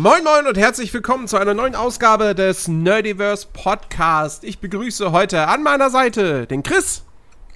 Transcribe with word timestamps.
Moin 0.00 0.22
Moin 0.22 0.46
und 0.46 0.56
herzlich 0.56 0.94
willkommen 0.94 1.26
zu 1.26 1.38
einer 1.38 1.54
neuen 1.54 1.74
Ausgabe 1.74 2.32
des 2.32 2.68
Nerdiverse 2.68 3.48
Podcast. 3.52 4.44
Ich 4.44 4.60
begrüße 4.60 5.10
heute 5.10 5.48
an 5.48 5.64
meiner 5.64 5.90
Seite 5.90 6.46
den 6.46 6.62
Chris. 6.62 7.02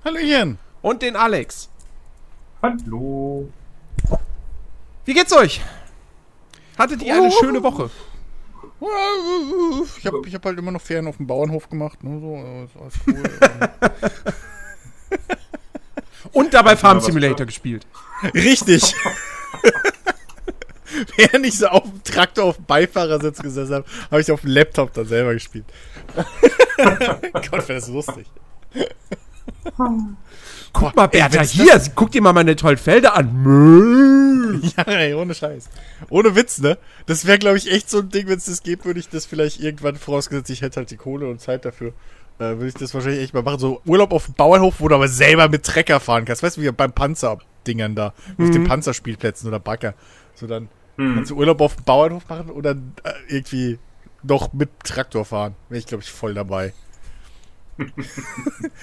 Hallöchen. 0.04 0.58
Und 0.80 1.02
den 1.02 1.14
Alex. 1.14 1.70
Hallo. 2.60 3.48
Wie 5.04 5.14
geht's 5.14 5.32
euch? 5.32 5.60
Hattet 6.76 7.02
ihr 7.04 7.14
eine 7.14 7.28
oh. 7.28 7.30
schöne 7.30 7.62
Woche? 7.62 7.90
Ich 9.98 10.06
habe 10.06 10.22
ich 10.26 10.34
hab 10.34 10.44
halt 10.44 10.58
immer 10.58 10.72
noch 10.72 10.82
Ferien 10.82 11.06
auf 11.06 11.18
dem 11.18 11.28
Bauernhof 11.28 11.70
gemacht. 11.70 12.02
Ne, 12.02 12.18
so, 12.18 12.80
alles 12.80 12.94
cool. 13.06 13.22
und 16.32 16.52
dabei 16.52 16.76
Farm 16.76 17.00
Simulator 17.00 17.46
gespielt. 17.46 17.86
Richtig. 18.34 18.96
Während 21.16 21.46
ich 21.46 21.58
so 21.58 21.66
auf 21.68 21.82
dem 21.82 22.02
Traktor 22.04 22.44
auf 22.44 22.56
dem 22.56 22.64
Beifahrersitz 22.66 23.42
gesessen 23.42 23.74
habe, 23.74 23.84
habe 24.10 24.20
ich 24.20 24.30
auf 24.30 24.42
dem 24.42 24.50
Laptop 24.50 24.92
dann 24.92 25.06
selber 25.06 25.32
gespielt. 25.34 25.64
Gott, 26.76 27.68
wäre 27.68 27.80
das 27.80 27.88
lustig. 27.88 28.26
Guck 30.72 30.96
mal, 30.96 31.06
Bertha, 31.06 31.42
hier, 31.42 31.80
guck 31.94 32.10
dir 32.10 32.22
mal 32.22 32.32
meine 32.32 32.56
tollen 32.56 32.78
Felder 32.78 33.14
an. 33.14 33.42
Müll. 33.42 34.22
Ja, 34.76 34.84
ey, 34.84 35.14
ohne 35.14 35.34
Scheiß. 35.34 35.70
Ohne 36.10 36.36
Witz, 36.36 36.58
ne? 36.58 36.76
Das 37.06 37.26
wäre, 37.26 37.38
glaube 37.38 37.56
ich, 37.56 37.72
echt 37.72 37.88
so 37.88 38.00
ein 38.00 38.10
Ding, 38.10 38.28
wenn 38.28 38.36
es 38.36 38.44
das 38.44 38.62
gibt, 38.62 38.84
würde 38.84 39.00
ich 39.00 39.08
das 39.08 39.24
vielleicht 39.24 39.60
irgendwann 39.60 39.96
vorausgesetzt, 39.96 40.50
ich 40.50 40.60
hätte 40.60 40.76
halt 40.76 40.90
die 40.90 40.96
Kohle 40.96 41.26
und 41.26 41.40
Zeit 41.40 41.64
dafür, 41.64 41.94
äh, 42.38 42.44
würde 42.56 42.68
ich 42.68 42.74
das 42.74 42.92
wahrscheinlich 42.92 43.22
echt 43.22 43.34
mal 43.34 43.42
machen. 43.42 43.58
So 43.58 43.80
Urlaub 43.86 44.12
auf 44.12 44.26
dem 44.26 44.34
Bauernhof, 44.34 44.74
wo 44.78 44.88
du 44.88 44.94
aber 44.94 45.08
selber 45.08 45.48
mit 45.48 45.64
Trecker 45.64 46.00
fahren 46.00 46.24
kannst. 46.24 46.42
Weißt 46.42 46.58
du, 46.58 46.62
wie 46.62 46.70
beim 46.70 46.92
Panzerdingern 46.92 47.94
da, 47.94 48.12
mhm. 48.36 48.44
auf 48.44 48.50
den 48.50 48.62
mhm. 48.62 48.68
Panzerspielplätzen 48.68 49.48
oder 49.48 49.58
Bagger. 49.58 49.94
So 50.34 50.46
dann 50.46 50.68
hm. 50.96 51.14
Kannst 51.16 51.30
du 51.30 51.36
Urlaub 51.36 51.60
auf 51.60 51.76
dem 51.76 51.84
Bauernhof 51.84 52.28
machen 52.28 52.50
oder 52.50 52.72
äh, 52.72 53.12
irgendwie 53.28 53.78
noch 54.22 54.52
mit 54.52 54.70
Traktor 54.84 55.24
fahren? 55.24 55.54
Wäre 55.68 55.78
ich, 55.78 55.86
glaube 55.86 56.02
ich, 56.02 56.10
voll 56.10 56.34
dabei. 56.34 56.72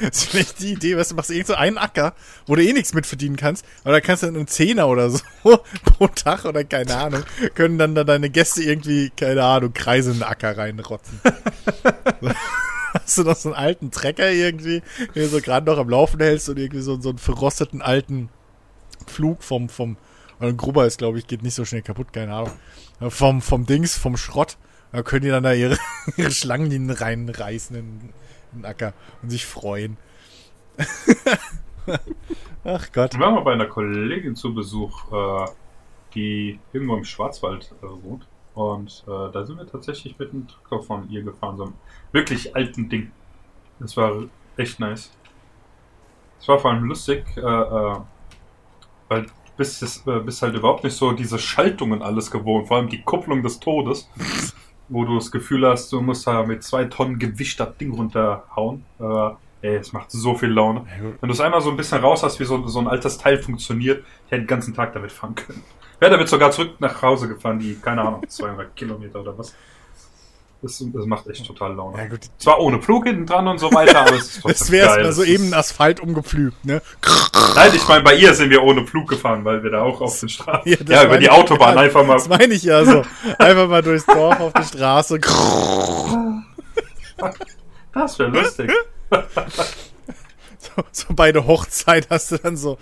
das 0.01 0.23
ist 0.23 0.25
vielleicht 0.25 0.59
die 0.59 0.73
Idee, 0.73 0.97
weißt 0.97 1.11
du, 1.11 1.15
machst 1.15 1.29
irgend 1.29 1.47
so 1.47 1.53
einen 1.53 1.77
Acker, 1.77 2.13
wo 2.47 2.55
du 2.55 2.63
eh 2.63 2.73
nichts 2.73 2.93
mit 2.93 3.05
verdienen 3.05 3.35
kannst, 3.35 3.65
aber 3.83 3.93
da 3.93 4.01
kannst 4.01 4.23
du 4.23 4.27
dann 4.27 4.35
einen 4.35 4.47
Zehner 4.47 4.87
oder 4.87 5.09
so 5.11 5.19
pro 5.83 6.07
Tag 6.07 6.45
oder 6.45 6.63
keine 6.63 6.95
Ahnung, 6.97 7.23
können 7.53 7.77
dann 7.77 7.95
da 7.95 8.03
deine 8.03 8.29
Gäste 8.29 8.63
irgendwie, 8.63 9.11
keine 9.11 9.43
Ahnung, 9.43 9.73
Kreise 9.73 10.11
in 10.11 10.17
den 10.17 10.23
Acker 10.23 10.57
reinrotzen. 10.57 11.21
Hast 12.93 13.19
du 13.19 13.23
noch 13.23 13.35
so 13.35 13.49
einen 13.49 13.63
alten 13.63 13.91
Trecker 13.91 14.31
irgendwie, 14.31 14.81
den 15.13 15.23
du 15.23 15.27
so 15.27 15.41
gerade 15.41 15.67
noch 15.67 15.77
am 15.77 15.89
Laufen 15.89 16.19
hältst 16.19 16.49
und 16.49 16.57
irgendwie 16.57 16.81
so, 16.81 16.99
so 16.99 17.09
einen 17.09 17.19
verrosteten 17.19 17.83
alten 17.83 18.29
Flug 19.05 19.43
vom, 19.43 19.69
vom, 19.69 19.97
ein 20.39 20.57
Grubber 20.57 20.85
ist, 20.85 20.97
glaube 20.97 21.19
ich, 21.19 21.27
geht 21.27 21.43
nicht 21.43 21.55
so 21.55 21.65
schnell 21.65 21.81
kaputt, 21.81 22.13
keine 22.13 22.33
Ahnung. 22.33 22.51
Vom, 23.09 23.41
vom 23.41 23.65
Dings, 23.65 23.97
vom 23.97 24.17
Schrott. 24.17 24.57
Da 24.91 25.03
können 25.03 25.23
die 25.23 25.29
dann 25.29 25.43
da 25.43 25.53
ihre, 25.53 25.77
ihre 26.17 26.31
Schlangenlinien 26.31 26.89
reinreißen 26.91 27.75
in, 27.75 28.13
in 28.53 28.59
den 28.59 28.65
Acker 28.65 28.93
und 29.21 29.29
sich 29.29 29.45
freuen. 29.45 29.97
Ach 32.63 32.91
Gott. 32.91 33.13
Wir 33.13 33.19
waren 33.19 33.35
mal 33.35 33.41
bei 33.41 33.53
einer 33.53 33.67
Kollegin 33.67 34.35
zu 34.35 34.53
Besuch, 34.53 35.11
äh, 35.11 35.45
die 36.15 36.59
irgendwo 36.73 36.95
im 36.95 37.03
Schwarzwald 37.03 37.73
äh, 37.81 37.85
wohnt. 38.03 38.25
Und 38.55 39.03
äh, 39.07 39.31
da 39.31 39.45
sind 39.45 39.57
wir 39.57 39.67
tatsächlich 39.67 40.17
mit 40.17 40.31
einem 40.31 40.47
Traktor 40.47 40.83
von 40.83 41.09
ihr 41.09 41.23
gefahren, 41.23 41.57
so 41.57 41.63
einem 41.63 41.73
wirklich 42.11 42.55
alten 42.55 42.89
Ding. 42.89 43.11
Das 43.79 43.95
war 43.95 44.23
echt 44.57 44.79
nice. 44.79 45.11
Es 46.39 46.47
war 46.47 46.59
vor 46.59 46.71
allem 46.71 46.83
lustig, 46.85 47.25
äh, 47.37 47.41
äh, 47.41 47.95
weil 49.07 49.25
bist, 49.59 49.83
es, 49.83 50.07
äh, 50.07 50.19
bist 50.19 50.41
halt 50.41 50.55
überhaupt 50.55 50.83
nicht 50.83 50.95
so 50.95 51.11
diese 51.11 51.37
Schaltungen 51.37 52.01
alles 52.01 52.31
gewohnt, 52.31 52.67
vor 52.67 52.77
allem 52.77 52.89
die 52.89 53.01
Kupplung 53.01 53.43
des 53.43 53.59
Todes, 53.59 54.09
wo 54.87 55.05
du 55.05 55.15
das 55.15 55.29
Gefühl 55.29 55.67
hast, 55.67 55.91
du 55.91 56.01
musst 56.01 56.25
da 56.25 56.43
mit 56.43 56.63
zwei 56.63 56.85
Tonnen 56.85 57.19
Gewicht 57.19 57.59
das 57.59 57.77
Ding 57.77 57.93
runterhauen. 57.93 58.85
Äh, 58.99 59.67
ey, 59.67 59.75
es 59.75 59.91
macht 59.93 60.09
so 60.09 60.33
viel 60.35 60.49
Laune. 60.49 60.85
Wenn 61.19 61.27
du 61.27 61.33
es 61.33 61.41
einmal 61.41 61.61
so 61.61 61.69
ein 61.69 61.77
bisschen 61.77 61.99
raus 61.99 62.23
hast, 62.23 62.39
wie 62.39 62.45
so, 62.45 62.65
so 62.67 62.79
ein 62.79 62.87
altes 62.87 63.17
Teil 63.17 63.37
funktioniert, 63.37 64.03
ich 64.25 64.31
hätte 64.31 64.43
den 64.43 64.47
ganzen 64.47 64.73
Tag 64.73 64.93
damit 64.93 65.11
fahren 65.11 65.35
können. 65.35 65.61
Wäre 65.99 66.13
damit 66.13 66.29
sogar 66.29 66.51
zurück 66.51 66.79
nach 66.79 67.01
Hause 67.01 67.27
gefahren, 67.27 67.59
die, 67.59 67.75
keine 67.75 68.01
Ahnung, 68.01 68.23
200 68.27 68.75
Kilometer 68.75 69.19
oder 69.19 69.37
was. 69.37 69.53
Das, 70.61 70.83
das 70.93 71.05
macht 71.05 71.25
echt 71.27 71.45
total 71.45 71.73
Laune. 71.73 71.97
Ja, 71.97 72.07
gut. 72.07 72.19
Zwar 72.37 72.59
ohne 72.59 72.81
Flug 72.81 73.05
hinten 73.05 73.25
dran 73.25 73.47
und 73.47 73.59
so 73.59 73.71
weiter, 73.73 74.01
aber 74.01 74.15
es 74.15 74.23
ist 74.23 74.33
trotzdem 74.41 74.59
Das 74.59 74.71
wäre 74.71 75.03
mal 75.03 75.13
so 75.13 75.23
eben 75.23 75.53
Asphalt 75.53 76.01
umgepflügt, 76.01 76.65
ne? 76.65 76.81
Nein, 77.55 77.71
ich 77.73 77.87
meine, 77.87 78.03
bei 78.03 78.15
ihr 78.15 78.33
sind 78.33 78.49
wir 78.49 78.61
ohne 78.63 78.85
Flug 78.85 79.07
gefahren, 79.07 79.45
weil 79.45 79.63
wir 79.63 79.71
da 79.71 79.83
auch 79.83 80.01
auf 80.01 80.19
den 80.19 80.27
Straßen. 80.27 80.69
Ja, 80.69 80.77
ja 80.85 81.05
über 81.05 81.17
die 81.17 81.29
Autobahn 81.29 81.75
ja, 81.75 81.81
einfach 81.81 82.05
mal. 82.05 82.15
Das 82.15 82.27
meine 82.27 82.53
ich 82.53 82.63
ja 82.63 82.83
so. 82.83 83.03
Einfach 83.37 83.69
mal 83.69 83.81
durchs 83.81 84.05
Dorf 84.05 84.39
auf 84.41 84.53
die 84.53 84.63
Straße. 84.63 85.19
Das 87.93 88.19
wäre 88.19 88.29
lustig. 88.29 88.71
So, 90.91 91.13
bei 91.13 91.31
der 91.31 91.45
Hochzeit 91.45 92.09
hast 92.09 92.31
du 92.31 92.37
dann 92.37 92.57
so, 92.57 92.77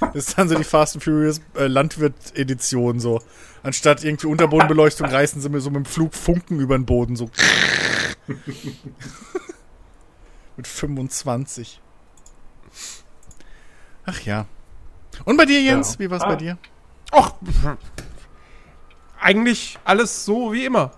das 0.00 0.14
ist 0.14 0.38
dann 0.38 0.48
so 0.48 0.56
die 0.56 0.64
Fast 0.64 0.94
and 0.96 1.04
Furious 1.04 1.40
äh, 1.56 1.66
Landwirt-Edition 1.66 3.00
so. 3.00 3.20
Anstatt 3.62 4.04
irgendwie 4.04 4.28
Unterbodenbeleuchtung 4.28 5.06
reißen 5.08 5.40
sie 5.40 5.48
mir 5.48 5.60
so 5.60 5.70
mit 5.70 5.76
dem 5.76 5.84
Flug 5.84 6.14
Funken 6.14 6.60
über 6.60 6.76
den 6.78 6.86
Boden 6.86 7.16
so. 7.16 7.30
mit 10.56 10.66
25. 10.66 11.80
Ach 14.04 14.20
ja. 14.22 14.46
Und 15.24 15.36
bei 15.36 15.44
dir, 15.44 15.60
Jens? 15.60 15.94
Ja. 15.94 15.98
Wie 16.00 16.10
war's 16.10 16.22
ah. 16.22 16.28
bei 16.28 16.36
dir? 16.36 16.58
Ach, 17.10 17.32
eigentlich 19.20 19.78
alles 19.84 20.24
so 20.24 20.52
wie 20.52 20.64
immer. 20.64 20.92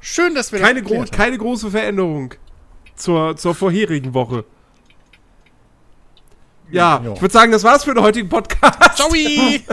Schön, 0.00 0.34
dass 0.34 0.50
wir 0.52 0.60
keine, 0.60 0.82
das 0.82 0.90
gro 0.90 1.04
keine 1.10 1.38
große 1.38 1.70
Veränderung 1.70 2.34
zur, 2.96 3.36
zur 3.36 3.54
vorherigen 3.54 4.14
Woche. 4.14 4.44
Ja, 6.70 7.00
jo. 7.04 7.14
ich 7.14 7.20
würde 7.20 7.32
sagen, 7.32 7.52
das 7.52 7.64
war's 7.64 7.84
für 7.84 7.94
den 7.94 8.02
heutigen 8.02 8.28
Podcast. 8.28 8.96
Ciao! 8.96 9.08
ich 9.14 9.68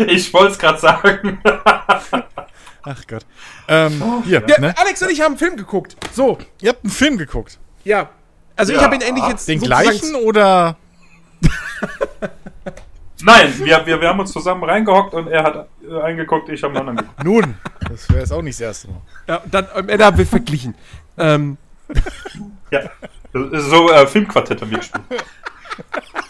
ich 0.00 0.34
wollte 0.34 0.52
es 0.52 0.58
gerade 0.58 0.78
sagen. 0.78 1.40
Ach 2.84 3.06
Gott. 3.06 3.24
Ähm, 3.68 4.02
oh, 4.02 4.22
hier, 4.24 4.42
ja, 4.46 4.60
ne? 4.60 4.74
Alex 4.76 5.02
und 5.02 5.10
ich 5.10 5.20
haben 5.20 5.32
einen 5.32 5.38
Film 5.38 5.56
geguckt. 5.56 5.96
So. 6.12 6.38
Ihr 6.60 6.70
habt 6.70 6.84
einen 6.84 6.92
Film 6.92 7.16
geguckt? 7.16 7.58
Ja. 7.84 8.10
Also 8.56 8.72
ja. 8.72 8.78
ich 8.78 8.84
habe 8.84 8.96
ihn 8.96 9.02
endlich 9.02 9.26
jetzt. 9.28 9.48
Den 9.48 9.60
gleichen 9.60 10.16
oder? 10.16 10.76
Nein, 13.24 13.54
wir, 13.58 13.86
wir, 13.86 14.00
wir 14.00 14.08
haben 14.08 14.18
uns 14.18 14.32
zusammen 14.32 14.64
reingehockt 14.64 15.14
und 15.14 15.28
er 15.28 15.44
hat 15.44 15.68
äh, 15.88 16.00
eingeguckt, 16.02 16.48
ich 16.48 16.60
habe 16.62 16.76
einen 16.76 16.88
anderen 16.88 17.08
geguckt. 17.08 17.24
Nun, 17.24 17.54
das 17.88 18.08
wäre 18.08 18.20
jetzt 18.20 18.32
auch 18.32 18.42
nicht 18.42 18.58
das 18.58 18.66
erste 18.66 18.88
Mal. 18.88 19.00
Ja, 19.28 19.42
dann 19.48 19.68
am 19.74 19.88
Ende 19.88 20.04
haben 20.04 20.18
wir 20.18 20.26
verglichen. 20.26 20.74
Ähm. 21.18 21.56
Ja, 22.70 22.80
so 23.32 23.90
äh, 23.90 24.06
Filmquartett 24.08 24.60
haben 24.60 24.70
wir 24.70 24.78
gespielt. 24.78 25.04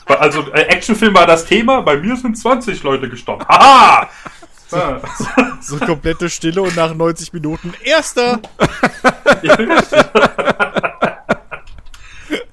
Also 0.06 0.52
äh, 0.52 0.62
Actionfilm 0.62 1.14
war 1.14 1.26
das 1.26 1.44
Thema, 1.44 1.80
bei 1.80 1.96
mir 1.96 2.16
sind 2.16 2.36
20 2.36 2.82
Leute 2.82 3.08
gestorben. 3.08 3.46
Haha! 3.48 4.08
So, 4.68 4.78
so, 5.60 5.76
komplette 5.84 6.30
Stille 6.30 6.62
und 6.62 6.74
nach 6.76 6.94
90 6.94 7.32
Minuten 7.34 7.74
erster. 7.84 8.40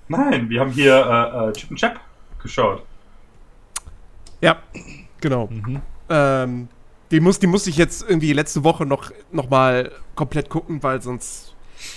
Nein, 0.10 0.50
wir 0.50 0.60
haben 0.60 0.72
hier 0.72 0.96
äh, 0.96 1.50
äh, 1.50 1.54
Chip 1.54 1.70
and 1.70 1.80
Chap 1.80 2.00
geschaut. 2.42 2.84
Ja, 4.42 4.58
genau. 5.22 5.48
Mhm. 5.48 5.82
Ähm, 6.10 6.68
die, 7.12 7.22
muss, 7.22 7.40
die 7.40 7.48
musste 7.48 7.70
ich 7.70 7.78
jetzt 7.78 8.04
irgendwie 8.08 8.34
letzte 8.34 8.66
Woche 8.66 8.86
noch, 8.86 9.12
noch 9.32 9.50
mal 9.50 9.92
komplett 10.16 10.50
gucken, 10.50 10.84
weil 10.84 11.02
sonst 11.02 11.49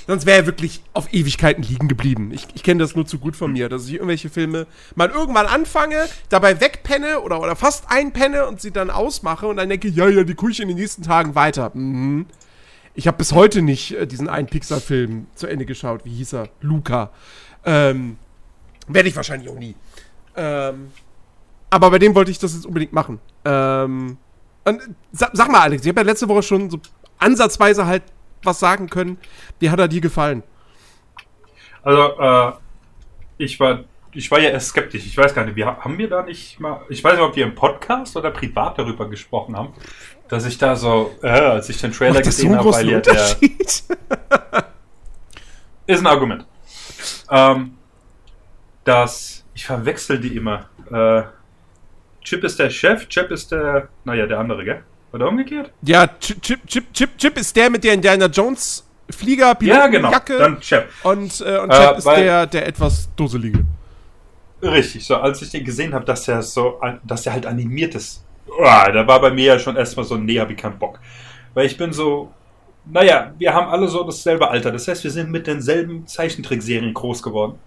Sonst 0.06 0.26
wäre 0.26 0.40
er 0.40 0.46
wirklich 0.46 0.82
auf 0.92 1.12
Ewigkeiten 1.12 1.62
liegen 1.62 1.88
geblieben. 1.88 2.30
Ich, 2.32 2.46
ich 2.54 2.62
kenne 2.62 2.82
das 2.82 2.94
nur 2.94 3.06
zu 3.06 3.18
gut 3.18 3.36
von 3.36 3.52
mir, 3.52 3.68
dass 3.68 3.86
ich 3.86 3.94
irgendwelche 3.94 4.30
Filme 4.30 4.66
mal 4.94 5.10
irgendwann 5.10 5.46
anfange, 5.46 6.08
dabei 6.28 6.60
wegpenne 6.60 7.20
oder, 7.20 7.40
oder 7.40 7.56
fast 7.56 7.84
einpenne 7.88 8.46
und 8.46 8.60
sie 8.60 8.70
dann 8.70 8.90
ausmache 8.90 9.46
und 9.46 9.56
dann 9.56 9.68
denke, 9.68 9.88
ja, 9.88 10.08
ja, 10.08 10.24
die 10.24 10.34
gucke 10.34 10.52
ich 10.52 10.60
in 10.60 10.68
den 10.68 10.76
nächsten 10.76 11.02
Tagen 11.02 11.34
weiter. 11.34 11.70
Mhm. 11.74 12.26
Ich 12.94 13.06
habe 13.06 13.16
bis 13.16 13.32
heute 13.32 13.62
nicht 13.62 13.92
äh, 13.92 14.06
diesen 14.06 14.28
einen 14.28 14.48
Pixar-Film 14.48 15.26
zu 15.34 15.46
Ende 15.46 15.64
geschaut. 15.64 16.04
Wie 16.04 16.14
hieß 16.14 16.34
er? 16.34 16.48
Luca. 16.60 17.10
Ähm, 17.64 18.18
Werde 18.88 19.08
ich 19.08 19.16
wahrscheinlich 19.16 19.48
auch 19.48 19.58
nie. 19.58 19.74
Ähm, 20.36 20.90
aber 21.70 21.90
bei 21.90 21.98
dem 21.98 22.14
wollte 22.14 22.30
ich 22.30 22.38
das 22.38 22.54
jetzt 22.54 22.66
unbedingt 22.66 22.92
machen. 22.92 23.18
Ähm, 23.44 24.18
und, 24.64 24.80
sag, 25.12 25.30
sag 25.32 25.50
mal, 25.50 25.60
Alex, 25.60 25.82
ich 25.82 25.88
habe 25.88 26.00
ja 26.00 26.06
letzte 26.06 26.28
Woche 26.28 26.42
schon 26.42 26.68
so 26.70 26.78
ansatzweise 27.18 27.86
halt 27.86 28.02
was 28.42 28.60
sagen 28.60 28.88
können. 28.88 29.18
Wie 29.58 29.70
hat 29.70 29.78
er 29.78 29.88
dir 29.88 30.00
gefallen? 30.00 30.42
Also, 31.82 32.18
äh, 32.20 32.52
ich 33.38 33.58
war, 33.58 33.84
ich 34.12 34.30
war 34.30 34.38
ja 34.40 34.50
erst 34.50 34.68
skeptisch. 34.68 35.06
Ich 35.06 35.16
weiß 35.16 35.34
gar 35.34 35.44
nicht, 35.44 35.56
wir, 35.56 35.66
haben 35.66 35.98
wir 35.98 36.08
da 36.08 36.22
nicht 36.22 36.60
mal, 36.60 36.80
ich 36.88 37.02
weiß 37.02 37.14
nicht, 37.14 37.22
ob 37.22 37.34
wir 37.36 37.44
im 37.44 37.54
Podcast 37.54 38.16
oder 38.16 38.30
privat 38.30 38.78
darüber 38.78 39.08
gesprochen 39.08 39.56
haben, 39.56 39.72
dass 40.28 40.46
ich 40.46 40.58
da 40.58 40.76
so, 40.76 41.14
äh, 41.22 41.28
als 41.28 41.68
ich 41.68 41.80
den 41.80 41.92
Trailer 41.92 42.22
gesehen 42.22 42.56
habe, 42.56 42.70
weil 42.72 42.88
ja 42.88 43.00
der. 43.00 43.14
ist 45.86 46.00
ein 46.00 46.06
Argument. 46.06 46.46
Ähm, 47.30 47.76
dass, 48.84 49.44
ich 49.54 49.66
verwechsel 49.66 50.20
die 50.20 50.36
immer. 50.36 50.68
Äh, 50.90 51.22
Chip 52.22 52.44
ist 52.44 52.58
der 52.58 52.70
Chef, 52.70 53.08
Chip 53.08 53.30
ist 53.30 53.50
der, 53.52 53.88
naja, 54.04 54.26
der 54.26 54.38
andere, 54.38 54.64
gell? 54.64 54.84
Oder 55.12 55.28
umgekehrt? 55.28 55.70
Ja, 55.82 56.06
Chip, 56.06 56.42
Chip, 56.42 56.66
Chip, 56.66 56.92
Chip, 56.92 57.18
Chip 57.18 57.38
ist 57.38 57.54
der 57.54 57.70
mit 57.70 57.84
der 57.84 57.94
Indiana 57.94 58.26
Jones 58.26 58.86
Flieger, 59.10 59.56
ja, 59.60 59.86
genau. 59.88 60.10
Jacke. 60.10 60.38
Dann 60.38 60.60
Chip. 60.60 60.88
Und, 61.02 61.40
äh, 61.40 61.58
und 61.58 61.70
Chip 61.70 61.92
äh, 61.92 61.98
ist 61.98 62.06
der, 62.06 62.46
der 62.46 62.66
etwas 62.66 63.08
dusselige. 63.14 63.64
Richtig, 64.62 65.04
so 65.04 65.16
als 65.16 65.42
ich 65.42 65.50
den 65.50 65.64
gesehen 65.64 65.92
habe, 65.92 66.04
dass 66.04 66.26
er 66.28 66.40
so, 66.42 66.80
dass 67.04 67.26
er 67.26 67.32
halt 67.32 67.46
animiert 67.46 67.94
ist, 67.94 68.24
oh, 68.46 68.62
da 68.62 69.06
war 69.06 69.20
bei 69.20 69.30
mir 69.30 69.44
ja 69.44 69.58
schon 69.58 69.76
erstmal 69.76 70.06
so, 70.06 70.16
nee, 70.16 70.38
hab 70.38 70.50
ich 70.50 70.56
keinen 70.56 70.78
Bock. 70.78 70.98
Weil 71.52 71.66
ich 71.66 71.76
bin 71.76 71.92
so, 71.92 72.32
naja, 72.84 73.32
wir 73.38 73.52
haben 73.52 73.68
alle 73.68 73.88
so 73.88 74.02
dasselbe 74.04 74.48
Alter. 74.48 74.70
Das 74.70 74.88
heißt, 74.88 75.04
wir 75.04 75.10
sind 75.10 75.30
mit 75.30 75.46
denselben 75.46 76.06
Zeichentrickserien 76.06 76.94
groß 76.94 77.22
geworden. 77.22 77.58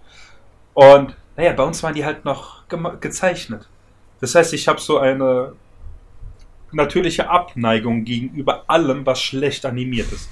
Und 0.73 1.15
naja, 1.35 1.53
bei 1.53 1.63
uns 1.63 1.83
waren 1.83 1.93
die 1.93 2.05
halt 2.05 2.25
noch 2.25 2.63
gezeichnet. 2.99 3.67
Das 4.21 4.33
heißt, 4.33 4.53
ich 4.53 4.67
habe 4.67 4.79
so 4.79 4.97
eine 4.97 5.53
natürliche 6.71 7.29
Abneigung 7.29 8.03
gegenüber 8.03 8.63
allem, 8.67 9.05
was 9.05 9.21
schlecht 9.21 9.65
animiert 9.65 10.11
ist. 10.11 10.29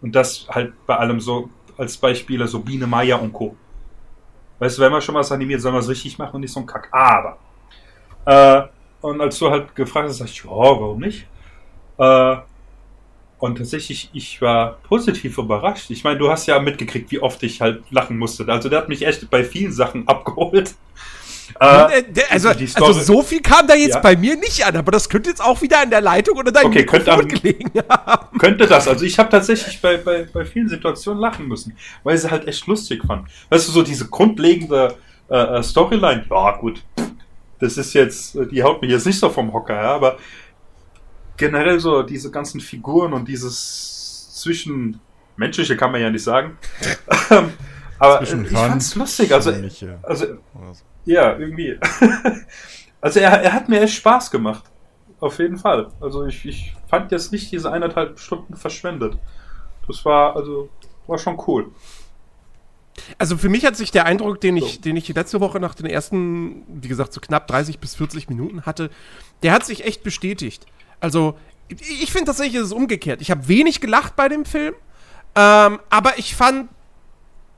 Und 0.00 0.14
das 0.14 0.46
halt 0.48 0.72
bei 0.86 0.96
allem 0.96 1.20
so 1.20 1.50
als 1.76 1.96
Beispiele 1.96 2.46
so 2.48 2.60
Biene 2.60 2.86
Maya 2.86 3.16
und 3.16 3.32
Co. 3.32 3.56
Weißt 4.58 4.78
du, 4.78 4.82
wenn 4.82 4.92
man 4.92 5.02
schon 5.02 5.14
was 5.14 5.32
animiert, 5.32 5.60
soll 5.60 5.72
man 5.72 5.80
es 5.80 5.88
richtig 5.88 6.18
machen 6.18 6.36
und 6.36 6.40
nicht 6.42 6.52
so 6.52 6.60
ein 6.60 6.66
Kack. 6.66 6.88
Aber. 6.92 7.38
Äh, 8.24 8.62
und 9.00 9.20
als 9.20 9.38
du 9.38 9.50
halt 9.50 9.74
gefragt 9.74 10.08
hast, 10.08 10.18
sag 10.18 10.28
ich, 10.28 10.44
ja, 10.44 10.50
warum 10.50 11.00
nicht? 11.00 11.26
Äh, 11.98 12.36
und 13.38 13.58
tatsächlich, 13.58 14.08
ich 14.12 14.40
war 14.40 14.74
positiv 14.84 15.36
überrascht. 15.36 15.90
Ich 15.90 16.04
meine, 16.04 16.16
du 16.16 16.30
hast 16.30 16.46
ja 16.46 16.60
mitgekriegt, 16.60 17.10
wie 17.10 17.18
oft 17.18 17.42
ich 17.42 17.60
halt 17.60 17.82
lachen 17.90 18.16
musste. 18.16 18.46
Also 18.46 18.68
der 18.68 18.78
hat 18.78 18.88
mich 18.88 19.04
echt 19.04 19.28
bei 19.30 19.42
vielen 19.42 19.72
Sachen 19.72 20.06
abgeholt. 20.06 20.76
Äh, 21.60 22.00
äh 22.00 22.04
also, 22.30 22.48
also, 22.48 22.92
so 22.92 23.22
viel 23.22 23.40
kam 23.40 23.66
da 23.66 23.74
jetzt 23.74 23.94
ja. 23.94 24.00
bei 24.00 24.16
mir 24.16 24.36
nicht 24.36 24.64
an, 24.64 24.76
aber 24.76 24.92
das 24.92 25.08
könnte 25.08 25.30
jetzt 25.30 25.42
auch 25.42 25.60
wieder 25.62 25.80
an 25.80 25.90
der 25.90 26.00
Leitung 26.00 26.38
oder 26.38 26.52
deinem 26.52 26.66
okay, 26.66 26.84
könnte 26.84 27.12
am, 27.12 27.26
gelegen 27.26 27.70
haben. 27.88 28.38
Könnte 28.38 28.66
das. 28.66 28.88
Also 28.88 29.04
ich 29.04 29.18
habe 29.18 29.28
tatsächlich 29.28 29.80
bei, 29.80 29.96
bei, 29.96 30.26
bei 30.32 30.44
vielen 30.44 30.68
Situationen 30.68 31.20
lachen 31.20 31.46
müssen, 31.48 31.76
weil 32.02 32.16
sie 32.16 32.30
halt 32.30 32.46
echt 32.48 32.66
lustig 32.66 33.02
fand. 33.06 33.28
Weißt 33.50 33.68
du, 33.68 33.72
so 33.72 33.82
diese 33.82 34.08
grundlegende 34.08 34.96
äh, 35.28 35.36
äh 35.36 35.62
Storyline, 35.62 36.24
ja 36.30 36.56
gut, 36.56 36.82
das 37.58 37.76
ist 37.76 37.94
jetzt, 37.94 38.36
die 38.50 38.62
haut 38.62 38.82
mich 38.82 38.90
jetzt 38.90 39.06
nicht 39.06 39.18
so 39.18 39.30
vom 39.30 39.52
Hocker, 39.52 39.74
ja, 39.74 39.94
aber 39.94 40.18
generell 41.36 41.80
so 41.80 42.02
diese 42.02 42.30
ganzen 42.30 42.60
Figuren 42.60 43.12
und 43.12 43.28
dieses 43.28 44.32
Zwischenmenschliche 44.34 45.76
kann 45.76 45.92
man 45.92 46.00
ja 46.00 46.10
nicht 46.10 46.24
sagen. 46.24 46.58
aber 47.98 48.22
ich 48.22 48.30
fand's 48.50 48.94
lustig. 48.96 49.32
Also, 49.32 49.52
also 50.02 50.26
ja, 51.04 51.36
irgendwie. 51.38 51.78
also 53.00 53.20
er, 53.20 53.42
er 53.42 53.52
hat 53.52 53.68
mir 53.68 53.80
echt 53.80 53.94
Spaß 53.94 54.30
gemacht. 54.30 54.64
Auf 55.20 55.38
jeden 55.38 55.56
Fall. 55.56 55.88
Also 56.00 56.26
ich, 56.26 56.44
ich 56.44 56.74
fand 56.88 57.12
jetzt 57.12 57.32
nicht 57.32 57.52
diese 57.52 57.70
eineinhalb 57.70 58.18
Stunden 58.18 58.56
verschwendet. 58.56 59.18
Das 59.86 60.04
war, 60.04 60.36
also, 60.36 60.68
war 61.06 61.18
schon 61.18 61.40
cool. 61.46 61.70
Also 63.18 63.36
für 63.36 63.48
mich 63.48 63.64
hat 63.64 63.76
sich 63.76 63.90
der 63.90 64.04
Eindruck, 64.04 64.40
den 64.40 64.56
ich, 64.56 64.74
so. 64.74 64.80
den 64.80 64.96
ich 64.96 65.08
letzte 65.08 65.40
Woche 65.40 65.60
nach 65.60 65.74
den 65.74 65.86
ersten, 65.86 66.64
wie 66.68 66.88
gesagt, 66.88 67.12
so 67.12 67.20
knapp 67.20 67.46
30 67.46 67.78
bis 67.78 67.94
40 67.94 68.28
Minuten 68.28 68.66
hatte, 68.66 68.90
der 69.42 69.52
hat 69.52 69.64
sich 69.64 69.84
echt 69.84 70.02
bestätigt. 70.02 70.66
Also 71.00 71.38
ich 71.68 72.12
finde 72.12 72.26
tatsächlich, 72.26 72.56
ist 72.56 72.66
es 72.66 72.72
umgekehrt. 72.72 73.20
Ich 73.22 73.30
habe 73.30 73.48
wenig 73.48 73.80
gelacht 73.80 74.14
bei 74.16 74.28
dem 74.28 74.44
Film, 74.44 74.74
ähm, 75.34 75.80
aber 75.88 76.18
ich 76.18 76.36
fand 76.36 76.68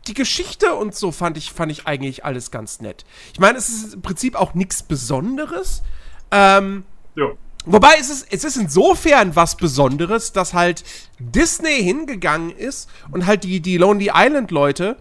die 0.06 0.14
Geschichte 0.14 0.74
und 0.74 0.94
so 0.94 1.12
fand 1.12 1.36
ich, 1.36 1.52
fand 1.52 1.72
ich 1.72 1.86
eigentlich 1.86 2.24
alles 2.24 2.50
ganz 2.50 2.80
nett. 2.80 3.04
Ich 3.32 3.40
meine, 3.40 3.58
es 3.58 3.68
ist 3.68 3.94
im 3.94 4.02
Prinzip 4.02 4.36
auch 4.36 4.54
nichts 4.54 4.82
Besonderes. 4.82 5.82
Ähm, 6.30 6.84
ja. 7.16 7.26
Wobei 7.66 7.94
es 7.98 8.10
ist, 8.10 8.26
es 8.30 8.44
ist 8.44 8.56
insofern 8.56 9.36
was 9.36 9.56
Besonderes, 9.56 10.32
dass 10.32 10.52
halt 10.52 10.84
Disney 11.18 11.82
hingegangen 11.82 12.50
ist 12.50 12.90
und 13.10 13.24
halt 13.24 13.44
die, 13.44 13.60
die 13.60 13.78
Lonely 13.78 14.10
Island 14.14 14.50
Leute 14.50 14.98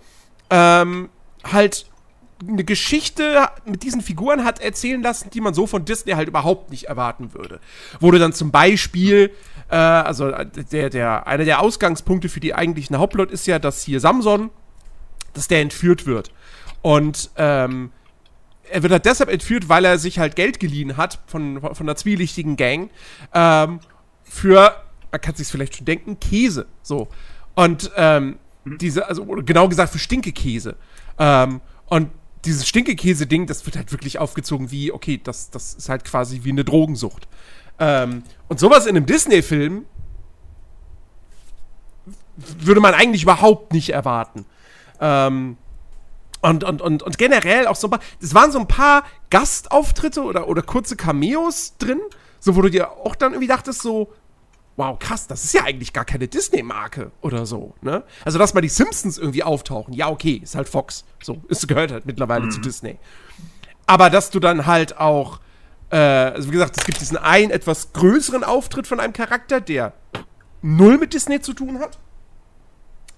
ähm, 0.50 1.10
halt 1.44 1.88
eine 2.48 2.64
Geschichte 2.64 3.48
mit 3.66 3.84
diesen 3.84 4.02
Figuren 4.02 4.44
hat 4.44 4.62
erzählen 4.62 5.02
lassen, 5.02 5.30
die 5.30 5.42
man 5.42 5.54
so 5.54 5.68
von 5.68 5.86
Disney 5.86 6.14
halt 6.14 6.28
überhaupt 6.28 6.72
nicht 6.72 6.86
erwarten 6.86 7.34
würde. 7.34 7.60
Wurde 8.00 8.20
dann 8.20 8.34
zum 8.34 8.52
Beispiel, 8.52 9.32
äh, 9.70 9.76
also 9.76 10.32
der, 10.32 10.90
der, 10.90 11.28
einer 11.28 11.46
der 11.46 11.62
Ausgangspunkte 11.62 12.30
für 12.30 12.40
die 12.40 12.54
eigentlichen 12.54 12.98
Hauptplot 12.98 13.32
ist 13.32 13.48
ja, 13.48 13.60
dass 13.60 13.84
hier 13.84 14.00
Samson 14.00 14.50
dass 15.34 15.48
der 15.48 15.62
entführt 15.62 16.06
wird. 16.06 16.32
Und 16.82 17.32
ähm, 17.38 17.92
er 18.70 18.84
wird 18.84 18.92
halt 18.92 19.06
deshalb 19.06 19.30
entführt, 19.30 19.70
weil 19.70 19.86
er 19.86 19.98
sich 19.98 20.20
halt 20.20 20.36
Geld 20.36 20.60
geliehen 20.60 20.98
hat 20.98 21.20
von, 21.28 21.62
von 21.62 21.86
einer 21.88 21.96
zwielichtigen 21.96 22.56
Gang 22.56 22.90
ähm, 23.34 23.80
für, 24.24 24.76
man 25.12 25.22
kann 25.22 25.36
sich 25.36 25.48
vielleicht 25.48 25.78
schon 25.78 25.86
denken, 25.86 26.20
Käse. 26.20 26.66
So. 26.82 27.08
Und 27.56 27.92
ähm, 27.96 28.38
diese, 28.66 29.08
also 29.08 29.26
genau 29.26 29.68
gesagt 29.68 29.92
für 29.92 30.00
Stinkekäse. 30.00 30.76
Ähm, 31.20 31.62
und 31.88 32.10
dieses 32.46 32.68
Stinkekäse-Ding, 32.68 33.48
das 33.48 33.66
wird 33.66 33.76
halt 33.76 33.92
wirklich 33.92 34.20
aufgezogen 34.20 34.72
wie, 34.72 34.92
okay, 34.92 35.20
das, 35.24 35.50
das 35.50 35.76
ist 35.76 35.90
halt 35.90 36.04
quasi 36.04 36.42
wie 36.44 36.50
eine 36.50 36.66
Drogensucht. 36.66 37.28
Ähm, 37.80 38.24
und 38.50 38.60
sowas 38.60 38.86
in 38.86 38.96
einem 38.96 39.06
Disney-Film 39.06 39.86
würde 42.36 42.82
man 42.82 42.94
eigentlich 42.94 43.24
überhaupt 43.24 43.74
nicht 43.74 43.92
erwarten. 43.92 44.46
Ähm, 45.00 45.58
und, 46.42 46.64
und, 46.66 46.82
und, 46.82 47.04
und 47.04 47.18
generell 47.18 47.68
auch 47.68 47.78
so 47.78 47.88
ein 47.88 47.92
paar, 47.92 48.02
es 48.22 48.36
waren 48.36 48.52
so 48.52 48.60
ein 48.60 48.68
paar 48.68 49.04
Gastauftritte 49.30 50.24
oder, 50.24 50.48
oder 50.50 50.62
kurze 50.62 50.98
Cameos 50.98 51.78
drin, 51.78 52.02
so 52.40 52.56
wo 52.58 52.62
du 52.62 52.70
dir 52.70 52.92
auch 52.92 53.16
dann 53.16 53.32
irgendwie 53.32 53.48
dachtest, 53.48 53.82
so, 53.82 54.12
wow, 54.76 54.98
krass, 55.00 55.28
das 55.28 55.46
ist 55.46 55.54
ja 55.54 55.64
eigentlich 55.64 55.94
gar 55.94 56.04
keine 56.04 56.28
Disney-Marke 56.28 57.12
oder 57.22 57.46
so, 57.46 57.76
ne? 57.82 58.04
Also, 58.26 58.40
dass 58.40 58.54
mal 58.54 58.62
die 58.62 58.70
Simpsons 58.70 59.18
irgendwie 59.18 59.44
auftauchen, 59.44 59.94
ja, 59.94 60.10
okay, 60.10 60.42
ist 60.44 60.56
halt 60.56 60.68
Fox. 60.68 61.06
So, 61.22 61.42
es 61.50 61.66
gehört 61.68 61.92
halt 61.92 62.06
mittlerweile 62.06 62.46
mhm. 62.46 62.52
zu 62.52 62.60
Disney. 62.60 62.98
Aber 63.86 64.10
dass 64.10 64.30
du 64.30 64.40
dann 64.40 64.66
halt 64.66 64.98
auch, 64.98 65.40
äh, 65.92 65.96
also 65.96 66.50
wie 66.50 66.54
gesagt, 66.54 66.78
es 66.78 66.86
gibt 66.86 67.00
diesen 67.00 67.18
einen 67.18 67.52
etwas 67.52 67.94
größeren 67.94 68.44
Auftritt 68.44 68.88
von 68.88 69.00
einem 69.00 69.14
Charakter, 69.14 69.62
der 69.62 69.94
null 70.62 70.98
mit 70.98 71.14
Disney 71.14 71.40
zu 71.42 71.54
tun 71.54 71.80
hat. 71.80 72.00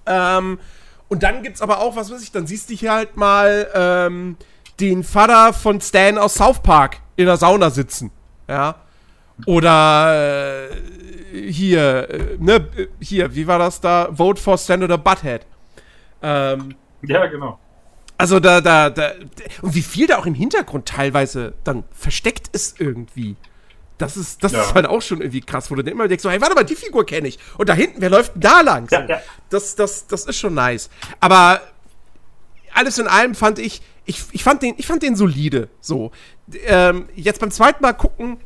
Ähm, 0.05 0.59
und 1.07 1.23
dann 1.23 1.43
gibt's 1.43 1.61
aber 1.61 1.79
auch, 1.79 1.95
was 1.95 2.11
weiß 2.11 2.21
ich, 2.21 2.31
dann 2.31 2.47
siehst 2.47 2.69
du 2.69 2.73
hier 2.73 2.93
halt 2.93 3.17
mal 3.17 3.67
ähm, 3.73 4.37
den 4.79 5.03
Vater 5.03 5.53
von 5.53 5.79
Stan 5.81 6.17
aus 6.17 6.35
South 6.35 6.61
Park 6.61 6.97
in 7.15 7.25
der 7.25 7.37
Sauna 7.37 7.69
sitzen. 7.69 8.11
Ja. 8.47 8.75
Oder 9.45 10.69
äh, 10.71 11.51
hier, 11.51 12.09
äh, 12.09 12.37
ne, 12.39 12.67
hier, 12.99 13.35
wie 13.35 13.47
war 13.47 13.59
das 13.59 13.81
da? 13.81 14.09
Vote 14.11 14.41
for 14.41 14.57
Stan 14.57 14.81
oder 14.81 14.97
Butthead. 14.97 15.41
Ähm, 16.21 16.75
ja, 17.01 17.25
genau. 17.27 17.59
Also 18.17 18.39
da, 18.39 18.61
da, 18.61 18.89
da, 18.89 19.11
und 19.61 19.75
wie 19.75 19.81
viel 19.81 20.07
da 20.07 20.17
auch 20.17 20.25
im 20.25 20.33
Hintergrund 20.35 20.87
teilweise 20.87 21.53
dann 21.65 21.83
versteckt 21.91 22.47
ist 22.53 22.79
irgendwie. 22.79 23.35
Das 23.97 24.17
ist, 24.17 24.43
das 24.43 24.51
ja. 24.51 24.61
ist 24.61 24.73
halt 24.73 24.85
auch 24.85 25.01
schon 25.01 25.21
irgendwie 25.21 25.41
krass, 25.41 25.71
wo 25.71 25.75
du 25.75 25.83
dann 25.83 25.93
immer 25.93 26.07
denkst, 26.07 26.23
so, 26.23 26.29
hey, 26.29 26.41
warte 26.41 26.55
mal, 26.55 26.63
die 26.63 26.75
Figur 26.75 27.05
kenne 27.05 27.27
ich. 27.27 27.39
Und 27.57 27.69
da 27.69 27.73
hinten, 27.73 28.01
wer 28.01 28.09
läuft 28.09 28.35
denn 28.35 28.41
da 28.41 28.61
lang? 28.61 28.89
So, 28.89 28.95
ja, 28.97 29.05
ja. 29.05 29.21
Das, 29.49 29.75
das, 29.75 30.07
das 30.07 30.25
ist 30.25 30.37
schon 30.37 30.53
nice. 30.53 30.89
Aber 31.19 31.61
alles 32.73 32.97
in 32.97 33.07
allem 33.07 33.35
fand 33.35 33.59
ich, 33.59 33.81
ich, 34.05 34.23
ich, 34.31 34.43
fand, 34.43 34.61
den, 34.61 34.75
ich 34.77 34.85
fand 34.85 35.01
den 35.01 35.15
solide. 35.15 35.69
So. 35.79 36.11
Ähm, 36.65 37.07
jetzt 37.15 37.39
beim 37.39 37.51
zweiten 37.51 37.81
Mal 37.81 37.93
gucken, 37.93 38.37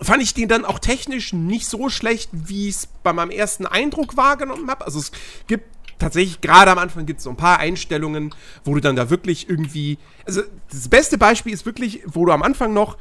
fand 0.00 0.22
ich 0.22 0.34
den 0.34 0.48
dann 0.48 0.64
auch 0.64 0.78
technisch 0.78 1.32
nicht 1.32 1.66
so 1.66 1.88
schlecht, 1.88 2.30
wie 2.32 2.68
ich 2.68 2.76
es 2.76 2.88
bei 3.02 3.12
meinem 3.12 3.30
ersten 3.30 3.66
Eindruck 3.66 4.16
wahrgenommen 4.16 4.70
habe. 4.70 4.84
Also 4.84 5.00
es 5.00 5.12
gibt 5.46 5.66
tatsächlich, 5.98 6.40
gerade 6.40 6.70
am 6.70 6.78
Anfang 6.78 7.06
gibt 7.06 7.18
es 7.18 7.24
so 7.24 7.30
ein 7.30 7.36
paar 7.36 7.58
Einstellungen, 7.58 8.34
wo 8.64 8.74
du 8.74 8.80
dann 8.80 8.96
da 8.96 9.10
wirklich 9.10 9.48
irgendwie. 9.48 9.98
Also 10.26 10.42
das 10.70 10.88
beste 10.88 11.18
Beispiel 11.18 11.52
ist 11.52 11.66
wirklich, 11.66 12.02
wo 12.06 12.24
du 12.24 12.32
am 12.32 12.42
Anfang 12.42 12.72
noch 12.72 12.96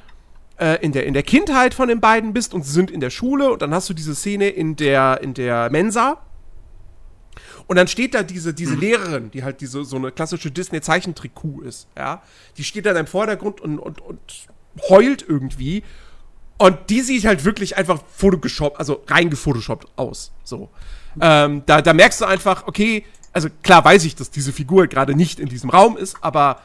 äh, 0.62 0.76
in, 0.82 0.92
der, 0.92 1.06
in 1.08 1.14
der 1.14 1.24
Kindheit 1.24 1.74
von 1.74 1.90
den 1.90 2.00
beiden 2.00 2.34
bist 2.34 2.54
und 2.54 2.64
sie 2.64 2.72
sind 2.72 2.92
in 2.92 3.00
der 3.00 3.10
Schule 3.10 3.52
und 3.52 3.62
dann 3.64 3.74
hast 3.74 3.90
du 3.90 3.94
diese 3.96 4.14
Szene 4.14 4.50
in 4.50 4.76
der, 4.76 5.20
in 5.22 5.34
der 5.34 5.70
Mensa. 5.72 6.22
Und 7.66 7.78
dann 7.78 7.88
steht 7.88 8.14
da 8.14 8.22
diese, 8.22 8.54
diese 8.54 8.76
mhm. 8.76 8.82
Lehrerin, 8.82 9.32
die 9.32 9.44
halt 9.44 9.62
diese, 9.62 9.84
so 9.84 9.96
eine 9.96 10.12
klassische 10.12 10.52
Disney-Zeichentrick-Kuh 10.52 11.62
ist, 11.62 11.88
ja. 11.98 12.22
Die 12.58 12.64
steht 12.64 12.86
dann 12.86 12.96
im 12.96 13.08
Vordergrund 13.08 13.60
und, 13.60 13.80
und, 13.80 14.02
und 14.02 14.20
heult 14.90 15.26
irgendwie. 15.28 15.84
Und 16.58 16.78
die 16.90 17.02
sieht 17.02 17.26
halt 17.26 17.44
wirklich 17.44 17.78
einfach 17.78 18.04
photoshoppt, 18.16 18.78
also 18.78 19.04
reingefotoshoppt 19.08 19.88
aus. 19.96 20.32
So. 20.44 20.70
Ähm, 21.20 21.64
da, 21.66 21.82
da 21.82 21.94
merkst 21.94 22.22
du 22.22 22.26
einfach, 22.26 22.68
okay, 22.68 23.04
also 23.34 23.50
klar 23.64 23.84
weiß 23.84 24.06
ich, 24.06 24.16
dass 24.16 24.30
diese 24.30 24.54
Figur 24.54 24.88
gerade 24.88 25.16
nicht 25.16 25.40
in 25.40 25.48
diesem 25.48 25.72
Raum 25.72 25.98
ist, 25.98 26.18
aber 26.22 26.62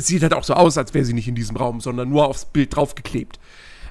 es 0.00 0.06
sieht 0.06 0.22
halt 0.22 0.34
auch 0.34 0.44
so 0.44 0.54
aus, 0.54 0.78
als 0.78 0.94
wäre 0.94 1.04
sie 1.04 1.12
nicht 1.12 1.28
in 1.28 1.34
diesem 1.34 1.56
Raum, 1.56 1.80
sondern 1.80 2.08
nur 2.08 2.26
aufs 2.26 2.46
Bild 2.46 2.74
draufgeklebt. 2.74 3.38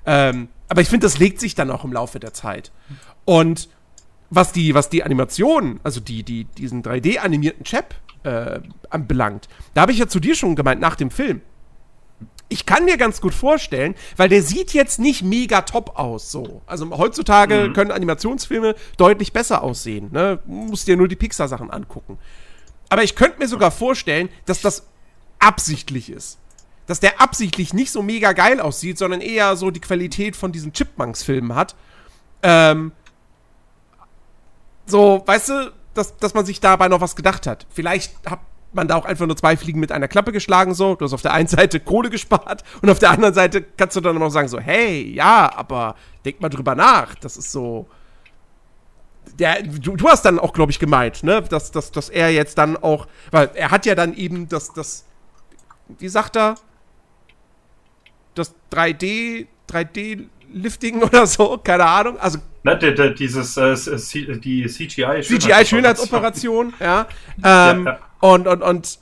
Ähm, 0.06 0.50
aber 0.68 0.82
ich 0.82 0.90
finde, 0.90 1.06
das 1.06 1.20
legt 1.20 1.40
sich 1.40 1.56
dann 1.56 1.70
auch 1.72 1.84
im 1.84 1.94
Laufe 1.94 2.20
der 2.20 2.34
Zeit. 2.34 2.72
Und 3.26 3.70
was 4.30 4.52
die, 4.52 4.74
was 4.74 4.90
die 4.90 5.04
Animation, 5.04 5.80
also 5.84 6.00
die, 6.00 6.24
die, 6.24 6.46
diesen 6.46 6.84
3D-animierten 6.84 7.64
Chap 7.64 7.96
äh, 8.24 8.60
anbelangt, 8.90 9.48
da 9.74 9.82
habe 9.82 9.92
ich 9.92 10.00
ja 10.00 10.08
zu 10.08 10.20
dir 10.20 10.36
schon 10.36 10.56
gemeint, 10.56 10.82
nach 10.82 10.96
dem 10.96 11.12
Film. 11.12 11.42
ich 12.52 12.66
kann 12.66 12.86
mir 12.86 12.98
ganz 12.98 13.22
gut 13.22 13.36
vorstellen, 13.36 13.94
weil 14.18 14.30
der 14.30 14.42
sieht 14.42 14.74
jetzt 14.74 15.00
nicht 15.00 15.22
mega 15.22 15.62
top 15.62 16.00
aus, 16.00 16.32
so. 16.32 16.64
Also 16.66 16.90
heutzutage 16.98 17.70
mhm. 17.70 17.74
können 17.74 17.92
Animationsfilme 17.92 18.74
deutlich 18.98 19.32
besser 19.34 19.62
aussehen, 19.64 20.10
ne? 20.12 20.40
Musst 20.48 20.88
dir 20.88 20.98
nur 20.98 21.08
die 21.08 21.16
Pixar-Sachen 21.16 21.70
angucken. 21.70 22.18
Aber 22.90 23.04
ich 23.04 23.16
könnte 23.16 23.38
mir 23.38 23.48
sogar 23.48 23.70
vorstellen, 23.70 24.30
dass 24.46 24.62
das 24.62 24.88
absichtlich 25.40 26.10
ist. 26.10 26.38
Dass 26.86 27.00
der 27.00 27.22
absichtlich 27.22 27.74
nicht 27.74 27.92
so 27.92 28.02
mega 28.02 28.34
geil 28.34 28.60
aussieht, 28.60 28.98
sondern 28.98 29.22
eher 29.22 29.56
so 29.56 29.72
die 29.72 29.80
Qualität 29.80 30.36
von 30.36 30.52
diesen 30.52 30.74
Chipmunks-Filmen 30.74 31.56
hat. 31.56 31.76
Ähm, 32.42 32.92
so, 34.86 35.24
weißt 35.26 35.50
du, 35.50 35.74
dass, 35.94 36.18
dass 36.18 36.34
man 36.34 36.46
sich 36.46 36.60
dabei 36.60 36.88
noch 36.88 37.02
was 37.02 37.16
gedacht 37.16 37.48
hat. 37.48 37.68
Vielleicht 37.70 38.14
hat 38.28 38.40
man 38.74 38.88
da 38.88 38.96
auch 38.96 39.06
einfach 39.06 39.26
nur 39.26 39.38
zwei 39.38 39.58
Fliegen 39.58 39.80
mit 39.80 39.92
einer 39.92 40.08
Klappe 40.08 40.32
geschlagen, 40.32 40.74
so. 40.74 40.96
Du 40.96 41.06
hast 41.06 41.14
auf 41.14 41.22
der 41.22 41.34
einen 41.34 41.48
Seite 41.48 41.80
Kohle 41.80 42.10
gespart 42.10 42.64
und 42.82 42.90
auf 42.90 43.00
der 43.00 43.12
anderen 43.12 43.34
Seite 43.34 43.62
kannst 43.62 43.96
du 43.96 44.02
dann 44.02 44.18
noch 44.18 44.30
sagen, 44.30 44.48
so, 44.48 44.60
hey, 44.60 45.12
ja, 45.14 45.52
aber 45.56 45.96
denk 46.26 46.42
mal 46.42 46.50
drüber 46.50 46.76
nach. 46.76 47.16
Das 47.16 47.38
ist 47.38 47.52
so. 47.52 47.88
Der, 49.38 49.62
du, 49.62 49.96
du 49.96 50.08
hast 50.08 50.24
dann 50.24 50.40
auch, 50.40 50.54
glaube 50.54 50.72
ich, 50.72 50.80
gemeint, 50.80 51.24
ne, 51.24 51.42
dass, 51.44 51.72
dass, 51.72 51.92
dass 51.92 52.10
er 52.10 52.32
jetzt 52.32 52.58
dann 52.58 52.76
auch, 52.78 53.08
weil 53.32 53.52
er 53.54 53.70
hat 53.70 53.86
ja 53.86 53.94
dann 53.96 54.14
eben 54.16 54.50
das, 54.50 54.74
das, 54.74 55.06
wie 55.98 56.10
sagt 56.10 56.38
er, 56.38 56.56
das 58.36 58.54
3D, 58.72 59.48
3D-Lifting 59.70 61.02
oder 61.04 61.28
so, 61.28 61.58
keine 61.58 61.86
Ahnung. 61.86 62.20
Also 62.20 62.40
Ne, 62.62 62.78
de, 62.78 62.94
de, 62.94 63.14
dieses, 63.16 63.56
äh, 63.56 63.74
die 64.40 64.66
CGI-Schönheitsoperation. 64.66 65.40
CGI-Schönheitsoperation, 65.40 66.74
ja. 66.82 67.08
Ähm, 67.42 67.86
ja. 67.86 68.00
Und, 68.20 68.48
und, 68.48 68.62
und 68.62 69.00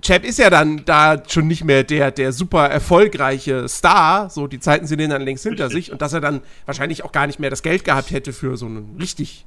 Chap 0.00 0.24
ist 0.24 0.38
ja 0.38 0.50
dann 0.50 0.84
da 0.84 1.22
schon 1.26 1.46
nicht 1.46 1.64
mehr 1.64 1.82
der, 1.82 2.10
der 2.10 2.32
super 2.32 2.68
erfolgreiche 2.68 3.68
Star. 3.68 4.30
So, 4.30 4.46
die 4.46 4.58
Zeiten 4.58 4.86
sind 4.86 4.98
dann 5.10 5.22
längst 5.22 5.44
hinter 5.44 5.66
richtig. 5.66 5.86
sich. 5.86 5.92
Und 5.92 6.02
dass 6.02 6.12
er 6.12 6.20
dann 6.20 6.40
wahrscheinlich 6.66 7.04
auch 7.04 7.12
gar 7.12 7.26
nicht 7.26 7.38
mehr 7.38 7.50
das 7.50 7.62
Geld 7.62 7.84
gehabt 7.84 8.10
hätte 8.10 8.32
für 8.32 8.56
so 8.56 8.66
eine 8.66 8.82
richtig 8.98 9.44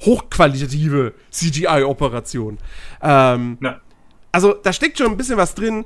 hochqualitative 0.00 1.12
CGI-Operation. 1.30 2.58
Ähm, 3.02 3.58
ja. 3.62 3.80
Also, 4.32 4.54
da 4.54 4.72
steckt 4.72 4.98
schon 4.98 5.08
ein 5.08 5.16
bisschen 5.16 5.36
was 5.36 5.54
drin. 5.54 5.84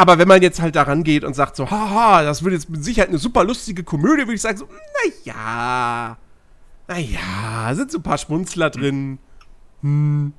Aber 0.00 0.18
wenn 0.18 0.28
man 0.28 0.40
jetzt 0.40 0.62
halt 0.62 0.76
daran 0.76 1.04
geht 1.04 1.24
und 1.24 1.34
sagt 1.34 1.56
so, 1.56 1.70
haha, 1.70 2.22
das 2.22 2.42
wird 2.42 2.54
jetzt 2.54 2.70
mit 2.70 2.82
Sicherheit 2.82 3.10
eine 3.10 3.18
super 3.18 3.44
lustige 3.44 3.84
Komödie, 3.84 4.22
würde 4.22 4.34
ich 4.34 4.40
sagen 4.40 4.56
so, 4.56 4.68
naja, 5.26 6.16
naja, 6.88 7.74
sind 7.74 7.90
so 7.90 7.98
ein 7.98 8.02
paar 8.02 8.18
Schmunzler 8.18 8.70
drin. 8.70 9.18
Hm 9.82 10.32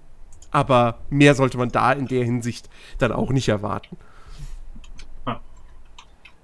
aber 0.52 1.00
mehr 1.10 1.34
sollte 1.34 1.58
man 1.58 1.70
da 1.70 1.94
in 1.94 2.08
der 2.08 2.24
Hinsicht 2.24 2.70
dann 3.00 3.12
auch 3.12 3.32
nicht 3.32 3.48
erwarten. 3.48 3.98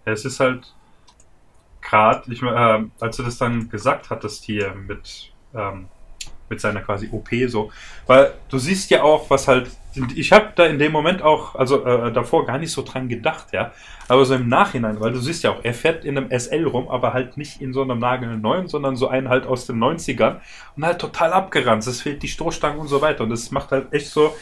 Es 0.05 0.23
ist 0.23 0.39
halt 0.39 0.73
gerade, 1.81 2.31
äh, 2.31 2.85
als 3.01 3.17
du 3.17 3.23
das 3.23 3.37
dann 3.37 3.69
gesagt 3.69 4.09
hattest 4.09 4.45
hier 4.45 4.73
mit 4.73 5.33
ähm, 5.53 5.89
mit 6.49 6.61
seiner 6.61 6.81
quasi 6.81 7.09
OP 7.11 7.29
so. 7.47 7.71
Weil 8.05 8.33
du 8.49 8.57
siehst 8.57 8.89
ja 8.89 9.03
auch, 9.03 9.29
was 9.29 9.47
halt. 9.47 9.69
Ich 10.15 10.31
habe 10.31 10.49
da 10.55 10.67
in 10.67 10.77
dem 10.77 10.91
Moment 10.91 11.23
auch, 11.23 11.55
also 11.55 11.83
äh, 11.83 12.11
davor 12.11 12.45
gar 12.45 12.59
nicht 12.59 12.71
so 12.71 12.83
dran 12.83 13.09
gedacht, 13.09 13.47
ja. 13.51 13.71
Aber 14.07 14.25
so 14.25 14.35
im 14.35 14.47
Nachhinein, 14.47 14.99
weil 14.99 15.11
du 15.11 15.19
siehst 15.19 15.43
ja 15.43 15.51
auch, 15.51 15.63
er 15.63 15.73
fährt 15.73 16.05
in 16.05 16.17
einem 16.17 16.29
SL 16.29 16.67
rum, 16.67 16.87
aber 16.87 17.13
halt 17.13 17.35
nicht 17.35 17.61
in 17.61 17.73
so 17.73 17.81
einem 17.81 17.97
nagelneuen, 17.97 18.67
sondern 18.67 18.95
so 18.95 19.07
einen 19.07 19.27
halt 19.27 19.47
aus 19.47 19.65
den 19.65 19.79
90ern 19.79 20.37
und 20.75 20.85
halt 20.85 20.99
total 20.99 21.33
abgeranzt. 21.33 21.87
Es 21.87 22.01
fehlt 22.01 22.21
die 22.21 22.27
Stoßstange 22.27 22.77
und 22.77 22.87
so 22.87 23.01
weiter. 23.01 23.23
Und 23.23 23.31
das 23.31 23.49
macht 23.49 23.71
halt 23.71 23.91
echt 23.91 24.09
so 24.09 24.35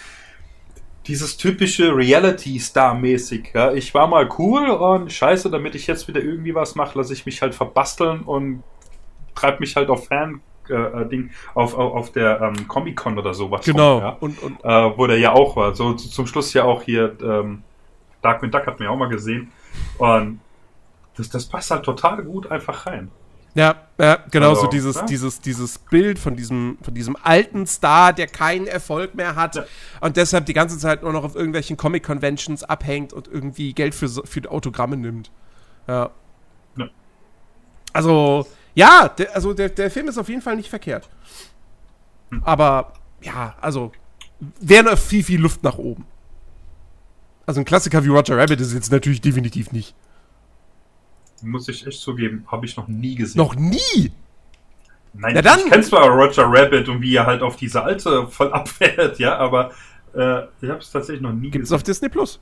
dieses 1.07 1.37
typische 1.37 1.95
Reality-Star-mäßig. 1.95 3.51
Ja. 3.53 3.73
Ich 3.73 3.93
war 3.93 4.07
mal 4.07 4.27
cool 4.37 4.69
und 4.69 5.11
scheiße, 5.11 5.49
damit 5.49 5.75
ich 5.75 5.87
jetzt 5.87 6.07
wieder 6.07 6.21
irgendwie 6.21 6.55
was 6.55 6.75
mache, 6.75 6.97
lasse 6.97 7.13
ich 7.13 7.25
mich 7.25 7.41
halt 7.41 7.55
verbasteln 7.55 8.21
und 8.21 8.63
treibe 9.35 9.59
mich 9.59 9.75
halt 9.75 9.89
auf 9.89 10.07
Fan 10.07 10.41
äh, 10.69 11.05
Ding 11.07 11.31
auf, 11.53 11.77
auf, 11.77 11.93
auf 11.93 12.11
der 12.11 12.41
ähm, 12.41 12.67
Comic-Con 12.67 13.17
oder 13.17 13.33
sowas. 13.33 13.65
Genau. 13.65 13.99
Von, 13.99 14.03
ja? 14.03 14.17
und, 14.19 14.43
und 14.43 14.63
äh, 14.63 14.97
wo 14.97 15.07
der 15.07 15.19
ja 15.19 15.31
auch 15.33 15.55
war. 15.55 15.75
So 15.75 15.93
zum 15.93 16.27
Schluss 16.27 16.53
ja 16.53 16.63
auch 16.63 16.83
hier, 16.83 17.15
ähm, 17.21 17.63
Darkwing 18.21 18.51
Duck 18.51 18.65
hat 18.67 18.79
man 18.79 18.87
ja 18.87 18.93
auch 18.93 18.97
mal 18.97 19.09
gesehen. 19.09 19.51
Und 19.97 20.39
das, 21.17 21.29
das 21.29 21.45
passt 21.45 21.71
halt 21.71 21.83
total 21.83 22.23
gut 22.23 22.49
einfach 22.51 22.85
rein. 22.85 23.11
Ja, 23.53 23.75
ja 23.97 24.17
genau 24.31 24.49
also, 24.49 24.63
so 24.63 24.67
dieses, 24.67 24.97
ja? 24.97 25.05
dieses, 25.05 25.39
dieses 25.39 25.77
Bild 25.77 26.19
von 26.19 26.35
diesem, 26.35 26.77
von 26.81 26.93
diesem 26.93 27.15
alten 27.21 27.65
Star, 27.65 28.11
der 28.11 28.27
keinen 28.27 28.67
Erfolg 28.67 29.15
mehr 29.15 29.35
hat 29.35 29.55
ja. 29.55 29.63
und 30.01 30.17
deshalb 30.17 30.45
die 30.45 30.53
ganze 30.53 30.77
Zeit 30.77 31.03
nur 31.03 31.13
noch 31.13 31.23
auf 31.23 31.35
irgendwelchen 31.35 31.77
Comic-Conventions 31.77 32.63
abhängt 32.63 33.13
und 33.13 33.29
irgendwie 33.29 33.73
Geld 33.73 33.95
für, 33.95 34.09
für 34.09 34.51
Autogramme 34.51 34.97
nimmt. 34.97 35.31
Ja. 35.87 36.11
Also, 37.93 38.45
ja, 38.75 39.07
der, 39.07 39.33
also 39.33 39.53
der, 39.53 39.69
der 39.69 39.89
Film 39.89 40.07
ist 40.07 40.17
auf 40.17 40.29
jeden 40.29 40.41
Fall 40.41 40.55
nicht 40.55 40.69
verkehrt. 40.69 41.09
Aber 42.43 42.93
ja, 43.21 43.55
also 43.61 43.91
wäre 44.59 44.83
noch 44.83 44.97
viel, 44.97 45.23
viel 45.23 45.39
Luft 45.39 45.63
nach 45.63 45.77
oben. 45.77 46.05
Also 47.45 47.61
ein 47.61 47.65
Klassiker 47.65 48.03
wie 48.03 48.09
Roger 48.09 48.37
Rabbit 48.37 48.59
ist 48.59 48.73
jetzt 48.73 48.91
natürlich 48.91 49.21
definitiv 49.21 49.71
nicht. 49.71 49.95
Muss 51.41 51.67
ich 51.67 51.85
echt 51.85 51.99
zugeben, 51.99 52.45
habe 52.47 52.65
ich 52.65 52.75
noch 52.75 52.87
nie 52.87 53.15
gesehen. 53.15 53.37
Noch 53.37 53.55
nie? 53.55 54.11
Nein, 55.13 55.41
dann, 55.41 55.59
ich 55.59 55.69
kenne 55.69 55.83
zwar 55.83 56.09
Roger 56.09 56.45
Rabbit 56.47 56.89
und 56.89 57.01
wie 57.01 57.15
er 57.15 57.25
halt 57.25 57.41
auf 57.41 57.55
diese 57.55 57.83
alte 57.83 58.27
voll 58.27 58.51
abfährt, 58.51 59.19
ja, 59.19 59.37
aber 59.37 59.71
äh, 60.13 60.43
ich 60.61 60.69
habe 60.69 60.79
es 60.79 60.91
tatsächlich 60.91 61.21
noch 61.21 61.31
nie 61.31 61.51
Gibt's 61.51 61.69
gesehen. 61.69 61.75
Auf 61.75 61.83
Disney 61.83 62.09
Plus? 62.09 62.39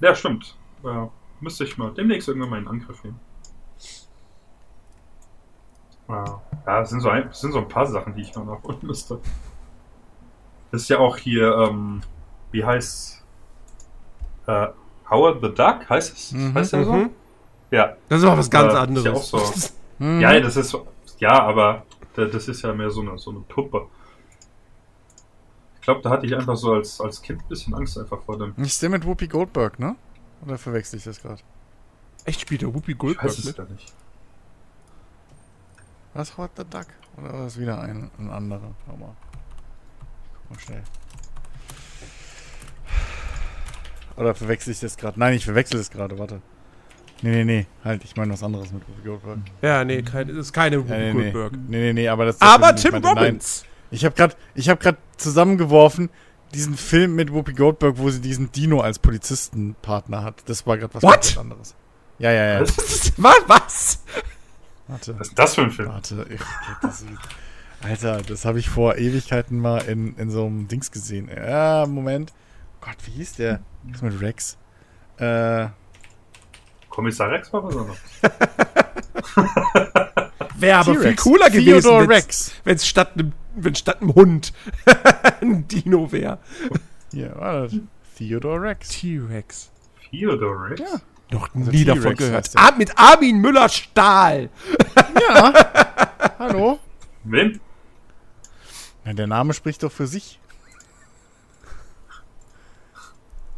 Ja, 0.00 0.14
stimmt. 0.14 0.56
Äh, 0.84 1.06
müsste 1.40 1.64
ich 1.64 1.78
mal 1.78 1.94
demnächst 1.94 2.28
irgendwann 2.28 2.50
mal 2.50 2.58
in 2.58 2.68
Angriff 2.68 3.02
nehmen. 3.04 3.20
Ja, 6.08 6.40
das 6.64 6.90
sind, 6.90 7.00
so 7.00 7.08
ein, 7.08 7.24
das 7.28 7.40
sind 7.40 7.52
so 7.52 7.58
ein 7.58 7.68
paar 7.68 7.86
Sachen, 7.86 8.14
die 8.14 8.22
ich 8.22 8.34
noch 8.34 8.44
nachholen 8.44 8.78
müsste. 8.82 9.20
Das 10.70 10.82
ist 10.82 10.88
ja 10.88 10.98
auch 10.98 11.16
hier, 11.16 11.52
ähm, 11.52 12.02
wie 12.52 12.64
heißt 12.64 13.24
äh, 14.46 14.68
Howard 15.10 15.40
the 15.42 15.52
Duck? 15.52 15.88
Heißt 15.88 16.12
es? 16.12 16.32
Mhm, 16.32 16.54
heißt 16.54 16.72
der 16.72 16.84
so? 16.84 17.06
Ja. 17.70 17.96
Das 18.08 18.20
ist 18.22 18.28
auch 18.28 18.36
was 18.36 18.50
ganz 18.50 18.72
äh, 18.72 18.76
anderes. 18.76 19.06
Ist 19.20 19.32
ja 19.32 19.38
auch 19.38 19.46
so. 19.48 19.72
mhm. 20.04 20.20
Ja, 20.20 20.38
das 20.40 20.56
ist 20.56 20.76
ja, 21.18 21.42
aber 21.42 21.84
das 22.14 22.48
ist 22.48 22.62
ja 22.62 22.72
mehr 22.72 22.90
so 22.90 23.00
eine, 23.00 23.18
so 23.18 23.30
eine 23.30 23.40
Puppe. 23.40 23.86
Ich 25.76 25.80
glaube, 25.82 26.02
da 26.02 26.10
hatte 26.10 26.26
ich 26.26 26.34
einfach 26.34 26.56
so 26.56 26.72
als, 26.72 27.00
als 27.00 27.22
Kind 27.22 27.42
ein 27.42 27.48
bisschen 27.48 27.74
Angst 27.74 27.96
einfach 27.98 28.20
vor 28.22 28.38
dem. 28.38 28.54
Nicht 28.56 28.80
der 28.82 28.90
mit 28.90 29.06
Whoopi 29.06 29.28
Goldberg, 29.28 29.78
ne? 29.78 29.96
Oder 30.44 30.58
verwechsel 30.58 30.98
ich 30.98 31.04
das 31.04 31.20
gerade? 31.20 31.40
Echt 32.24 32.40
spielt 32.40 32.62
der 32.62 32.74
Whoopi 32.74 32.94
Goldberg 32.94 33.24
ich 33.24 33.30
weiß 33.30 33.38
es 33.38 33.44
mit? 33.44 33.56
gar 33.56 33.68
nicht. 33.68 33.92
Was 36.16 36.36
Howard 36.38 36.52
the 36.56 36.64
Duck? 36.64 36.86
Oder 37.18 37.32
war 37.32 37.44
das 37.44 37.60
wieder 37.60 37.80
ein, 37.80 38.10
ein 38.18 38.30
anderer? 38.30 38.74
Schau 38.86 38.96
mal. 38.96 39.14
Guck 40.34 40.50
mal 40.50 40.60
schnell. 40.60 40.82
Oder 44.16 44.34
verwechsel 44.34 44.72
ich 44.72 44.80
das 44.80 44.96
gerade? 44.96 45.20
Nein, 45.20 45.34
ich 45.34 45.44
verwechsel 45.44 45.78
es 45.78 45.90
gerade, 45.90 46.18
warte. 46.18 46.40
Nee, 47.22 47.30
nee, 47.30 47.44
nee, 47.44 47.66
halt, 47.84 48.04
ich 48.04 48.16
meine 48.16 48.32
was 48.32 48.42
anderes 48.42 48.72
mit 48.72 48.82
Whoopi 48.88 49.02
Goldberg. 49.02 49.38
Ja, 49.62 49.84
nee, 49.84 50.02
kein, 50.02 50.28
das 50.28 50.36
ist 50.36 50.52
keine 50.52 50.78
Whoopi 50.78 50.90
ja, 50.92 50.98
nee, 50.98 51.12
Goldberg. 51.12 51.52
Nee, 51.68 51.78
nee, 51.78 51.92
nee, 51.92 52.08
aber 52.08 52.26
das 52.26 52.40
Aber 52.40 52.74
Tim 52.76 52.92
meinte, 52.92 53.08
Robbins! 53.08 53.62
Nein. 53.62 53.70
Ich 53.90 54.04
habe 54.04 54.14
gerade 54.14 54.34
hab 54.56 54.98
zusammengeworfen 55.16 56.10
diesen 56.54 56.76
Film 56.76 57.14
mit 57.14 57.32
Whoopi 57.32 57.52
Goldberg, 57.52 57.98
wo 57.98 58.08
sie 58.10 58.20
diesen 58.20 58.52
Dino 58.52 58.80
als 58.80 58.98
Polizistenpartner 58.98 60.22
hat. 60.22 60.42
Das 60.46 60.66
war 60.66 60.78
gerade 60.78 60.94
was 60.94 61.02
What? 61.02 61.36
anderes. 61.38 61.74
Ja, 62.18 62.32
ja, 62.32 62.54
ja. 62.54 62.60
Was? 63.16 63.42
was? 63.46 64.02
Warte. 64.88 65.18
Was 65.18 65.28
ist 65.28 65.38
das 65.38 65.54
für 65.54 65.62
ein 65.62 65.70
Film? 65.70 65.88
Warte, 65.88 66.26
ich, 66.28 66.40
das, 66.82 67.04
Alter, 67.82 68.22
das 68.22 68.44
habe 68.44 68.58
ich 68.58 68.68
vor 68.68 68.96
Ewigkeiten 68.96 69.58
mal 69.60 69.78
in, 69.82 70.16
in 70.16 70.30
so 70.30 70.46
einem 70.46 70.68
Dings 70.68 70.90
gesehen. 70.90 71.28
Ja, 71.34 71.86
Moment. 71.86 72.32
Gott, 72.80 72.96
wie 73.04 73.12
hieß 73.12 73.34
der? 73.34 73.60
Was 73.84 74.02
mit 74.02 74.20
Rex? 74.20 74.56
Äh. 75.18 75.68
Kommissar 76.88 77.30
Rex 77.30 77.52
war 77.52 77.64
was 77.64 77.76
anderes. 77.76 77.98
Wäre 80.58 80.78
aber 80.78 80.94
viel 80.94 81.16
cooler 81.16 81.50
gewesen, 81.50 82.08
wenn 82.64 82.76
es 82.76 82.86
statt 82.86 83.12
einem 83.14 83.32
wenn 83.56 83.74
statt 83.74 84.00
einem 84.00 84.14
Hund 84.14 84.52
ein 85.40 85.66
Dino 85.66 86.12
wäre. 86.12 86.38
Ja, 87.12 87.34
war 87.36 87.62
das. 87.62 87.76
Theodore 88.16 88.60
Rex. 88.62 88.88
T-Rex. 88.88 89.70
Theodore 90.10 90.70
Rex? 90.70 90.80
Ja. 90.80 91.00
Noch 91.30 91.54
also 91.54 91.70
nie 91.70 91.84
davon 91.84 92.14
gehört. 92.14 92.50
Ah, 92.54 92.72
mit 92.76 92.96
Armin 92.96 93.38
Müller-Stahl. 93.38 94.50
Ja. 95.28 95.52
Hallo? 96.38 96.78
Wen? 97.24 97.60
Ja, 99.04 99.12
der 99.12 99.26
Name 99.26 99.54
spricht 99.54 99.82
doch 99.82 99.90
für 99.90 100.06
sich. 100.06 100.38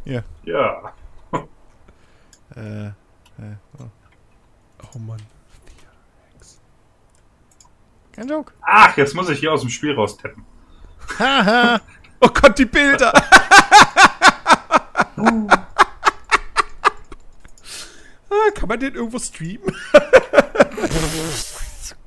Ja. 0.05 0.23
Ja. 0.43 0.93
äh, 2.55 2.87
äh, 2.87 2.91
oh. 3.77 3.83
oh 4.95 4.99
Mann. 4.99 5.21
Kein 8.13 8.27
Joke. 8.27 8.53
Ach, 8.61 8.97
jetzt 8.97 9.13
muss 9.13 9.29
ich 9.29 9.39
hier 9.39 9.53
aus 9.53 9.61
dem 9.61 9.69
Spiel 9.69 9.93
raustappen. 9.93 10.43
oh 11.19 12.27
Gott, 12.27 12.57
die 12.57 12.65
Bilder. 12.65 13.13
Kann 18.55 18.69
man 18.69 18.79
den 18.79 18.95
irgendwo 18.95 19.19
streamen? 19.19 19.75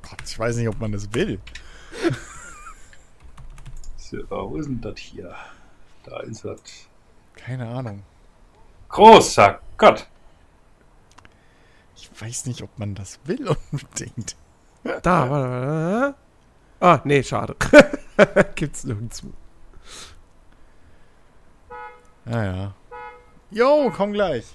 Gott, 0.03 0.23
ich 0.25 0.39
weiß 0.39 0.57
nicht, 0.57 0.69
ob 0.69 0.79
man 0.81 0.93
das 0.93 1.13
will. 1.13 1.41
So, 3.97 4.19
wo 4.29 4.57
ist 4.57 4.67
denn 4.67 4.81
das 4.81 4.99
hier? 4.99 5.35
Da 6.05 6.21
ist 6.21 6.45
das. 6.45 6.61
Keine 7.35 7.69
Ahnung. 7.69 8.03
Großer 8.89 9.61
Gott! 9.79 10.07
Ich 11.97 12.11
weiß 12.21 12.47
nicht, 12.47 12.63
ob 12.63 12.79
man 12.79 12.95
das 12.95 13.19
will 13.25 13.49
unbedingt. 13.73 14.37
Da, 14.83 15.31
warte, 15.31 15.51
warte. 15.51 16.15
Ah, 16.81 17.01
nee, 17.05 17.23
schade. 17.23 17.57
Gibt's 18.55 18.85
nirgendwo. 18.85 19.33
Naja. 22.25 22.75
Jo, 23.51 23.93
komm 23.95 24.13
gleich. 24.13 24.47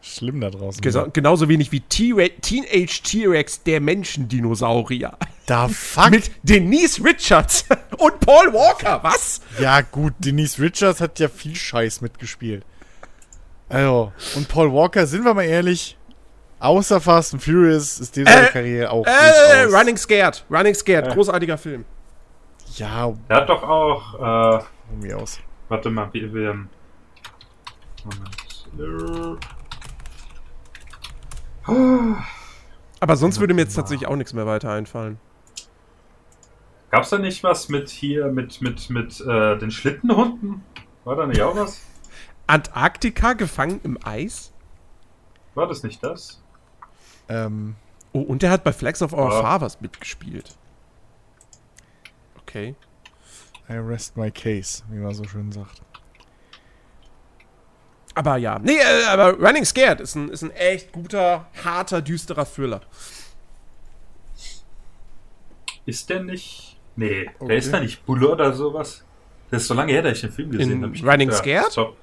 Schlimm 0.00 0.40
da 0.40 0.50
draußen. 0.50 0.80
Gesa 0.80 1.08
genauso 1.12 1.48
wenig 1.48 1.72
wie 1.72 1.80
Teenage 1.80 3.02
T-Rex, 3.02 3.62
der 3.64 3.80
Menschendinosaurier. 3.80 5.16
Da 5.46 5.68
fuck. 5.68 6.10
Mit 6.10 6.30
Denise 6.42 7.02
Richards 7.04 7.64
und 7.98 8.20
Paul 8.20 8.52
Walker, 8.52 9.00
was? 9.02 9.40
ja, 9.60 9.80
gut, 9.80 10.14
Denise 10.18 10.60
Richards 10.62 11.00
hat 11.00 11.18
ja 11.18 11.28
viel 11.28 11.54
Scheiß 11.56 12.00
mitgespielt. 12.00 12.64
Also, 13.68 14.12
und 14.36 14.48
Paul 14.48 14.72
Walker, 14.72 15.06
sind 15.06 15.24
wir 15.24 15.34
mal 15.34 15.42
ehrlich, 15.42 15.98
außer 16.60 17.00
Fast 17.00 17.34
and 17.34 17.42
Furious 17.42 17.98
ist 18.00 18.16
diese 18.16 18.30
Äh, 18.30 18.46
Karriere 18.50 18.90
auch 18.90 19.04
Äh, 19.04 19.10
durchaus- 19.66 19.80
Running 19.80 19.96
Scared. 19.96 20.44
Running 20.50 20.74
Scared, 20.74 21.12
großartiger 21.12 21.58
Film. 21.58 21.84
Ja, 22.76 23.12
Er 23.28 23.36
hat 23.36 23.48
doch 23.48 23.62
auch, 23.62 24.62
äh, 25.02 25.12
aus. 25.12 25.38
warte 25.68 25.90
mal, 25.90 26.08
wie 26.12 26.32
wir. 26.32 26.50
ähm, 26.50 26.68
Moment. 28.04 29.38
Aber 33.00 33.16
sonst 33.16 33.40
würde 33.40 33.54
mir 33.54 33.62
jetzt 33.62 33.74
tatsächlich 33.74 34.08
auch 34.08 34.16
nichts 34.16 34.32
mehr 34.32 34.46
weiter 34.46 34.70
einfallen. 34.70 35.18
Gab's 36.90 37.10
da 37.10 37.18
nicht 37.18 37.42
was 37.42 37.68
mit 37.68 37.88
hier, 37.90 38.26
mit, 38.32 38.60
mit, 38.60 38.88
mit 38.90 39.20
äh, 39.20 39.58
den 39.58 39.70
Schlittenhunden? 39.70 40.64
War 41.04 41.16
da 41.16 41.26
nicht 41.26 41.42
auch 41.42 41.54
was? 41.54 41.80
Antarktika 42.46 43.34
gefangen 43.34 43.80
im 43.82 43.98
Eis? 44.02 44.52
War 45.54 45.66
das 45.66 45.82
nicht 45.82 46.02
das? 46.02 46.42
Ähm, 47.28 47.76
Oh, 48.12 48.20
und 48.20 48.42
der 48.42 48.50
hat 48.50 48.64
bei 48.64 48.72
Flags 48.72 49.02
of 49.02 49.12
Our 49.12 49.30
Ja. 49.30 49.42
Fathers 49.42 49.80
mitgespielt. 49.80 50.56
Okay. 52.40 52.74
I 53.68 53.74
rest 53.74 54.16
my 54.16 54.30
case, 54.30 54.82
wie 54.88 54.98
man 54.98 55.14
so 55.14 55.24
schön 55.24 55.52
sagt. 55.52 55.82
Aber 58.18 58.36
ja. 58.36 58.58
Nee, 58.58 58.78
äh, 58.78 59.04
aber 59.06 59.34
Running 59.38 59.64
Scared 59.64 60.00
ist 60.00 60.16
ein, 60.16 60.28
ist 60.28 60.42
ein 60.42 60.50
echt 60.50 60.90
guter, 60.90 61.46
harter, 61.64 62.02
düsterer 62.02 62.44
Thriller. 62.44 62.80
Ist 65.86 66.10
der 66.10 66.24
nicht. 66.24 66.76
Nee, 66.96 67.30
Okay. 67.38 67.48
der 67.48 67.56
ist 67.58 67.72
da 67.72 67.78
nicht 67.78 68.04
Bulle 68.04 68.28
oder 68.30 68.52
sowas. 68.52 69.04
Das 69.52 69.62
ist 69.62 69.68
so 69.68 69.74
lange 69.74 69.92
her, 69.92 70.02
dass 70.02 70.14
ich 70.14 70.20
den 70.22 70.32
Film 70.32 70.50
gesehen 70.50 70.82
habe. 70.82 71.12
Running 71.12 71.30
ja, 71.30 71.36
Scared? 71.36 71.70
So. 71.70 71.96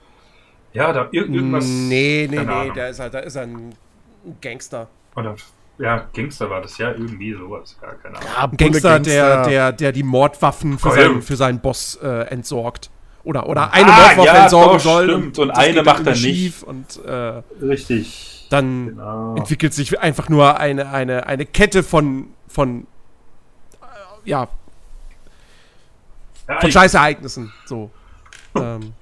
Ja, 0.72 0.94
da 0.94 1.10
ir 1.12 1.24
irgendwas. 1.30 1.66
Nee, 1.66 2.28
nee, 2.32 2.38
keine 2.38 2.64
nee, 2.64 2.72
der 2.72 2.90
ist 2.92 3.00
halt, 3.02 3.14
da 3.14 3.20
ist 3.20 3.36
er 3.36 3.42
ein 3.44 3.76
Gangster. 4.42 4.88
Oder, 5.18 5.36
ja, 5.78 6.08
Gangster 6.14 6.50
war 6.50 6.62
das 6.62 6.78
ja 6.78 6.92
irgendwie 6.92 7.34
sowas. 7.34 7.78
Gar 7.82 7.96
keine 7.96 8.18
Ahnung. 8.18 8.30
Ja, 8.34 8.44
Ein 8.46 8.58
Gangster, 8.58 9.00
der, 9.02 9.44
der, 9.48 9.72
der 9.74 9.92
die 9.92 10.04
Mordwaffen 10.04 10.80
für, 10.80 10.88
Oh, 10.88 10.92
seinen, 10.96 11.22
für 11.22 11.36
seinen 11.36 11.60
Boss 11.60 12.00
äh, 12.02 12.08
entsorgt. 12.30 12.90
Oder, 13.26 13.50
oder 13.50 13.74
eine 13.74 13.92
Ah, 13.92 13.96
Mordwaffe 14.16 14.26
ja, 14.28 14.44
entsorgen 14.44 14.74
doch, 14.78 14.80
soll. 14.84 15.04
stimmt. 15.10 15.40
Und 15.40 15.48
das 15.50 15.58
eine 15.58 15.74
dann 15.74 15.86
macht 15.86 16.00
er 16.08 16.14
irgendwie 16.14 16.28
nicht. 16.32 16.38
schief 16.40 16.64
Und 16.64 17.06
äh, 17.06 17.42
Richtig. 17.62 18.48
dann 18.50 18.88
Genau. 18.90 19.36
entwickelt 19.36 19.74
sich 19.74 20.00
einfach 20.00 20.30
nur 20.30 20.60
eine, 20.60 20.90
eine, 20.92 21.26
eine 21.26 21.46
Kette 21.46 21.84
von, 21.84 22.28
von, 22.48 22.86
äh, 23.82 24.30
ja, 24.30 24.48
Ja, 26.48 26.60
von 26.62 26.72
Scheißereignissen. 26.72 27.52
So. 27.66 27.90
ähm, 28.56 28.94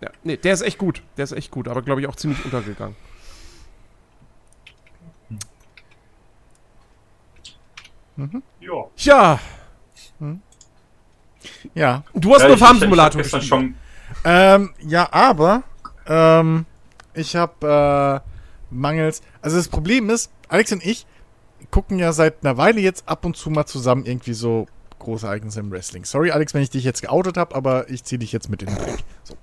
ja, 0.00 0.08
nee, 0.24 0.38
der 0.38 0.54
ist 0.54 0.62
echt 0.62 0.78
gut. 0.78 1.02
Der 1.18 1.24
ist 1.24 1.32
echt 1.32 1.50
gut, 1.50 1.68
aber 1.68 1.82
glaube 1.82 2.00
ich 2.00 2.06
auch 2.08 2.16
ziemlich 2.16 2.42
untergegangen. 2.44 2.96
ja. 8.60 8.84
Tja, 8.96 9.40
Ja. 11.74 12.04
du 12.14 12.32
hast 12.34 12.42
Ja, 12.42 12.48
nur 12.48 12.56
ich- 12.56 12.60
ich- 12.62 12.66
Farm 12.66 12.78
Simulator 12.78 13.20
ich 13.20 13.32
hab 13.32 13.40
gespielt. 13.40 13.42
gestern 13.42 13.74
schon 13.74 13.74
Ähm, 14.24 14.70
ja, 14.86 15.08
aber 15.12 15.62
ähm, 16.06 16.66
ich 17.14 17.36
habe 17.36 18.22
äh, 18.22 18.74
mangels. 18.74 19.22
Also 19.42 19.56
das 19.56 19.68
Problem 19.68 20.10
ist, 20.10 20.30
Alex 20.48 20.72
und 20.72 20.84
ich 20.84 21.06
gucken 21.70 21.98
ja 21.98 22.12
seit 22.12 22.44
einer 22.44 22.56
Weile 22.56 22.80
jetzt 22.80 23.08
ab 23.08 23.24
und 23.24 23.36
zu 23.36 23.50
mal 23.50 23.66
zusammen 23.66 24.04
irgendwie 24.06 24.32
so 24.34 24.66
große 24.98 25.26
Ereignisse 25.26 25.60
im 25.60 25.70
Wrestling. 25.70 26.04
Sorry, 26.04 26.30
Alex, 26.30 26.52
wenn 26.54 26.62
ich 26.62 26.70
dich 26.70 26.84
jetzt 26.84 27.00
geoutet 27.02 27.36
habe, 27.36 27.54
aber 27.54 27.88
ich 27.88 28.04
ziehe 28.04 28.18
dich 28.18 28.32
jetzt 28.32 28.48
mit 28.50 28.62
in 28.62 28.68
den 28.68 28.76
Dreck. 28.76 28.98
So. 29.24 29.34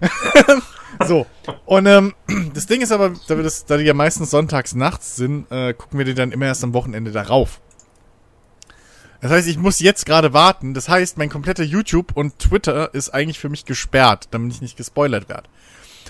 so. 1.06 1.26
Und 1.66 1.86
ähm, 1.86 2.14
das 2.54 2.66
Ding 2.66 2.80
ist 2.80 2.92
aber, 2.92 3.10
da, 3.28 3.36
wir 3.36 3.42
das, 3.44 3.64
da 3.66 3.76
die 3.76 3.84
ja 3.84 3.94
meistens 3.94 4.30
sonntags 4.30 4.74
nachts 4.74 5.16
sind, 5.16 5.50
äh, 5.50 5.74
gucken 5.74 5.98
wir 5.98 6.04
die 6.06 6.14
dann 6.14 6.32
immer 6.32 6.46
erst 6.46 6.64
am 6.64 6.72
Wochenende 6.72 7.10
darauf. 7.12 7.60
Das 9.24 9.32
heißt, 9.32 9.48
ich 9.48 9.56
muss 9.56 9.80
jetzt 9.80 10.04
gerade 10.04 10.34
warten. 10.34 10.74
Das 10.74 10.90
heißt, 10.90 11.16
mein 11.16 11.30
kompletter 11.30 11.64
YouTube 11.64 12.14
und 12.14 12.38
Twitter 12.38 12.92
ist 12.92 13.08
eigentlich 13.08 13.38
für 13.38 13.48
mich 13.48 13.64
gesperrt, 13.64 14.28
damit 14.32 14.52
ich 14.52 14.60
nicht 14.60 14.76
gespoilert 14.76 15.30
werde. 15.30 15.48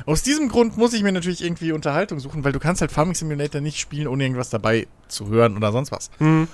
Aus 0.05 0.25
diesem 0.25 0.49
Grund 0.49 0.77
muss 0.77 0.95
ich 0.95 1.05
mir 1.05 1.13
natürlich 1.13 1.45
irgendwie 1.45 1.71
Unterhaltung 1.71 2.19
suchen, 2.19 2.43
weil 2.43 2.51
du 2.51 2.59
kannst 2.59 2.81
halt 2.81 2.91
Farming 2.91 3.15
Simulator 3.15 3.61
nicht 3.61 3.79
spielen, 3.79 4.09
ohne 4.09 4.25
irgendwas 4.25 4.51
dabei 4.51 4.89
zu 5.07 5.29
hören 5.29 5.57
oder 5.57 5.71
sonst 5.71 5.93
was. 5.93 6.11
Hm. 6.19 6.49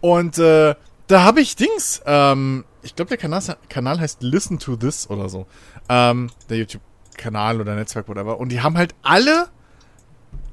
Und 0.00 0.38
äh, 0.38 0.74
da 1.06 1.22
habe 1.22 1.42
ich 1.42 1.54
Dings, 1.54 2.00
ähm, 2.06 2.64
ich 2.80 2.96
glaube, 2.96 3.10
der 3.10 3.18
Kanal, 3.18 3.42
Kanal 3.68 4.00
heißt 4.00 4.22
Listen 4.22 4.58
to 4.58 4.76
This 4.76 5.10
oder 5.10 5.28
so. 5.28 5.46
Ähm, 5.90 6.30
der 6.48 6.56
YouTube-Kanal 6.56 7.60
oder 7.60 7.74
Netzwerk, 7.74 8.08
whatever. 8.08 8.40
Und 8.40 8.52
die 8.52 8.62
haben 8.62 8.78
halt 8.78 8.94
alle 9.02 9.48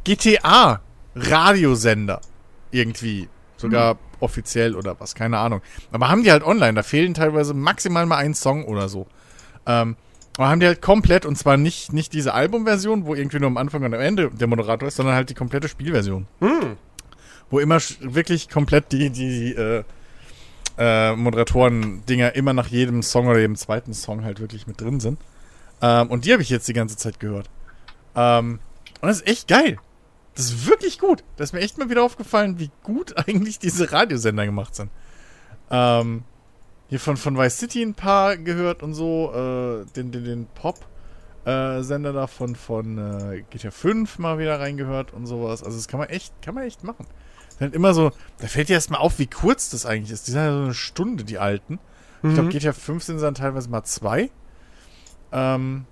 GTA-Radiosender 0.04 2.20
irgendwie. 2.72 3.30
Sogar 3.64 3.98
offiziell 4.20 4.76
oder 4.76 5.00
was, 5.00 5.16
keine 5.16 5.38
Ahnung. 5.38 5.62
Aber 5.92 6.10
haben 6.10 6.24
die 6.24 6.32
halt 6.32 6.44
online, 6.44 6.74
da 6.74 6.84
fehlen 6.84 7.14
teilweise 7.14 7.54
maximal 7.54 8.06
mal 8.06 8.18
ein 8.18 8.34
Song 8.34 8.66
oder 8.66 8.90
so. 8.90 9.08
Ähm, 9.66 9.96
aber 10.38 10.50
haben 10.50 10.60
die 10.60 10.66
halt 10.66 10.82
komplett, 10.82 11.26
und 11.26 11.38
zwar 11.38 11.58
nicht, 11.58 11.94
nicht 11.94 12.14
diese 12.14 12.34
Albumversion, 12.34 13.06
wo 13.06 13.14
irgendwie 13.14 13.40
nur 13.40 13.48
am 13.48 13.58
Anfang 13.58 13.84
und 13.84 13.94
am 13.94 14.00
Ende 14.00 14.32
der 14.32 14.48
Moderator 14.48 14.88
ist, 14.88 14.96
sondern 14.96 15.16
halt 15.16 15.30
die 15.30 15.36
komplette 15.36 15.68
Spielversion. 15.68 16.26
Hm. 16.40 16.78
Wo 17.50 17.60
immer 17.60 17.78
wirklich 18.00 18.50
komplett 18.50 18.92
die, 18.92 19.12
die 19.12 19.54
äh, 19.54 19.84
äh, 20.78 21.16
Moderatoren-Dinger 21.16 22.36
immer 22.36 22.54
nach 22.54 22.68
jedem 22.68 23.04
Song 23.04 23.28
oder 23.28 23.40
jedem 23.40 23.56
zweiten 23.56 23.94
Song 23.94 24.24
halt 24.24 24.40
wirklich 24.40 24.66
mit 24.66 24.82
drin 24.82 25.00
sind. 25.00 25.20
Ähm, 25.82 26.10
und 26.10 26.26
die 26.26 26.34
habe 26.34 26.42
ich 26.42 26.50
jetzt 26.50 26.68
die 26.68 26.74
ganze 26.74 26.98
Zeit 26.98 27.20
gehört. 27.20 27.50
Ähm, 28.16 28.60
und 29.02 29.08
das 29.08 29.18
ist 29.18 29.28
echt 29.28 29.48
geil. 29.48 29.78
Das 30.36 30.46
ist 30.46 30.68
wirklich 30.68 31.00
gut. 31.00 31.24
Das 31.38 31.50
ist 31.50 31.54
mir 31.54 31.60
echt 31.62 31.78
mal 31.78 31.90
wieder 31.90 32.04
aufgefallen, 32.04 32.60
wie 32.60 32.72
gut 32.84 33.16
eigentlich 33.28 33.60
diese 33.60 33.92
Radiosender 33.92 34.46
gemacht 34.46 34.76
sind. 34.76 34.90
Ähm, 35.70 36.24
hier 36.90 37.00
von, 37.00 37.18
von 37.18 37.38
Vice 37.38 37.58
City 37.58 37.82
ein 37.82 37.94
paar 37.94 38.38
gehört 38.38 38.84
und 38.84 38.94
so. 38.94 39.32
Äh, 39.34 39.86
den 39.96 40.12
den, 40.12 40.26
den 40.26 40.48
Pop-Sender 40.56 42.14
da 42.14 42.28
von, 42.28 42.56
von 42.56 42.98
äh, 42.98 43.44
GTA 43.50 43.72
5 43.72 44.20
mal 44.20 44.38
wieder 44.40 44.60
reingehört 44.60 45.14
und 45.14 45.26
sowas. 45.26 45.64
Also 45.64 45.78
das 45.78 45.88
kann 45.88 46.00
man 46.00 46.10
echt, 46.10 46.34
kann 46.42 46.56
man 46.56 46.64
echt 46.64 46.84
machen. 46.84 47.06
Ist 47.50 47.62
halt 47.62 47.74
immer 47.76 47.94
so, 47.94 48.12
da 48.40 48.48
fällt 48.48 48.70
dir 48.70 48.74
erstmal 48.74 49.00
auf, 49.02 49.20
wie 49.20 49.28
kurz 49.28 49.70
das 49.70 49.86
eigentlich 49.86 50.12
ist. 50.12 50.28
Die 50.28 50.32
sind 50.32 50.42
ja 50.42 50.52
so 50.52 50.64
eine 50.64 50.74
Stunde, 50.74 51.24
die 51.24 51.38
alten. 51.38 51.80
Ich 52.24 52.30
Mhm. 52.30 52.34
glaube, 52.36 52.50
GTA 52.50 52.74
5 52.74 53.04
sind 53.04 53.22
dann 53.22 53.36
teilweise 53.36 53.70
mal 53.70 53.84
zwei. 53.84 54.30
Ähm, 55.32 55.86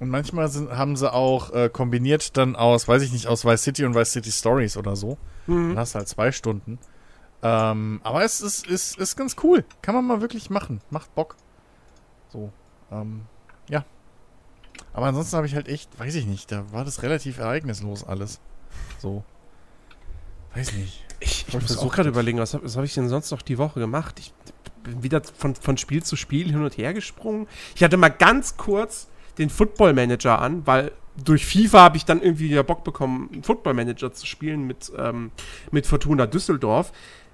und 0.00 0.08
manchmal 0.08 0.48
sind, 0.48 0.70
haben 0.70 0.96
sie 0.96 1.12
auch 1.12 1.52
äh, 1.52 1.68
kombiniert 1.68 2.36
dann 2.38 2.56
aus, 2.56 2.88
weiß 2.88 3.02
ich 3.02 3.12
nicht, 3.12 3.26
aus 3.26 3.44
Vice 3.44 3.62
City 3.62 3.84
und 3.84 3.94
Vice 3.94 4.12
City 4.12 4.32
Stories 4.32 4.78
oder 4.78 4.96
so. 4.96 5.18
Mhm. 5.46 5.70
Dann 5.70 5.78
hast 5.78 5.94
du 5.94 5.98
halt 5.98 6.08
zwei 6.08 6.32
Stunden. 6.32 6.78
Ähm, 7.42 8.00
aber 8.02 8.24
es 8.24 8.40
ist, 8.40 8.66
ist, 8.66 8.98
ist 8.98 9.16
ganz 9.16 9.36
cool. 9.42 9.62
Kann 9.82 9.94
man 9.94 10.06
mal 10.06 10.22
wirklich 10.22 10.48
machen. 10.48 10.80
Macht 10.88 11.14
Bock. 11.14 11.36
So. 12.30 12.50
Ähm, 12.90 13.22
ja. 13.68 13.84
Aber 14.94 15.06
ansonsten 15.06 15.36
habe 15.36 15.46
ich 15.46 15.54
halt 15.54 15.68
echt, 15.68 15.98
weiß 15.98 16.14
ich 16.14 16.26
nicht, 16.26 16.50
da 16.50 16.64
war 16.72 16.84
das 16.84 17.02
relativ 17.02 17.38
ereignislos 17.38 18.02
alles. 18.02 18.40
So. 18.98 19.22
Weiß 20.54 20.72
nicht. 20.72 21.04
Ich, 21.20 21.46
ich 21.46 21.54
ich 21.54 21.54
muss 21.54 21.76
auch 21.76 21.92
gerade 21.92 22.08
überlegen, 22.08 22.38
was 22.38 22.54
habe 22.54 22.66
hab 22.66 22.84
ich 22.84 22.94
denn 22.94 23.10
sonst 23.10 23.30
noch 23.30 23.42
die 23.42 23.58
Woche 23.58 23.80
gemacht? 23.80 24.18
Ich 24.18 24.32
bin 24.82 25.02
wieder 25.02 25.22
von, 25.22 25.54
von 25.54 25.76
Spiel 25.76 26.02
zu 26.02 26.16
Spiel 26.16 26.50
hin 26.50 26.62
und 26.62 26.78
her 26.78 26.94
gesprungen. 26.94 27.46
Ich 27.74 27.84
hatte 27.84 27.98
mal 27.98 28.08
ganz 28.08 28.56
kurz 28.56 29.08
den 29.40 29.50
Football 29.50 29.94
Manager 29.94 30.38
an, 30.38 30.66
weil 30.66 30.92
durch 31.24 31.44
FIFA 31.44 31.80
habe 31.80 31.96
ich 31.96 32.04
dann 32.04 32.22
irgendwie 32.22 32.50
wieder 32.50 32.62
Bock 32.62 32.84
bekommen, 32.84 33.28
einen 33.32 33.42
Football 33.42 33.74
Manager 33.74 34.12
zu 34.12 34.26
spielen 34.26 34.66
mit, 34.66 34.92
ähm, 34.96 35.32
mit 35.70 35.86
Fortuna 35.86 36.26
Düsseldorf. 36.26 36.92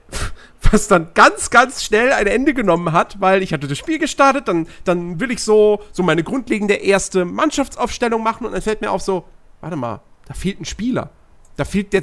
Was 0.71 0.89
dann 0.89 1.09
ganz, 1.15 1.51
ganz 1.51 1.85
schnell 1.85 2.13
ein 2.13 2.27
Ende 2.27 2.55
genommen 2.55 2.93
hat, 2.93 3.21
weil 3.21 3.43
ich 3.43 3.53
hatte 3.53 3.69
das 3.69 3.77
Spiel 3.77 3.99
gestartet, 3.99 4.49
dann, 4.49 4.67
dann 4.85 5.21
will 5.21 5.31
ich 5.31 5.43
so, 5.43 5.83
so 5.93 6.03
meine 6.03 6.23
grundlegende 6.23 6.75
erste 6.75 7.25
Mannschaftsaufstellung 7.25 8.23
machen 8.23 8.47
und 8.47 8.53
dann 8.53 8.63
fällt 8.63 8.81
mir 8.81 8.91
auf 8.91 9.03
so, 9.03 9.25
warte 9.61 9.77
mal, 9.77 10.01
Da 10.27 10.35
fehlt 10.35 10.61
ein 10.61 10.65
Spieler. 10.65 11.11
Da 11.57 11.65
fehlt 11.65 11.93
der, 11.93 12.03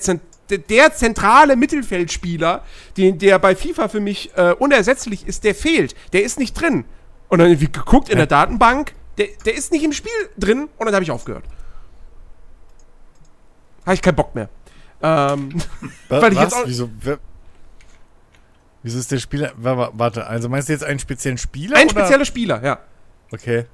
der 0.58 0.94
zentrale 0.94 1.56
Mittelfeldspieler, 1.56 2.64
den, 2.98 3.20
der 3.20 3.40
bei 3.40 3.56
FIFA 3.56 3.88
für 3.88 4.00
mich 4.00 4.32
äh, 4.36 4.54
unersetzlich 4.58 5.28
ist, 5.28 5.44
der 5.44 5.56
fehlt. 5.56 5.96
Der 6.14 6.24
ist 6.24 6.40
nicht 6.40 6.54
drin. 6.54 6.86
Und 7.30 7.40
dann 7.40 7.48
irgendwie 7.48 7.72
geguckt 7.72 8.10
in 8.10 8.18
der 8.18 8.28
Datenbank, 8.28 8.94
der, 9.18 9.28
der 9.46 9.56
ist 9.56 9.72
nicht 9.72 9.84
im 9.84 9.94
Spiel 9.94 10.12
drin 10.38 10.70
und 10.78 10.86
dann 10.86 10.94
habe 10.94 11.04
ich 11.04 11.12
aufgehört. 11.12 11.44
Habe 13.86 13.96
ich 13.96 14.02
keinen 14.02 14.16
Bock 14.16 14.34
mehr. 14.34 14.50
Ähm, 15.02 15.62
weil 16.10 16.34
ich 16.34 16.40
jetzt 16.40 16.54
auch 16.54 16.66
Wieso? 16.66 16.90
Wieso 18.84 19.00
ist 19.00 19.12
der 19.12 19.20
Spieler. 19.20 19.54
Warte, 19.56 20.28
also 20.28 20.50
meinst 20.50 20.70
du 20.70 20.74
jetzt 20.74 20.84
einen 20.84 21.00
speziellen 21.00 21.38
Spieler? 21.38 21.78
Ein 21.78 21.88
oder? 21.88 22.02
spezieller 22.02 22.26
Spieler, 22.26 22.64
ja. 22.64 22.80
Okay. 23.32 23.66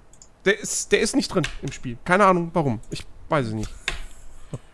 Der 0.45 0.59
ist, 0.59 0.91
der 0.91 0.99
ist 0.99 1.15
nicht 1.15 1.33
drin 1.33 1.45
im 1.61 1.71
Spiel. 1.71 1.97
Keine 2.05 2.25
Ahnung 2.25 2.51
warum. 2.53 2.79
Ich 2.91 3.05
weiß 3.27 3.47
es 3.47 3.53
nicht. 3.53 3.73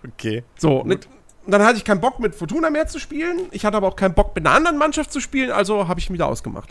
Okay. 0.06 0.44
So, 0.58 0.84
mit, 0.84 1.08
dann 1.48 1.64
hatte 1.64 1.78
ich 1.78 1.86
keinen 1.86 2.02
Bock 2.02 2.20
mit 2.20 2.36
Fortuna 2.36 2.70
mehr 2.70 2.88
zu 2.88 3.00
spielen. 3.00 3.48
Ich 3.52 3.66
hatte 3.66 3.78
aber 3.78 3.88
auch 3.88 3.96
keinen 3.96 4.14
Bock 4.14 4.36
mit 4.36 4.46
einer 4.46 4.56
anderen 4.56 4.78
Mannschaft 4.78 5.12
zu 5.12 5.20
spielen, 5.20 5.52
also 5.52 5.88
habe 5.88 6.00
ich 6.00 6.10
ihn 6.10 6.14
wieder 6.14 6.28
ausgemacht. 6.28 6.70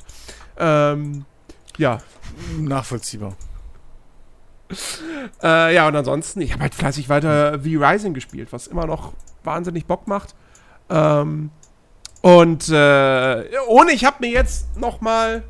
Ähm, 0.59 1.25
ja. 1.77 1.99
Nachvollziehbar. 2.59 3.37
Äh, 5.43 5.75
ja, 5.75 5.89
und 5.89 5.97
ansonsten, 5.97 6.41
ich 6.41 6.53
habe 6.53 6.63
halt 6.63 6.75
fleißig 6.75 7.09
weiter 7.09 7.59
V-Rising 7.61 8.15
gespielt, 8.15 8.53
was 8.53 8.67
immer 8.67 8.87
noch 8.87 9.13
wahnsinnig 9.43 9.87
Bock 9.87 10.07
macht. 10.07 10.35
Ähm, 10.89 11.51
und 12.23 12.69
äh, 12.69 13.45
ohne, 13.67 13.93
ich 13.93 14.05
habe 14.05 14.17
mir 14.21 14.31
jetzt 14.31 14.77
noch 14.79 15.01
mal 15.01 15.43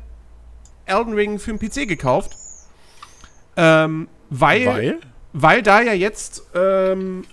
Elden 0.85 1.13
Ring 1.13 1.39
für 1.39 1.53
den 1.53 1.59
PC 1.59 1.87
gekauft. 1.87 2.35
Ähm, 3.57 4.07
weil, 4.29 4.65
weil? 4.65 4.99
Weil 5.33 5.61
da 5.61 5.81
ja 5.81 5.93
jetzt 5.93 6.43
ähm, 6.53 7.25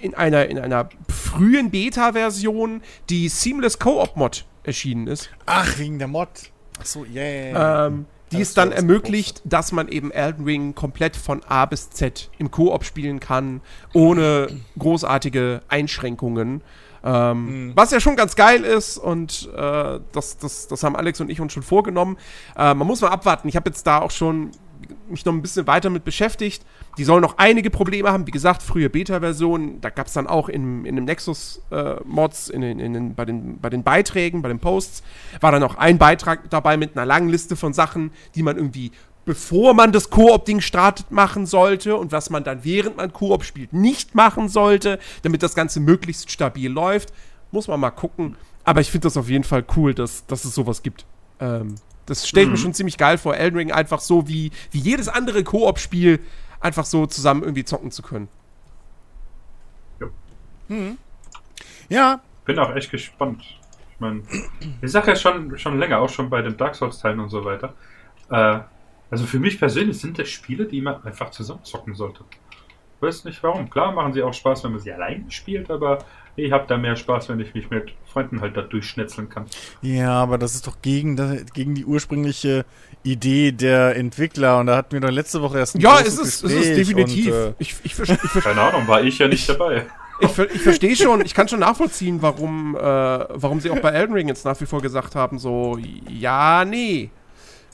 in 0.00 0.14
einer, 0.14 0.46
in 0.46 0.58
einer 0.58 0.88
frühen 1.08 1.70
Beta-Version 1.70 2.82
die 3.08 3.28
Seamless 3.28 3.78
Co-op-Mod 3.78 4.44
erschienen 4.62 5.06
ist. 5.06 5.30
Ach, 5.46 5.78
wegen 5.78 5.98
der 5.98 6.08
Mod. 6.08 6.28
Ach 6.80 6.86
so, 6.86 7.04
yeah. 7.04 7.86
Ähm, 7.86 8.06
die 8.32 8.40
es 8.40 8.54
dann 8.54 8.72
ermöglicht, 8.72 9.42
dass 9.44 9.72
man 9.72 9.88
eben 9.88 10.10
Elden 10.10 10.44
Ring 10.44 10.74
komplett 10.74 11.16
von 11.16 11.42
A 11.44 11.66
bis 11.66 11.90
Z 11.90 12.30
im 12.38 12.50
Koop 12.50 12.84
spielen 12.84 13.20
kann, 13.20 13.60
ohne 13.92 14.48
großartige 14.78 15.62
Einschränkungen. 15.68 16.62
Ähm, 17.04 17.68
mhm. 17.68 17.72
Was 17.76 17.90
ja 17.90 18.00
schon 18.00 18.16
ganz 18.16 18.34
geil 18.34 18.64
ist 18.64 18.98
und 18.98 19.48
äh, 19.56 20.00
das, 20.12 20.38
das, 20.38 20.66
das 20.66 20.82
haben 20.82 20.96
Alex 20.96 21.20
und 21.20 21.30
ich 21.30 21.40
uns 21.40 21.52
schon 21.52 21.62
vorgenommen. 21.62 22.16
Äh, 22.56 22.74
man 22.74 22.86
muss 22.86 23.00
mal 23.00 23.08
abwarten. 23.08 23.48
Ich 23.48 23.56
habe 23.56 23.70
jetzt 23.70 23.86
da 23.86 24.00
auch 24.00 24.10
schon 24.10 24.50
mich 25.08 25.24
noch 25.24 25.32
ein 25.32 25.42
bisschen 25.42 25.66
weiter 25.66 25.90
mit 25.90 26.04
beschäftigt. 26.04 26.64
Die 26.96 27.04
sollen 27.04 27.22
noch 27.22 27.38
einige 27.38 27.70
Probleme 27.70 28.10
haben. 28.10 28.26
Wie 28.26 28.30
gesagt, 28.30 28.62
frühe 28.62 28.90
Beta-Versionen, 28.90 29.80
da 29.80 29.90
gab 29.90 30.06
es 30.06 30.12
dann 30.12 30.26
auch 30.26 30.48
in, 30.48 30.84
in 30.84 30.96
dem 30.96 31.04
Nexus-Mods, 31.04 32.50
äh, 32.50 32.52
in, 32.54 32.62
in, 32.62 32.94
in, 32.94 33.14
bei, 33.14 33.24
den, 33.24 33.60
bei 33.60 33.70
den 33.70 33.82
Beiträgen, 33.82 34.42
bei 34.42 34.48
den 34.48 34.58
Posts, 34.58 35.02
war 35.40 35.52
dann 35.52 35.62
auch 35.62 35.76
ein 35.76 35.98
Beitrag 35.98 36.50
dabei 36.50 36.76
mit 36.76 36.96
einer 36.96 37.06
langen 37.06 37.28
Liste 37.28 37.56
von 37.56 37.72
Sachen, 37.72 38.10
die 38.34 38.42
man 38.42 38.56
irgendwie, 38.56 38.92
bevor 39.24 39.74
man 39.74 39.92
das 39.92 40.10
Koop-Ding 40.10 40.60
startet, 40.60 41.10
machen 41.10 41.46
sollte 41.46 41.96
und 41.96 42.12
was 42.12 42.30
man 42.30 42.44
dann, 42.44 42.64
während 42.64 42.96
man 42.96 43.12
Koop 43.12 43.44
spielt, 43.44 43.72
nicht 43.72 44.14
machen 44.14 44.48
sollte, 44.48 44.98
damit 45.22 45.42
das 45.42 45.54
Ganze 45.54 45.80
möglichst 45.80 46.30
stabil 46.30 46.70
läuft. 46.70 47.12
Muss 47.50 47.68
man 47.68 47.80
mal 47.80 47.90
gucken. 47.90 48.36
Aber 48.64 48.80
ich 48.80 48.90
finde 48.90 49.06
das 49.06 49.16
auf 49.16 49.28
jeden 49.28 49.44
Fall 49.44 49.64
cool, 49.76 49.94
dass, 49.94 50.26
dass 50.26 50.44
es 50.44 50.54
sowas 50.54 50.82
gibt. 50.82 51.06
Ähm, 51.40 51.76
das 52.08 52.26
stelle 52.26 52.44
ich 52.44 52.48
mhm. 52.48 52.52
mir 52.52 52.58
schon 52.58 52.74
ziemlich 52.74 52.96
geil 52.96 53.18
vor, 53.18 53.36
Elden 53.36 53.56
Ring 53.56 53.72
einfach 53.72 54.00
so 54.00 54.28
wie, 54.28 54.50
wie 54.70 54.78
jedes 54.78 55.08
andere 55.08 55.44
Koop-Spiel 55.44 56.20
einfach 56.60 56.84
so 56.84 57.06
zusammen 57.06 57.42
irgendwie 57.42 57.64
zocken 57.64 57.90
zu 57.90 58.02
können. 58.02 58.28
Ja. 60.00 60.06
Mhm. 60.68 60.98
Ja. 61.88 62.20
Bin 62.44 62.58
auch 62.58 62.74
echt 62.74 62.90
gespannt. 62.90 63.42
Ich 63.42 64.00
meine, 64.00 64.22
ich 64.80 64.90
sage 64.90 65.08
ja 65.08 65.16
schon, 65.16 65.58
schon 65.58 65.78
länger, 65.78 65.98
auch 65.98 66.08
schon 66.08 66.30
bei 66.30 66.40
den 66.40 66.56
Dark 66.56 66.74
Souls-Teilen 66.74 67.20
und 67.20 67.28
so 67.28 67.44
weiter. 67.44 67.74
Äh, 68.30 68.60
also 69.10 69.26
für 69.26 69.38
mich 69.38 69.58
persönlich 69.58 69.98
sind 69.98 70.18
das 70.18 70.28
Spiele, 70.28 70.66
die 70.66 70.80
man 70.80 71.02
einfach 71.04 71.30
zusammen 71.30 71.64
zocken 71.64 71.94
sollte. 71.94 72.24
Ich 72.96 73.02
weiß 73.02 73.24
nicht 73.24 73.42
warum. 73.42 73.68
Klar 73.68 73.92
machen 73.92 74.12
sie 74.12 74.22
auch 74.22 74.34
Spaß, 74.34 74.64
wenn 74.64 74.72
man 74.72 74.80
sie 74.80 74.92
allein 74.92 75.30
spielt, 75.30 75.70
aber 75.70 75.98
ich 76.38 76.52
habe 76.52 76.64
da 76.68 76.76
mehr 76.76 76.96
Spaß, 76.96 77.28
wenn 77.28 77.40
ich 77.40 77.54
mich 77.54 77.70
mit 77.70 77.92
Freunden 78.12 78.40
halt 78.40 78.56
da 78.56 78.62
durchschnetzeln 78.62 79.28
kann. 79.28 79.46
Ja, 79.82 80.12
aber 80.12 80.38
das 80.38 80.54
ist 80.54 80.66
doch 80.66 80.80
gegen, 80.82 81.16
gegen 81.52 81.74
die 81.74 81.84
ursprüngliche 81.84 82.64
Idee 83.02 83.52
der 83.52 83.96
Entwickler 83.96 84.58
und 84.58 84.66
da 84.66 84.76
hatten 84.76 84.92
wir 84.92 85.00
doch 85.00 85.10
letzte 85.10 85.42
Woche 85.42 85.58
erst 85.58 85.76
ein 85.76 85.80
Ja, 85.80 86.00
es 86.00 86.18
ist, 86.18 86.44
es 86.44 86.52
ist 86.52 86.76
definitiv. 86.76 87.28
Und, 87.28 87.32
äh, 87.32 87.54
ich, 87.58 87.76
ich, 87.82 87.98
ich, 87.98 88.10
ich, 88.10 88.44
Keine 88.44 88.60
Ahnung, 88.60 88.86
war 88.86 89.02
ich 89.02 89.18
ja 89.18 89.28
nicht 89.28 89.48
dabei. 89.48 89.86
Ich, 90.20 90.36
ich 90.36 90.62
verstehe 90.62 90.96
schon, 90.96 91.24
ich 91.24 91.32
kann 91.32 91.46
schon 91.46 91.60
nachvollziehen, 91.60 92.20
warum, 92.20 92.74
äh, 92.74 92.80
warum 92.80 93.60
sie 93.60 93.70
auch 93.70 93.78
bei 93.78 93.90
Elden 93.90 94.14
Ring 94.14 94.26
jetzt 94.26 94.44
nach 94.44 94.60
wie 94.60 94.66
vor 94.66 94.82
gesagt 94.82 95.14
haben, 95.14 95.38
so, 95.38 95.78
ja, 96.08 96.64
nee. 96.64 97.10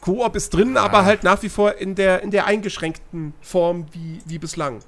Koop 0.02 0.36
ist 0.36 0.52
drin, 0.52 0.76
ah. 0.76 0.82
aber 0.82 1.06
halt 1.06 1.22
nach 1.22 1.42
wie 1.42 1.48
vor 1.48 1.76
in 1.76 1.94
der, 1.94 2.22
in 2.22 2.30
der 2.30 2.44
eingeschränkten 2.44 3.32
Form 3.40 3.86
wie, 3.92 4.20
wie 4.26 4.38
bislang. 4.38 4.80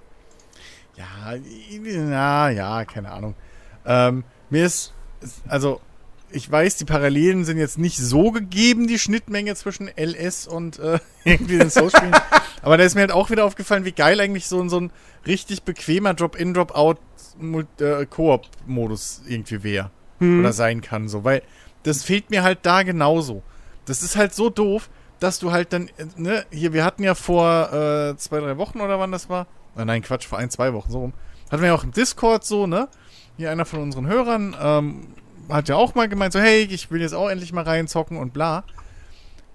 Ja, 0.96 1.34
na, 1.80 2.50
ja, 2.50 2.84
keine 2.84 3.10
Ahnung. 3.10 3.34
Ähm, 3.86 4.24
mir 4.50 4.66
ist, 4.66 4.92
also, 5.48 5.80
ich 6.30 6.50
weiß, 6.50 6.76
die 6.76 6.84
Parallelen 6.84 7.44
sind 7.44 7.58
jetzt 7.58 7.78
nicht 7.78 7.98
so 7.98 8.30
gegeben, 8.30 8.86
die 8.86 8.98
Schnittmenge 8.98 9.54
zwischen 9.54 9.88
LS 9.96 10.46
und 10.46 10.78
äh, 10.78 10.98
irgendwie 11.24 11.58
den 11.58 11.70
Soul-Spielen. 11.70 12.14
Aber 12.62 12.76
da 12.76 12.84
ist 12.84 12.94
mir 12.94 13.02
halt 13.02 13.12
auch 13.12 13.30
wieder 13.30 13.44
aufgefallen, 13.44 13.84
wie 13.84 13.92
geil 13.92 14.20
eigentlich 14.20 14.46
so, 14.46 14.66
so 14.68 14.80
ein 14.80 14.90
richtig 15.26 15.62
bequemer 15.62 16.14
Drop-in, 16.14 16.52
Drop-out 16.52 16.98
äh, 17.80 18.06
Koop-Modus 18.06 19.22
irgendwie 19.26 19.62
wäre. 19.62 19.90
Hm. 20.18 20.40
Oder 20.40 20.52
sein 20.52 20.80
kann, 20.80 21.08
so. 21.08 21.24
Weil 21.24 21.42
das 21.82 22.02
fehlt 22.02 22.30
mir 22.30 22.42
halt 22.42 22.60
da 22.62 22.82
genauso. 22.82 23.42
Das 23.84 24.02
ist 24.02 24.16
halt 24.16 24.34
so 24.34 24.50
doof, 24.50 24.90
dass 25.20 25.38
du 25.38 25.52
halt 25.52 25.72
dann, 25.72 25.88
äh, 25.96 26.06
ne, 26.16 26.44
hier, 26.50 26.72
wir 26.72 26.84
hatten 26.84 27.02
ja 27.02 27.14
vor 27.14 27.72
äh, 27.72 28.16
zwei, 28.16 28.40
drei 28.40 28.56
Wochen 28.58 28.80
oder 28.80 28.98
wann 28.98 29.12
das 29.12 29.28
war. 29.28 29.46
Oh 29.76 29.84
nein, 29.84 30.02
Quatsch, 30.02 30.26
vor 30.26 30.38
ein, 30.38 30.50
zwei 30.50 30.72
Wochen 30.72 30.90
so 30.90 30.98
rum. 31.00 31.12
Hatten 31.50 31.62
wir 31.62 31.68
ja 31.68 31.74
auch 31.74 31.84
im 31.84 31.92
Discord 31.92 32.44
so, 32.44 32.66
ne? 32.66 32.88
Hier 33.36 33.50
einer 33.50 33.64
von 33.64 33.80
unseren 33.80 34.06
Hörern 34.06 34.56
ähm, 34.60 35.06
hat 35.48 35.68
ja 35.68 35.76
auch 35.76 35.94
mal 35.94 36.08
gemeint, 36.08 36.32
so, 36.32 36.40
hey, 36.40 36.62
ich 36.62 36.90
will 36.90 37.00
jetzt 37.00 37.14
auch 37.14 37.28
endlich 37.28 37.52
mal 37.52 37.64
reinzocken 37.64 38.16
und 38.16 38.32
bla. 38.32 38.64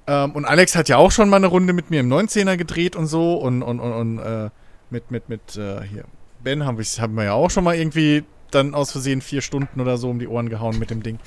Ähm, 0.08 0.32
und 0.32 0.46
Alex 0.46 0.76
hat 0.76 0.90
ja 0.90 0.98
auch 0.98 1.12
schon 1.12 1.30
mal 1.30 1.38
eine 1.38 1.48
Runde 1.48 1.74
mit 1.74 1.90
mir 1.90 2.02
im 2.02 2.12
19er 2.12 2.58
gedreht 2.58 2.96
und 2.96 3.08
so 3.08 3.36
und, 3.36 3.62
und, 3.64 3.80
und, 3.80 3.94
und 3.94 4.20
äh, 4.20 4.50
mit, 4.90 5.12
mit, 5.12 5.30
mit, 5.30 5.58
äh, 5.58 5.82
hier, 5.84 6.06
Ben 6.44 6.66
haben 6.66 6.78
wir, 6.78 6.86
haben 6.86 7.16
wir 7.16 7.24
ja 7.24 7.34
auch 7.34 7.50
schon 7.50 7.64
mal 7.64 7.76
irgendwie 7.76 8.24
dann 8.52 8.74
aus 8.74 8.92
Versehen 8.92 9.22
vier 9.22 9.42
Stunden 9.42 9.80
oder 9.80 9.98
so 9.98 10.10
um 10.10 10.20
die 10.20 10.28
Ohren 10.28 10.50
gehauen 10.50 10.78
mit 10.78 10.90
dem 10.90 11.04
Ding. 11.04 11.20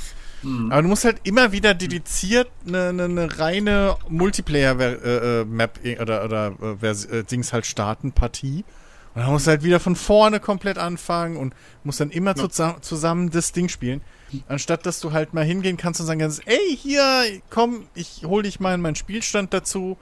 Mhm. 0.42 0.70
Aber 0.70 0.82
du 0.82 0.88
musst 0.88 1.04
halt 1.04 1.20
immer 1.24 1.52
wieder 1.52 1.74
dediziert 1.74 2.48
eine, 2.66 2.88
eine, 2.88 3.04
eine 3.04 3.38
reine 3.38 3.96
Multiplayer-Map 4.08 5.80
äh, 5.84 5.92
äh 5.92 6.00
oder, 6.00 6.24
oder 6.24 6.52
äh, 6.82 6.86
äh, 6.86 7.22
Dings 7.24 7.52
halt 7.52 7.66
starten, 7.66 8.12
Partie. 8.12 8.64
Und 9.14 9.22
dann 9.22 9.30
musst 9.30 9.46
du 9.46 9.50
halt 9.50 9.62
wieder 9.62 9.78
von 9.78 9.94
vorne 9.94 10.40
komplett 10.40 10.76
anfangen 10.76 11.36
und 11.36 11.54
musst 11.84 12.00
dann 12.00 12.10
immer 12.10 12.36
ja. 12.36 12.48
zu, 12.48 12.76
zusammen 12.80 13.30
das 13.30 13.52
Ding 13.52 13.68
spielen. 13.68 14.00
Anstatt 14.48 14.84
dass 14.86 14.98
du 15.00 15.12
halt 15.12 15.34
mal 15.34 15.44
hingehen 15.44 15.76
kannst 15.76 16.00
und 16.00 16.06
sagen 16.06 16.18
kannst, 16.18 16.42
ey, 16.46 16.76
hier, 16.76 17.24
komm, 17.48 17.86
ich 17.94 18.22
hol 18.24 18.42
dich 18.42 18.58
mal 18.58 18.74
in 18.74 18.80
meinen 18.80 18.96
Spielstand 18.96 19.54
dazu 19.54 19.96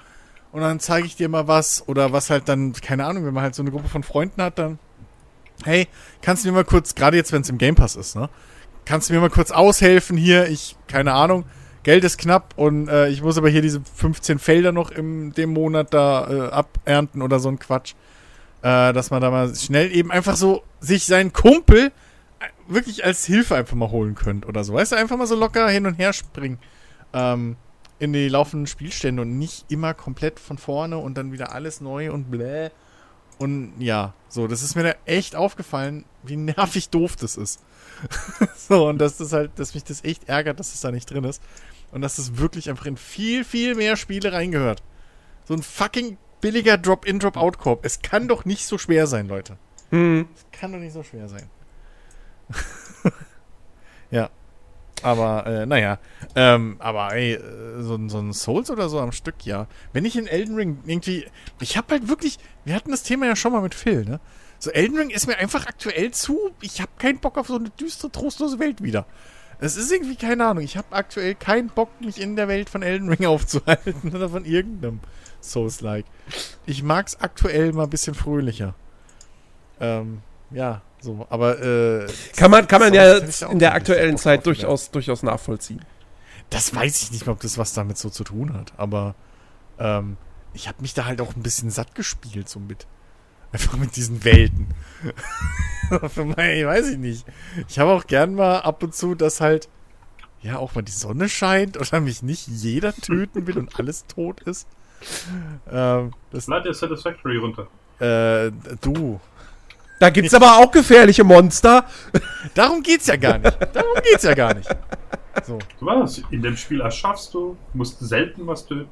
und 0.53 0.63
dann 0.63 0.81
zeige 0.81 1.07
ich 1.07 1.17
dir 1.17 1.29
mal 1.29 1.47
was. 1.47 1.87
Oder 1.87 2.13
was 2.13 2.31
halt 2.31 2.49
dann, 2.49 2.73
keine 2.73 3.05
Ahnung, 3.05 3.27
wenn 3.27 3.35
man 3.35 3.43
halt 3.43 3.55
so 3.55 3.63
eine 3.63 3.71
Gruppe 3.71 3.89
von 3.89 4.03
Freunden 4.03 4.41
hat, 4.41 4.59
dann, 4.59 4.79
hey, 5.65 5.89
kannst 6.23 6.45
du 6.45 6.49
mir 6.49 6.55
mal 6.55 6.65
kurz, 6.65 6.95
gerade 6.95 7.19
jetzt, 7.19 7.33
wenn 7.33 7.43
es 7.43 7.51
im 7.51 7.59
Game 7.59 7.75
Pass 7.75 7.97
ist, 7.97 8.17
ne? 8.17 8.31
Kannst 8.85 9.09
du 9.09 9.15
mir 9.15 9.21
mal 9.21 9.31
kurz 9.31 9.53
aushelfen 9.53 10.17
hier? 10.17 10.49
Ich, 10.49 10.77
keine 10.89 11.13
Ahnung, 11.13 11.45
Geld 11.85 12.03
ist 12.05 12.19
knapp 12.19 12.55
und 12.57 12.89
äh, 12.89 13.09
ich 13.09 13.23
muss 13.23 13.39
aber 13.39 13.49
hier 13.49 13.63
diese 13.63 13.81
15 13.95 14.39
Felder 14.39 14.73
noch 14.73 14.91
in 14.91 15.33
dem 15.35 15.53
Monat 15.53 15.95
da 15.95 16.29
äh, 16.29 16.51
abernten 16.51 17.23
oder 17.23 17.39
so 17.39 17.49
ein 17.49 17.59
Quatsch 17.59 17.95
äh, 18.63 18.93
dass 18.93 19.11
man 19.11 19.21
da 19.21 19.31
mal 19.31 19.55
schnell 19.55 19.95
eben 19.95 20.11
einfach 20.11 20.37
so 20.37 20.63
sich 20.81 21.05
seinen 21.07 21.33
Kumpel 21.33 21.87
äh, 21.87 21.93
wirklich 22.69 23.05
als 23.05 23.25
Hilfe 23.27 23.57
einfach 23.57 23.77
mal 23.77 23.91
holen 23.91 24.15
könnt 24.15 24.47
oder 24.47 24.65
so. 24.65 24.75
Weißt 24.75 24.93
du, 24.93 24.97
einfach 24.97 25.17
mal 25.17 25.27
so 25.27 25.35
locker 25.35 25.69
hin 25.69 25.87
und 25.87 25.95
her 25.95 26.13
springen 26.13 26.59
ähm, 27.13 27.57
in 27.99 28.13
die 28.13 28.29
laufenden 28.29 28.67
Spielstände 28.67 29.23
und 29.23 29.39
nicht 29.39 29.67
immer 29.69 29.95
komplett 29.95 30.41
von 30.41 30.59
vorne 30.59 30.99
und 30.99 31.15
dann 31.17 31.33
wieder 31.33 31.53
alles 31.53 31.81
neu 31.81 32.13
und 32.13 32.31
bläh. 32.31 32.71
Und 33.39 33.73
ja, 33.81 34.15
so, 34.29 34.47
das 34.47 34.63
ist 34.63 34.77
mir 34.77 34.85
da 34.85 34.95
echt 35.05 35.35
aufgefallen, 35.35 36.05
wie 36.23 36.37
nervig 36.37 36.89
doof 36.91 37.17
das 37.17 37.37
ist. 37.37 37.61
so, 38.57 38.89
und 38.89 38.99
dass 38.99 39.17
das 39.17 39.33
halt, 39.33 39.53
dass 39.57 39.75
mich 39.75 39.85
das 39.85 40.05
echt 40.05 40.29
ärgert, 40.29 40.61
dass 40.61 40.73
das 40.73 40.81
da 40.81 40.91
nicht 40.91 41.11
drin 41.11 41.25
ist. 41.25 41.43
Und 41.91 42.01
dass 42.01 42.17
das 42.17 42.39
wirklich 42.39 42.71
einfach 42.71 42.87
in 42.87 42.97
viel, 42.97 43.45
viel 43.45 43.75
mehr 43.75 43.97
Spiele 43.97 44.33
reingehört. 44.33 44.83
So 45.45 45.55
ein 45.55 45.63
fucking 45.63 46.17
billiger 46.43 46.77
Drop-in, 46.77 47.19
Drop-out-Korb. 47.19 47.87
Es 47.87 48.03
kann 48.03 48.29
doch 48.29 48.45
nicht 48.45 48.67
so 48.67 48.77
schwer 48.77 49.07
sein, 49.07 49.29
Leute. 49.29 49.57
Hm. 49.91 50.29
Es 50.37 50.59
kann 50.59 50.73
doch 50.73 50.79
nicht 50.79 50.93
so 50.93 51.03
schwer 51.03 51.29
sein. 51.29 51.49
ja. 54.11 54.29
Aber, 55.03 55.47
äh, 55.47 55.67
naja. 55.67 55.99
Ähm, 56.37 56.77
aber, 56.79 57.15
ey, 57.15 57.39
so, 57.79 57.99
so 58.09 58.19
ein 58.19 58.33
Souls 58.35 58.71
oder 58.71 58.89
so 58.89 59.01
am 59.01 59.13
Stück, 59.13 59.47
ja. 59.47 59.67
Wenn 59.95 60.05
ich 60.05 60.17
in 60.17 60.27
Elden 60.27 60.55
Ring 60.55 60.79
irgendwie. 60.87 61.27
Ich 61.61 61.77
hab 61.77 61.91
halt 61.91 62.09
wirklich. 62.09 62.39
Wir 62.65 62.75
hatten 62.75 62.91
das 62.91 63.03
Thema 63.03 63.27
ja 63.27 63.35
schon 63.35 63.53
mal 63.53 63.63
mit 63.63 63.75
Phil, 63.75 64.05
ne? 64.05 64.21
So, 64.59 64.71
Elden 64.71 64.97
Ring 64.97 65.11
ist 65.11 65.27
mir 65.27 65.39
einfach 65.39 65.67
aktuell 65.67 66.13
zu. 66.13 66.51
Ich 66.61 66.81
habe 66.81 66.93
keinen 66.99 67.19
Bock 67.19 67.37
auf 67.37 67.49
so 67.49 67.57
eine 67.57 67.71
düstere, 67.71 68.13
trostlose 68.13 68.61
Welt 68.61 68.83
wieder. 68.83 69.07
Es 69.59 69.77
ist 69.77 69.93
irgendwie, 69.93 70.17
keine 70.17 70.47
Ahnung, 70.47 70.65
ich 70.65 70.77
habe 70.77 70.89
aktuell 70.91 71.35
keinen 71.35 71.69
Bock, 71.69 71.89
mich 72.01 72.21
in 72.21 72.35
der 72.35 72.49
Welt 72.49 72.69
von 72.71 72.83
Elden 72.83 73.09
Ring 73.09 73.27
aufzuhalten 73.27 74.15
oder 74.15 74.29
von 74.29 74.45
irgendeinem 74.45 75.01
Souls-like. 75.43 76.07
Ich 76.67 76.83
mag 76.83 77.07
es 77.07 77.21
aktuell 77.21 77.73
mal 77.73 77.85
ein 77.85 77.91
bisschen 77.91 78.15
fröhlicher. 78.15 78.75
Ähm, 79.81 80.23
ja, 80.51 80.83
so, 81.01 81.27
aber 81.31 81.61
äh, 81.61 82.07
kann 82.37 82.51
man, 82.51 82.69
kann 82.69 82.81
man 82.81 82.95
ja 82.95 83.19
in 83.51 83.59
der 83.59 83.75
aktuellen 83.75 84.17
Zeit 84.19 84.47
durchaus, 84.47 84.91
durchaus 84.91 85.23
nachvollziehen. 85.23 85.85
Das 86.51 86.75
weiß 86.75 87.03
ich 87.03 87.11
nicht 87.13 87.27
mehr, 87.27 87.33
ob 87.33 87.41
das 87.41 87.59
was 87.59 87.73
damit 87.73 87.99
so 87.99 88.11
zu 88.11 88.25
tun 88.25 88.55
hat, 88.55 88.73
aber 88.77 89.15
ähm, 89.79 90.17
ich 90.55 90.69
habe 90.69 90.83
mich 90.83 90.95
da 90.95 91.07
halt 91.07 91.21
auch 91.21 91.35
ein 91.35 91.43
bisschen 91.43 91.71
satt 91.71 91.95
gespielt, 91.95 92.49
so 92.49 92.61
mit. 92.61 92.87
Einfach 93.53 93.77
mit 93.77 93.97
diesen 93.97 94.25
Welten. 94.25 94.69
Für 96.09 96.25
mich, 96.25 96.37
weiß 96.37 96.89
ich 96.89 96.99
nicht. 96.99 97.27
Ich 97.69 97.79
habe 97.79 97.91
auch 97.91 98.07
gern 98.07 98.35
mal 98.35 98.61
ab 98.61 98.83
und 98.83 98.95
zu, 98.95 99.15
dass 99.15 99.43
halt, 99.43 99.69
ja, 100.41 100.57
auch 100.57 100.75
mal 100.75 100.83
die 100.83 100.93
Sonne 100.93 101.29
scheint 101.29 101.77
oder 101.77 102.01
mich 102.01 102.23
nicht 102.23 102.49
jeder 102.49 102.95
töten 102.95 103.47
will 103.47 103.59
und 103.59 103.79
alles 103.79 104.07
tot 104.07 104.41
ist. 104.41 104.67
Ähm, 105.71 106.13
das, 106.31 106.47
Lad 106.49 106.67
dir 106.67 106.75
Satisfactory 106.75 107.39
runter. 107.39 107.67
Äh, 107.99 108.51
du. 108.81 109.21
Da 109.99 110.11
gibt's 110.11 110.35
aber 110.35 110.59
auch 110.59 110.71
gefährliche 110.71 111.25
Monster. 111.25 111.87
Darum 112.55 112.83
geht's 112.83 113.07
ja 113.07 113.17
gar 113.17 113.39
nicht. 113.39 113.57
Darum 113.73 113.95
geht's 114.03 114.25
ja 114.25 114.35
gar 114.35 114.53
nicht. 114.53 114.69
So. 115.45 115.59
Was? 115.81 116.21
In 116.31 116.43
dem 116.43 116.57
Spiel 116.57 116.81
erschaffst 116.81 117.33
du, 117.33 117.57
musst 117.73 118.01
selten 118.01 118.47
was 118.47 118.67
töten. 118.67 118.89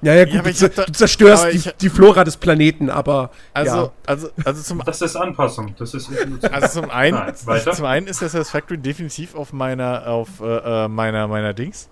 Ja, 0.00 0.14
ja, 0.14 0.24
gut, 0.24 0.54
ja, 0.54 0.68
du, 0.68 0.84
du, 0.86 0.92
zerstörst 0.92 1.52
die, 1.52 1.70
die, 1.80 1.90
Flora 1.90 2.24
des 2.24 2.36
Planeten, 2.36 2.88
aber. 2.88 3.30
Also, 3.52 3.76
ja. 3.76 3.92
also, 4.06 4.30
also 4.44 4.62
zum 4.62 4.82
Das 4.84 5.02
ist 5.02 5.16
Anpassung. 5.16 5.74
Das 5.78 5.92
ist 5.92 6.10
also 6.50 6.80
zum 6.80 6.90
einen, 6.90 7.18
Nein, 7.18 7.62
zum 7.72 7.84
einen 7.84 8.06
ist 8.06 8.22
das 8.22 8.32
Satisfactory 8.32 8.78
definitiv 8.78 9.34
auf 9.34 9.52
meiner, 9.52 10.06
auf 10.06 10.40
äh, 10.40 10.84
äh, 10.84 10.88
meiner, 10.88 11.28
meiner 11.28 11.52
Dings 11.52 11.90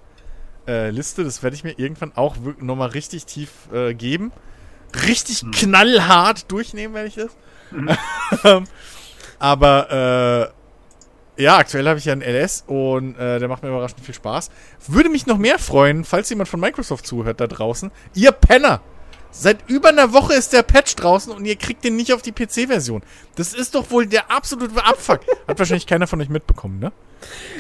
äh, 0.66 0.90
Liste. 0.90 1.24
Das 1.24 1.42
werde 1.42 1.57
ich 1.57 1.64
mir 1.64 1.79
irgendwann 1.79 2.12
auch 2.14 2.37
nochmal 2.59 2.88
richtig 2.90 3.26
tief 3.26 3.50
äh, 3.72 3.94
geben. 3.94 4.33
Richtig 5.07 5.40
hm. 5.40 5.50
knallhart 5.52 6.50
durchnehmen, 6.50 6.94
werde 6.94 7.09
ich 7.09 7.14
das. 7.14 7.37
Mhm. 7.70 7.96
aber 9.38 10.52
äh, 11.37 11.42
ja, 11.42 11.59
aktuell 11.59 11.87
habe 11.87 11.98
ich 11.98 12.05
ja 12.07 12.12
einen 12.12 12.22
LS 12.22 12.64
und 12.66 13.18
äh, 13.18 13.38
der 13.38 13.48
macht 13.48 13.62
mir 13.62 13.68
überraschend 13.68 14.00
viel 14.00 14.14
Spaß. 14.14 14.50
Würde 14.87 15.11
mich 15.11 15.26
noch 15.26 15.38
mehr 15.38 15.59
freuen, 15.59 16.05
falls 16.05 16.31
jemand 16.31 16.48
von 16.48 16.61
Microsoft 16.61 17.07
zuhört 17.07 17.40
da 17.40 17.46
draußen. 17.46 17.90
Ihr 18.14 18.33
Penner! 18.33 18.81
Seit 19.31 19.68
über 19.68 19.90
einer 19.90 20.14
Woche 20.14 20.33
ist 20.33 20.55
der 20.55 20.62
Patch 20.62 20.96
draußen 20.96 21.31
und 21.31 21.44
ihr 21.44 21.57
kriegt 21.57 21.85
den 21.85 21.96
nicht 21.96 22.14
auf 22.14 22.22
die 22.22 22.33
PC-Version. 22.33 23.02
Das 23.35 23.52
ist 23.52 23.74
doch 23.74 23.90
wohl 23.90 24.07
der 24.07 24.31
absolute 24.31 24.83
Abfuck. 24.83 25.20
Hat 25.46 25.59
wahrscheinlich 25.59 25.87
keiner 25.87 26.07
von 26.07 26.22
euch 26.22 26.31
mitbekommen, 26.31 26.79
ne? 26.79 26.90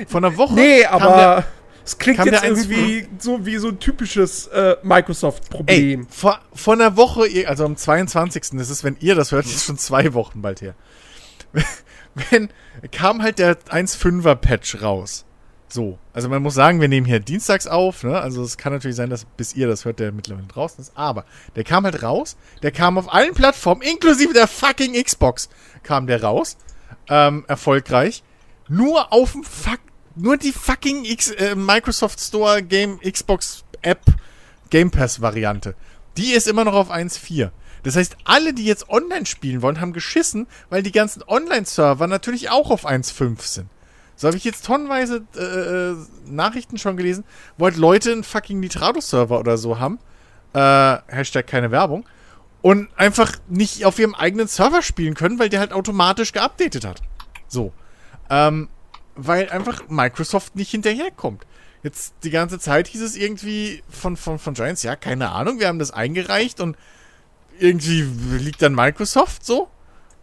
Von 0.08 0.24
einer 0.24 0.38
Woche. 0.38 0.54
Nee, 0.54 0.86
aber 0.86 1.44
es 1.86 1.98
klingt 1.98 2.24
jetzt 2.24 2.42
irgendwie 2.42 3.06
so 3.18 3.46
wie 3.46 3.58
so 3.58 3.68
ein 3.68 3.78
typisches 3.78 4.48
äh, 4.48 4.76
Microsoft-Problem. 4.82 6.08
Vor, 6.08 6.40
vor 6.52 6.74
einer 6.74 6.96
Woche, 6.96 7.46
also 7.46 7.64
am 7.64 7.76
22. 7.76 8.58
das 8.58 8.70
ist, 8.70 8.82
wenn 8.82 8.96
ihr 8.98 9.14
das 9.14 9.30
hört, 9.30 9.44
das 9.44 9.54
ist 9.54 9.66
schon 9.66 9.78
zwei 9.78 10.12
Wochen 10.12 10.42
bald 10.42 10.60
her. 10.62 10.74
wenn 12.30 12.50
kam 12.90 13.22
halt 13.22 13.38
der 13.38 13.56
1.5er 13.58 14.34
Patch 14.34 14.82
raus. 14.82 15.24
So, 15.68 15.98
also 16.12 16.28
man 16.28 16.42
muss 16.42 16.54
sagen, 16.54 16.80
wir 16.80 16.88
nehmen 16.88 17.06
hier 17.06 17.20
dienstags 17.20 17.66
auf, 17.66 18.02
ne? 18.02 18.20
Also 18.20 18.42
es 18.42 18.56
kann 18.56 18.72
natürlich 18.72 18.96
sein, 18.96 19.10
dass 19.10 19.24
bis 19.24 19.54
ihr 19.54 19.68
das 19.68 19.84
hört, 19.84 20.00
der 20.00 20.10
mittlerweile 20.10 20.46
draußen 20.46 20.80
ist. 20.80 20.92
Aber 20.96 21.24
der 21.54 21.64
kam 21.64 21.84
halt 21.84 22.02
raus. 22.02 22.36
Der 22.62 22.72
kam 22.72 22.98
auf 22.98 23.12
allen 23.12 23.34
Plattformen, 23.34 23.82
inklusive 23.82 24.32
der 24.32 24.48
fucking 24.48 25.00
Xbox, 25.00 25.48
kam 25.82 26.06
der 26.06 26.22
raus. 26.22 26.56
Ähm, 27.08 27.44
erfolgreich. 27.46 28.22
Nur 28.68 29.12
auf 29.12 29.32
dem 29.32 29.44
Fuck, 29.44 29.80
nur 30.16 30.36
die 30.36 30.52
fucking 30.52 31.04
X, 31.04 31.30
äh, 31.30 31.54
Microsoft 31.54 32.20
Store 32.20 32.62
Game 32.62 32.98
Xbox 33.00 33.64
App 33.82 34.00
Game 34.70 34.90
Pass 34.90 35.20
Variante. 35.20 35.74
Die 36.16 36.32
ist 36.32 36.48
immer 36.48 36.64
noch 36.64 36.74
auf 36.74 36.90
1.4. 36.90 37.50
Das 37.82 37.94
heißt, 37.94 38.16
alle, 38.24 38.52
die 38.52 38.64
jetzt 38.64 38.88
online 38.88 39.26
spielen 39.26 39.62
wollen, 39.62 39.80
haben 39.80 39.92
geschissen, 39.92 40.48
weil 40.70 40.82
die 40.82 40.90
ganzen 40.90 41.22
Online-Server 41.22 42.06
natürlich 42.08 42.50
auch 42.50 42.70
auf 42.70 42.84
1.5 42.84 43.42
sind. 43.42 43.68
So 44.16 44.26
habe 44.26 44.36
ich 44.36 44.44
jetzt 44.44 44.64
tonnenweise 44.64 45.24
äh, 45.36 45.90
äh, 45.90 45.96
Nachrichten 46.24 46.78
schon 46.78 46.96
gelesen, 46.96 47.24
wo 47.58 47.66
halt 47.66 47.76
Leute 47.76 48.12
einen 48.12 48.24
fucking 48.24 48.58
Nitrado-Server 48.58 49.38
oder 49.38 49.58
so 49.58 49.78
haben. 49.78 49.98
Äh, 50.54 50.96
Hashtag 51.06 51.46
keine 51.46 51.70
Werbung. 51.70 52.06
Und 52.62 52.88
einfach 52.96 53.32
nicht 53.48 53.84
auf 53.84 53.98
ihrem 53.98 54.14
eigenen 54.14 54.48
Server 54.48 54.82
spielen 54.82 55.14
können, 55.14 55.38
weil 55.38 55.50
der 55.50 55.60
halt 55.60 55.72
automatisch 55.72 56.32
geupdatet 56.32 56.84
hat. 56.84 57.02
So. 57.46 57.72
Ähm, 58.30 58.68
weil 59.16 59.48
einfach 59.50 59.88
Microsoft 59.88 60.56
nicht 60.56 60.70
hinterherkommt. 60.70 61.46
Jetzt 61.82 62.14
die 62.24 62.30
ganze 62.30 62.58
Zeit 62.58 62.88
hieß 62.88 63.02
es 63.02 63.16
irgendwie 63.16 63.82
von, 63.88 64.16
von, 64.16 64.38
von 64.38 64.54
Giants, 64.54 64.82
ja, 64.82 64.96
keine 64.96 65.30
Ahnung, 65.30 65.60
wir 65.60 65.68
haben 65.68 65.78
das 65.78 65.90
eingereicht 65.90 66.60
und 66.60 66.76
irgendwie 67.58 68.02
liegt 68.02 68.62
dann 68.62 68.74
Microsoft 68.74 69.44
so. 69.44 69.68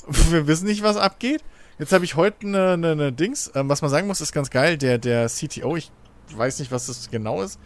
Wir 0.29 0.47
wissen 0.47 0.65
nicht, 0.65 0.83
was 0.83 0.97
abgeht. 0.97 1.43
Jetzt 1.79 1.91
habe 1.93 2.05
ich 2.05 2.15
heute 2.15 2.45
eine, 2.45 2.71
eine, 2.71 2.91
eine 2.91 3.11
Dings. 3.13 3.51
Ähm, 3.55 3.69
was 3.69 3.81
man 3.81 3.89
sagen 3.89 4.07
muss, 4.07 4.21
ist 4.21 4.33
ganz 4.33 4.49
geil. 4.49 4.77
Der, 4.77 4.97
der 4.97 5.27
CTO, 5.27 5.75
ich 5.75 5.91
weiß 6.35 6.59
nicht, 6.59 6.71
was 6.71 6.87
das 6.87 7.09
genau 7.09 7.41
ist. 7.41 7.59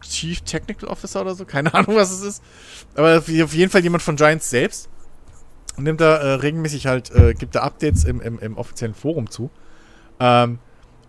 Chief 0.00 0.40
Technical 0.40 0.88
Officer 0.88 1.20
oder 1.20 1.34
so. 1.34 1.44
Keine 1.44 1.74
Ahnung, 1.74 1.96
was 1.96 2.10
es 2.10 2.22
ist. 2.22 2.42
Aber 2.94 3.18
auf 3.18 3.28
jeden 3.28 3.70
Fall 3.70 3.82
jemand 3.82 4.02
von 4.02 4.16
Giants 4.16 4.48
selbst. 4.48 4.88
Nimmt 5.76 6.00
da 6.00 6.16
äh, 6.16 6.32
regelmäßig 6.34 6.86
halt, 6.86 7.10
äh, 7.10 7.34
gibt 7.34 7.54
da 7.54 7.62
Updates 7.62 8.04
im, 8.04 8.20
im, 8.20 8.38
im 8.38 8.56
offiziellen 8.56 8.94
Forum 8.94 9.30
zu. 9.30 9.50
Ähm, 10.18 10.58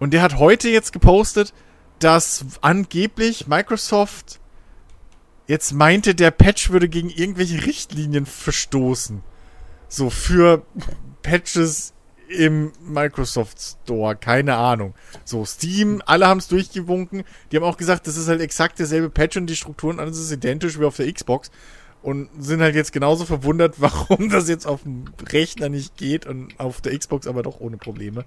und 0.01 0.13
der 0.13 0.23
hat 0.23 0.39
heute 0.39 0.67
jetzt 0.67 0.93
gepostet, 0.93 1.53
dass 1.99 2.43
angeblich 2.61 3.45
Microsoft 3.45 4.39
jetzt 5.45 5.73
meinte, 5.73 6.15
der 6.15 6.31
Patch 6.31 6.71
würde 6.71 6.89
gegen 6.89 7.11
irgendwelche 7.11 7.67
Richtlinien 7.67 8.25
verstoßen. 8.25 9.21
So 9.89 10.09
für 10.09 10.65
Patches 11.21 11.93
im 12.29 12.71
Microsoft 12.81 13.61
Store, 13.61 14.15
keine 14.15 14.55
Ahnung. 14.55 14.95
So, 15.23 15.45
Steam, 15.45 16.01
alle 16.07 16.27
haben 16.27 16.39
es 16.39 16.47
durchgewunken. 16.47 17.23
Die 17.51 17.57
haben 17.57 17.63
auch 17.63 17.77
gesagt, 17.77 18.07
das 18.07 18.17
ist 18.17 18.27
halt 18.27 18.41
exakt 18.41 18.79
derselbe 18.79 19.11
Patch 19.11 19.37
und 19.37 19.45
die 19.45 19.55
Strukturen, 19.55 19.99
alles 19.99 20.17
ist 20.17 20.31
identisch 20.31 20.79
wie 20.79 20.85
auf 20.85 20.95
der 20.95 21.13
Xbox. 21.13 21.51
Und 22.01 22.27
sind 22.39 22.61
halt 22.61 22.73
jetzt 22.73 22.91
genauso 22.91 23.25
verwundert, 23.25 23.75
warum 23.77 24.31
das 24.31 24.49
jetzt 24.49 24.65
auf 24.65 24.81
dem 24.81 25.05
Rechner 25.31 25.69
nicht 25.69 25.95
geht 25.95 26.25
und 26.25 26.59
auf 26.59 26.81
der 26.81 26.97
Xbox 26.97 27.27
aber 27.27 27.43
doch 27.43 27.59
ohne 27.59 27.77
Probleme. 27.77 28.25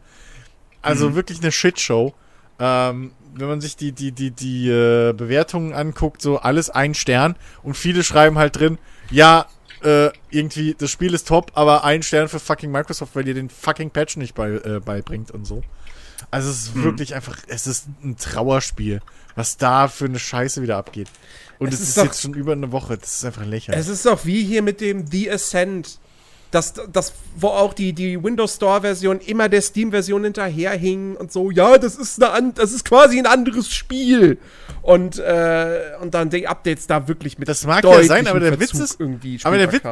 Also 0.85 1.11
mhm. 1.11 1.14
wirklich 1.14 1.40
eine 1.40 1.51
Shitshow. 1.53 2.14
Ähm, 2.59 3.12
wenn 3.35 3.49
man 3.49 3.61
sich 3.61 3.77
die, 3.77 3.92
die, 3.92 4.12
die, 4.12 4.31
die 4.31 4.68
äh, 4.68 5.12
Bewertungen 5.12 5.73
anguckt, 5.73 6.23
so 6.23 6.38
alles 6.38 6.70
ein 6.70 6.94
Stern 6.94 7.35
und 7.64 7.77
viele 7.77 8.05
schreiben 8.05 8.38
halt 8.38 8.57
drin, 8.57 8.79
ja, 9.11 9.47
äh, 9.83 10.11
irgendwie, 10.31 10.75
das 10.79 10.90
Spiel 10.90 11.14
ist 11.14 11.29
top, 11.29 11.51
aber 11.55 11.85
ein 11.85 12.03
Stern 12.03 12.29
für 12.29 12.38
fucking 12.38 12.70
Microsoft, 12.70 13.16
weil 13.16 13.27
ihr 13.27 13.35
den 13.35 13.51
fucking 13.51 13.90
Patch 13.90 14.16
nicht 14.16 14.35
bei, 14.35 14.51
äh, 14.51 14.81
beibringt 14.85 15.31
und 15.33 15.47
so. 15.47 15.62
Also 16.31 16.51
es 16.51 16.64
ist 16.64 16.77
mhm. 16.77 16.85
wirklich 16.85 17.14
einfach, 17.14 17.37
es 17.49 17.66
ist 17.66 17.87
ein 18.03 18.16
Trauerspiel, 18.16 19.01
was 19.35 19.57
da 19.57 19.88
für 19.88 20.07
eine 20.07 20.18
Scheiße 20.18 20.62
wieder 20.62 20.77
abgeht. 20.77 21.09
Und 21.59 21.68
es, 21.68 21.75
es 21.75 21.81
ist, 21.81 21.88
ist 21.88 21.99
doch, 21.99 22.05
jetzt 22.05 22.23
schon 22.23 22.35
über 22.35 22.53
eine 22.53 22.73
Woche, 22.73 22.97
das 22.97 23.16
ist 23.16 23.25
einfach 23.25 23.44
lächerlich. 23.44 23.81
Es 23.81 23.88
ist 23.88 24.07
doch 24.07 24.25
wie 24.25 24.44
hier 24.44 24.62
mit 24.62 24.81
dem 24.81 25.07
The 25.07 25.31
Ascent 25.31 25.99
dass, 26.55 26.75
dass 26.93 27.12
wo 27.37 27.49
auch 27.49 27.75
die, 27.75 27.93
die 27.93 28.23
Windows 28.23 28.55
Store-Version 28.55 29.19
immer 29.21 29.49
der 29.49 29.61
Steam-Version 29.61 30.23
hinterherhing 30.25 31.17
und 31.17 31.33
so, 31.33 31.51
ja, 31.51 31.79
das 31.79 31.97
ist, 31.97 32.23
eine, 32.23 32.53
das 32.53 32.73
ist 32.73 32.85
quasi 32.85 33.19
ein 33.19 33.27
anderes 33.27 33.73
Spiel. 33.75 34.38
Und, 34.83 35.19
äh, 35.19 35.81
und 36.01 36.14
dann 36.14 36.31
die 36.31 36.47
Updates 36.47 36.87
da 36.87 37.09
wirklich 37.09 37.38
mit 37.38 37.49
Das 37.49 37.67
mag 37.67 37.83
ja 37.83 38.05
sein, 38.05 38.27
aber 38.29 38.38
der 38.38 38.57
Verzug 38.57 38.81
Witz 38.81 38.90
ist, 38.90 39.01
irgendwie 39.01 39.40
aber 39.43 39.59
der, 39.59 39.73
Witz, 39.73 39.83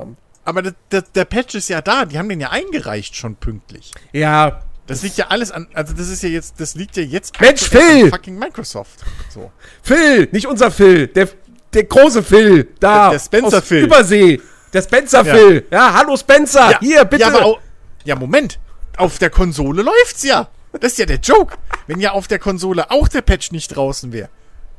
aber 0.44 0.62
der, 0.62 0.74
der, 0.90 1.02
der 1.02 1.24
Patch 1.24 1.54
ist 1.56 1.68
ja 1.68 1.80
da, 1.80 2.04
die 2.04 2.18
haben 2.18 2.28
den 2.28 2.40
ja 2.40 2.50
eingereicht 2.50 3.16
schon 3.16 3.34
pünktlich. 3.34 3.92
Ja, 4.12 4.62
das 4.86 5.02
liegt 5.02 5.16
ja 5.16 5.28
alles 5.28 5.50
an, 5.50 5.66
also 5.74 5.94
das 5.94 6.08
ist 6.08 6.22
ja 6.22 6.28
jetzt, 6.28 6.60
das 6.60 6.74
liegt 6.74 6.96
ja 6.96 7.02
jetzt 7.02 7.40
Mensch, 7.40 7.62
Phil! 7.62 8.10
fucking 8.10 8.38
Microsoft. 8.38 9.00
So. 9.30 9.50
Phil, 9.82 10.28
nicht 10.30 10.46
unser 10.46 10.70
Phil, 10.70 11.08
der, 11.08 11.28
der 11.72 11.84
große 11.84 12.22
Phil, 12.22 12.68
da. 12.78 13.10
Der, 13.10 13.10
der 13.12 13.18
Spencer 13.18 13.62
Phil. 13.62 13.84
Übersee. 13.84 14.40
Der 14.72 14.82
Spencer 14.82 15.24
Phil. 15.24 15.66
Ja. 15.70 15.78
ja, 15.78 15.94
hallo 15.94 16.16
Spencer. 16.16 16.70
Ja. 16.70 16.80
Hier, 16.80 17.04
bitte. 17.04 17.22
Ja, 17.22 17.28
aber 17.28 17.44
auch, 17.44 17.60
ja, 18.04 18.16
Moment. 18.16 18.58
Auf 18.96 19.18
der 19.18 19.30
Konsole 19.30 19.82
läuft's 19.82 20.22
ja. 20.22 20.48
Das 20.72 20.92
ist 20.92 20.98
ja 20.98 21.06
der 21.06 21.18
Joke. 21.18 21.56
Wenn 21.86 22.00
ja 22.00 22.12
auf 22.12 22.28
der 22.28 22.38
Konsole 22.38 22.90
auch 22.90 23.08
der 23.08 23.22
Patch 23.22 23.52
nicht 23.52 23.76
draußen 23.76 24.12
wäre. 24.12 24.30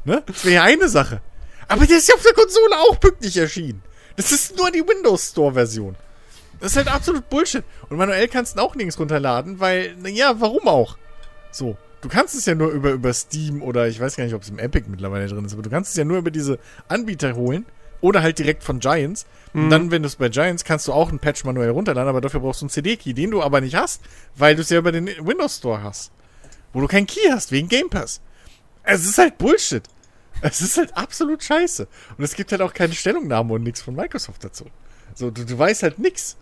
Ne? 0.06 0.23
Das 0.25 0.43
wäre 0.45 0.56
ja 0.56 0.63
eine 0.63 0.89
Sache. 0.89 1.21
Aber 1.67 1.86
der 1.86 1.97
ist 1.97 2.10
ja 2.10 2.15
auf 2.15 2.23
der 2.23 2.34
Konsole 2.34 2.77
auch 2.77 2.99
pünktlich 2.99 3.38
erschienen. 3.38 3.84
Das 4.15 4.32
ist 4.32 4.58
nur 4.58 4.71
die 4.71 4.86
Windows 4.88 5.29
Store 5.29 5.53
Version. 5.53 5.95
Das 6.60 6.71
ist 6.71 6.77
halt 6.77 6.88
absolut 6.88 7.29
Bullshit. 7.29 7.63
Und 7.89 7.97
manuell 7.97 8.27
kannst 8.27 8.58
du 8.58 8.62
auch 8.62 8.75
nirgends 8.75 8.99
runterladen, 8.99 9.60
weil, 9.60 9.95
naja, 9.97 10.36
warum 10.39 10.67
auch? 10.67 10.97
So. 11.51 11.77
Du 12.01 12.10
kannst 12.10 12.36
es 12.36 12.45
ja 12.45 12.53
nur 12.53 12.69
über, 12.71 12.91
über 12.91 13.13
Steam 13.13 13.62
oder 13.62 13.88
ich 13.88 13.99
weiß 13.99 14.17
gar 14.17 14.25
nicht, 14.25 14.34
ob 14.34 14.41
es 14.41 14.49
im 14.49 14.60
Epic 14.60 14.88
mittlerweile 14.89 15.27
drin 15.27 15.45
ist, 15.45 15.53
aber 15.53 15.62
du 15.62 15.69
kannst 15.69 15.91
es 15.91 15.97
ja 15.97 16.03
nur 16.03 16.17
über 16.17 16.32
diese 16.32 16.60
Anbieter 16.89 17.36
holen 17.36 17.65
Oder 18.04 18.22
halt 18.22 18.38
direkt 18.38 18.66
von 18.66 18.82
Giants. 18.82 19.26
Mhm. 19.54 19.63
Und 19.63 19.70
dann, 19.70 19.92
wenn 19.92 20.02
du 20.02 20.08
es 20.08 20.18
bei 20.18 20.28
Giants, 20.28 20.66
kannst 20.66 20.89
du 20.89 20.94
auch 20.94 21.08
einen 21.08 21.20
Patch 21.20 21.46
manuell 21.46 21.70
runterladen, 21.70 22.10
aber 22.10 22.20
dafür 22.20 22.42
brauchst 22.42 22.60
du 22.60 22.66
einen 22.66 22.70
CD-Key, 22.70 23.13
den 23.13 23.32
du 23.32 23.42
aber 23.42 23.62
nicht 23.62 23.76
hast, 23.76 24.02
weil 24.36 24.58
du 24.58 24.62
es 24.62 24.70
ja 24.70 24.78
über 24.78 24.92
den 24.92 25.08
Windows 25.26 25.56
Store 25.56 25.82
hast. 25.82 26.12
Wo 26.74 26.82
du 26.82 26.88
keinen 26.88 27.08
Key 27.08 27.32
hast, 27.32 27.54
wegen 27.54 27.70
Game 27.70 27.89
Pass. 27.89 28.20
Es 28.84 29.06
ist 29.06 29.18
halt 29.18 29.38
Bullshit. 29.38 29.84
Es 30.42 30.60
ist 30.60 30.76
halt 30.76 30.98
absolut 30.98 31.42
scheiße. 31.42 31.88
Und 32.18 32.24
es 32.26 32.36
gibt 32.36 32.52
halt 32.52 32.62
auch 32.62 32.74
keine 32.74 32.92
Stellungnahme 32.92 33.54
und 33.54 33.63
nichts 33.63 33.82
von 33.82 33.96
Microsoft 33.96 34.44
dazu. 34.44 34.66
So, 35.16 35.32
du, 35.32 35.46
du 35.46 35.58
weißt 35.58 35.84
halt 35.84 35.98
nichts. 35.98 36.36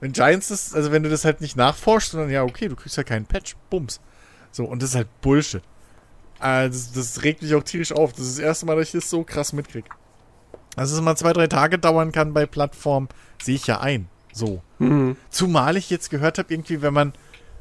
Wenn 0.00 0.10
Giants 0.10 0.48
das, 0.48 0.74
also 0.74 0.90
wenn 0.90 1.04
du 1.04 1.10
das 1.10 1.24
halt 1.24 1.40
nicht 1.40 1.56
nachforschst, 1.56 2.10
sondern 2.10 2.30
ja, 2.30 2.42
okay, 2.42 2.66
du 2.66 2.74
kriegst 2.74 2.96
ja 2.96 3.04
keinen 3.04 3.26
Patch, 3.26 3.54
bums. 3.70 4.00
So, 4.50 4.64
und 4.64 4.82
das 4.82 4.90
ist 4.90 4.96
halt 4.96 5.20
Bullshit. 5.20 5.62
Also, 6.40 6.76
das, 6.92 7.14
das 7.14 7.22
regt 7.22 7.42
mich 7.42 7.54
auch 7.54 7.62
tierisch 7.62 7.92
auf. 7.92 8.12
Das 8.14 8.22
ist 8.22 8.38
das 8.38 8.44
erste 8.44 8.66
Mal, 8.66 8.74
dass 8.74 8.88
ich 8.88 8.92
das 8.92 9.08
so 9.08 9.22
krass 9.22 9.52
mitkriege. 9.52 9.88
Dass 10.76 10.90
es 10.90 11.00
mal 11.00 11.16
zwei, 11.16 11.32
drei 11.32 11.46
Tage 11.46 11.78
dauern 11.78 12.12
kann 12.12 12.32
bei 12.32 12.46
Plattformen, 12.46 13.08
sehe 13.42 13.54
ich 13.54 13.66
ja 13.66 13.80
ein. 13.80 14.08
So. 14.32 14.62
Mhm. 14.78 15.16
Zumal 15.30 15.76
ich 15.76 15.90
jetzt 15.90 16.10
gehört 16.10 16.38
habe, 16.38 16.52
irgendwie, 16.52 16.82
wenn 16.82 16.92
man, 16.92 17.12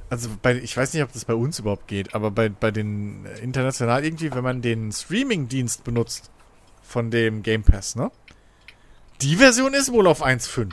also 0.10 0.30
bei, 0.42 0.56
ich 0.56 0.76
weiß 0.76 0.94
nicht, 0.94 1.04
ob 1.04 1.14
das 1.14 1.26
bei 1.26 1.36
uns 1.36 1.60
überhaupt 1.60 1.88
geht, 1.88 2.16
aber 2.16 2.32
bei, 2.32 2.50
bei 2.50 2.72
den 2.72 3.26
äh, 3.26 3.40
international 3.40 4.04
irgendwie, 4.04 4.34
wenn 4.34 4.44
man 4.44 4.62
den 4.62 4.92
Streaming-Dienst 4.92 5.84
benutzt 5.84 6.32
von 6.82 7.12
dem 7.12 7.44
Game 7.44 7.64
Pass, 7.64 7.96
ne? 7.96 8.12
Die 9.22 9.36
Version 9.36 9.74
ist 9.74 9.92
wohl 9.92 10.08
auf 10.08 10.26
1.5. 10.26 10.70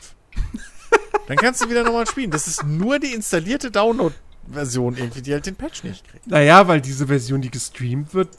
Dann 1.28 1.36
kannst 1.36 1.62
du 1.62 1.70
wieder 1.70 1.84
nochmal 1.84 2.06
spielen. 2.06 2.30
Das 2.30 2.48
ist 2.48 2.64
nur 2.64 2.98
die 2.98 3.12
installierte 3.12 3.70
Download-Version 3.70 4.96
irgendwie, 4.96 5.22
die 5.22 5.32
halt 5.32 5.46
den 5.46 5.54
Patch 5.54 5.84
nicht 5.84 6.08
kriegt. 6.08 6.26
Naja, 6.26 6.66
weil 6.66 6.80
diese 6.80 7.06
Version, 7.06 7.40
die 7.40 7.50
gestreamt 7.50 8.14
wird, 8.14 8.30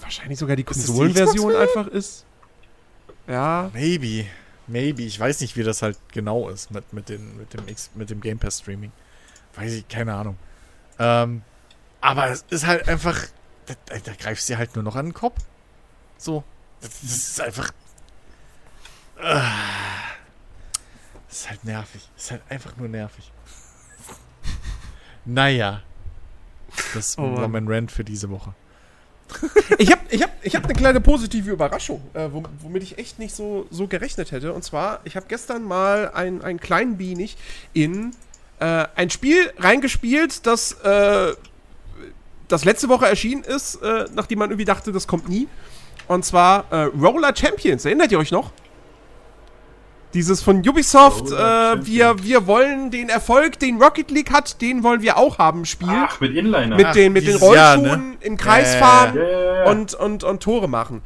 wahrscheinlich 0.00 0.38
sogar 0.38 0.56
die 0.56 0.64
Konsolenversion 0.64 1.56
einfach 1.56 1.86
ist. 1.86 2.26
Ja. 3.26 3.70
Maybe. 3.72 4.26
Maybe. 4.66 5.02
Ich 5.02 5.18
weiß 5.18 5.40
nicht, 5.40 5.56
wie 5.56 5.62
das 5.62 5.82
halt 5.82 5.98
genau 6.12 6.48
ist 6.48 6.70
mit, 6.70 6.92
mit, 6.92 7.08
den, 7.08 7.36
mit, 7.36 7.54
dem, 7.54 7.68
X, 7.68 7.90
mit 7.94 8.10
dem 8.10 8.20
Game 8.20 8.38
Pass 8.38 8.58
Streaming. 8.58 8.92
Weiß 9.54 9.72
ich, 9.72 9.88
keine 9.88 10.14
Ahnung. 10.14 10.36
Ähm, 10.98 11.42
aber 12.00 12.28
es 12.28 12.44
ist 12.50 12.66
halt 12.66 12.88
einfach. 12.88 13.18
Da, 13.66 13.74
da 13.98 14.12
greifst 14.14 14.48
du 14.48 14.56
halt 14.56 14.74
nur 14.76 14.84
noch 14.84 14.96
an 14.96 15.06
den 15.06 15.14
Kopf. 15.14 15.42
So. 16.18 16.44
Das, 16.80 17.00
das 17.00 17.10
ist 17.10 17.40
einfach. 17.40 17.72
Äh, 19.18 19.40
das 21.28 21.38
ist 21.38 21.50
halt 21.50 21.64
nervig. 21.64 22.08
Das 22.14 22.24
ist 22.24 22.30
halt 22.32 22.42
einfach 22.48 22.76
nur 22.76 22.88
nervig. 22.88 23.32
naja. 25.24 25.82
Das 26.94 27.16
oh 27.18 27.36
war 27.36 27.48
mein 27.48 27.66
Rant 27.68 27.90
für 27.90 28.04
diese 28.04 28.30
Woche. 28.30 28.54
Ich 29.78 29.90
habe 29.90 30.00
ich 30.10 30.22
hab, 30.22 30.30
ich 30.42 30.54
hab 30.54 30.64
eine 30.64 30.74
kleine 30.74 31.00
positive 31.00 31.50
Überraschung, 31.50 32.02
äh, 32.14 32.28
womit 32.62 32.82
ich 32.82 32.98
echt 32.98 33.18
nicht 33.18 33.34
so, 33.34 33.66
so 33.70 33.86
gerechnet 33.86 34.32
hätte. 34.32 34.52
Und 34.52 34.62
zwar, 34.62 35.00
ich 35.04 35.16
habe 35.16 35.26
gestern 35.28 35.64
mal 35.64 36.10
einen, 36.12 36.42
einen 36.42 36.60
kleinen 36.60 36.96
Bienig 36.96 37.36
in 37.72 38.12
äh, 38.60 38.86
ein 38.94 39.10
Spiel 39.10 39.52
reingespielt, 39.58 40.46
das, 40.46 40.72
äh, 40.72 41.34
das 42.48 42.64
letzte 42.64 42.88
Woche 42.88 43.06
erschienen 43.06 43.42
ist, 43.42 43.76
äh, 43.76 44.06
nachdem 44.14 44.38
man 44.38 44.50
irgendwie 44.50 44.64
dachte, 44.64 44.92
das 44.92 45.06
kommt 45.06 45.28
nie. 45.28 45.48
Und 46.08 46.24
zwar 46.24 46.70
äh, 46.70 46.84
Roller 46.84 47.34
Champions. 47.34 47.84
Erinnert 47.84 48.12
ihr 48.12 48.18
euch 48.18 48.30
noch? 48.30 48.52
Dieses 50.16 50.42
von 50.42 50.66
Ubisoft, 50.66 51.26
oh, 51.30 51.34
äh, 51.34 51.84
wir, 51.84 52.22
wir 52.22 52.46
wollen 52.46 52.90
den 52.90 53.10
Erfolg, 53.10 53.58
den 53.58 53.82
Rocket 53.82 54.10
League 54.10 54.32
hat, 54.32 54.62
den 54.62 54.82
wollen 54.82 55.02
wir 55.02 55.18
auch 55.18 55.36
haben, 55.36 55.66
Spiel. 55.66 55.90
Ach, 55.90 56.18
mit 56.20 56.34
Inliner. 56.34 56.74
Mit 56.74 56.94
den, 56.94 57.12
mit 57.12 57.26
den 57.26 57.36
Rollschuhen 57.36 57.84
Jahr, 57.84 57.96
ne? 57.98 58.14
im 58.20 58.38
Kreis 58.38 58.74
äh, 58.74 58.78
fahren. 58.78 59.18
Und, 59.66 59.92
und, 59.92 60.24
und 60.24 60.42
Tore 60.42 60.70
machen. 60.70 61.02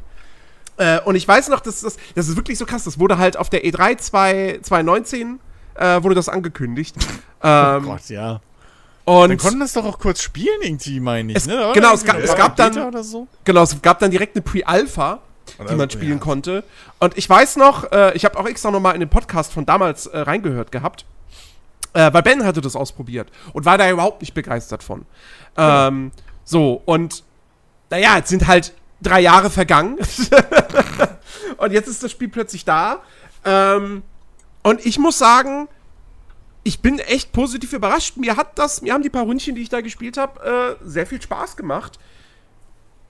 Äh, 0.77 1.01
und 1.01 1.15
ich 1.15 1.27
weiß 1.27 1.49
noch, 1.49 1.59
das, 1.59 1.81
das, 1.81 1.97
das 2.15 2.29
ist 2.29 2.37
wirklich 2.37 2.57
so 2.57 2.65
krass. 2.65 2.85
Das 2.85 2.99
wurde 2.99 3.17
halt 3.17 3.35
auf 3.35 3.49
der 3.49 3.65
E3 3.65 3.97
2, 3.97 4.59
2019 4.61 5.41
äh, 5.75 6.01
wurde 6.01 6.15
das 6.15 6.29
angekündigt. 6.29 6.95
Oh 7.43 7.47
ähm, 7.47 7.85
oh 7.85 7.89
Gott, 7.93 8.07
ja. 8.09 8.39
Und 9.03 9.29
dann 9.29 9.37
konnten 9.39 9.61
das 9.61 9.73
doch 9.73 9.83
auch 9.83 9.97
kurz 9.97 10.21
spielen 10.21 10.61
irgendwie, 10.61 10.99
meine 10.99 11.31
ich. 11.31 11.37
Es, 11.39 11.47
ne? 11.47 11.71
Genau, 11.73 11.91
es, 11.95 12.05
gab, 12.05 12.19
es 12.19 12.35
gab 12.35 12.55
dann 12.55 13.01
so? 13.01 13.27
genau, 13.43 13.63
es 13.63 13.81
gab 13.81 13.97
dann 13.97 14.11
direkt 14.11 14.35
eine 14.35 14.43
Pre-Alpha 14.43 15.21
die 15.69 15.75
man 15.75 15.89
spielen 15.89 16.13
ja. 16.13 16.23
konnte. 16.23 16.63
Und 16.99 17.17
ich 17.17 17.29
weiß 17.29 17.57
noch, 17.57 17.91
äh, 17.91 18.15
ich 18.15 18.25
habe 18.25 18.37
auch 18.39 18.47
extra 18.47 18.71
nochmal 18.71 18.93
in 18.93 18.99
den 18.99 19.09
Podcast 19.09 19.51
von 19.51 19.65
damals 19.65 20.07
äh, 20.07 20.19
reingehört 20.19 20.71
gehabt. 20.71 21.05
Äh, 21.93 22.13
weil 22.13 22.23
Ben 22.23 22.45
hatte 22.45 22.61
das 22.61 22.75
ausprobiert 22.75 23.29
und 23.51 23.65
war 23.65 23.77
da 23.77 23.89
überhaupt 23.89 24.21
nicht 24.21 24.33
begeistert 24.33 24.81
von. 24.81 25.05
Ähm, 25.57 26.11
so, 26.45 26.81
und 26.85 27.23
naja, 27.89 28.15
jetzt 28.15 28.29
sind 28.29 28.47
halt 28.47 28.73
drei 29.01 29.19
Jahre 29.19 29.49
vergangen. 29.49 29.97
und 31.57 31.71
jetzt 31.73 31.87
ist 31.87 32.01
das 32.01 32.11
Spiel 32.11 32.29
plötzlich 32.29 32.63
da. 32.63 33.01
Ähm, 33.43 34.03
und 34.63 34.85
ich 34.85 34.99
muss 34.99 35.17
sagen, 35.17 35.67
ich 36.63 36.81
bin 36.81 36.99
echt 36.99 37.31
positiv 37.33 37.73
überrascht. 37.73 38.17
Mir 38.17 38.37
hat 38.37 38.57
das, 38.57 38.81
mir 38.81 38.93
haben 38.93 39.03
die 39.03 39.09
paar 39.09 39.25
Ründchen, 39.25 39.55
die 39.55 39.61
ich 39.61 39.69
da 39.69 39.81
gespielt 39.81 40.17
habe, 40.17 40.77
äh, 40.81 40.87
sehr 40.87 41.07
viel 41.07 41.21
Spaß 41.21 41.57
gemacht. 41.57 41.99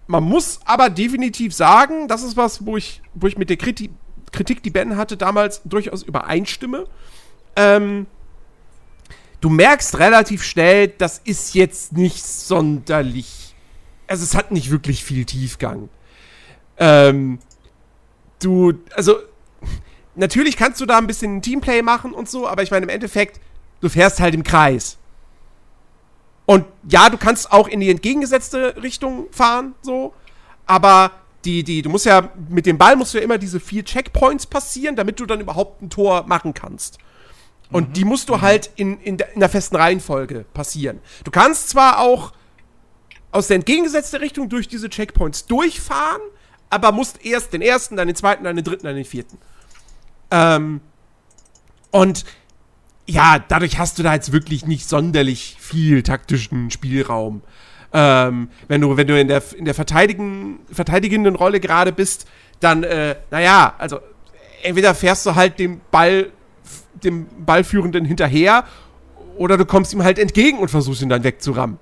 Man 0.07 0.23
muss 0.23 0.59
aber 0.65 0.89
definitiv 0.89 1.53
sagen, 1.53 2.07
das 2.07 2.23
ist 2.23 2.35
was, 2.35 2.65
wo 2.65 2.77
ich, 2.77 3.01
wo 3.13 3.27
ich 3.27 3.37
mit 3.37 3.49
der 3.49 3.57
Kritik, 3.57 3.91
Kritik, 4.31 4.63
die 4.63 4.69
Ben 4.69 4.97
hatte, 4.97 5.17
damals 5.17 5.61
durchaus 5.63 6.03
übereinstimme. 6.03 6.85
Ähm, 7.55 8.07
du 9.41 9.49
merkst 9.49 9.99
relativ 9.99 10.43
schnell, 10.43 10.87
das 10.87 11.21
ist 11.23 11.53
jetzt 11.53 11.93
nicht 11.93 12.25
sonderlich. 12.25 13.55
Also, 14.07 14.23
es 14.23 14.35
hat 14.35 14.51
nicht 14.51 14.71
wirklich 14.71 15.03
viel 15.03 15.25
Tiefgang. 15.25 15.89
Ähm, 16.77 17.39
du, 18.41 18.73
also, 18.95 19.17
natürlich 20.15 20.57
kannst 20.57 20.81
du 20.81 20.85
da 20.85 20.97
ein 20.97 21.07
bisschen 21.07 21.41
Teamplay 21.41 21.81
machen 21.81 22.13
und 22.13 22.29
so, 22.29 22.47
aber 22.47 22.63
ich 22.63 22.71
meine, 22.71 22.83
im 22.83 22.89
Endeffekt, 22.89 23.39
du 23.81 23.89
fährst 23.89 24.19
halt 24.19 24.33
im 24.33 24.43
Kreis. 24.43 24.97
Und 26.45 26.65
ja, 26.89 27.09
du 27.09 27.17
kannst 27.17 27.51
auch 27.51 27.67
in 27.67 27.79
die 27.79 27.89
entgegengesetzte 27.89 28.81
Richtung 28.81 29.27
fahren, 29.31 29.75
so. 29.81 30.13
Aber 30.65 31.11
die, 31.45 31.63
die, 31.63 31.81
du 31.81 31.89
musst 31.89 32.05
ja, 32.05 32.29
mit 32.49 32.65
dem 32.65 32.77
Ball 32.77 32.95
musst 32.95 33.13
du 33.13 33.17
ja 33.17 33.23
immer 33.23 33.37
diese 33.37 33.59
vier 33.59 33.83
Checkpoints 33.83 34.47
passieren, 34.47 34.95
damit 34.95 35.19
du 35.19 35.25
dann 35.25 35.39
überhaupt 35.39 35.81
ein 35.81 35.89
Tor 35.89 36.25
machen 36.27 36.53
kannst. 36.53 36.97
Und 37.71 37.89
mhm. 37.89 37.93
die 37.93 38.05
musst 38.05 38.29
du 38.29 38.41
halt 38.41 38.69
in, 38.75 38.99
in, 38.99 39.17
der, 39.17 39.33
in 39.33 39.39
der 39.39 39.49
festen 39.49 39.75
Reihenfolge 39.75 40.45
passieren. 40.53 40.99
Du 41.23 41.31
kannst 41.31 41.69
zwar 41.69 41.99
auch 41.99 42.33
aus 43.31 43.47
der 43.47 43.55
entgegengesetzten 43.55 44.19
Richtung 44.19 44.49
durch 44.49 44.67
diese 44.67 44.89
Checkpoints 44.89 45.45
durchfahren, 45.45 46.21
aber 46.69 46.91
musst 46.91 47.25
erst 47.25 47.53
den 47.53 47.61
ersten, 47.61 47.95
dann 47.95 48.07
den 48.07 48.15
zweiten, 48.15 48.43
dann 48.43 48.55
den 48.55 48.65
dritten, 48.65 48.85
dann 48.85 48.95
den 48.95 49.05
vierten. 49.05 49.37
Ähm, 50.31 50.81
und 51.91 52.25
ja, 53.07 53.39
dadurch 53.39 53.77
hast 53.77 53.99
du 53.99 54.03
da 54.03 54.13
jetzt 54.13 54.31
wirklich 54.31 54.65
nicht 54.65 54.87
sonderlich 54.87 55.57
viel 55.59 56.03
taktischen 56.03 56.71
Spielraum. 56.71 57.41
Ähm, 57.93 58.49
wenn 58.67 58.81
du, 58.81 58.95
wenn 58.95 59.07
du 59.07 59.19
in 59.19 59.27
der, 59.27 59.43
in 59.55 59.65
der 59.65 59.73
verteidigen, 59.73 60.59
verteidigenden 60.71 61.35
Rolle 61.35 61.59
gerade 61.59 61.91
bist, 61.91 62.27
dann, 62.59 62.83
äh, 62.83 63.15
naja, 63.31 63.75
also 63.77 63.99
entweder 64.63 64.95
fährst 64.95 65.25
du 65.25 65.35
halt 65.35 65.59
dem 65.59 65.81
Ball, 65.91 66.31
dem 67.03 67.27
Ballführenden 67.45 68.05
hinterher 68.05 68.63
oder 69.37 69.57
du 69.57 69.65
kommst 69.65 69.93
ihm 69.93 70.03
halt 70.03 70.19
entgegen 70.19 70.59
und 70.59 70.69
versuchst 70.69 71.01
ihn 71.01 71.09
dann 71.09 71.23
wegzurammen. 71.23 71.79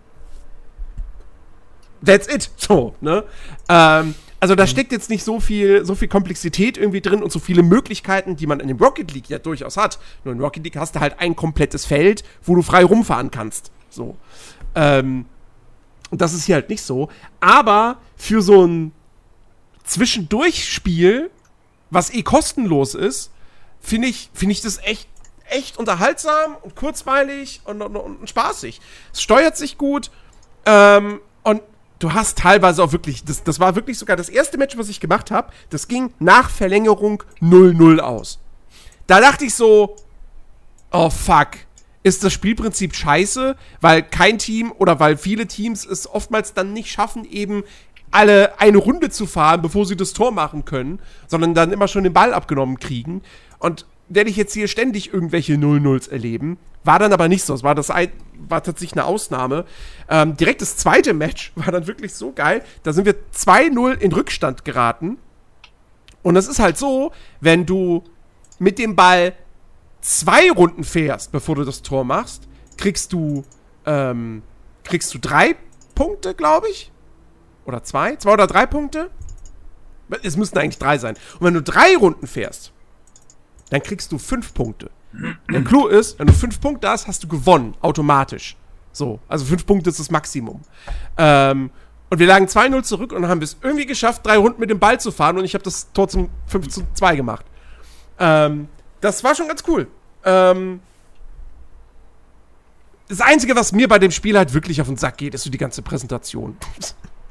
That's 2.03 2.33
it. 2.33 2.49
So, 2.55 2.95
ne? 3.01 3.23
Ähm, 3.67 4.15
also 4.39 4.55
da 4.55 4.67
steckt 4.67 4.91
jetzt 4.91 5.09
nicht 5.09 5.23
so 5.23 5.39
viel, 5.39 5.85
so 5.85 5.95
viel 5.95 6.07
Komplexität 6.07 6.77
irgendwie 6.77 7.01
drin 7.01 7.21
und 7.21 7.31
so 7.31 7.39
viele 7.39 7.61
Möglichkeiten, 7.61 8.35
die 8.35 8.47
man 8.47 8.59
in 8.59 8.69
dem 8.69 8.77
Rocket 8.77 9.11
League 9.11 9.29
ja 9.29 9.37
durchaus 9.37 9.75
hat. 9.75 9.99
Nur 10.23 10.33
in 10.33 10.39
Rocket 10.39 10.63
League 10.63 10.77
hast 10.77 10.95
du 10.95 11.01
halt 11.01 11.19
ein 11.19 11.35
komplettes 11.35 11.85
Feld, 11.85 12.23
wo 12.43 12.55
du 12.55 12.61
frei 12.61 12.83
rumfahren 12.83 13.31
kannst. 13.31 13.71
So. 13.89 14.15
Ähm, 14.75 15.25
das 16.11 16.33
ist 16.33 16.45
hier 16.45 16.55
halt 16.55 16.69
nicht 16.69 16.83
so. 16.83 17.09
Aber 17.41 17.97
für 18.15 18.41
so 18.41 18.65
ein 18.65 18.93
Zwischendurchspiel, 19.83 21.31
was 21.89 22.13
eh 22.13 22.23
kostenlos 22.23 22.95
ist, 22.95 23.31
finde 23.81 24.07
ich, 24.07 24.29
finde 24.33 24.53
ich 24.53 24.61
das 24.61 24.77
echt, 24.83 25.09
echt 25.49 25.77
unterhaltsam 25.77 26.55
und 26.61 26.75
kurzweilig 26.75 27.61
und, 27.65 27.81
und, 27.81 27.95
und 27.95 28.29
spaßig. 28.29 28.79
Es 29.11 29.21
steuert 29.21 29.57
sich 29.57 29.77
gut. 29.77 30.11
Ähm, 30.65 31.19
und 31.43 31.61
du 31.99 32.13
hast 32.13 32.37
teilweise 32.37 32.83
auch 32.83 32.91
wirklich, 32.91 33.23
das, 33.23 33.43
das 33.43 33.59
war 33.59 33.75
wirklich 33.75 33.97
sogar 33.97 34.17
das 34.17 34.29
erste 34.29 34.57
Match, 34.57 34.77
was 34.77 34.89
ich 34.89 34.99
gemacht 34.99 35.31
habe, 35.31 35.51
das 35.69 35.87
ging 35.87 36.13
nach 36.19 36.49
Verlängerung 36.49 37.23
0-0 37.41 37.99
aus. 37.99 38.39
Da 39.07 39.19
dachte 39.19 39.45
ich 39.45 39.53
so, 39.53 39.95
oh 40.91 41.09
fuck, 41.09 41.49
ist 42.03 42.23
das 42.23 42.31
Spielprinzip 42.33 42.95
scheiße, 42.95 43.55
weil 43.81 44.03
kein 44.03 44.37
Team 44.37 44.71
oder 44.77 44.99
weil 44.99 45.17
viele 45.17 45.47
Teams 45.47 45.85
es 45.85 46.09
oftmals 46.09 46.53
dann 46.53 46.73
nicht 46.73 46.91
schaffen, 46.91 47.25
eben 47.25 47.63
alle 48.11 48.59
eine 48.59 48.77
Runde 48.77 49.09
zu 49.09 49.27
fahren, 49.27 49.61
bevor 49.61 49.85
sie 49.85 49.97
das 49.97 50.13
Tor 50.13 50.31
machen 50.31 50.65
können, 50.65 50.99
sondern 51.27 51.53
dann 51.53 51.71
immer 51.71 51.87
schon 51.87 52.03
den 52.03 52.13
Ball 52.13 52.33
abgenommen 52.33 52.79
kriegen. 52.79 53.21
Und 53.59 53.85
werde 54.09 54.29
ich 54.29 54.35
jetzt 54.35 54.53
hier 54.53 54.67
ständig 54.67 55.13
irgendwelche 55.13 55.53
0-0s 55.53 56.09
erleben. 56.09 56.57
War 56.83 56.99
dann 56.99 57.13
aber 57.13 57.27
nicht 57.27 57.43
so. 57.43 57.53
Es 57.53 57.63
war, 57.63 57.75
das 57.75 57.91
ein, 57.91 58.11
war 58.47 58.63
tatsächlich 58.63 58.99
eine 58.99 59.05
Ausnahme. 59.05 59.65
Ähm, 60.09 60.35
direkt 60.35 60.61
das 60.61 60.77
zweite 60.77 61.13
Match 61.13 61.51
war 61.55 61.71
dann 61.71 61.87
wirklich 61.87 62.13
so 62.13 62.31
geil. 62.31 62.63
Da 62.83 62.91
sind 62.91 63.05
wir 63.05 63.15
2-0 63.35 63.97
in 63.99 64.11
Rückstand 64.11 64.65
geraten. 64.65 65.17
Und 66.23 66.35
es 66.35 66.47
ist 66.47 66.59
halt 66.59 66.77
so, 66.77 67.11
wenn 67.39 67.65
du 67.65 68.03
mit 68.57 68.77
dem 68.79 68.95
Ball 68.95 69.33
zwei 70.01 70.51
Runden 70.51 70.83
fährst, 70.83 71.31
bevor 71.31 71.55
du 71.55 71.63
das 71.63 71.81
Tor 71.81 72.03
machst, 72.03 72.47
kriegst 72.77 73.13
du, 73.13 73.45
ähm, 73.85 74.41
kriegst 74.83 75.13
du 75.13 75.19
drei 75.19 75.55
Punkte, 75.95 76.33
glaube 76.33 76.67
ich. 76.69 76.91
Oder 77.65 77.83
zwei? 77.83 78.15
Zwei 78.15 78.33
oder 78.33 78.47
drei 78.47 78.65
Punkte? 78.65 79.11
Es 80.23 80.35
müssten 80.35 80.57
eigentlich 80.57 80.79
drei 80.79 80.97
sein. 80.97 81.15
Und 81.39 81.45
wenn 81.45 81.53
du 81.53 81.61
drei 81.61 81.95
Runden 81.95 82.25
fährst, 82.25 82.73
dann 83.69 83.83
kriegst 83.83 84.11
du 84.11 84.17
fünf 84.17 84.53
Punkte. 84.53 84.89
Der 85.51 85.63
Clou 85.63 85.87
ist, 85.87 86.19
wenn 86.19 86.27
du 86.27 86.33
fünf 86.33 86.61
Punkte 86.61 86.89
hast, 86.89 87.07
hast 87.07 87.23
du 87.23 87.27
gewonnen, 87.27 87.75
automatisch. 87.81 88.55
So, 88.91 89.19
also 89.27 89.45
fünf 89.45 89.65
Punkte 89.65 89.89
ist 89.89 89.99
das 89.99 90.11
Maximum. 90.11 90.61
Ähm, 91.17 91.71
und 92.09 92.19
wir 92.19 92.27
lagen 92.27 92.45
2-0 92.45 92.83
zurück 92.83 93.11
und 93.11 93.27
haben 93.27 93.41
es 93.41 93.57
irgendwie 93.61 93.85
geschafft, 93.85 94.25
drei 94.25 94.37
Runden 94.37 94.59
mit 94.59 94.69
dem 94.69 94.79
Ball 94.79 94.99
zu 94.99 95.11
fahren 95.11 95.37
und 95.37 95.45
ich 95.45 95.53
habe 95.53 95.63
das 95.63 95.91
Tor 95.93 96.07
zum 96.07 96.29
5 96.47 96.67
zu 96.67 96.81
2 96.93 97.15
gemacht. 97.15 97.45
Ähm, 98.17 98.67
das 99.01 99.23
war 99.23 99.35
schon 99.35 99.47
ganz 99.47 99.63
cool. 99.67 99.87
Ähm, 100.25 100.81
das 103.07 103.21
Einzige, 103.21 103.55
was 103.55 103.71
mir 103.71 103.87
bei 103.87 103.99
dem 103.99 104.11
Spiel 104.11 104.37
halt 104.37 104.53
wirklich 104.53 104.81
auf 104.81 104.87
den 104.87 104.97
Sack 104.97 105.17
geht, 105.17 105.33
ist 105.33 105.43
so 105.43 105.49
die 105.49 105.57
ganze 105.57 105.81
Präsentation. 105.81 106.57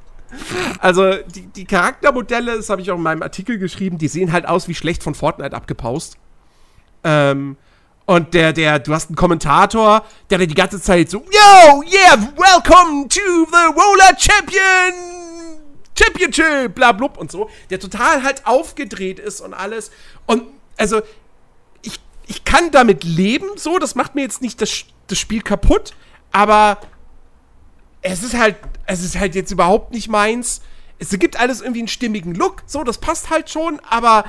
also, 0.81 1.15
die, 1.15 1.47
die 1.47 1.65
Charaktermodelle, 1.65 2.57
das 2.57 2.71
habe 2.71 2.81
ich 2.81 2.91
auch 2.91 2.97
in 2.97 3.03
meinem 3.03 3.23
Artikel 3.23 3.59
geschrieben, 3.59 3.99
die 3.99 4.09
sehen 4.09 4.33
halt 4.33 4.47
aus 4.47 4.69
wie 4.69 4.75
schlecht 4.75 5.03
von 5.03 5.15
Fortnite 5.15 5.55
abgepaust. 5.55 6.19
Ähm, 7.05 7.57
und 8.07 8.33
der, 8.33 8.55
der, 8.55 8.79
du 8.79 8.95
hast 8.95 9.11
einen 9.11 9.17
Kommentator, 9.17 10.03
der 10.31 10.39
die 10.39 10.55
ganze 10.55 10.81
Zeit 10.81 11.11
so, 11.11 11.19
Yo, 11.19 11.83
yeah, 11.83 12.17
welcome 12.37 13.07
to 13.09 13.21
the 13.21 13.67
Roller 13.77 14.17
Champion 14.17 15.59
Championship, 15.99 16.75
bla 16.75 16.93
blub 16.93 17.19
und 17.19 17.31
so, 17.31 17.51
der 17.71 17.81
total 17.81 18.23
halt 18.23 18.47
aufgedreht 18.47 19.19
ist 19.19 19.41
und 19.41 19.53
alles. 19.53 19.91
Und 20.27 20.45
also, 20.77 21.03
ich, 21.83 22.01
ich 22.27 22.45
kann 22.45 22.71
damit 22.71 23.05
leben, 23.05 23.47
so, 23.57 23.79
das 23.79 23.95
macht 23.95 24.15
mir 24.15 24.23
jetzt 24.23 24.41
nicht 24.41 24.63
das, 24.63 24.85
das 25.09 25.19
Spiel 25.19 25.43
kaputt, 25.43 25.95
aber 26.33 26.79
es 28.01 28.23
ist 28.23 28.35
halt, 28.35 28.57
es 28.87 29.03
ist 29.03 29.19
halt 29.19 29.35
jetzt 29.35 29.51
überhaupt 29.51 29.93
nicht 29.93 30.09
meins. 30.09 30.63
Es 30.99 31.11
gibt 31.11 31.39
alles 31.39 31.61
irgendwie 31.61 31.81
einen 31.81 31.89
stimmigen 31.89 32.35
Look, 32.35 32.63
so, 32.67 32.85
das 32.85 32.99
passt 32.99 33.31
halt 33.31 33.51
schon, 33.51 33.81
aber 33.89 34.25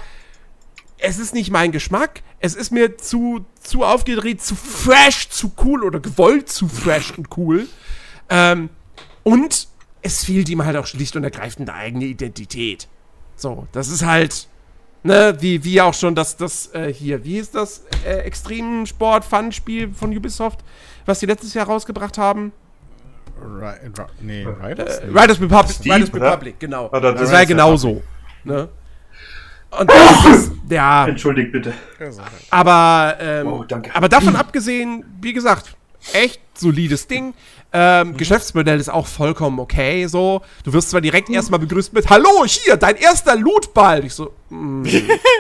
es 1.02 1.20
ist 1.20 1.34
nicht 1.34 1.52
mein 1.52 1.72
Geschmack. 1.72 2.22
Es 2.39 2.56
ist 2.56 2.72
mir 2.72 2.97
zu, 2.97 3.45
zu 3.62 3.84
aufgedreht, 3.84 4.41
zu 4.41 4.56
fresh, 4.56 5.30
zu 5.30 5.52
cool 5.64 5.84
oder 5.84 6.00
gewollt 6.00 6.50
zu 6.50 6.68
fresh 6.68 7.18
und 7.18 7.38
cool. 7.38 7.68
Ähm, 8.30 8.70
und 9.24 9.68
es 10.02 10.24
fehlt 10.24 10.50
ihm 10.50 10.64
halt 10.64 10.78
auch 10.78 10.86
schlicht 10.86 11.16
und 11.16 11.24
ergreifend 11.24 11.70
eine 11.70 11.78
eigene 11.78 12.06
Identität. 12.06 12.88
So, 13.36 13.68
das 13.72 13.89
ist 13.89 14.06
halt, 14.06 14.47
ne, 15.04 15.38
wie, 15.39 15.64
wie 15.64 15.82
auch 15.82 15.93
schon 15.93 16.16
das, 16.16 16.38
das, 16.38 16.74
äh, 16.74 16.93
hier, 16.93 17.24
wie 17.24 17.38
ist 17.38 17.56
das 17.56 17.84
äh, 18.06 18.20
Extremsport-Fun-Spiel 18.20 19.93
von 19.93 20.16
Ubisoft, 20.16 20.60
was 21.06 21.20
sie 21.20 21.26
letztes 21.26 21.54
Jahr 21.54 21.68
rausgebracht 21.68 22.18
haben? 22.18 22.52
Ri 23.41 23.74
nee, 24.22 24.45
Riders? 24.45 24.97
Äh, 24.97 25.06
Riders 25.08 25.39
Republic, 25.41 25.78
Riders 25.86 26.14
oder? 26.14 26.26
Republic, 26.26 26.60
genau. 26.60 26.89
Ah, 26.91 27.00
das- 27.00 27.32
war 27.32 27.39
ja 27.39 27.45
genauso. 27.45 28.02
Ne? 28.43 28.70
Und 29.72 29.90
das 29.90 30.26
ist, 30.38 30.52
ja, 30.70 31.08
Entschuldigt 31.08 31.52
bitte. 31.52 31.74
aber, 32.50 33.18
ähm, 33.20 33.48
Oh, 33.48 33.64
danke. 33.64 33.94
aber 33.96 34.10
davon 34.10 34.36
abgesehen, 34.36 35.06
wie 35.22 35.34
gesagt, 35.34 35.76
echt 36.14 36.42
solides 36.56 37.08
Ding. 37.08 37.34
Ähm, 37.72 38.18
Geschäftsmodell 38.18 38.80
ist 38.80 38.90
auch 38.90 39.06
vollkommen 39.06 39.60
okay, 39.60 40.08
so. 40.08 40.42
Du 40.64 40.74
wirst 40.74 40.90
zwar 40.90 41.02
direkt 41.02 41.30
erstmal 41.30 41.60
begrüßt 41.60 41.94
mit, 41.94 42.10
hallo, 42.10 42.44
hier, 42.46 42.78
dein 42.78 42.96
erster 42.96 43.36
Lootball. 43.36 44.06
Ich 44.06 44.14
so, 44.16 44.34
mm. 44.50 44.86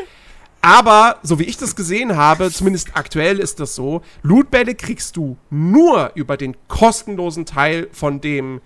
Aber, 0.61 1.17
so 1.23 1.39
wie 1.39 1.43
ich 1.45 1.57
das 1.57 1.75
gesehen 1.75 2.17
habe, 2.17 2.51
zumindest 2.51 2.89
aktuell 2.93 3.39
ist 3.39 3.59
das 3.59 3.75
so, 3.75 4.01
Lootbälle 4.23 4.75
kriegst 4.75 5.15
du 5.15 5.37
nur 5.49 6.11
über 6.15 6.35
den 6.35 6.55
kostenlosen 6.67 7.45
Teil 7.45 7.87
von 7.93 8.19
dem 8.19 8.59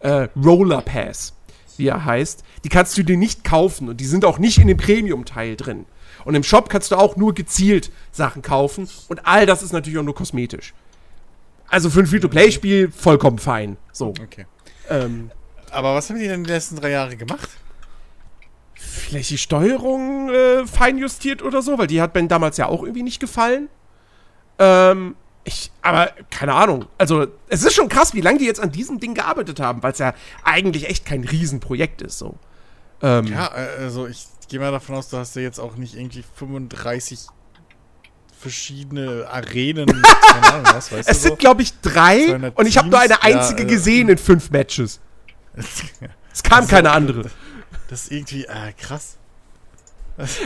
äh, 0.00 0.28
Roller 0.36 0.82
Pass, 0.82 1.32
wie 1.78 1.88
er 1.88 2.04
heißt. 2.04 2.42
Die 2.64 2.68
kannst 2.68 2.96
du 2.98 3.02
dir 3.02 3.16
nicht 3.16 3.44
kaufen 3.44 3.88
und 3.88 4.00
die 4.00 4.06
sind 4.06 4.24
auch 4.24 4.38
nicht 4.38 4.58
in 4.58 4.68
dem 4.68 4.76
Premium-Teil 4.76 5.56
drin. 5.56 5.86
Und 6.24 6.34
im 6.34 6.42
Shop 6.42 6.68
kannst 6.68 6.90
du 6.90 6.96
auch 6.96 7.16
nur 7.16 7.34
gezielt 7.34 7.90
Sachen 8.12 8.42
kaufen 8.42 8.88
und 9.08 9.26
all 9.26 9.46
das 9.46 9.62
ist 9.62 9.72
natürlich 9.72 9.98
auch 9.98 10.04
nur 10.04 10.14
kosmetisch. 10.14 10.74
Also 11.68 11.90
für 11.90 12.00
ein 12.00 12.06
Free-to-Play-Spiel 12.06 12.90
vollkommen 12.90 13.38
fein. 13.38 13.76
So. 13.92 14.08
Okay. 14.08 14.46
Ähm, 14.88 15.30
Aber 15.70 15.94
was 15.94 16.08
haben 16.08 16.18
die 16.18 16.26
denn 16.28 16.44
die 16.44 16.50
letzten 16.50 16.76
drei 16.76 16.90
Jahre 16.90 17.16
gemacht? 17.16 17.48
vielleicht 19.08 19.30
die 19.30 19.38
Steuerung 19.38 20.30
äh, 20.30 20.66
feinjustiert 20.66 21.42
oder 21.42 21.62
so, 21.62 21.78
weil 21.78 21.86
die 21.86 22.00
hat 22.00 22.12
Ben 22.12 22.28
damals 22.28 22.56
ja 22.56 22.66
auch 22.66 22.82
irgendwie 22.82 23.02
nicht 23.02 23.20
gefallen. 23.20 23.68
Ähm, 24.58 25.16
ich, 25.48 25.72
aber 25.82 26.12
keine 26.30 26.54
Ahnung. 26.54 26.86
Also, 26.98 27.26
es 27.48 27.62
ist 27.64 27.74
schon 27.74 27.88
krass, 27.88 28.14
wie 28.14 28.20
lange 28.20 28.38
die 28.38 28.44
jetzt 28.44 28.60
an 28.60 28.70
diesem 28.70 29.00
Ding 29.00 29.14
gearbeitet 29.14 29.60
haben, 29.60 29.82
weil 29.82 29.92
es 29.92 29.98
ja 29.98 30.14
eigentlich 30.44 30.88
echt 30.88 31.04
kein 31.04 31.24
Riesenprojekt 31.24 32.02
ist, 32.02 32.18
so. 32.18 32.36
Ähm, 33.02 33.26
Ja, 33.26 33.46
äh, 33.54 33.82
also 33.82 34.06
ich 34.06 34.26
gehe 34.48 34.60
mal 34.60 34.70
davon 34.72 34.94
aus, 34.96 35.08
du 35.08 35.16
hast 35.16 35.34
ja 35.36 35.42
jetzt 35.42 35.58
auch 35.58 35.76
nicht 35.76 35.94
irgendwie 35.94 36.24
35 36.36 37.26
verschiedene 38.38 39.26
Arenen, 39.30 39.86
keine 40.32 40.52
Ahnung 40.52 40.66
was, 40.72 40.92
weißt 40.92 41.08
es 41.08 41.16
du 41.18 41.22
so? 41.22 41.28
sind, 41.30 41.38
glaube 41.40 41.62
ich, 41.62 41.78
drei 41.80 42.26
200 42.26 42.56
und 42.56 42.66
ich 42.66 42.78
habe 42.78 42.88
nur 42.88 43.00
eine 43.00 43.14
Teams, 43.18 43.20
ja, 43.34 43.40
einzige 43.40 43.62
äh, 43.64 43.66
gesehen 43.66 44.08
in 44.08 44.18
fünf 44.18 44.50
Matches. 44.50 45.00
Es 46.30 46.44
kam 46.44 46.58
Also, 46.60 46.70
keine 46.70 46.92
andere. 46.92 47.28
Das 47.88 48.04
ist 48.04 48.12
irgendwie, 48.12 48.44
äh, 48.44 48.72
krass. 48.78 49.16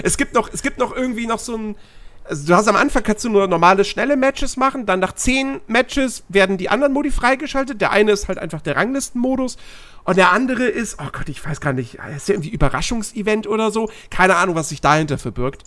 Es 0.03 0.17
gibt 0.17 0.33
noch, 0.33 0.51
es 0.51 0.63
gibt 0.63 0.79
noch 0.79 0.95
irgendwie 0.95 1.27
noch 1.27 1.39
so 1.39 1.55
ein. 1.55 1.77
Also 2.25 2.47
du 2.47 2.55
hast 2.55 2.69
am 2.69 2.77
Anfang 2.77 3.03
kannst 3.03 3.25
du 3.25 3.29
nur 3.29 3.47
normale, 3.49 3.85
schnelle 3.85 4.17
Matches 4.17 4.57
machen. 4.57 4.87
Dann 4.87 5.01
nach 5.01 5.13
zehn 5.13 5.61
Matches 5.67 6.25
werden 6.29 6.57
die 6.57 6.69
anderen 6.69 6.93
Modi 6.93 7.11
freigeschaltet. 7.11 7.81
Der 7.81 7.91
eine 7.91 8.13
ist 8.13 8.29
halt 8.29 8.39
einfach 8.39 8.61
der 8.63 8.77
Ranglistenmodus. 8.77 9.57
Und 10.05 10.17
der 10.17 10.33
andere 10.33 10.65
ist, 10.65 10.99
oh 11.01 11.09
Gott, 11.13 11.29
ich 11.29 11.45
weiß 11.45 11.61
gar 11.61 11.73
nicht, 11.73 11.99
ist 12.17 12.29
der 12.29 12.37
irgendwie 12.37 12.51
Überraschungsevent 12.51 13.47
oder 13.47 13.71
so? 13.71 13.91
Keine 14.11 14.37
Ahnung, 14.37 14.55
was 14.55 14.69
sich 14.71 14.81
dahinter 14.81 15.19
verbirgt. 15.19 15.63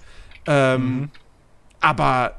Ähm, 0.46 1.10
Aber 1.80 2.36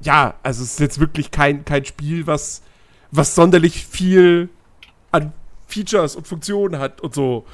ja, 0.00 0.34
also 0.42 0.62
es 0.62 0.72
ist 0.72 0.80
jetzt 0.80 0.98
wirklich 1.00 1.30
kein, 1.30 1.64
kein 1.64 1.84
Spiel, 1.84 2.26
was, 2.26 2.62
was 3.10 3.34
sonderlich 3.34 3.86
viel 3.86 4.48
an 5.12 5.32
Features 5.66 6.16
und 6.16 6.26
Funktionen 6.26 6.80
hat 6.80 7.00
und 7.00 7.14
so. 7.14 7.46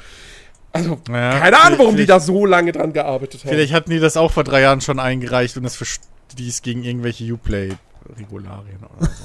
Also, 0.77 0.99
Ja, 1.09 1.39
keine 1.41 1.59
Ahnung, 1.61 1.79
warum 1.79 1.97
die 1.97 2.07
da 2.07 2.21
so 2.21 2.47
lange 2.47 2.73
dran 2.73 2.93
gearbeitet 2.93 3.43
haben. 3.45 3.51
Vielleicht 3.51 3.73
hatten 3.73 3.91
die 3.91 4.01
das 4.01 4.17
auch 4.17 4.33
vor 4.33 4.45
drei 4.45 4.61
Jahren 4.63 4.81
schon 4.81 4.99
eingereicht 5.01 5.57
und 5.57 5.63
das 5.65 5.77
verstieß 5.77 6.63
gegen 6.63 6.83
irgendwelche 6.85 7.25
Uplay-Regularien 7.33 8.79
oder 8.99 9.07
so. 9.09 9.25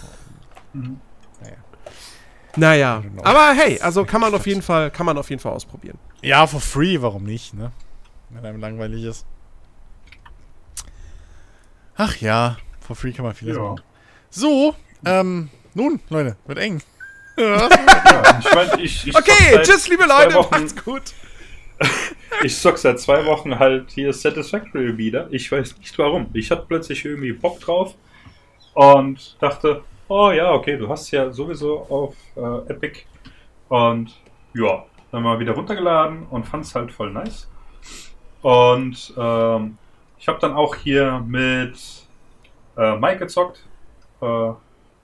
Naja, 2.57 2.99
Genau. 2.99 3.23
aber 3.23 3.53
hey, 3.53 3.79
also 3.79 4.03
kann 4.03 4.19
man 4.19 4.33
auf 4.33 4.45
jeden 4.45 4.61
Fall, 4.61 4.91
kann 4.91 5.05
man 5.05 5.17
auf 5.17 5.29
jeden 5.29 5.41
Fall 5.41 5.53
ausprobieren. 5.53 5.97
Ja, 6.21 6.45
for 6.47 6.59
free, 6.59 7.01
warum 7.01 7.23
nicht, 7.23 7.53
ne? 7.53 7.71
Wenn 8.29 8.45
einem 8.45 8.59
langweilig 8.59 9.03
ist. 9.05 9.25
Ach 11.95 12.15
ja, 12.17 12.57
for 12.81 12.95
free 12.95 13.13
kann 13.13 13.23
man 13.25 13.33
vieles 13.35 13.55
Ja. 13.55 13.63
machen. 13.63 13.81
So, 14.29 14.75
ähm, 15.05 15.49
nun, 15.73 16.01
Leute, 16.09 16.35
wird 16.45 16.59
eng. 16.59 16.81
Ja, 17.37 17.69
ich 18.39 18.53
mein, 18.53 18.79
ich, 18.79 19.07
ich 19.07 19.15
Okay, 19.15 19.61
tschüss, 19.63 19.87
liebe 19.87 20.03
Leute, 20.05 20.35
macht's 20.51 20.75
gut. 20.75 21.13
Ich 22.43 22.57
zock 22.57 22.79
seit 22.79 22.99
zwei 22.99 23.23
Wochen 23.25 23.59
halt 23.59 23.91
hier 23.91 24.11
Satisfactory 24.11 24.97
wieder. 24.97 25.27
Ich 25.29 25.51
weiß 25.51 25.77
nicht 25.77 25.95
warum. 25.99 26.27
Ich 26.33 26.49
hatte 26.49 26.65
plötzlich 26.67 27.05
irgendwie 27.05 27.33
Bock 27.33 27.59
drauf 27.59 27.93
und 28.73 29.37
dachte, 29.39 29.83
oh 30.07 30.31
ja, 30.31 30.51
okay, 30.51 30.75
du 30.75 30.89
hast 30.89 31.11
ja 31.11 31.31
sowieso 31.31 31.81
auf 31.81 32.15
äh, 32.35 32.71
Epic. 32.71 33.01
Und 33.69 34.19
ja, 34.55 34.85
dann 35.11 35.21
mal 35.23 35.39
wieder 35.39 35.53
runtergeladen 35.53 36.25
und 36.31 36.47
fand 36.47 36.65
es 36.65 36.73
halt 36.73 36.91
voll 36.91 37.11
nice. 37.11 37.47
Und 38.41 39.13
ähm, 39.17 39.77
ich 40.17 40.27
habe 40.27 40.39
dann 40.39 40.53
auch 40.53 40.75
hier 40.75 41.23
mit 41.27 41.77
äh, 42.75 42.95
Mike 42.95 43.19
gezockt. 43.19 43.63
Äh, 44.19 44.25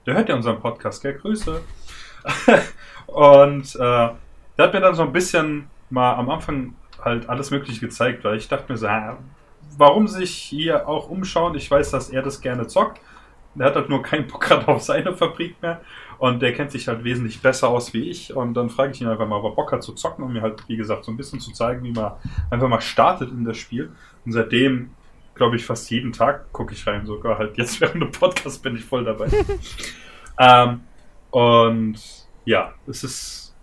der 0.06 0.14
hört 0.14 0.28
ja 0.28 0.34
unseren 0.34 0.58
Podcast, 0.58 1.02
gell? 1.02 1.14
Grüße. 1.14 1.60
und 3.06 3.74
äh, 3.76 3.78
der 3.78 4.16
hat 4.58 4.72
mir 4.72 4.80
dann 4.80 4.94
so 4.94 5.02
ein 5.02 5.12
bisschen 5.12 5.70
mal 5.90 6.14
am 6.14 6.30
Anfang 6.30 6.74
halt 7.02 7.28
alles 7.28 7.50
Mögliche 7.50 7.80
gezeigt, 7.80 8.24
weil 8.24 8.36
ich 8.36 8.48
dachte 8.48 8.70
mir 8.70 8.78
so, 8.78 8.88
warum 9.76 10.08
sich 10.08 10.34
hier 10.34 10.88
auch 10.88 11.08
umschauen? 11.08 11.54
Ich 11.54 11.70
weiß, 11.70 11.90
dass 11.90 12.10
er 12.10 12.22
das 12.22 12.40
gerne 12.40 12.66
zockt. 12.66 13.00
Der 13.54 13.66
hat 13.66 13.74
halt 13.74 13.88
nur 13.88 14.02
keinen 14.02 14.26
Bock 14.26 14.42
gerade 14.42 14.68
auf 14.68 14.82
seine 14.82 15.14
Fabrik 15.14 15.60
mehr. 15.62 15.80
Und 16.18 16.42
der 16.42 16.52
kennt 16.52 16.70
sich 16.70 16.88
halt 16.88 17.04
wesentlich 17.04 17.40
besser 17.40 17.68
aus 17.68 17.92
wie 17.94 18.10
ich. 18.10 18.34
Und 18.34 18.54
dann 18.54 18.70
frage 18.70 18.92
ich 18.92 19.00
ihn 19.00 19.08
einfach 19.08 19.26
mal, 19.26 19.36
ob 19.36 19.44
er 19.44 19.54
Bock 19.54 19.72
hat 19.72 19.82
zu 19.82 19.94
zocken, 19.94 20.24
um 20.24 20.32
mir 20.32 20.42
halt, 20.42 20.68
wie 20.68 20.76
gesagt, 20.76 21.04
so 21.04 21.12
ein 21.12 21.16
bisschen 21.16 21.40
zu 21.40 21.52
zeigen, 21.52 21.82
wie 21.84 21.92
man 21.92 22.12
einfach 22.50 22.68
mal 22.68 22.80
startet 22.80 23.30
in 23.30 23.44
das 23.44 23.56
Spiel. 23.56 23.92
Und 24.24 24.32
seitdem, 24.32 24.90
glaube 25.34 25.56
ich, 25.56 25.64
fast 25.64 25.90
jeden 25.90 26.12
Tag 26.12 26.52
gucke 26.52 26.72
ich 26.74 26.86
rein. 26.86 27.06
Sogar 27.06 27.38
halt 27.38 27.56
jetzt 27.56 27.80
während 27.80 28.02
dem 28.02 28.12
Podcast 28.12 28.62
bin 28.62 28.76
ich 28.76 28.84
voll 28.84 29.04
dabei. 29.04 29.28
ähm, 30.38 30.80
und 31.30 31.98
ja, 32.44 32.74
es 32.86 33.04
ist 33.04 33.54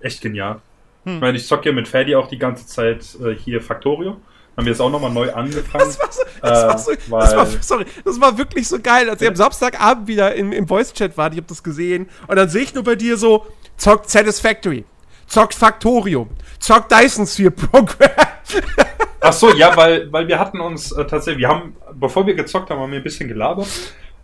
echt 0.00 0.20
genial. 0.20 0.60
Ich 1.04 1.20
meine, 1.20 1.36
ich 1.36 1.46
zocke 1.46 1.68
ja 1.68 1.74
mit 1.74 1.86
Ferdi 1.88 2.14
auch 2.14 2.28
die 2.28 2.38
ganze 2.38 2.66
Zeit 2.66 3.06
äh, 3.22 3.34
hier 3.34 3.60
Factorio. 3.60 4.16
haben 4.56 4.64
wir 4.64 4.72
jetzt 4.72 4.80
auch 4.80 4.90
nochmal 4.90 5.12
neu 5.12 5.32
angefangen. 5.32 5.84
Das 5.84 5.98
war, 5.98 6.12
so, 6.12 6.22
das, 6.40 6.62
äh, 6.62 6.66
war 6.68 6.78
so, 6.78 6.92
das 7.10 7.36
war, 7.36 7.46
sorry, 7.62 7.84
das 8.04 8.20
war 8.20 8.38
wirklich 8.38 8.68
so 8.68 8.78
geil, 8.80 9.10
als 9.10 9.20
ich 9.20 9.28
am 9.28 9.36
Samstagabend 9.36 10.08
wieder 10.08 10.34
im, 10.34 10.52
im 10.52 10.66
Voice-Chat 10.66 11.16
war, 11.16 11.30
ich 11.32 11.38
hab 11.38 11.46
das 11.46 11.62
gesehen, 11.62 12.08
und 12.26 12.36
dann 12.36 12.48
sehe 12.48 12.62
ich 12.62 12.74
nur 12.74 12.84
bei 12.84 12.94
dir 12.94 13.16
so, 13.16 13.46
zockt 13.76 14.08
Satisfactory, 14.08 14.84
zockt 15.26 15.54
Factorium, 15.54 16.30
zockt 16.58 16.90
Dyson 16.92 17.26
Sphere 17.26 17.50
Program. 17.50 18.10
Ach 19.20 19.32
so, 19.32 19.54
ja, 19.54 19.74
weil, 19.76 20.12
weil 20.12 20.28
wir 20.28 20.38
hatten 20.38 20.60
uns 20.60 20.92
äh, 20.92 21.04
tatsächlich, 21.06 21.40
wir 21.40 21.48
haben, 21.48 21.76
bevor 21.94 22.26
wir 22.26 22.34
gezockt 22.34 22.70
haben, 22.70 22.78
haben 22.78 22.90
wir 22.90 22.98
ein 23.00 23.02
bisschen 23.04 23.28
gelabert 23.28 23.68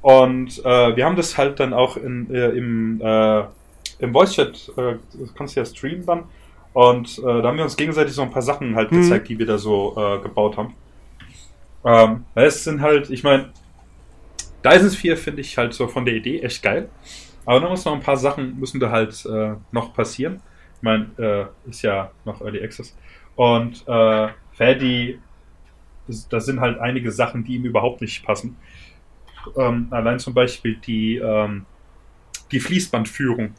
und 0.02 0.58
äh, 0.64 0.96
wir 0.96 1.04
haben 1.04 1.16
das 1.16 1.36
halt 1.36 1.58
dann 1.58 1.72
auch 1.72 1.96
in, 1.96 2.32
äh, 2.32 2.50
im, 2.50 3.00
äh, 3.02 3.44
im 3.98 4.12
Voice-Chat, 4.12 4.72
äh, 4.76 4.94
kannst 5.36 5.56
du 5.56 5.60
ja 5.60 5.66
streamen 5.66 6.06
dann, 6.06 6.24
und 6.72 7.18
äh, 7.18 7.22
da 7.22 7.48
haben 7.48 7.56
wir 7.56 7.64
uns 7.64 7.76
gegenseitig 7.76 8.14
so 8.14 8.22
ein 8.22 8.30
paar 8.30 8.42
Sachen 8.42 8.76
halt 8.76 8.92
mhm. 8.92 9.02
gezeigt, 9.02 9.28
die 9.28 9.38
wir 9.38 9.46
da 9.46 9.58
so 9.58 9.94
äh, 9.96 10.20
gebaut 10.20 10.56
haben. 10.56 10.74
Ähm, 11.84 12.24
es 12.34 12.64
sind 12.64 12.80
halt, 12.80 13.10
ich 13.10 13.22
meine, 13.22 13.50
Dyson 14.64 14.90
Sphere 14.90 15.16
finde 15.16 15.40
ich 15.40 15.56
halt 15.56 15.72
so 15.74 15.88
von 15.88 16.04
der 16.04 16.14
Idee 16.14 16.40
echt 16.40 16.62
geil. 16.62 16.88
Aber 17.46 17.60
da 17.60 17.68
muss 17.68 17.84
noch 17.84 17.94
ein 17.94 18.00
paar 18.00 18.16
Sachen, 18.16 18.58
müssen 18.60 18.78
da 18.78 18.90
halt 18.90 19.24
äh, 19.26 19.54
noch 19.72 19.94
passieren. 19.94 20.40
Ich 20.76 20.82
meine, 20.82 21.08
äh, 21.18 21.70
ist 21.70 21.82
ja 21.82 22.10
noch 22.24 22.40
Early 22.40 22.62
Access. 22.62 22.96
Und 23.34 23.86
äh, 23.88 24.28
Faddy, 24.52 25.18
da 26.28 26.40
sind 26.40 26.60
halt 26.60 26.78
einige 26.78 27.10
Sachen, 27.10 27.44
die 27.44 27.56
ihm 27.56 27.64
überhaupt 27.64 28.00
nicht 28.00 28.24
passen. 28.24 28.56
Ähm, 29.56 29.88
allein 29.90 30.18
zum 30.18 30.34
Beispiel 30.34 30.76
die, 30.76 31.16
ähm, 31.16 31.64
die 32.52 32.60
Fließbandführung 32.60 33.54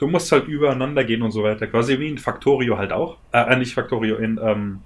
du 0.00 0.06
musst 0.08 0.32
halt 0.32 0.48
übereinander 0.48 1.04
gehen 1.04 1.22
und 1.22 1.30
so 1.30 1.44
weiter. 1.44 1.66
Quasi 1.66 1.98
wie 1.98 2.08
in 2.08 2.18
Factorio 2.18 2.78
halt 2.78 2.90
auch. 2.90 3.18
Äh, 3.32 3.54
nicht 3.56 3.74
Factorio, 3.74 4.16
in 4.16 4.40
ähm, 4.42 4.80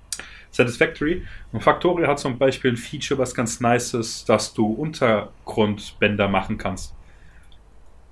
Satisfactory. 0.51 1.23
Und 1.53 1.62
Factorio 1.62 2.09
hat 2.09 2.19
zum 2.19 2.37
Beispiel 2.37 2.73
ein 2.73 2.77
Feature, 2.77 3.19
was 3.19 3.35
ganz 3.35 3.61
nice 3.61 3.95
ist, 3.95 4.29
dass 4.29 4.53
du 4.53 4.67
Untergrundbänder 4.67 6.29
machen 6.29 6.59
kannst. 6.59 6.95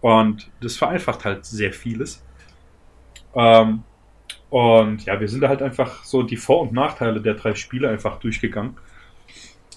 Und 0.01 0.51
das 0.61 0.77
vereinfacht 0.77 1.25
halt 1.25 1.45
sehr 1.45 1.73
vieles. 1.73 2.25
Ähm, 3.35 3.83
und 4.51 5.05
ja, 5.05 5.19
wir 5.19 5.29
sind 5.29 5.41
da 5.41 5.49
halt 5.49 5.63
einfach 5.63 6.05
so 6.05 6.23
die 6.23 6.37
Vor- 6.37 6.63
und 6.63 6.73
Nachteile 6.73 7.21
der 7.21 7.35
drei 7.35 7.55
Spiele 7.55 7.89
einfach 7.89 8.21
durchgegangen. 8.21 8.77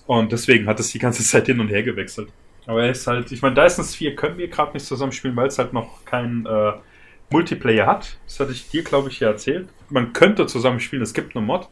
Und 0.06 0.32
deswegen 0.32 0.68
hat 0.68 0.80
es 0.80 0.92
die 0.92 1.00
ganze 1.00 1.24
Zeit 1.28 1.48
hin 1.48 1.60
und 1.60 1.70
her 1.70 1.82
gewechselt. 1.82 2.30
Aber 2.68 2.84
er 2.84 2.92
ist 2.92 3.08
halt, 3.08 3.32
ich 3.32 3.42
meine, 3.42 3.56
Dyson 3.56 3.86
Sphere 3.86 4.16
können 4.16 4.38
wir 4.38 4.48
gerade 4.48 4.74
nicht 4.74 4.86
zusammenspielen, 4.86 5.36
weil 5.36 5.48
es 5.48 5.58
halt 5.58 5.74
noch 5.74 6.04
kein 6.06 6.46
äh, 6.46 6.74
Multiplayer 7.30 7.86
hat. 7.88 8.18
Das 8.26 8.40
hatte 8.40 8.52
ich 8.52 8.70
dir, 8.70 8.84
glaube 8.84 9.10
ich, 9.10 9.20
ja 9.20 9.30
erzählt. 9.30 9.70
Man 9.90 10.14
könnte 10.14 10.46
zusammen 10.46 10.80
spielen, 10.80 11.02
es 11.02 11.14
gibt 11.14 11.36
eine 11.36 11.46
Mod. 11.46 11.70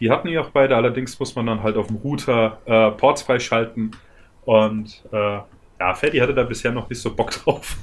Die 0.00 0.10
hatten 0.10 0.28
die 0.28 0.38
auch 0.38 0.50
beide, 0.50 0.76
allerdings 0.76 1.18
muss 1.18 1.34
man 1.34 1.46
dann 1.46 1.62
halt 1.62 1.76
auf 1.76 1.86
dem 1.86 1.96
Router 1.96 2.60
äh, 2.66 2.90
Ports 2.92 3.22
freischalten. 3.22 3.96
Und 4.44 5.02
äh, 5.12 5.38
ja, 5.80 5.94
Fatty 5.94 6.18
hatte 6.18 6.34
da 6.34 6.42
bisher 6.42 6.72
noch 6.72 6.88
nicht 6.88 7.00
so 7.00 7.14
Bock 7.14 7.30
drauf. 7.44 7.76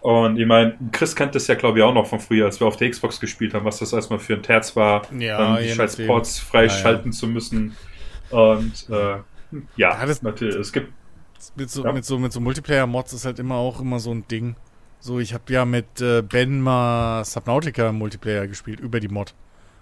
Und 0.00 0.38
ich 0.38 0.46
meine, 0.46 0.76
Chris 0.90 1.14
kennt 1.14 1.34
das 1.34 1.46
ja, 1.46 1.54
glaube 1.54 1.78
ich, 1.78 1.84
auch 1.84 1.94
noch 1.94 2.06
von 2.06 2.18
früher, 2.18 2.46
als 2.46 2.58
wir 2.60 2.66
auf 2.66 2.76
der 2.76 2.90
Xbox 2.90 3.20
gespielt 3.20 3.54
haben, 3.54 3.64
was 3.64 3.78
das 3.78 3.92
erstmal 3.92 4.18
für 4.18 4.34
ein 4.34 4.42
Terz 4.42 4.74
war, 4.74 5.02
ja, 5.16 5.38
dann 5.38 5.62
die 5.62 5.68
scheiß 5.68 6.04
Ports 6.04 6.38
freischalten 6.40 7.12
ja, 7.12 7.14
ja. 7.14 7.18
zu 7.18 7.26
müssen. 7.28 7.76
Und 8.30 8.86
äh, 8.90 9.18
ja, 9.76 10.04
das, 10.04 10.22
natürlich, 10.22 10.56
es 10.56 10.72
gibt. 10.72 10.92
Mit 11.54 11.70
so, 11.70 11.84
mit 11.84 12.04
so, 12.04 12.18
mit 12.18 12.32
so 12.32 12.40
Multiplayer-Mods 12.40 13.12
ist 13.12 13.24
halt 13.24 13.38
immer 13.38 13.54
auch 13.54 13.80
immer 13.80 14.00
so 14.00 14.10
ein 14.10 14.26
Ding. 14.26 14.56
So, 15.00 15.20
ich 15.20 15.32
habe 15.32 15.52
ja 15.52 15.64
mit 15.64 16.00
äh, 16.00 16.22
Ben 16.22 16.60
mal 16.60 17.24
Subnautica 17.24 17.92
Multiplayer 17.92 18.46
gespielt, 18.46 18.80
über 18.80 19.00
die 19.00 19.08
Mod. 19.08 19.34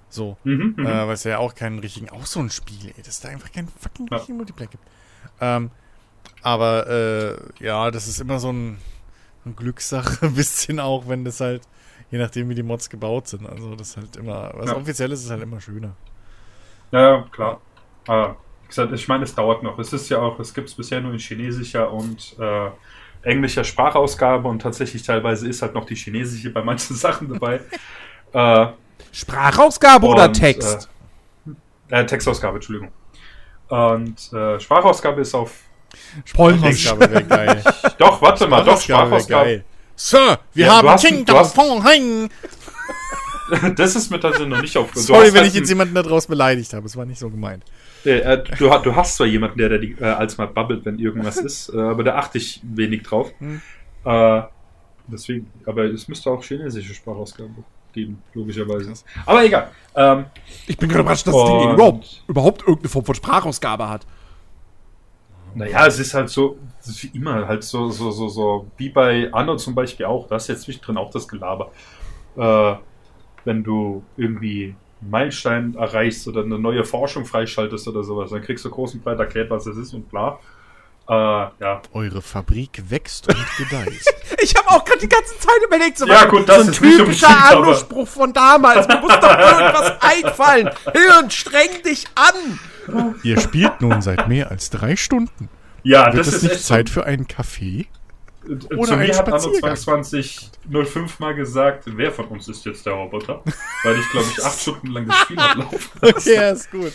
So. 0.08 0.36
Mhm, 0.44 0.74
mhm. 0.76 0.86
äh, 0.86 1.06
weil 1.06 1.14
es 1.14 1.24
ja 1.24 1.38
auch 1.38 1.54
keinen 1.54 1.78
richtigen, 1.78 2.10
auch 2.10 2.26
so 2.26 2.40
ein 2.40 2.50
Spiel, 2.50 2.92
ey, 2.96 3.02
dass 3.02 3.20
da 3.20 3.28
einfach 3.28 3.50
keinen 3.50 3.68
fucking 3.68 4.08
ja. 4.10 4.16
richtigen 4.16 4.36
Multiplayer 4.36 4.68
gibt. 4.68 4.84
Ähm, 5.40 5.70
aber 6.42 6.86
äh, 6.88 7.64
ja, 7.64 7.90
das 7.90 8.06
ist 8.08 8.20
immer 8.20 8.38
so 8.38 8.52
ein, 8.52 8.78
ein 9.44 9.56
Glückssache, 9.56 10.26
ein 10.26 10.34
bisschen 10.34 10.80
auch, 10.80 11.08
wenn 11.08 11.24
das 11.24 11.40
halt, 11.40 11.62
je 12.10 12.18
nachdem 12.18 12.48
wie 12.48 12.54
die 12.54 12.62
Mods 12.62 12.90
gebaut 12.90 13.28
sind. 13.28 13.46
Also 13.46 13.74
das 13.74 13.90
ist 13.90 13.96
halt 13.96 14.16
immer, 14.16 14.52
was 14.54 14.70
ja. 14.70 14.76
offiziell 14.76 15.12
ist, 15.12 15.24
ist 15.24 15.30
halt 15.30 15.42
immer 15.42 15.60
schöner. 15.60 15.96
Ja, 16.92 17.26
klar. 17.32 17.60
Aber, 18.06 18.36
wie 18.62 18.68
gesagt, 18.68 18.92
ich 18.92 19.08
meine, 19.08 19.24
es 19.24 19.34
dauert 19.34 19.62
noch. 19.62 19.78
Es 19.78 19.92
ist 19.92 20.08
ja 20.08 20.18
auch, 20.18 20.38
es 20.38 20.54
gibt 20.54 20.68
es 20.68 20.74
bisher 20.74 21.00
nur 21.00 21.12
in 21.12 21.18
chinesischer 21.18 21.92
und 21.92 22.36
äh, 22.38 22.70
englischer 23.22 23.64
Sprachausgabe 23.64 24.48
und 24.48 24.60
tatsächlich 24.62 25.02
teilweise 25.02 25.48
ist 25.48 25.62
halt 25.62 25.74
noch 25.74 25.84
die 25.84 25.94
chinesische 25.94 26.50
bei 26.50 26.62
manchen 26.62 26.96
Sachen 26.96 27.32
dabei. 27.32 27.60
äh, 28.32 28.72
Sprachausgabe 29.12 30.06
und, 30.06 30.14
oder 30.14 30.32
Text? 30.32 30.88
Äh, 31.90 32.00
äh, 32.00 32.06
Textausgabe, 32.06 32.56
Entschuldigung. 32.56 32.90
Und 33.68 34.32
äh, 34.32 34.60
Sprachausgabe 34.60 35.20
ist 35.22 35.34
auf 35.34 35.52
Polnisch. 36.34 36.84
doch, 37.98 38.22
warte 38.22 38.46
mal, 38.46 38.62
doch, 38.64 38.80
Sprachausgabe. 38.80 39.64
Sir, 39.94 40.38
wir 40.52 40.66
ja, 40.66 40.82
haben 40.82 40.98
King 40.98 41.26
Hang. 41.26 42.30
Das 43.76 43.94
ist 43.94 44.10
mir 44.10 44.18
tatsächlich 44.18 44.48
noch 44.48 44.60
nicht 44.60 44.76
aufgefallen. 44.76 45.06
Sorry, 45.06 45.26
wenn 45.32 45.42
halt 45.42 45.48
ich 45.48 45.54
jetzt 45.54 45.68
jemanden 45.68 45.94
da 45.94 46.02
draußen 46.02 46.28
beleidigt 46.28 46.72
habe. 46.74 46.84
Es 46.86 46.96
war 46.96 47.04
nicht 47.04 47.20
so 47.20 47.30
gemeint. 47.30 47.62
Äh, 48.05 48.44
du, 48.59 48.68
du, 48.68 48.94
hast 48.94 49.16
zwar 49.16 49.26
jemanden, 49.26 49.59
der, 49.59 49.68
der 49.68 49.78
die, 49.78 49.97
äh, 49.99 50.05
als 50.05 50.38
mal 50.38 50.47
babbelt, 50.47 50.84
wenn 50.84 50.99
irgendwas 50.99 51.36
ist, 51.44 51.72
äh, 51.74 51.80
aber 51.80 52.05
da 52.05 52.16
achte 52.16 52.38
ich 52.38 52.61
wenig 52.62 53.03
drauf. 53.03 53.32
Hm. 53.38 53.61
Äh, 54.05 54.42
deswegen, 55.09 55.51
aber 55.66 55.84
es 55.84 56.07
müsste 56.09 56.30
auch 56.30 56.42
chinesische 56.42 56.94
Sprachausgabe 56.94 57.64
geben, 57.92 58.22
logischerweise. 58.34 58.92
Aber 59.24 59.44
egal. 59.44 59.70
Ähm, 59.94 60.26
ich 60.66 60.76
bin 60.76 60.88
gerade 60.88 61.01
überrascht, 61.01 61.26
dass 61.26 61.34
das 61.34 61.44
Ding 61.44 61.72
überhaupt, 61.72 62.24
überhaupt 62.28 62.61
irgendeine 62.62 62.88
Form 62.88 63.05
von 63.05 63.14
Sprachausgabe 63.14 63.88
hat. 63.88 64.07
Naja, 65.55 65.86
es 65.86 65.99
ist 65.99 66.12
halt 66.12 66.28
so, 66.28 66.59
ist 66.80 67.03
wie 67.03 67.16
immer, 67.16 67.49
halt 67.49 67.64
so, 67.64 67.88
so, 67.88 68.11
so, 68.11 68.28
so, 68.28 68.66
wie 68.76 68.90
bei 68.90 69.32
Anno 69.32 69.57
zum 69.57 69.74
Beispiel 69.74 70.05
auch, 70.05 70.28
da 70.28 70.36
ist 70.36 70.49
jetzt 70.49 70.62
zwischendrin 70.62 70.99
auch 70.99 71.11
das 71.11 71.26
Gelaber. 71.26 71.72
Äh, 72.36 72.74
wenn 73.47 73.64
du 73.64 74.03
irgendwie 74.18 74.74
Meilenstein 75.11 75.74
erreichst 75.76 76.26
oder 76.28 76.42
eine 76.42 76.59
neue 76.59 76.84
Forschung 76.84 77.24
freischaltest 77.24 77.88
oder 77.88 78.02
sowas, 78.02 78.30
dann 78.30 78.42
kriegst 78.42 78.64
du 78.64 78.70
groß 78.70 78.94
und 78.94 79.04
breit 79.04 79.18
erklärt, 79.18 79.50
was 79.50 79.66
es 79.66 79.76
ist 79.76 79.94
und 79.94 80.09
bla. 80.11 80.38
Äh, 81.09 81.12
ja. 81.12 81.82
Eure 81.92 82.20
Fabrik 82.20 82.82
wächst 82.88 83.28
und 83.28 83.46
gedeiht. 83.59 84.02
ich 84.42 84.54
habe 84.57 84.68
auch 84.70 84.84
gerade 84.84 85.00
die 85.00 85.09
ganze 85.09 85.38
Zeit 85.38 85.61
überlegt, 85.64 85.98
so, 85.98 86.07
ja, 86.07 86.24
gut, 86.24 86.48
das 86.48 86.57
so 86.57 86.62
ein 86.62 86.68
ist 86.70 86.78
typischer 86.78 87.50
Anspruch 87.68 88.09
von 88.09 88.32
damals. 88.32 88.88
Mir 88.88 88.98
muss 89.00 89.12
doch 89.20 89.38
irgendwas 89.38 89.92
einfallen. 90.00 90.70
Hirn, 90.92 91.30
streng 91.30 91.82
dich 91.84 92.07
an. 92.16 93.14
Ihr 93.22 93.40
spielt 93.40 93.80
nun 93.80 94.00
seit 94.02 94.28
mehr 94.28 94.50
als 94.50 94.70
drei 94.70 94.96
Stunden. 94.96 95.48
Ja, 95.84 96.07
Wird 96.12 96.26
das 96.26 96.34
ist 96.34 96.42
nicht 96.42 96.64
Zeit 96.64 96.90
für 96.90 97.04
einen 97.07 97.28
Kaffee? 97.28 97.86
Oder 98.49 98.84
Zu 98.84 98.97
mir 98.97 99.16
hat 99.16 99.28
Anno 99.28 99.53
2205 99.53 101.18
mal 101.18 101.34
gesagt, 101.34 101.84
wer 101.86 102.12
von 102.12 102.26
uns 102.26 102.49
ist 102.49 102.64
jetzt 102.64 102.86
der 102.86 102.92
Roboter? 102.92 103.42
Weil 103.82 103.99
ich, 103.99 104.11
glaube 104.11 104.26
ich, 104.30 104.44
acht 104.44 104.61
Stunden 104.61 104.88
lang 104.88 105.07
das 105.07 105.16
Spiel 105.18 105.36
habe 105.40 105.61
laufen 105.61 105.90
Okay, 106.01 106.34
ja, 106.34 106.51
ist 106.51 106.70
gut. 106.70 106.92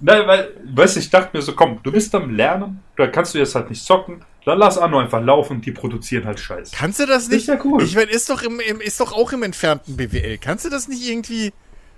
Nein, 0.00 0.26
weil, 0.26 0.54
weißt 0.74 0.96
du, 0.96 1.00
ich 1.00 1.10
dachte 1.10 1.36
mir 1.36 1.42
so, 1.42 1.54
komm, 1.54 1.80
du 1.82 1.92
bist 1.92 2.14
am 2.14 2.34
Lernen, 2.34 2.82
da 2.96 3.06
kannst 3.06 3.34
du 3.34 3.38
jetzt 3.38 3.54
halt 3.54 3.70
nicht 3.70 3.84
zocken, 3.84 4.24
dann 4.44 4.58
lass 4.58 4.78
Anno 4.78 4.98
einfach 4.98 5.22
laufen, 5.22 5.60
die 5.60 5.72
produzieren 5.72 6.24
halt 6.24 6.40
Scheiße. 6.40 6.74
Kannst 6.74 7.00
du 7.00 7.06
das 7.06 7.28
nicht? 7.28 7.42
Ist 7.42 7.48
ja 7.48 7.60
cool. 7.64 7.82
Ich 7.82 7.94
meine, 7.94 8.10
ist 8.10 8.30
doch 8.30 8.42
im, 8.42 8.58
im, 8.60 8.80
ist 8.80 8.98
doch 9.00 9.12
auch 9.12 9.32
im 9.32 9.42
entfernten 9.42 9.96
BWL. 9.96 10.38
Kannst 10.38 10.64
du 10.64 10.70
das 10.70 10.88
nicht 10.88 11.06
irgendwie 11.06 11.52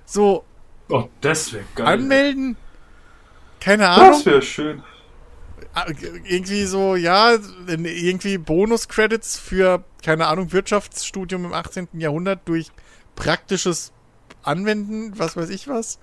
so 0.05 0.45
oh, 0.89 1.09
das 1.21 1.55
geil. 1.75 1.87
anmelden? 1.87 2.57
Keine 3.61 3.89
Ahnung. 3.89 4.11
Das 4.11 4.27
wäre 4.27 4.43
schön. 4.43 4.83
Ah, 5.75 5.87
irgendwie 6.25 6.64
so, 6.64 6.97
ja, 6.97 7.39
irgendwie 7.66 8.37
Bonus-Credits 8.37 9.39
für, 9.39 9.85
keine 10.05 10.27
Ahnung, 10.27 10.53
Wirtschaftsstudium 10.53 11.47
im 11.47 11.55
18. 11.55 11.89
Jahrhundert 11.95 12.41
durch 12.47 12.70
praktisches 13.16 13.93
Anwenden, 14.43 15.18
was 15.18 15.37
weiß 15.37 15.49
ich 15.49 15.68
was. 15.68 15.99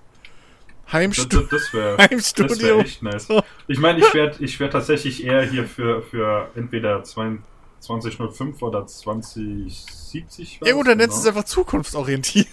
Heimstu 0.90 1.42
das, 1.42 1.48
das 1.50 1.72
wäre 1.72 1.98
wär 1.98 2.78
echt 2.78 3.02
nice. 3.02 3.28
Ich 3.68 3.78
meine, 3.78 4.00
ich 4.00 4.12
werde 4.12 4.42
ich 4.44 4.58
werd 4.58 4.72
tatsächlich 4.72 5.24
eher 5.24 5.42
hier 5.42 5.64
für, 5.66 6.02
für 6.02 6.50
entweder 6.56 7.04
2005 7.04 8.60
oder 8.62 8.86
2070. 8.86 10.60
Ja 10.64 10.74
gut, 10.74 10.88
dann 10.88 10.98
nennst 10.98 11.16
du 11.16 11.20
es 11.20 11.26
einfach 11.26 11.44
zukunftsorientiert. 11.44 12.48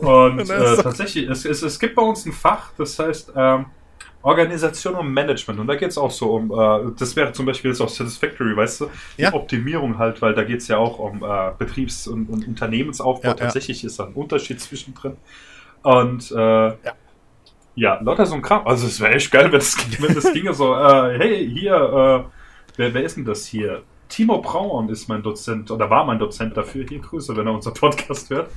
Und 0.00 0.40
äh, 0.50 0.76
tatsächlich, 0.82 1.28
es, 1.28 1.44
es, 1.44 1.62
es 1.62 1.78
gibt 1.78 1.94
bei 1.94 2.02
uns 2.02 2.26
ein 2.26 2.32
Fach, 2.32 2.72
das 2.76 2.98
heißt 2.98 3.32
ähm, 3.36 3.66
Organisation 4.22 4.94
und 4.94 5.12
Management. 5.12 5.60
Und 5.60 5.66
da 5.68 5.76
geht 5.76 5.90
es 5.90 5.98
auch 5.98 6.10
so 6.10 6.34
um, 6.34 6.50
äh, 6.50 6.92
das 6.98 7.14
wäre 7.14 7.32
zum 7.32 7.46
Beispiel 7.46 7.70
jetzt 7.70 7.80
auch 7.80 7.88
Satisfactory, 7.88 8.56
weißt 8.56 8.80
du? 8.82 8.90
Die 9.16 9.22
ja. 9.22 9.32
Optimierung 9.32 9.98
halt, 9.98 10.20
weil 10.20 10.34
da 10.34 10.42
geht 10.42 10.60
es 10.60 10.68
ja 10.68 10.76
auch 10.76 10.98
um 10.98 11.22
äh, 11.22 11.52
Betriebs- 11.56 12.08
und, 12.08 12.28
und, 12.28 12.46
Unternehmensaufbau. 12.46 13.28
Ja, 13.28 13.34
Tatsächlich 13.34 13.82
ja. 13.82 13.86
ist 13.86 13.98
da 13.98 14.06
ein 14.06 14.14
Unterschied 14.14 14.60
zwischendrin. 14.60 15.16
Und 15.82 16.32
äh, 16.32 16.68
ja. 17.76 18.00
lauter 18.00 18.26
so 18.26 18.34
ein 18.34 18.42
Kram. 18.42 18.66
Also 18.66 18.86
es 18.88 19.00
wäre 19.00 19.14
echt 19.14 19.30
geil, 19.30 19.44
wenn 19.44 19.52
das, 19.52 19.76
wenn 20.00 20.14
das 20.14 20.32
ginge 20.32 20.52
so, 20.52 20.74
äh, 20.74 21.18
hey, 21.18 21.50
hier, 21.50 21.74
äh, 21.74 22.30
wer, 22.76 22.94
wer 22.94 23.02
ist 23.04 23.16
denn 23.16 23.24
das 23.24 23.46
hier? 23.46 23.82
Timo 24.08 24.40
Braun 24.40 24.88
ist 24.88 25.08
mein 25.08 25.22
Dozent 25.22 25.70
oder 25.70 25.90
war 25.90 26.04
mein 26.04 26.18
Dozent 26.18 26.56
dafür. 26.56 26.86
Hier 26.88 26.98
Grüße, 26.98 27.36
wenn 27.36 27.46
er 27.46 27.52
unser 27.52 27.72
Podcast 27.72 28.30
hört. 28.30 28.50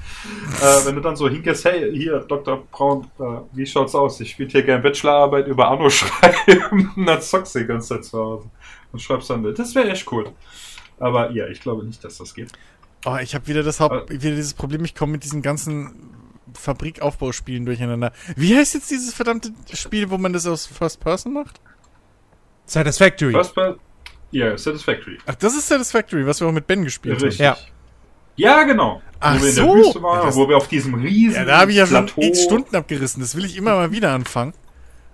Äh, 0.62 0.86
wenn 0.86 0.95
du 0.95 1.02
dann 1.02 1.16
so 1.16 1.28
hingehst, 1.28 1.66
hey, 1.66 1.91
hier, 1.95 2.20
Dr. 2.20 2.64
Braun, 2.72 3.08
äh, 3.20 3.24
wie 3.52 3.66
schaut's 3.66 3.93
aus? 3.93 4.20
Ich 4.22 4.32
spiele 4.32 4.49
hier 4.49 4.64
gerne 4.64 4.82
Bachelorarbeit 4.82 5.47
über 5.47 5.70
Anno 5.70 5.89
schreiben. 5.91 6.91
und 6.95 7.06
dann 7.06 7.22
zockst 7.22 7.56
du 7.56 7.60
die 7.60 7.66
ganze 7.66 7.89
Zeit 7.89 8.06
zu 8.06 8.18
Hause 8.18 8.49
und 8.91 9.02
schreibst 9.02 9.30
dann 9.30 9.41
mit. 9.41 9.60
Das 9.60 9.76
wäre 9.76 9.89
echt 9.89 10.10
cool. 10.12 10.32
Aber 10.99 11.32
ja, 11.32 11.47
ich 11.47 11.60
glaube 11.60 11.86
nicht, 11.86 12.04
dass 12.04 12.18
das 12.18 12.34
geht. 12.34 12.52
Oh, 13.06 13.18
ich 13.22 13.36
habe 13.36 13.47
wieder 13.47 13.64
das 13.64 13.80
Haupt, 13.80 14.10
äh, 14.10 14.22
wieder 14.22 14.36
dieses 14.36 14.54
Problem, 14.54 14.86
ich 14.86 14.95
komme 14.95 15.14
mit 15.14 15.24
diesen 15.24 15.41
ganzen 15.41 16.12
Fabrikaufbauspielen 16.54 17.66
durcheinander. 17.66 18.14
Wie 18.36 18.56
heißt 18.56 18.74
jetzt 18.74 18.91
dieses 18.91 19.14
verdammte 19.14 19.52
Spiel, 19.74 20.10
wo 20.10 20.18
man 20.18 20.34
das 20.34 20.45
aus 20.47 20.66
First 20.66 20.99
Person 20.99 21.34
macht? 21.34 21.60
Satisfactory. 22.66 23.34
First 23.34 23.56
per 23.56 23.78
ja, 24.32 24.58
Satisfactory. 24.58 25.18
Ach, 25.26 25.36
das 25.36 25.54
ist 25.56 25.68
Satisfactory, 25.68 26.26
was 26.26 26.40
wir 26.40 26.48
auch 26.48 26.52
mit 26.52 26.68
Ben 26.68 26.84
gespielt 26.84 27.22
haben. 27.22 27.32
Ja. 27.32 27.58
Ja, 28.38 28.64
genau. 28.64 29.02
Ach 29.20 29.36
wo 29.36 29.44
wir 29.44 29.50
in 29.50 29.56
der 29.56 29.66
Wüste 29.66 30.02
waren, 30.02 30.28
ja, 30.28 30.36
wo 30.36 30.50
wir 30.50 30.58
auf 30.58 30.68
diesem 30.68 30.96
riesen 30.96 31.36
Ja, 31.36 31.46
da 31.46 31.60
habe 31.60 31.72
ich 31.72 31.78
ja 31.78 31.86
schon 31.86 32.10
x 32.16 32.44
Stunden 32.44 32.76
abgerissen. 32.76 33.22
Das 33.22 33.36
will 33.36 33.46
ich 33.46 33.56
immer 33.58 33.76
mal 33.76 33.92
wieder 33.92 34.12
anfangen. 34.12 34.54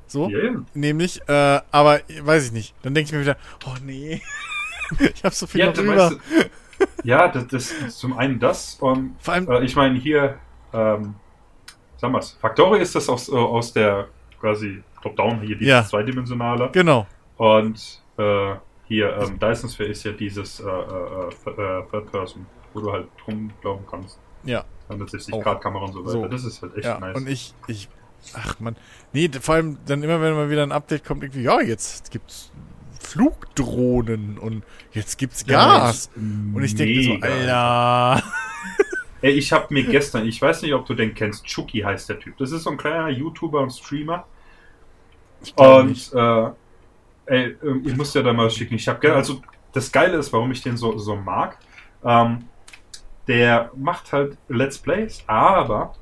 So, 0.06 0.30
yeah. 0.30 0.64
nämlich, 0.74 1.22
äh, 1.28 1.60
aber 1.70 2.00
weiß 2.22 2.46
ich 2.46 2.52
nicht. 2.54 2.74
Dann 2.82 2.94
denke 2.94 3.10
ich 3.10 3.14
mir 3.14 3.22
wieder, 3.22 3.36
oh 3.66 3.76
nee, 3.84 4.22
ich 5.00 5.24
habe 5.26 5.36
so 5.36 5.48
viel 5.48 5.60
ja, 5.60 5.68
noch. 5.68 5.78
Weißt 5.78 6.12
du, 6.14 6.18
ja, 7.04 7.28
das, 7.28 7.48
das 7.48 7.72
ist 7.72 8.00
zum 8.00 8.18
einen 8.18 8.40
das 8.40 8.76
und 8.76 9.16
Vor 9.20 9.34
allem, 9.34 9.50
äh, 9.50 9.66
ich 9.66 9.76
meine 9.76 10.00
hier, 10.00 10.38
ähm, 10.74 11.16
sag 11.98 12.12
mal, 12.12 12.22
Factory 12.40 12.82
ist 12.82 12.96
das 12.96 13.10
aus, 13.10 13.28
äh, 13.28 13.34
aus 13.34 13.74
der 13.74 14.08
quasi 14.40 14.82
Top-Down 15.02 15.42
hier, 15.42 15.58
dieses 15.58 15.68
ja. 15.68 15.86
zweidimensionale. 15.86 16.70
Genau. 16.72 17.06
Und 17.36 18.02
äh, 18.18 18.56
hier, 18.88 19.18
ähm, 19.18 19.40
Dyson 19.40 19.70
Sphere 19.70 19.90
ist 19.90 20.04
ja 20.04 20.12
dieses 20.14 20.60
äh, 20.60 20.64
äh, 20.64 20.70
äh, 20.70 21.84
Third 21.92 22.12
Person, 22.12 22.46
wo 22.74 22.80
du 22.80 22.92
halt 22.92 23.08
rumlaufen 23.28 23.86
kannst. 23.90 24.20
Ja. 24.44 24.64
Mit 24.90 25.10
60 25.10 25.42
Grad 25.42 25.62
Kamera 25.62 25.86
und 25.86 25.94
so 25.94 26.02
weiter. 26.06 26.12
So. 26.12 26.28
Das 26.28 26.46
ist 26.46 26.62
halt 26.62 26.76
echt 26.78 26.86
ja, 26.86 27.00
nice. 27.00 27.18
Und 27.18 27.28
ich, 27.28 27.54
ich, 27.68 27.90
ach 28.34 28.60
man, 28.60 28.78
nee, 29.12 29.30
vor 29.42 29.56
allem 29.56 29.78
dann 29.86 30.02
immer, 30.04 30.22
wenn 30.22 30.34
mal 30.34 30.50
wieder 30.50 30.64
ein 30.64 30.72
Update 30.72 31.04
kommt, 31.04 31.24
irgendwie, 31.24 31.44
ja, 31.44 31.60
jetzt 31.60 32.12
gibt's 32.12 32.52
Flugdrohnen 33.02 34.38
und 34.38 34.64
jetzt 34.94 35.18
gibt's 35.18 35.46
Gas. 35.46 36.10
Ja, 36.16 36.22
und 36.22 36.64
ich 36.64 36.76
denke 36.76 37.04
so, 37.04 37.14
Alter. 37.22 38.24
Ey, 39.22 39.32
ich 39.32 39.52
habe 39.52 39.74
mir 39.74 39.84
gestern, 39.84 40.28
ich 40.28 40.42
weiß 40.42 40.62
nicht, 40.62 40.74
ob 40.74 40.86
du 40.86 40.94
den 40.94 41.14
kennst, 41.14 41.44
Chucky 41.44 41.80
heißt 41.80 42.08
der 42.08 42.20
Typ. 42.20 42.38
Das 42.38 42.52
ist 42.52 42.64
so 42.64 42.70
ein 42.70 42.78
kleiner 42.78 43.10
YouTuber 43.10 43.62
und 43.62 43.72
Streamer. 43.72 44.26
Und 45.56 46.14
äh, 46.14 46.50
ey, 47.28 47.56
ähm, 47.64 47.84
ich 47.86 47.96
muss 47.96 48.14
dir 48.14 48.24
da 48.24 48.34
mal 48.34 48.50
schicken. 48.50 48.76
Ich 48.76 48.88
habe 48.88 49.14
also 49.14 49.42
das 49.74 49.92
Geile 49.92 50.18
ist, 50.18 50.34
warum 50.34 50.52
ich 50.52 50.62
den 50.62 50.78
so, 50.78 50.98
so 50.98 51.16
mag. 51.16 51.58
Ähm, 52.04 52.46
der 53.28 53.72
macht 53.76 54.12
halt 54.14 54.38
Let's 54.48 54.78
Plays, 54.78 55.24
aber 55.28 55.94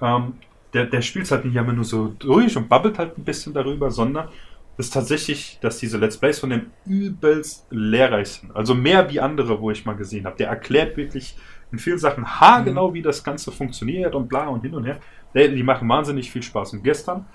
ähm, 0.00 0.34
der, 0.72 0.86
der 0.86 1.02
spielt 1.02 1.30
halt 1.30 1.44
nicht 1.44 1.56
immer 1.56 1.72
nur 1.72 1.84
so 1.84 2.08
durch 2.18 2.56
und 2.56 2.68
babbelt 2.68 2.98
halt 2.98 3.16
ein 3.16 3.24
bisschen 3.24 3.54
darüber, 3.54 3.90
sondern 3.90 4.28
ist 4.76 4.92
tatsächlich, 4.92 5.58
dass 5.60 5.78
diese 5.78 5.98
Let's 5.98 6.18
Plays 6.18 6.40
von 6.40 6.50
dem 6.50 6.66
übelst 6.84 7.66
lehrreich 7.70 8.28
sind. 8.28 8.54
Also 8.56 8.74
mehr 8.74 9.08
wie 9.10 9.20
andere, 9.20 9.60
wo 9.60 9.70
ich 9.70 9.86
mal 9.86 9.94
gesehen 9.94 10.26
habe. 10.26 10.36
Der 10.36 10.48
erklärt 10.48 10.96
wirklich 10.96 11.36
in 11.70 11.78
vielen 11.78 11.98
Sachen 11.98 12.40
haargenau, 12.40 12.90
mhm. 12.90 12.94
wie 12.94 13.02
das 13.02 13.22
Ganze 13.22 13.52
funktioniert 13.52 14.14
und 14.14 14.28
bla 14.28 14.48
und 14.48 14.62
hin 14.62 14.74
und 14.74 14.84
her. 14.84 14.98
Die 15.34 15.62
machen 15.62 15.88
wahnsinnig 15.88 16.30
viel 16.30 16.42
Spaß. 16.42 16.74
Und 16.74 16.84
gestern 16.84 17.26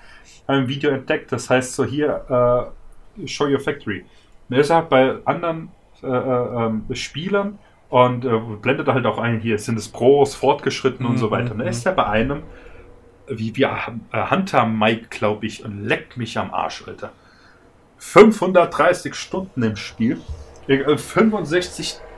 ein 0.46 0.68
Video 0.68 0.90
entdeckt, 0.90 1.32
das 1.32 1.48
heißt 1.48 1.74
so 1.74 1.84
hier, 1.84 2.24
äh, 2.28 2.79
Show 3.26 3.46
Your 3.46 3.60
Factory. 3.60 4.04
Der 4.48 4.58
ist 4.58 4.70
halt 4.70 4.88
bei 4.88 5.14
anderen 5.24 5.70
äh, 6.02 6.06
äh, 6.06 6.66
ähm, 6.66 6.84
Spielern 6.92 7.58
und 7.88 8.24
äh, 8.24 8.38
blendet 8.60 8.88
halt 8.88 9.06
auch 9.06 9.18
ein, 9.18 9.40
hier 9.40 9.58
sind 9.58 9.78
es 9.78 9.88
Pros, 9.88 10.34
Fortgeschritten 10.34 11.04
mhm. 11.04 11.12
und 11.12 11.18
so 11.18 11.26
mhm, 11.26 11.30
weiter. 11.30 11.52
Und 11.52 11.58
da 11.58 11.64
ist 11.64 11.84
er 11.86 11.92
bei 11.92 12.06
einem, 12.06 12.42
wie 13.28 13.54
wir 13.56 13.78
äh, 14.12 14.30
Hunter 14.30 14.66
Mike, 14.66 15.06
glaube 15.10 15.46
ich, 15.46 15.64
und 15.64 15.84
leckt 15.84 16.16
mich 16.16 16.38
am 16.38 16.52
Arsch, 16.52 16.84
Alter. 16.86 17.12
530 17.98 19.14
Stunden 19.14 19.62
im 19.62 19.76
Spiel, 19.76 20.18
65 20.66 21.92
äh, 21.92 22.10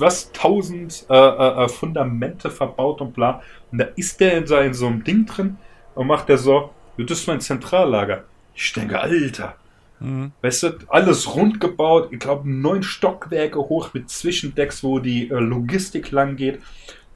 was 0.00 0.28
1000 0.28 1.06
äh, 1.10 1.14
äh, 1.14 1.64
äh, 1.64 1.68
Fundamente 1.68 2.50
verbaut 2.50 3.00
und 3.00 3.12
bla. 3.14 3.42
Und 3.70 3.78
da 3.78 3.86
ist 3.96 4.20
der 4.20 4.38
in 4.38 4.46
so, 4.46 4.56
in 4.56 4.74
so 4.74 4.86
einem 4.86 5.04
Ding 5.04 5.26
drin 5.26 5.58
und 5.94 6.06
macht 6.06 6.28
der 6.28 6.38
so, 6.38 6.70
das 6.96 7.20
ist 7.20 7.26
mein 7.26 7.40
Zentrallager. 7.40 8.24
Ich 8.54 8.72
denke, 8.72 9.00
Alter. 9.00 9.56
Mhm. 10.00 10.32
Weißt 10.42 10.62
du, 10.62 10.70
alles 10.88 11.34
rund 11.34 11.60
gebaut, 11.60 12.08
ich 12.12 12.18
glaube 12.18 12.50
neun 12.50 12.82
Stockwerke 12.82 13.58
hoch 13.58 13.94
mit 13.94 14.10
Zwischendecks, 14.10 14.82
wo 14.82 14.98
die 14.98 15.30
äh, 15.30 15.34
Logistik 15.34 16.10
lang 16.10 16.36
geht. 16.36 16.60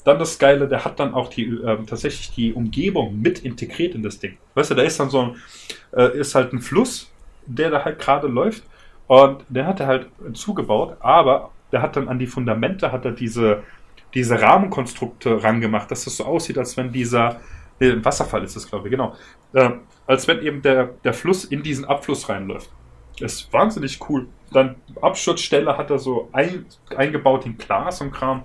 Dann 0.05 0.19
das 0.19 0.39
Geile, 0.39 0.67
der 0.67 0.85
hat 0.85 0.99
dann 0.99 1.15
auch 1.15 1.29
die 1.29 1.45
äh, 1.45 1.79
tatsächlich 1.87 2.33
die 2.33 2.53
Umgebung 2.53 3.21
mit 3.21 3.41
integriert 3.41 3.95
in 3.95 4.03
das 4.03 4.19
Ding. 4.19 4.37
Weißt 4.55 4.71
du, 4.71 4.75
da 4.75 4.83
ist 4.83 4.99
dann 4.99 5.11
so 5.11 5.23
ein, 5.23 5.37
äh, 5.93 6.19
ist 6.19 6.35
halt 6.35 6.53
ein 6.53 6.61
Fluss, 6.61 7.11
der 7.47 7.71
da 7.71 7.85
halt 7.85 7.99
gerade 7.99 8.27
läuft. 8.27 8.65
Und 9.07 9.45
der 9.49 9.67
hat 9.67 9.81
er 9.81 9.87
halt 9.87 10.09
zugebaut, 10.33 10.97
aber 11.01 11.51
der 11.71 11.83
hat 11.83 11.97
dann 11.97 12.09
an 12.09 12.19
die 12.19 12.27
Fundamente, 12.27 12.93
hat 12.93 13.05
er 13.05 13.13
diese, 13.13 13.63
diese 14.15 14.41
Rahmenkonstrukte 14.41 15.43
rangemacht, 15.43 15.91
dass 15.91 16.05
das 16.05 16.17
so 16.17 16.25
aussieht, 16.25 16.59
als 16.59 16.77
wenn 16.77 16.93
dieser, 16.93 17.41
nee, 17.81 18.05
Wasserfall 18.05 18.45
ist 18.45 18.57
es, 18.57 18.69
glaube 18.69 18.89
ich, 18.89 18.93
genau, 18.93 19.15
äh, 19.53 19.71
als 20.07 20.27
wenn 20.29 20.43
eben 20.43 20.63
der, 20.63 20.87
der 21.05 21.15
Fluss 21.15 21.45
in 21.45 21.63
diesen 21.63 21.85
Abfluss 21.85 22.29
reinläuft. 22.29 22.71
Das 23.19 23.35
ist 23.35 23.53
wahnsinnig 23.53 24.01
cool. 24.09 24.29
Dann 24.53 24.77
Abschutzstelle 25.01 25.77
hat 25.77 25.91
er 25.91 25.99
so 25.99 26.29
ein, 26.33 26.67
eingebaut 26.97 27.47
in 27.47 27.57
Glas 27.57 28.01
und 28.01 28.13
Kram. 28.13 28.45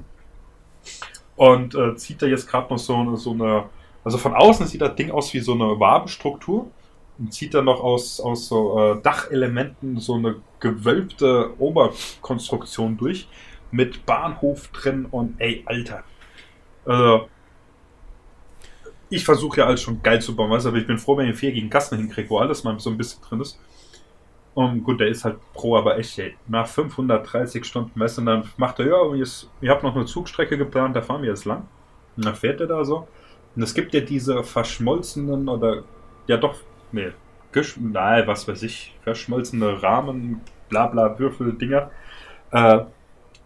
Und 1.36 1.76
äh, 1.76 1.96
zieht 1.96 2.22
er 2.22 2.30
jetzt 2.30 2.48
gerade 2.48 2.72
noch 2.72 2.80
so, 2.80 3.16
so 3.16 3.32
eine, 3.32 3.66
also 4.04 4.18
von 4.18 4.34
außen 4.34 4.68
sieht 4.68 4.82
das 4.82 4.96
Ding 4.96 5.12
aus 5.12 5.34
wie 5.34 5.40
so 5.40 5.54
eine 5.54 5.80
Wabenstruktur 5.80 6.72
und 7.18 7.34
zieht 7.34 7.54
dann 7.54 7.66
noch 7.66 7.82
aus, 7.82 8.20
aus 8.20 8.48
so 8.48 8.80
äh, 8.80 9.02
Dachelementen 9.02 10.00
so 10.00 10.16
eine 10.16 10.36
gewölbte 10.60 11.52
Oberkonstruktion 11.60 12.98
durch 12.98 13.28
mit 13.72 14.06
Bahnhof 14.06 14.70
drin 14.70 15.06
und 15.06 15.40
ey, 15.40 15.64
Alter. 15.66 16.04
Also, 16.86 17.28
ich 19.10 19.24
versuche 19.24 19.60
ja 19.60 19.66
alles 19.66 19.82
schon 19.82 20.02
geil 20.02 20.22
zu 20.22 20.36
bauen, 20.36 20.52
weißt 20.52 20.66
du, 20.66 20.70
aber 20.70 20.78
ich 20.78 20.88
bin 20.88 20.98
froh, 20.98 21.18
wenn 21.18 21.26
ich 21.26 21.30
einen 21.30 21.38
viereckigen 21.38 21.70
Kasten 21.70 21.98
hinkriege, 21.98 22.30
wo 22.30 22.40
alles 22.40 22.64
mal 22.64 22.80
so 22.80 22.90
ein 22.90 22.98
bisschen 22.98 23.22
drin 23.22 23.42
ist. 23.42 23.60
Und 24.54 24.84
gut, 24.84 25.00
der 25.00 25.08
ist 25.08 25.24
halt 25.24 25.38
pro, 25.54 25.78
aber 25.78 26.00
echt, 26.00 26.18
ey, 26.18 26.36
nach 26.48 26.68
530 26.68 27.64
Stunden 27.64 27.98
messen, 27.98 28.26
dann 28.26 28.44
macht 28.58 28.80
er, 28.80 28.88
ja, 28.88 29.14
ihr 29.62 29.72
habt 29.72 29.84
noch 29.84 29.96
eine 29.96 30.06
Zugstrecke 30.06 30.58
geplant, 30.58 30.96
da 30.96 31.02
fahren 31.02 31.22
wir 31.22 31.30
jetzt 31.30 31.46
lang. 31.46 31.68
Und 32.16 32.26
dann 32.26 32.36
fährt 32.36 32.60
er 32.60 32.68
da 32.68 32.84
so. 32.84 33.08
Und 33.56 33.62
es 33.62 33.74
gibt 33.74 33.94
ja 33.94 34.02
diese 34.02 34.44
verschmolzenen 34.44 35.48
oder, 35.48 35.84
ja 36.26 36.38
doch, 36.38 36.56
nee, 36.92 37.12
nein, 37.80 38.28
was 38.28 38.48
weiß 38.48 38.64
ich, 38.64 38.96
verschmolzene 39.04 39.82
Rahmen, 39.82 40.42
bla 40.70 40.88
bla, 40.88 41.18
Würfel, 41.18 41.54
Dinger. 41.54 41.92
Äh, 42.52 42.80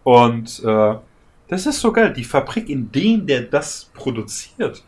und 0.04 0.62
äh, 0.64 0.94
das 1.48 1.66
ist 1.66 1.80
so 1.80 1.92
geil. 1.92 2.12
Die 2.12 2.24
Fabrik, 2.24 2.68
in 2.68 2.90
dem 2.90 3.26
der 3.26 3.42
das 3.42 3.90
produziert, 3.94 4.82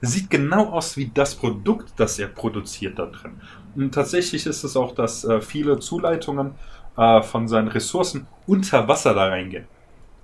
sieht 0.00 0.30
genau 0.30 0.70
aus 0.70 0.96
wie 0.96 1.10
das 1.12 1.34
Produkt, 1.34 1.92
das 1.96 2.18
er 2.18 2.28
produziert 2.28 2.98
da 2.98 3.06
drin. 3.06 3.32
Und 3.74 3.94
tatsächlich 3.94 4.46
ist 4.46 4.64
es 4.64 4.76
auch, 4.76 4.94
dass 4.94 5.24
äh, 5.24 5.40
viele 5.40 5.78
Zuleitungen 5.78 6.52
äh, 6.96 7.22
von 7.22 7.48
seinen 7.48 7.68
Ressourcen 7.68 8.26
unter 8.46 8.88
Wasser 8.88 9.14
da 9.14 9.28
reingehen. 9.28 9.66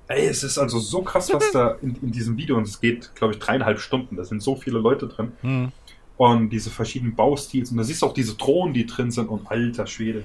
Ey, 0.08 0.26
es 0.26 0.44
ist 0.44 0.58
also 0.58 0.78
so 0.78 1.02
krass, 1.02 1.32
was 1.32 1.50
da 1.50 1.76
in, 1.82 1.96
in 2.00 2.12
diesem 2.12 2.36
Video, 2.36 2.56
und 2.56 2.66
es 2.66 2.80
geht, 2.80 3.14
glaube 3.16 3.34
ich, 3.34 3.40
dreieinhalb 3.40 3.80
Stunden, 3.80 4.16
da 4.16 4.24
sind 4.24 4.40
so 4.42 4.54
viele 4.54 4.78
Leute 4.78 5.08
drin. 5.08 5.32
Mhm 5.42 5.72
und 6.16 6.50
diese 6.50 6.70
verschiedenen 6.70 7.14
Baustils. 7.14 7.70
Und 7.70 7.76
da 7.76 7.84
siehst 7.84 8.02
du 8.02 8.06
auch 8.06 8.14
diese 8.14 8.34
Drohnen, 8.34 8.74
die 8.74 8.86
drin 8.86 9.10
sind 9.10 9.28
und 9.28 9.50
alter 9.50 9.86
Schwede. 9.86 10.24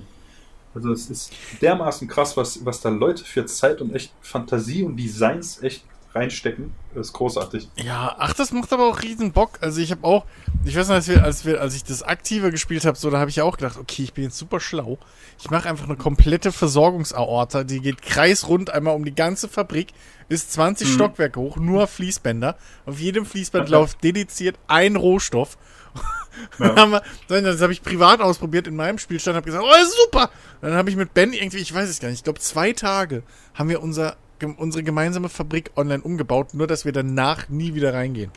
Also 0.74 0.92
es 0.92 1.10
ist 1.10 1.34
dermaßen 1.62 2.08
krass, 2.08 2.38
was, 2.38 2.66
was 2.66 2.80
da 2.80 2.90
Leute 2.90 3.26
für 3.26 3.46
Zeit 3.46 3.82
und 3.82 3.94
echt 3.94 4.14
Fantasie 4.22 4.84
und 4.84 4.96
Designs 4.96 5.62
echt 5.62 5.84
reinstecken. 6.14 6.74
Das 6.94 7.08
ist 7.08 7.14
großartig. 7.14 7.70
Ja, 7.76 8.16
ach, 8.18 8.34
das 8.34 8.52
macht 8.52 8.72
aber 8.74 8.88
auch 8.88 9.02
riesen 9.02 9.32
Bock. 9.32 9.60
Also 9.62 9.82
ich 9.82 9.92
habe 9.92 10.04
auch, 10.04 10.26
ich 10.66 10.76
weiß 10.76 10.90
noch, 10.90 10.96
als, 10.96 11.08
wir, 11.08 11.24
als, 11.24 11.46
wir, 11.46 11.62
als 11.62 11.76
ich 11.76 11.84
das 11.84 12.04
aktive 12.04 12.52
gespielt 12.52 12.86
habe, 12.86 12.98
so, 12.98 13.10
da 13.10 13.20
habe 13.20 13.30
ich 13.30 13.42
auch 13.42 13.58
gedacht, 13.58 13.78
okay, 13.78 14.04
ich 14.04 14.14
bin 14.14 14.26
jetzt 14.26 14.38
super 14.38 14.60
schlau. 14.60 14.98
Ich 15.40 15.50
mache 15.50 15.70
einfach 15.70 15.86
eine 15.86 15.96
komplette 15.96 16.52
Versorgungsaorta, 16.52 17.64
die 17.64 17.80
geht 17.80 18.02
kreisrund 18.02 18.70
einmal 18.70 18.96
um 18.96 19.06
die 19.06 19.16
ganze 19.16 19.48
Fabrik, 19.48 19.94
ist 20.28 20.52
20 20.54 20.88
mhm. 20.88 20.94
Stockwerke 20.94 21.40
hoch, 21.40 21.58
nur 21.58 21.88
Fließbänder. 21.88 22.58
Auf 22.86 23.00
jedem 23.00 23.26
Fließband 23.26 23.70
läuft 23.70 24.04
dediziert 24.04 24.58
ein 24.68 24.96
Rohstoff 24.96 25.58
ja. 26.60 26.92
wir, 27.28 27.42
das 27.42 27.62
habe 27.62 27.74
ich 27.74 27.82
privat 27.82 28.22
ausprobiert 28.22 28.68
in 28.68 28.76
meinem 28.76 28.98
Spielstand, 28.98 29.36
habe 29.36 29.46
gesagt, 29.46 29.64
oh, 29.66 29.86
super. 30.06 30.30
dann 30.62 30.74
habe 30.74 30.90
ich 30.90 30.96
mit 30.96 31.14
Ben 31.14 31.34
irgendwie, 31.34 31.58
ich 31.58 31.74
weiß 31.74 31.90
es 31.90 32.00
gar 32.00 32.10
nicht, 32.10 32.20
ich 32.20 32.24
glaube 32.24 32.40
zwei 32.40 32.74
Tage 32.74 33.24
haben 33.54 33.70
wir 33.70 33.82
unser, 33.82 34.16
unsere 34.44 34.84
gemeinsame 34.84 35.30
Fabrik 35.30 35.72
online 35.76 36.04
umgebaut, 36.04 36.54
nur 36.54 36.68
dass 36.68 36.86
wir 36.86 36.92
danach 36.92 37.50
nie 37.50 37.74
wieder 37.76 37.94
reingehen. 37.94 38.32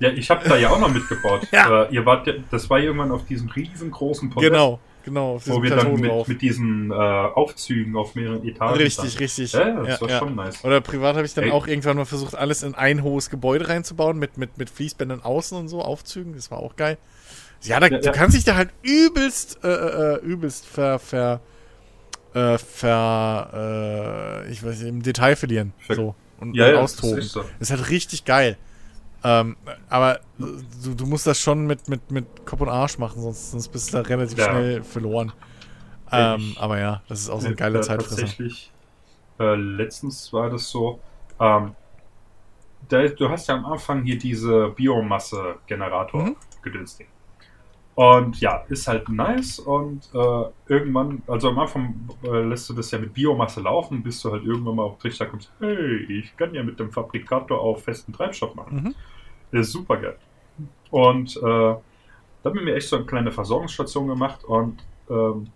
Ja, 0.00 0.10
ich 0.10 0.28
habe 0.30 0.48
da 0.48 0.56
ja 0.56 0.70
auch 0.70 0.80
noch 0.80 0.92
mitgebaut. 0.92 1.46
ja. 1.52 1.84
Äh, 1.84 1.94
ihr 1.94 2.04
wart, 2.04 2.28
das 2.50 2.68
war 2.68 2.80
irgendwann 2.80 3.10
auf 3.10 3.24
diesem 3.26 3.48
riesengroßen 3.48 4.30
Podest. 4.30 4.52
Genau. 4.52 4.80
genau. 5.04 5.40
Wo 5.44 5.62
wir 5.62 5.70
dann 5.70 5.94
mit, 5.94 6.28
mit, 6.28 6.42
diesen 6.42 6.90
äh, 6.90 6.94
Aufzügen 6.94 7.96
auf 7.96 8.14
mehreren 8.14 8.46
Etagen. 8.46 8.76
Richtig, 8.76 9.14
dann. 9.14 9.18
richtig. 9.22 9.52
Ja, 9.52 9.82
das 9.82 9.88
ja, 9.88 10.00
war 10.00 10.10
ja. 10.10 10.18
schon 10.18 10.34
nice. 10.34 10.64
Oder 10.64 10.80
privat 10.80 11.16
habe 11.16 11.26
ich 11.26 11.34
dann 11.34 11.44
Ey. 11.44 11.50
auch 11.52 11.66
irgendwann 11.66 11.96
mal 11.96 12.04
versucht, 12.04 12.34
alles 12.34 12.62
in 12.62 12.74
ein 12.74 13.02
hohes 13.02 13.30
Gebäude 13.30 13.68
reinzubauen, 13.68 14.18
mit, 14.18 14.36
mit, 14.36 14.58
mit 14.58 14.68
Fließbändern 14.68 15.22
außen 15.22 15.56
und 15.56 15.68
so, 15.68 15.80
Aufzügen. 15.80 16.34
Das 16.34 16.50
war 16.50 16.58
auch 16.58 16.76
geil. 16.76 16.98
Ja, 17.62 17.80
da, 17.80 17.88
du 17.88 18.12
kannst 18.12 18.36
dich 18.36 18.44
da 18.44 18.56
halt 18.56 18.70
übelst, 18.82 19.64
äh, 19.64 19.68
äh, 19.68 20.14
äh 20.16 20.20
übelst 20.20 20.66
ver, 20.66 20.98
ver, 20.98 21.40
äh, 22.34 22.58
ver, 22.58 24.42
äh, 24.44 24.50
ich 24.50 24.62
weiß 24.62 24.80
nicht, 24.80 24.88
im 24.88 25.02
Detail 25.02 25.36
verlieren. 25.36 25.72
Ver 25.78 25.96
so. 25.96 26.14
Und, 26.40 26.54
ja, 26.54 26.68
und 26.70 26.76
austoben. 26.76 27.16
Das 27.16 27.26
ist, 27.26 27.32
so. 27.32 27.44
ist 27.60 27.70
halt 27.70 27.90
richtig 27.90 28.24
geil. 28.24 28.58
Ähm, 29.22 29.56
aber 29.88 30.20
du, 30.38 30.94
du, 30.94 31.06
musst 31.06 31.26
das 31.26 31.40
schon 31.40 31.66
mit, 31.66 31.88
mit, 31.88 32.10
mit 32.10 32.44
Kopf 32.44 32.60
und 32.60 32.68
Arsch 32.68 32.98
machen, 32.98 33.22
sonst, 33.22 33.52
sonst 33.52 33.68
bist 33.68 33.88
du 33.88 33.96
da 33.96 34.02
relativ 34.02 34.36
ja. 34.36 34.50
schnell 34.50 34.82
verloren. 34.82 35.32
Ähm, 36.12 36.54
aber 36.58 36.78
ja, 36.78 37.02
das 37.08 37.20
ist 37.20 37.30
auch 37.30 37.40
so 37.40 37.46
eine 37.46 37.56
geile 37.56 37.78
äh, 37.78 37.82
Zeitfresser. 37.82 38.20
Tatsächlich, 38.20 38.70
äh, 39.40 39.54
letztens 39.54 40.30
war 40.32 40.50
das 40.50 40.68
so, 40.68 41.00
ähm, 41.40 41.74
da, 42.88 43.08
du 43.08 43.28
hast 43.30 43.48
ja 43.48 43.54
am 43.54 43.64
Anfang 43.64 44.04
hier 44.04 44.18
diese 44.18 44.68
Biomasse-Generator 44.76 46.22
mhm. 46.22 46.36
gedünstigt. 46.62 47.08
Und 47.94 48.40
ja, 48.40 48.64
ist 48.68 48.88
halt 48.88 49.08
nice 49.08 49.60
und 49.60 50.08
äh, 50.12 50.44
irgendwann, 50.66 51.22
also 51.28 51.50
am 51.50 51.58
Anfang 51.60 52.08
äh, 52.24 52.42
lässt 52.42 52.68
du 52.68 52.74
das 52.74 52.90
ja 52.90 52.98
mit 52.98 53.14
Biomasse 53.14 53.60
laufen, 53.60 54.02
bis 54.02 54.20
du 54.20 54.32
halt 54.32 54.44
irgendwann 54.44 54.74
mal 54.74 54.82
auf 54.82 54.98
Trichter 54.98 55.26
kommst, 55.26 55.52
hey, 55.60 55.98
ich 56.18 56.36
kann 56.36 56.52
ja 56.54 56.64
mit 56.64 56.80
dem 56.80 56.90
Fabrikator 56.90 57.60
auch 57.60 57.78
festen 57.78 58.12
Treibstoff 58.12 58.56
machen. 58.56 58.94
Mhm. 59.52 59.58
Ist 59.60 59.70
super 59.70 59.96
geil. 59.98 60.16
Und 60.90 61.36
äh, 61.36 61.40
da 61.40 61.80
haben 62.44 62.54
wir 62.54 62.62
mir 62.62 62.74
echt 62.74 62.88
so 62.88 62.96
eine 62.96 63.04
kleine 63.04 63.30
Versorgungsstation 63.30 64.08
gemacht 64.08 64.42
und 64.44 64.82
ähm, 65.08 65.46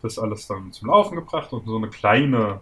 das 0.00 0.18
alles 0.18 0.46
dann 0.46 0.70
zum 0.70 0.88
Laufen 0.88 1.16
gebracht 1.16 1.52
und 1.52 1.66
so 1.66 1.76
eine 1.76 1.88
kleine, 1.88 2.60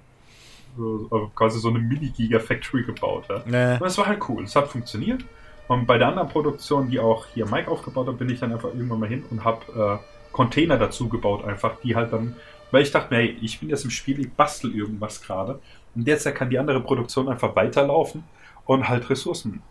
also 0.79 1.31
quasi 1.35 1.59
so 1.59 1.69
eine 1.69 1.81
Mini-Giga-Factory 1.81 2.85
gebaut. 2.85 3.27
Ja. 3.29 3.43
Nee. 3.45 3.75
Und 3.75 3.83
das 3.83 3.99
war 3.99 4.07
halt 4.07 4.27
cool, 4.29 4.45
es 4.45 4.57
hat 4.57 4.69
funktioniert. 4.69 5.23
Und 5.69 5.87
bei 5.87 5.99
der 5.99 6.09
anderen 6.09 6.29
Produktion, 6.29 6.91
die 6.91 6.99
auch 6.99 7.27
hier 7.27 7.47
Mike 7.47 7.71
aufgebaut 7.71 8.09
hat, 8.09 8.19
bin 8.19 8.29
ich 8.29 8.41
dann 8.41 8.53
einfach 8.53 8.69
irgendwann 8.69 9.01
mal 9.01 9.09
hin 9.09 9.25
und 9.31 9.45
habe 9.45 10.01
äh, 10.01 10.33
Container 10.33 10.79
dazu 10.79 11.09
gebaut, 11.09 11.45
einfach, 11.45 11.77
die 11.83 11.95
halt 11.95 12.13
dann, 12.13 12.37
weil 12.71 12.83
ich 12.83 12.91
dachte, 12.91 13.15
hey, 13.15 13.37
ich 13.41 13.61
bin 13.61 13.69
jetzt 13.69 13.85
im 13.85 13.91
Spiel, 13.91 14.21
ich 14.21 14.33
bastel 14.33 14.75
irgendwas 14.75 15.23
gerade. 15.23 15.61
Und 15.95 16.07
derzeit 16.07 16.35
kann 16.35 16.51
die 16.51 16.59
andere 16.59 16.81
Produktion 16.81 17.29
einfach 17.29 17.55
weiterlaufen 17.55 18.25
und 18.67 18.89
halt 18.89 19.09
Ressourcen 19.11 19.63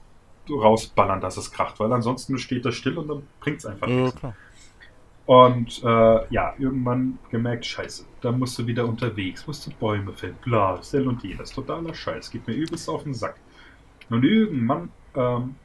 rausballern, 0.50 1.22
dass 1.22 1.38
es 1.38 1.52
kracht, 1.52 1.80
weil 1.80 1.92
ansonsten 1.94 2.38
steht 2.38 2.66
das 2.66 2.76
still 2.76 2.98
und 2.98 3.08
dann 3.08 3.24
bringt 3.40 3.60
es 3.60 3.66
einfach 3.66 3.88
ja, 3.88 3.96
nichts. 3.96 4.20
Klar. 4.20 4.36
Und 5.26 5.84
äh, 5.84 6.34
ja, 6.34 6.54
irgendwann 6.58 7.20
gemerkt, 7.30 7.66
scheiße, 7.66 8.06
da 8.22 8.32
musst 8.32 8.58
du 8.60 8.68
wieder 8.68 8.86
unterwegs, 8.86 9.48
musst 9.48 9.66
du 9.66 9.72
Bäume 9.72 10.14
fällen, 10.14 10.36
bla, 10.44 10.82
Sell 10.82 11.08
und 11.08 11.24
jenes, 11.24 11.52
totaler 11.52 11.94
Scheiß, 11.94 12.32
geht 12.32 12.48
mir 12.48 12.54
übelst 12.54 12.90
auf 12.90 13.04
den 13.04 13.14
Sack. 13.14 13.36
Und 14.10 14.24
irgendwann 14.26 14.90
ähm, 15.16 15.56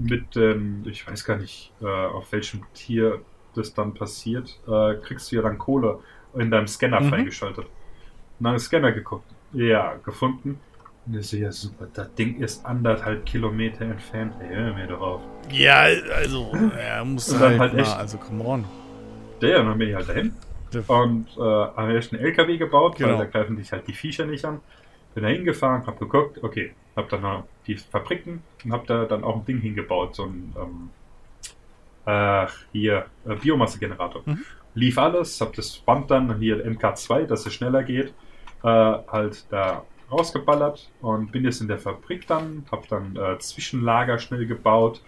mit 0.00 0.34
dem, 0.34 0.82
ich 0.86 1.06
weiß 1.06 1.24
gar 1.24 1.36
nicht, 1.36 1.72
äh, 1.80 1.86
auf 1.86 2.32
welchem 2.32 2.62
Tier 2.74 3.20
das 3.54 3.74
dann 3.74 3.94
passiert, 3.94 4.58
äh, 4.66 4.94
kriegst 4.94 5.30
du 5.30 5.36
ja 5.36 5.42
dann 5.42 5.58
Kohle 5.58 5.98
in 6.34 6.50
deinem 6.50 6.66
Scanner 6.66 7.00
mhm. 7.00 7.08
freigeschaltet. 7.08 7.66
Und 8.38 8.44
dann 8.44 8.58
Scanner 8.58 8.92
geguckt. 8.92 9.26
Ja, 9.52 9.96
gefunden. 10.04 10.58
Und 11.06 11.16
ich 11.16 11.26
so, 11.26 11.36
ja 11.36 11.50
super, 11.50 11.88
das 11.92 12.14
Ding 12.14 12.38
ist 12.40 12.64
anderthalb 12.64 13.26
Kilometer 13.26 13.84
entfernt. 13.84 14.34
Hey, 14.38 14.54
hör 14.54 14.74
mir 14.74 14.86
doch 14.86 15.00
auf. 15.00 15.20
Ja, 15.50 15.86
also, 16.14 16.52
er 16.78 17.04
muss 17.04 17.38
halt, 17.38 17.58
halt 17.58 17.74
echt, 17.74 17.96
also 17.96 18.18
come 18.18 18.44
on. 18.44 18.64
Der, 19.40 19.62
dann 19.62 19.78
bin 19.78 19.88
ich 19.88 19.94
halt 19.94 20.08
dahin. 20.08 20.34
Und 20.86 21.26
äh, 21.36 21.40
haben 21.40 21.90
erst 21.90 22.12
einen 22.12 22.22
LKW 22.22 22.56
gebaut, 22.58 22.96
genau. 22.96 23.18
weil 23.18 23.18
da 23.18 23.24
greifen 23.24 23.56
dich 23.56 23.72
halt 23.72 23.88
die 23.88 23.92
Viecher 23.92 24.24
nicht 24.24 24.44
an. 24.44 24.60
Bin 25.14 25.24
da 25.24 25.30
hingefahren, 25.30 25.84
hab 25.86 25.98
geguckt, 25.98 26.42
okay, 26.44 26.72
hab 26.94 27.08
dann 27.08 27.42
die 27.70 27.76
Fabriken 27.76 28.42
und 28.64 28.72
hab 28.72 28.86
da 28.86 29.04
dann 29.04 29.24
auch 29.24 29.36
ein 29.36 29.44
Ding 29.44 29.60
hingebaut, 29.60 30.16
so 30.16 30.24
ein 30.24 30.54
ähm, 30.56 30.90
äh, 32.06 32.46
hier 32.72 33.06
äh, 33.26 33.34
Biomassegenerator. 33.36 34.22
Mhm. 34.24 34.44
Lief 34.74 34.98
alles, 34.98 35.40
hab 35.40 35.52
das 35.54 35.78
Band 35.78 36.10
dann 36.10 36.38
hier 36.38 36.64
MK2, 36.64 37.26
dass 37.26 37.46
es 37.46 37.54
schneller 37.54 37.82
geht, 37.82 38.08
äh, 38.62 38.66
halt 38.66 39.46
da 39.50 39.84
rausgeballert 40.10 40.90
und 41.00 41.30
bin 41.30 41.44
jetzt 41.44 41.60
in 41.60 41.68
der 41.68 41.78
Fabrik 41.78 42.26
dann, 42.26 42.66
hab 42.70 42.88
dann 42.88 43.16
äh, 43.16 43.38
Zwischenlager 43.38 44.18
schnell 44.18 44.46
gebaut, 44.46 45.02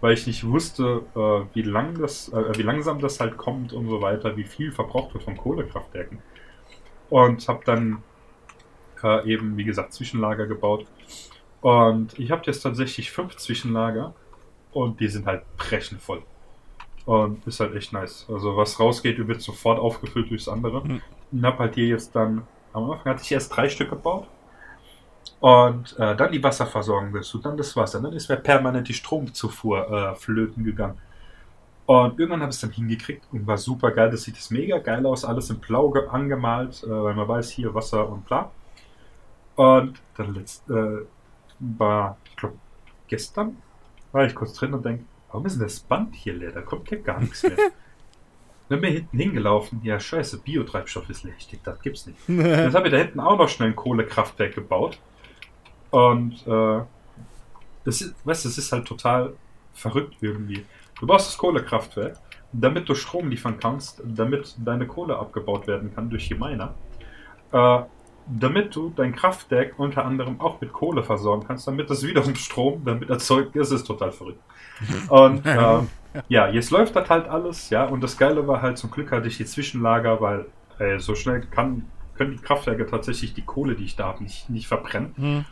weil 0.00 0.14
ich 0.14 0.26
nicht 0.26 0.46
wusste, 0.46 1.02
äh, 1.14 1.54
wie 1.54 1.62
lang 1.62 2.00
das, 2.00 2.28
äh, 2.32 2.56
wie 2.56 2.62
langsam 2.62 3.00
das 3.00 3.20
halt 3.20 3.36
kommt 3.36 3.72
und 3.72 3.88
so 3.88 4.00
weiter, 4.00 4.36
wie 4.36 4.44
viel 4.44 4.72
verbraucht 4.72 5.14
wird 5.14 5.24
von 5.24 5.36
Kohlekraftwerken. 5.36 6.18
Und 7.08 7.46
hab 7.48 7.64
dann 7.64 8.02
eben, 9.24 9.56
wie 9.56 9.64
gesagt, 9.64 9.94
Zwischenlager 9.94 10.46
gebaut. 10.46 10.84
Und 11.60 12.18
ich 12.18 12.30
habe 12.30 12.42
jetzt 12.46 12.62
tatsächlich 12.62 13.10
fünf 13.10 13.36
Zwischenlager 13.36 14.14
und 14.72 15.00
die 15.00 15.08
sind 15.08 15.26
halt 15.26 15.42
brechend 15.56 16.00
voll. 16.00 16.22
Und 17.04 17.46
ist 17.46 17.60
halt 17.60 17.74
echt 17.74 17.92
nice. 17.92 18.26
Also 18.32 18.56
was 18.56 18.78
rausgeht, 18.78 19.26
wird 19.26 19.42
sofort 19.42 19.78
aufgefüllt 19.78 20.30
durchs 20.30 20.48
andere. 20.48 20.86
Mhm. 20.86 21.02
Und 21.32 21.44
habe 21.44 21.58
halt 21.58 21.74
hier 21.74 21.88
jetzt 21.88 22.14
dann, 22.14 22.46
am 22.72 22.90
Anfang 22.90 23.12
hatte 23.12 23.22
ich 23.22 23.32
erst 23.32 23.54
drei 23.54 23.68
Stück 23.68 23.90
gebaut. 23.90 24.26
Und 25.40 25.98
äh, 25.98 26.14
dann 26.16 26.32
die 26.32 26.42
Wasserversorgung 26.42 27.12
dazu, 27.12 27.38
dann 27.38 27.56
das 27.56 27.74
Wasser. 27.76 28.00
Dann 28.00 28.12
ist 28.12 28.28
mir 28.28 28.36
permanent 28.36 28.88
die 28.88 28.94
Stromzufuhr 28.94 29.90
äh, 29.90 30.14
flöten 30.14 30.64
gegangen. 30.64 30.98
Und 31.86 32.20
irgendwann 32.20 32.42
habe 32.42 32.50
ich 32.50 32.56
es 32.56 32.60
dann 32.60 32.70
hingekriegt 32.70 33.24
und 33.32 33.46
war 33.46 33.58
super 33.58 33.90
geil. 33.90 34.10
Das 34.10 34.22
sieht 34.22 34.36
das 34.36 34.50
mega 34.50 34.78
geil 34.78 35.04
aus, 35.06 35.24
alles 35.24 35.50
in 35.50 35.58
Blau 35.58 35.92
angemalt, 35.92 36.84
äh, 36.84 36.88
weil 36.88 37.14
man 37.14 37.26
weiß, 37.26 37.50
hier 37.50 37.74
Wasser 37.74 38.08
und 38.08 38.24
bla. 38.26 38.50
Und 39.56 40.00
dann 40.16 40.34
letzt, 40.34 40.70
äh, 40.70 40.98
war, 41.60 42.16
ich 42.24 42.36
glaube, 42.36 42.56
gestern 43.08 43.56
war 44.12 44.24
ich 44.24 44.34
kurz 44.34 44.54
drin 44.54 44.74
und 44.74 44.84
denke, 44.84 45.04
warum 45.28 45.46
ist 45.46 45.54
denn 45.54 45.62
das 45.62 45.80
Band 45.80 46.14
hier 46.14 46.34
leer? 46.34 46.52
Da 46.52 46.62
kommt 46.62 46.90
ja 46.90 46.98
gar 46.98 47.20
nichts 47.20 47.42
mehr. 47.42 47.56
Dann 48.68 48.80
bin 48.80 48.90
ich 48.90 48.96
hinten 48.98 49.18
hingelaufen, 49.18 49.80
ja 49.82 49.98
scheiße, 49.98 50.38
Biotreibstoff 50.38 51.08
ist 51.10 51.24
leer. 51.24 51.34
Ich 51.38 51.48
denke, 51.48 51.64
das 51.64 51.80
gibt's 51.80 52.06
nicht. 52.06 52.18
Jetzt 52.28 52.74
habe 52.74 52.86
ich 52.86 52.92
da 52.92 52.98
hinten 52.98 53.20
auch 53.20 53.36
noch 53.36 53.48
schnell 53.48 53.70
ein 53.70 53.76
Kohlekraftwerk 53.76 54.54
gebaut. 54.54 54.98
Und 55.90 56.46
äh, 56.46 56.80
das 57.84 58.00
ist, 58.00 58.14
weißt 58.24 58.44
du, 58.44 58.48
das 58.48 58.58
ist 58.58 58.70
halt 58.70 58.86
total 58.86 59.34
verrückt 59.74 60.16
irgendwie. 60.20 60.64
Du 61.00 61.06
brauchst 61.06 61.28
das 61.28 61.38
Kohlekraftwerk, 61.38 62.18
damit 62.52 62.88
du 62.88 62.94
Strom 62.94 63.28
liefern 63.28 63.58
kannst, 63.58 64.02
damit 64.04 64.54
deine 64.58 64.86
Kohle 64.86 65.18
abgebaut 65.18 65.66
werden 65.66 65.94
kann 65.94 66.10
durch 66.10 66.28
die 66.28 66.34
Miner. 66.34 66.74
Äh, 67.52 67.82
damit 68.38 68.74
du 68.76 68.92
dein 68.94 69.14
Kraftwerk 69.14 69.78
unter 69.78 70.04
anderem 70.04 70.40
auch 70.40 70.60
mit 70.60 70.72
Kohle 70.72 71.02
versorgen 71.02 71.46
kannst, 71.46 71.66
damit 71.66 71.90
das 71.90 72.06
wiederum 72.06 72.34
Strom 72.36 72.82
damit 72.84 73.10
erzeugt 73.10 73.56
ist, 73.56 73.72
ist 73.72 73.84
total 73.84 74.12
verrückt. 74.12 74.40
Und 75.08 75.44
äh, 75.46 75.80
ja, 76.28 76.48
jetzt 76.48 76.70
läuft 76.70 76.96
das 76.96 77.08
halt 77.08 77.28
alles, 77.28 77.70
ja, 77.70 77.84
und 77.84 78.02
das 78.02 78.16
Geile 78.16 78.46
war 78.46 78.62
halt, 78.62 78.78
zum 78.78 78.90
Glück 78.90 79.10
hatte 79.10 79.28
ich 79.28 79.36
die 79.36 79.44
Zwischenlager, 79.44 80.20
weil 80.20 80.46
ey, 80.78 80.98
so 81.00 81.14
schnell 81.14 81.40
kann, 81.40 81.86
können 82.14 82.32
die 82.32 82.42
Kraftwerke 82.42 82.86
tatsächlich 82.86 83.34
die 83.34 83.42
Kohle, 83.42 83.74
die 83.74 83.84
ich 83.84 83.96
da 83.96 84.06
habe, 84.06 84.22
nicht, 84.22 84.48
nicht 84.50 84.68
verbrennen. 84.68 85.14
Mhm. 85.16 85.44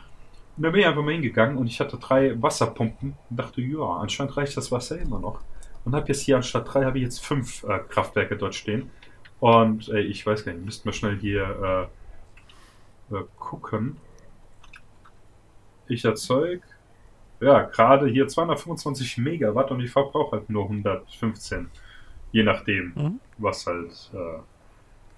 Und 0.57 0.63
da 0.63 0.69
bin 0.71 0.81
ich 0.81 0.87
einfach 0.87 1.03
mal 1.03 1.13
hingegangen 1.13 1.57
und 1.57 1.67
ich 1.67 1.79
hatte 1.79 1.97
drei 1.97 2.41
Wasserpumpen 2.41 3.15
und 3.29 3.39
dachte, 3.39 3.61
ja, 3.61 3.79
anscheinend 3.79 4.35
reicht 4.35 4.57
das 4.57 4.71
Wasser 4.71 4.99
immer 4.99 5.19
noch. 5.19 5.39
Und 5.85 5.95
habe 5.95 6.07
jetzt 6.09 6.21
hier 6.21 6.35
anstatt 6.35 6.73
drei, 6.73 6.83
habe 6.83 6.97
ich 6.97 7.05
jetzt 7.05 7.25
fünf 7.25 7.63
äh, 7.63 7.79
Kraftwerke 7.87 8.35
dort 8.35 8.55
stehen. 8.55 8.89
Und 9.39 9.87
ey, 9.89 10.01
ich 10.01 10.25
weiß 10.25 10.43
gar 10.43 10.51
nicht, 10.51 10.65
müssten 10.65 10.85
wir 10.85 10.93
schnell 10.93 11.17
hier 11.17 11.89
äh, 13.11 13.15
äh, 13.15 13.23
gucken. 13.37 13.97
Ich 15.87 16.05
erzeuge, 16.05 16.61
ja, 17.39 17.61
gerade 17.61 18.07
hier 18.07 18.27
225 18.27 19.17
Megawatt 19.17 19.71
und 19.71 19.79
ich 19.79 19.91
verbrauche 19.91 20.37
halt 20.37 20.49
nur 20.49 20.63
115. 20.63 21.69
Je 22.31 22.43
nachdem, 22.43 22.93
mhm. 22.95 23.19
was 23.37 23.65
halt 23.65 24.11
äh, 24.13 24.39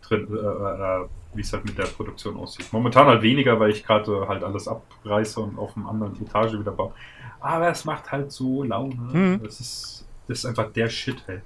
drin, 0.02 0.28
äh, 0.32 0.38
äh, 0.38 1.08
wie 1.34 1.42
es 1.42 1.52
halt 1.52 1.66
mit 1.66 1.78
der 1.78 1.86
Produktion 1.86 2.38
aussieht. 2.38 2.72
Momentan 2.72 3.08
halt 3.08 3.22
weniger, 3.22 3.60
weil 3.60 3.72
ich 3.72 3.84
gerade 3.84 4.28
halt 4.28 4.44
alles 4.44 4.68
abreiße 4.68 5.42
und 5.42 5.58
auf 5.58 5.76
einer 5.76 5.90
anderen 5.90 6.22
Etage 6.22 6.54
wieder 6.54 6.72
baue. 6.72 6.94
Aber 7.42 7.70
es 7.70 7.84
macht 7.84 8.12
halt 8.12 8.32
so 8.32 8.64
Laune. 8.64 8.96
Mhm. 8.96 9.44
Das, 9.44 9.60
ist, 9.60 10.08
das 10.28 10.40
ist 10.40 10.46
einfach 10.46 10.72
der 10.72 10.88
Shit, 10.88 11.24
ey. 11.28 11.42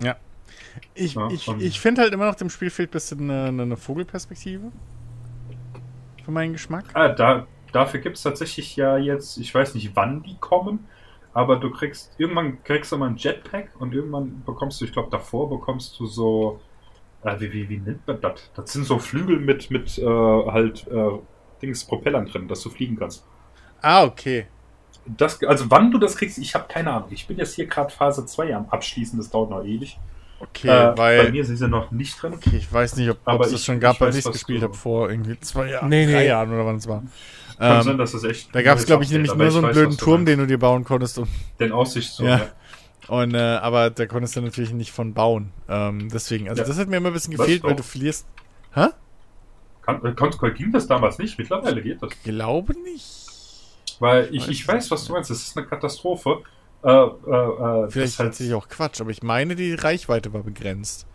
Ja. 0.00 0.16
Ich, 0.94 1.14
ja, 1.14 1.28
ich, 1.30 1.48
ich 1.48 1.80
finde 1.80 2.02
halt 2.02 2.12
immer 2.12 2.26
noch, 2.26 2.36
dem 2.36 2.50
Spiel 2.50 2.70
fehlt 2.70 2.90
ein 2.90 2.92
bisschen 2.92 3.30
eine, 3.30 3.62
eine 3.62 3.76
Vogelperspektive 3.76 4.70
für 6.24 6.30
meinen 6.30 6.52
Geschmack. 6.52 6.84
Ah, 6.94 7.08
da, 7.08 7.46
dafür 7.72 8.00
gibt 8.00 8.16
es 8.16 8.22
tatsächlich 8.22 8.76
ja 8.76 8.96
jetzt, 8.96 9.38
ich 9.38 9.54
weiß 9.54 9.74
nicht, 9.74 9.94
wann 9.94 10.22
die 10.22 10.36
kommen, 10.38 10.86
aber 11.32 11.56
du 11.56 11.70
kriegst, 11.70 12.12
irgendwann 12.18 12.62
kriegst 12.64 12.92
du 12.92 12.96
mal 12.96 13.08
ein 13.08 13.16
Jetpack 13.16 13.70
und 13.78 13.94
irgendwann 13.94 14.42
bekommst 14.44 14.80
du, 14.80 14.84
ich 14.84 14.92
glaube 14.92 15.10
davor 15.10 15.48
bekommst 15.48 15.98
du 15.98 16.06
so, 16.06 16.60
äh, 17.22 17.38
wie, 17.38 17.52
wie, 17.52 17.68
wie 17.68 17.78
nennt 17.78 18.06
man 18.06 18.20
das? 18.20 18.50
Das 18.54 18.72
sind 18.72 18.84
so 18.84 18.98
Flügel 18.98 19.38
mit, 19.38 19.70
mit 19.70 19.98
äh, 19.98 20.04
halt 20.04 20.86
äh, 20.88 21.18
Dings, 21.62 21.84
Propellern 21.84 22.26
drin, 22.26 22.48
dass 22.48 22.62
du 22.62 22.70
fliegen 22.70 22.96
kannst. 22.96 23.24
Ah, 23.82 24.04
okay. 24.04 24.46
Das, 25.06 25.42
also 25.44 25.70
wann 25.70 25.90
du 25.90 25.98
das 25.98 26.16
kriegst, 26.16 26.38
ich 26.38 26.54
habe 26.54 26.66
keine 26.68 26.92
Ahnung. 26.92 27.08
Ich 27.10 27.26
bin 27.26 27.38
jetzt 27.38 27.54
hier 27.54 27.66
gerade 27.66 27.90
Phase 27.90 28.26
2 28.26 28.54
am 28.54 28.68
Abschließen, 28.68 29.18
das 29.18 29.30
dauert 29.30 29.50
noch 29.50 29.64
ewig. 29.64 29.98
Okay, 30.40 30.68
äh, 30.68 30.96
weil. 30.96 31.24
Bei 31.24 31.30
mir 31.30 31.44
sind 31.44 31.56
sie 31.56 31.68
noch 31.68 31.90
nicht 31.90 32.20
drin. 32.20 32.32
Okay, 32.32 32.56
ich 32.56 32.72
weiß 32.72 32.96
nicht, 32.96 33.10
ob, 33.10 33.40
es 33.42 33.52
das 33.52 33.64
schon 33.64 33.78
gab, 33.78 34.00
weil 34.00 34.10
ich 34.10 34.24
es 34.24 34.32
gespielt 34.32 34.62
habe 34.62 34.74
vor 34.74 35.10
irgendwie 35.10 35.38
zwei 35.40 35.70
Jahren, 35.70 35.88
nee, 35.88 36.06
drei 36.06 36.12
nee. 36.20 36.26
Jahren 36.26 36.52
oder 36.52 36.66
wann 36.66 36.76
es 36.76 36.88
war. 36.88 37.02
Kann 37.58 37.76
ähm, 37.76 37.82
sein, 37.82 37.98
dass 37.98 38.14
es 38.14 38.24
echt. 38.24 38.54
Da 38.54 38.62
gab 38.62 38.78
es, 38.78 38.86
glaube 38.86 39.04
ich, 39.04 39.10
nämlich 39.10 39.34
nur 39.34 39.50
so 39.50 39.58
einen 39.58 39.68
weiß, 39.68 39.74
blöden 39.74 39.96
Turm, 39.98 40.24
den 40.24 40.38
du 40.38 40.46
dir 40.46 40.58
bauen 40.58 40.82
konntest. 40.82 41.18
Und, 41.18 41.28
den 41.58 41.72
Aussichtsturm, 41.72 42.28
ja. 42.28 42.38
ja. 42.38 42.48
Und, 43.14 43.34
äh, 43.34 43.38
aber 43.38 43.90
da 43.90 44.06
konntest 44.06 44.36
du 44.36 44.40
natürlich 44.40 44.72
nicht 44.72 44.92
von 44.92 45.12
bauen. 45.12 45.52
Ähm, 45.68 46.08
deswegen, 46.10 46.48
also 46.48 46.62
ja. 46.62 46.68
das 46.68 46.78
hat 46.78 46.88
mir 46.88 46.96
immer 46.96 47.08
ein 47.08 47.12
bisschen 47.12 47.36
gefehlt, 47.36 47.62
weil 47.62 47.76
du 47.76 47.82
verlierst. 47.82 48.26
Hä? 48.72 48.86
Kann, 49.82 50.00
äh, 50.04 50.50
ging 50.52 50.72
das 50.72 50.86
damals 50.86 51.18
nicht? 51.18 51.38
Mittlerweile 51.38 51.82
geht 51.82 52.02
das. 52.02 52.10
Ich 52.12 52.22
glaube 52.22 52.72
nicht. 52.84 53.26
Weil 53.98 54.28
ich, 54.32 54.48
ich 54.48 54.66
weiß, 54.66 54.90
was 54.90 55.04
du 55.04 55.12
meinst. 55.12 55.28
Das 55.28 55.42
ist 55.42 55.56
eine 55.56 55.66
Katastrophe. 55.66 56.42
Äh, 56.82 56.88
äh, 56.88 56.94
äh 56.94 57.90
Vielleicht 57.90 58.18
halt 58.18 58.28
tatsächlich 58.28 58.54
auch 58.54 58.68
Quatsch, 58.68 59.00
aber 59.00 59.10
ich 59.10 59.22
meine, 59.22 59.54
die 59.56 59.74
Reichweite 59.74 60.32
war 60.32 60.42
begrenzt. 60.42 61.06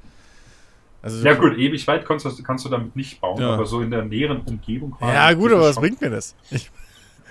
Also 1.02 1.24
ja 1.24 1.36
gut, 1.36 1.56
ewig 1.58 1.86
weit 1.88 2.04
kannst 2.06 2.26
du, 2.26 2.44
kannst 2.44 2.66
du 2.66 2.70
damit 2.70 2.96
nicht 2.96 3.22
bauen, 3.22 3.40
ja. 3.40 3.54
aber 3.54 3.68
so 3.68 3.82
in 3.82 3.92
der 3.92 4.04
näheren 4.04 4.42
Umgebung. 4.42 4.96
Ja 5.02 5.32
gut, 5.34 5.52
aber 5.52 5.62
was 5.62 5.76
bringt 5.76 6.02
mir 6.02 6.10
das? 6.10 6.36
Ich, 6.50 6.72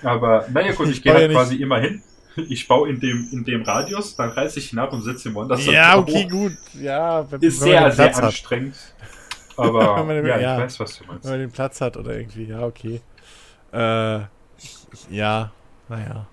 aber 0.01 0.45
naja 0.51 0.71
gut, 0.73 0.87
ich, 0.89 0.97
ich 0.97 1.03
gehe 1.03 1.13
halt 1.13 1.29
ja 1.29 1.37
quasi 1.37 1.55
immer 1.57 1.79
hin. 1.79 2.01
Ich 2.37 2.67
baue 2.67 2.89
in 2.89 2.99
dem, 2.99 3.27
in 3.31 3.45
dem 3.45 3.63
Radius, 3.63 4.15
dann 4.15 4.29
reiße 4.29 4.59
ich 4.59 4.69
hinab 4.69 4.91
und 4.91 5.01
setze 5.01 5.29
im 5.29 5.35
woanders. 5.35 5.65
Ja, 5.65 5.97
okay, 5.97 6.25
hoch. 6.25 6.29
gut. 6.29 6.57
Ja, 6.73 7.29
wenn, 7.31 7.41
ist 7.41 7.61
wenn 7.61 7.67
sehr, 7.67 7.91
sehr 7.91 8.23
anstrengend. 8.23 8.75
Aber 9.57 10.03
den, 10.07 10.25
ja, 10.25 10.37
ja, 10.37 10.57
ich 10.57 10.63
weiß, 10.63 10.79
was 10.81 10.97
du 10.97 11.05
meinst. 11.05 11.23
Wenn 11.23 11.31
man 11.31 11.39
den 11.39 11.51
Platz 11.51 11.79
hat 11.79 11.95
oder 11.97 12.17
irgendwie, 12.17 12.45
ja, 12.45 12.61
okay. 12.61 13.01
Äh, 13.71 14.19
ja, 15.09 15.51
naja. 15.89 16.27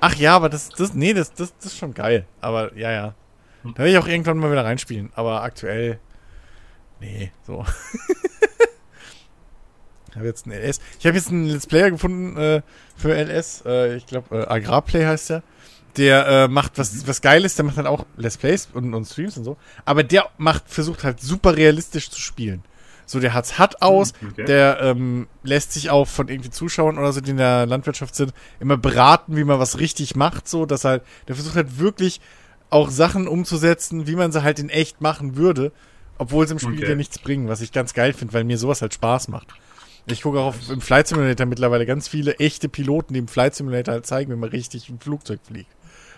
Ach 0.00 0.14
ja, 0.14 0.36
aber 0.36 0.48
das, 0.48 0.68
das, 0.70 0.94
nee, 0.94 1.12
das, 1.12 1.32
das, 1.32 1.54
das 1.56 1.72
ist 1.72 1.78
schon 1.78 1.94
geil. 1.94 2.26
Aber 2.40 2.76
ja, 2.76 2.90
ja. 2.90 3.14
Hm. 3.62 3.74
Da 3.74 3.84
will 3.84 3.92
ich 3.92 3.98
auch 3.98 4.06
irgendwann 4.06 4.38
mal 4.38 4.50
wieder 4.50 4.64
reinspielen. 4.64 5.10
Aber 5.14 5.42
aktuell, 5.42 5.98
nee, 7.00 7.32
so. 7.46 7.64
ich 10.10 10.16
habe 10.16 10.26
jetzt 10.26 10.46
ein 10.46 10.52
LS. 10.52 10.80
Ich 10.98 11.06
habe 11.06 11.16
jetzt 11.16 11.28
einen 11.28 11.46
Let's 11.46 11.66
Player 11.66 11.90
gefunden 11.90 12.36
äh, 12.36 12.62
für 12.96 13.14
LS. 13.14 13.62
Äh, 13.66 13.96
ich 13.96 14.06
glaube, 14.06 14.38
äh, 14.38 14.46
Agrarplay 14.46 15.04
heißt 15.04 15.30
der. 15.30 15.42
Der 15.96 16.26
äh, 16.26 16.48
macht 16.48 16.78
was, 16.78 16.92
mhm. 16.92 17.08
was 17.08 17.20
Geiles, 17.20 17.56
der 17.56 17.64
macht 17.64 17.76
halt 17.76 17.88
auch 17.88 18.06
Let's 18.16 18.36
Plays 18.36 18.68
und, 18.72 18.94
und 18.94 19.06
Streams 19.06 19.36
und 19.36 19.44
so. 19.44 19.56
Aber 19.84 20.04
der 20.04 20.30
macht, 20.38 20.68
versucht 20.68 21.02
halt 21.02 21.20
super 21.20 21.56
realistisch 21.56 22.10
zu 22.10 22.20
spielen. 22.20 22.62
So, 23.10 23.18
der 23.18 23.34
hat's 23.34 23.58
hart 23.58 23.82
aus, 23.82 24.12
mhm, 24.20 24.28
okay. 24.28 24.44
der 24.44 24.80
ähm, 24.80 25.26
lässt 25.42 25.72
sich 25.72 25.90
auch 25.90 26.06
von 26.06 26.28
irgendwie 26.28 26.50
Zuschauern 26.50 26.96
oder 26.96 27.12
so, 27.12 27.20
die 27.20 27.32
in 27.32 27.38
der 27.38 27.66
Landwirtschaft 27.66 28.14
sind, 28.14 28.32
immer 28.60 28.76
beraten, 28.76 29.36
wie 29.36 29.42
man 29.42 29.58
was 29.58 29.80
richtig 29.80 30.14
macht, 30.14 30.46
so, 30.46 30.64
dass 30.64 30.84
halt, 30.84 31.02
der 31.26 31.34
versucht 31.34 31.56
halt 31.56 31.80
wirklich 31.80 32.20
auch 32.70 32.88
Sachen 32.88 33.26
umzusetzen, 33.26 34.06
wie 34.06 34.14
man 34.14 34.30
sie 34.30 34.44
halt 34.44 34.60
in 34.60 34.68
echt 34.68 35.00
machen 35.00 35.34
würde, 35.34 35.72
obwohl 36.18 36.46
sie 36.46 36.52
im 36.52 36.60
Spiel 36.60 36.76
okay. 36.76 36.86
dir 36.86 36.96
nichts 36.96 37.18
bringen, 37.18 37.48
was 37.48 37.60
ich 37.62 37.72
ganz 37.72 37.94
geil 37.94 38.12
finde, 38.12 38.32
weil 38.32 38.44
mir 38.44 38.58
sowas 38.58 38.80
halt 38.80 38.94
Spaß 38.94 39.26
macht. 39.26 39.48
Ich 40.06 40.22
gucke 40.22 40.38
auch 40.38 40.46
auf, 40.46 40.70
im 40.70 40.80
Flight 40.80 41.08
Simulator 41.08 41.46
mittlerweile 41.46 41.86
ganz 41.86 42.06
viele 42.06 42.36
echte 42.36 42.68
Piloten, 42.68 43.12
die 43.14 43.18
im 43.18 43.28
Flight 43.28 43.56
Simulator 43.56 43.94
halt 43.94 44.06
zeigen, 44.06 44.30
wie 44.30 44.36
man 44.36 44.50
richtig 44.50 44.88
im 44.88 45.00
Flugzeug 45.00 45.40
fliegt. 45.42 45.70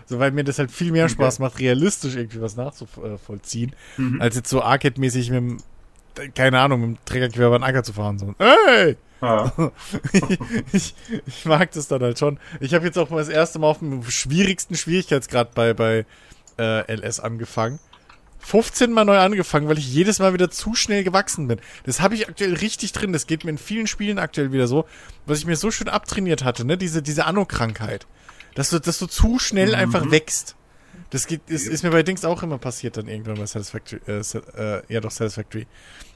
So, 0.05 0.19
weil 0.19 0.31
mir 0.31 0.45
das 0.45 0.59
halt 0.59 0.71
viel 0.71 0.93
mehr 0.93 1.09
Spaß 1.09 1.37
okay. 1.37 1.43
macht, 1.43 1.59
realistisch 1.59 2.17
irgendwie 2.17 2.43
was 2.43 2.57
nachzuvollziehen, 2.57 3.75
mhm. 3.97 4.21
als 4.21 4.37
jetzt 4.37 4.51
so 4.51 4.63
Arcade-mäßig 4.63 5.31
mit 5.31 5.39
dem 5.39 5.57
keine 6.35 6.61
Ahnung, 6.61 6.81
mit 6.81 6.99
dem 6.99 7.05
Trägergewehr 7.05 7.49
über 7.49 7.59
den 7.59 7.65
Acker 7.65 7.83
zu 7.83 7.93
fahren. 7.93 8.19
So, 8.19 8.35
hey! 8.39 8.97
Ja. 9.21 9.53
ich, 10.73 10.95
ich, 11.27 11.45
mag 11.45 11.71
das 11.73 11.89
dann 11.89 12.03
halt 12.03 12.19
schon. 12.19 12.39
Ich 12.61 12.75
habe 12.75 12.85
jetzt 12.85 12.99
auch 12.99 13.09
mal 13.11 13.19
das 13.19 13.29
erste 13.29 13.59
Mal 13.61 13.69
auf 13.69 13.79
dem 13.79 14.03
schwierigsten 14.11 14.75
Schwierigkeitsgrad 14.75 15.55
bei, 15.55 15.75
bei 15.75 16.05
äh, 16.59 16.93
LS 16.93 17.21
angefangen. 17.21 17.79
15 18.41 18.91
Mal 18.91 19.05
neu 19.05 19.19
angefangen, 19.19 19.69
weil 19.69 19.79
ich 19.79 19.93
jedes 19.93 20.19
Mal 20.19 20.35
wieder 20.35 20.51
zu 20.51 20.75
schnell 20.75 21.05
gewachsen 21.05 21.47
bin. 21.47 21.61
Das 21.85 22.01
habe 22.01 22.17
ich 22.17 22.29
aktuell 22.29 22.55
richtig 22.55 22.93
drin. 22.93 23.13
Das 23.13 23.29
geht 23.29 23.45
mir 23.45 23.51
in 23.51 23.59
vielen 23.59 23.87
Spielen 23.87 24.19
aktuell 24.19 24.53
wieder 24.53 24.67
so, 24.67 24.85
was 25.27 25.39
ich 25.39 25.47
mir 25.47 25.57
so 25.57 25.71
schön 25.71 25.89
abtrainiert 25.89 26.43
hatte, 26.43 26.65
ne? 26.65 26.77
Diese, 26.77 27.03
diese 27.03 27.25
Anno-Krankheit. 27.25 28.07
Dass 28.57 28.71
du, 28.71 28.81
dass 28.81 28.99
du 28.99 29.07
zu 29.07 29.39
schnell 29.39 29.69
mhm. 29.69 29.75
einfach 29.75 30.11
wächst. 30.11 30.57
Das 31.11 31.27
geht, 31.27 31.49
ist, 31.49 31.67
ist 31.67 31.83
mir 31.83 31.91
bei 31.91 32.03
Dings 32.03 32.25
auch 32.25 32.43
immer 32.43 32.59
passiert 32.59 32.97
dann 32.97 33.09
irgendwann 33.09 33.37
bei 33.37 33.47
Satisfactory. 33.47 34.01
Äh, 34.07 34.21
äh, 34.21 34.83
ja, 34.89 35.01
doch, 35.01 35.11
Satisfactory. 35.11 35.67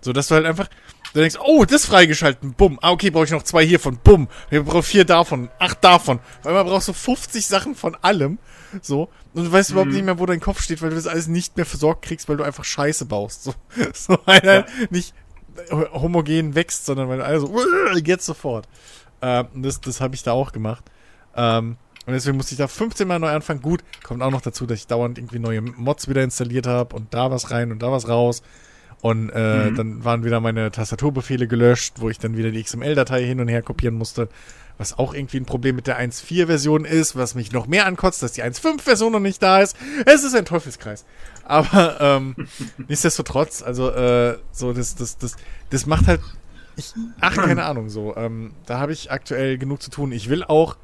So, 0.01 0.13
dass 0.13 0.29
du 0.29 0.35
halt 0.35 0.47
einfach, 0.47 0.69
du 1.13 1.21
denkst, 1.21 1.37
oh, 1.45 1.65
das 1.65 1.87
freigeschalten, 1.87 2.55
bumm. 2.55 2.79
Ah, 2.83 2.93
okay, 2.93 3.11
brauche 3.11 3.25
ich 3.25 3.31
noch 3.31 3.43
zwei 3.43 3.65
hiervon, 3.65 3.99
bumm. 4.03 4.29
Ich 4.51 4.63
brauche 4.63 4.83
vier 4.83 5.05
davon, 5.05 5.51
acht 5.59 5.83
davon. 5.83 6.21
Weil 6.43 6.55
man 6.55 6.67
brauchst 6.67 6.87
so 6.87 6.93
50 6.93 7.47
Sachen 7.47 7.75
von 7.75 7.95
allem. 7.97 8.39
So. 8.83 9.09
Und 9.35 9.45
du 9.45 9.53
weißt 9.53 9.71
mhm. 9.71 9.75
überhaupt 9.75 9.93
nicht 9.93 10.05
mehr, 10.05 10.19
wo 10.19 10.27
dein 10.27 10.41
Kopf 10.41 10.63
steht, 10.63 10.83
weil 10.83 10.91
du 10.91 10.97
das 10.97 11.07
alles 11.07 11.29
nicht 11.29 11.57
mehr 11.57 11.67
versorgt 11.67 12.03
kriegst, 12.03 12.29
weil 12.29 12.37
du 12.37 12.45
einfach 12.45 12.65
Scheiße 12.65 13.07
baust. 13.07 13.45
So, 13.45 13.55
so 13.95 14.19
weil 14.25 14.45
ja. 14.45 14.87
nicht 14.91 15.15
homogen 15.71 16.55
wächst, 16.55 16.87
sondern 16.87 17.09
weil 17.09 17.19
du 17.19 17.25
also, 17.25 17.53
jetzt 18.05 18.27
sofort. 18.27 18.69
Ähm, 19.23 19.49
das 19.55 19.81
das 19.81 20.01
habe 20.01 20.15
ich 20.15 20.23
da 20.23 20.33
auch 20.33 20.53
gemacht. 20.53 20.85
Ähm, 21.35 21.77
und 22.07 22.13
deswegen 22.13 22.37
musste 22.37 22.55
ich 22.55 22.59
da 22.59 22.69
15 22.69 23.07
Mal 23.07 23.19
neu 23.19 23.31
anfangen. 23.31 23.61
Gut, 23.61 23.83
kommt 24.05 24.23
auch 24.23 24.31
noch 24.31 24.41
dazu, 24.41 24.65
dass 24.65 24.79
ich 24.79 24.87
dauernd 24.87 25.19
irgendwie 25.19 25.41
neue 25.41 25.61
Mods 25.61 26.09
wieder 26.09 26.23
installiert 26.23 26.69
habe 26.69 26.95
und 26.95 27.13
da 27.13 27.33
was 27.33 27.51
rein 27.51 27.73
und 27.73 27.83
da 27.83 27.91
was 27.91 28.09
raus. 28.09 28.43
Und 29.03 29.31
äh, 29.31 29.71
mhm. 29.71 29.77
dann 29.77 30.05
waren 30.05 30.25
wieder 30.25 30.41
meine 30.41 30.71
Tastaturbefehle 30.71 31.49
gelöscht, 31.49 31.95
wo 31.97 32.09
ich 32.09 32.19
dann 32.19 32.37
wieder 32.37 32.51
die 32.51 32.63
XML-Datei 32.63 33.25
hin 33.25 33.41
und 33.41 33.49
her 33.49 33.63
kopieren 33.63 33.97
musste. 33.97 34.29
Was 34.79 34.99
auch 34.99 35.15
irgendwie 35.15 35.39
ein 35.39 35.47
Problem 35.47 35.75
mit 35.75 35.87
der 35.87 35.99
1.4-Version 35.99 36.85
ist, 36.85 37.17
was 37.17 37.35
mich 37.35 37.51
noch 37.51 37.67
mehr 37.67 37.87
ankotzt, 37.87 38.23
dass 38.23 38.33
die 38.33 38.45
1.5-Version 38.45 39.13
noch 39.13 39.21
nicht 39.21 39.43
da 39.43 39.61
ist. 39.61 39.77
Es 40.05 40.23
ist 40.23 40.35
ein 40.35 40.45
Teufelskreis. 40.45 41.05
Aber 41.45 41.97
ähm, 42.01 42.37
nichtsdestotrotz, 42.89 43.63
also 43.63 43.91
äh, 43.91 44.39
so 44.53 44.73
das, 44.73 44.95
das, 44.95 45.19
das, 45.19 45.37
das 45.71 45.87
macht 45.87 46.07
halt. 46.07 46.21
Ich, 46.77 46.93
ach, 47.21 47.35
keine 47.35 47.65
Ahnung, 47.65 47.89
so. 47.89 48.15
Ähm, 48.17 48.53
da 48.67 48.79
habe 48.79 48.93
ich 48.93 49.11
aktuell 49.11 49.57
genug 49.57 49.83
zu 49.83 49.91
tun. 49.91 50.13
Ich 50.13 50.29
will 50.29 50.45
auch 50.45 50.77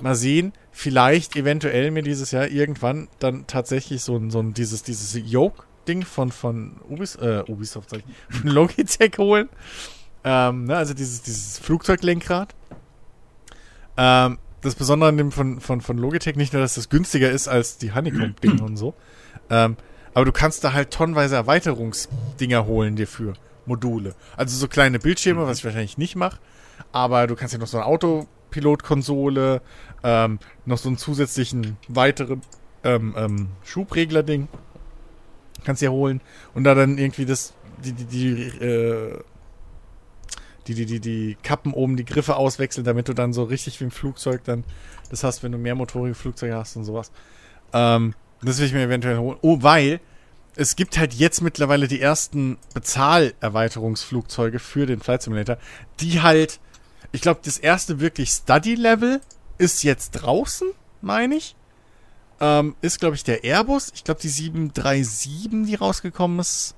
mal 0.00 0.14
sehen, 0.14 0.52
vielleicht 0.72 1.36
eventuell 1.36 1.90
mir 1.90 2.02
dieses 2.02 2.30
Jahr 2.30 2.48
irgendwann 2.48 3.08
dann 3.18 3.46
tatsächlich 3.46 4.02
so 4.02 4.16
ein, 4.16 4.30
so 4.30 4.40
ein 4.40 4.54
dieses, 4.54 4.82
dieses 4.82 5.20
Yoke-Ding 5.30 6.04
von, 6.04 6.32
von 6.32 6.80
Ubis, 6.88 7.16
äh, 7.16 7.42
Ubisoft, 7.46 7.90
sag 7.90 8.00
ich, 8.00 8.40
von 8.40 8.50
Logitech 8.50 9.18
holen. 9.18 9.48
Ähm, 10.24 10.64
ne, 10.64 10.76
also 10.76 10.94
dieses, 10.94 11.22
dieses 11.22 11.58
Flugzeuglenkrad. 11.58 12.54
Ähm, 13.96 14.38
das 14.62 14.74
Besondere 14.74 15.08
an 15.08 15.16
dem 15.16 15.32
von, 15.32 15.60
von, 15.60 15.80
von 15.80 15.98
Logitech 15.98 16.36
nicht 16.36 16.52
nur, 16.52 16.60
dass 16.60 16.74
das 16.74 16.88
günstiger 16.88 17.30
ist 17.30 17.48
als 17.48 17.78
die 17.78 17.94
Honeycomb-Dinge 17.94 18.62
und 18.62 18.76
so. 18.76 18.94
Ähm, 19.48 19.76
aber 20.14 20.24
du 20.24 20.32
kannst 20.32 20.64
da 20.64 20.72
halt 20.72 20.90
tonnenweise 20.90 21.36
Erweiterungsdinger 21.36 22.66
holen 22.66 22.96
dir 22.96 23.06
für 23.06 23.34
Module. 23.66 24.14
Also 24.36 24.56
so 24.56 24.68
kleine 24.68 24.98
Bildschirme, 24.98 25.46
was 25.46 25.58
ich 25.58 25.64
wahrscheinlich 25.64 25.98
nicht 25.98 26.16
mache. 26.16 26.38
Aber 26.92 27.26
du 27.26 27.36
kannst 27.36 27.52
ja 27.52 27.60
noch 27.60 27.66
so 27.66 27.78
ein 27.78 27.84
Auto 27.84 28.26
Pilotkonsole, 28.50 29.62
ähm, 30.02 30.38
noch 30.64 30.78
so 30.78 30.88
einen 30.88 30.98
zusätzlichen 30.98 31.76
weiteren 31.88 32.42
ähm, 32.84 33.14
ähm, 33.16 33.48
Schubregler-Ding. 33.64 34.48
Kannst 35.64 35.82
du 35.82 35.86
ja 35.86 35.92
holen. 35.92 36.20
Und 36.54 36.64
da 36.64 36.74
dann 36.74 36.98
irgendwie 36.98 37.26
das, 37.26 37.54
die, 37.84 37.92
die, 37.92 38.04
die, 38.04 38.64
äh, 38.64 39.18
die, 40.66 40.74
die, 40.74 40.86
die, 40.86 41.00
die 41.00 41.36
Kappen 41.42 41.72
oben, 41.72 41.96
die 41.96 42.04
Griffe 42.04 42.36
auswechseln, 42.36 42.84
damit 42.84 43.08
du 43.08 43.14
dann 43.14 43.32
so 43.32 43.44
richtig 43.44 43.80
wie 43.80 43.84
im 43.84 43.90
Flugzeug 43.90 44.44
dann 44.44 44.64
das 45.10 45.24
hast, 45.24 45.42
wenn 45.42 45.52
du 45.52 45.58
mehrmotorige 45.58 46.14
Flugzeuge 46.14 46.54
hast 46.54 46.76
und 46.76 46.84
sowas. 46.84 47.10
Ähm, 47.72 48.14
das 48.42 48.58
will 48.58 48.66
ich 48.66 48.72
mir 48.72 48.82
eventuell 48.82 49.18
holen. 49.18 49.38
Oh, 49.42 49.58
weil 49.60 50.00
es 50.56 50.76
gibt 50.76 50.98
halt 50.98 51.14
jetzt 51.14 51.42
mittlerweile 51.42 51.88
die 51.88 52.00
ersten 52.00 52.58
Bezahlerweiterungsflugzeuge 52.74 54.58
für 54.58 54.86
den 54.86 55.00
Flight 55.00 55.22
Simulator, 55.22 55.58
die 56.00 56.20
halt 56.20 56.60
ich 57.12 57.20
glaube, 57.20 57.40
das 57.44 57.58
erste 57.58 58.00
wirklich 58.00 58.30
Study-Level 58.30 59.20
ist 59.58 59.82
jetzt 59.82 60.12
draußen, 60.12 60.68
meine 61.00 61.36
ich. 61.36 61.56
Ähm, 62.40 62.74
ist, 62.80 63.00
glaube 63.00 63.16
ich, 63.16 63.24
der 63.24 63.44
Airbus. 63.44 63.92
Ich 63.94 64.04
glaube, 64.04 64.20
die 64.20 64.28
737, 64.28 65.66
die 65.66 65.74
rausgekommen 65.74 66.38
ist, 66.38 66.74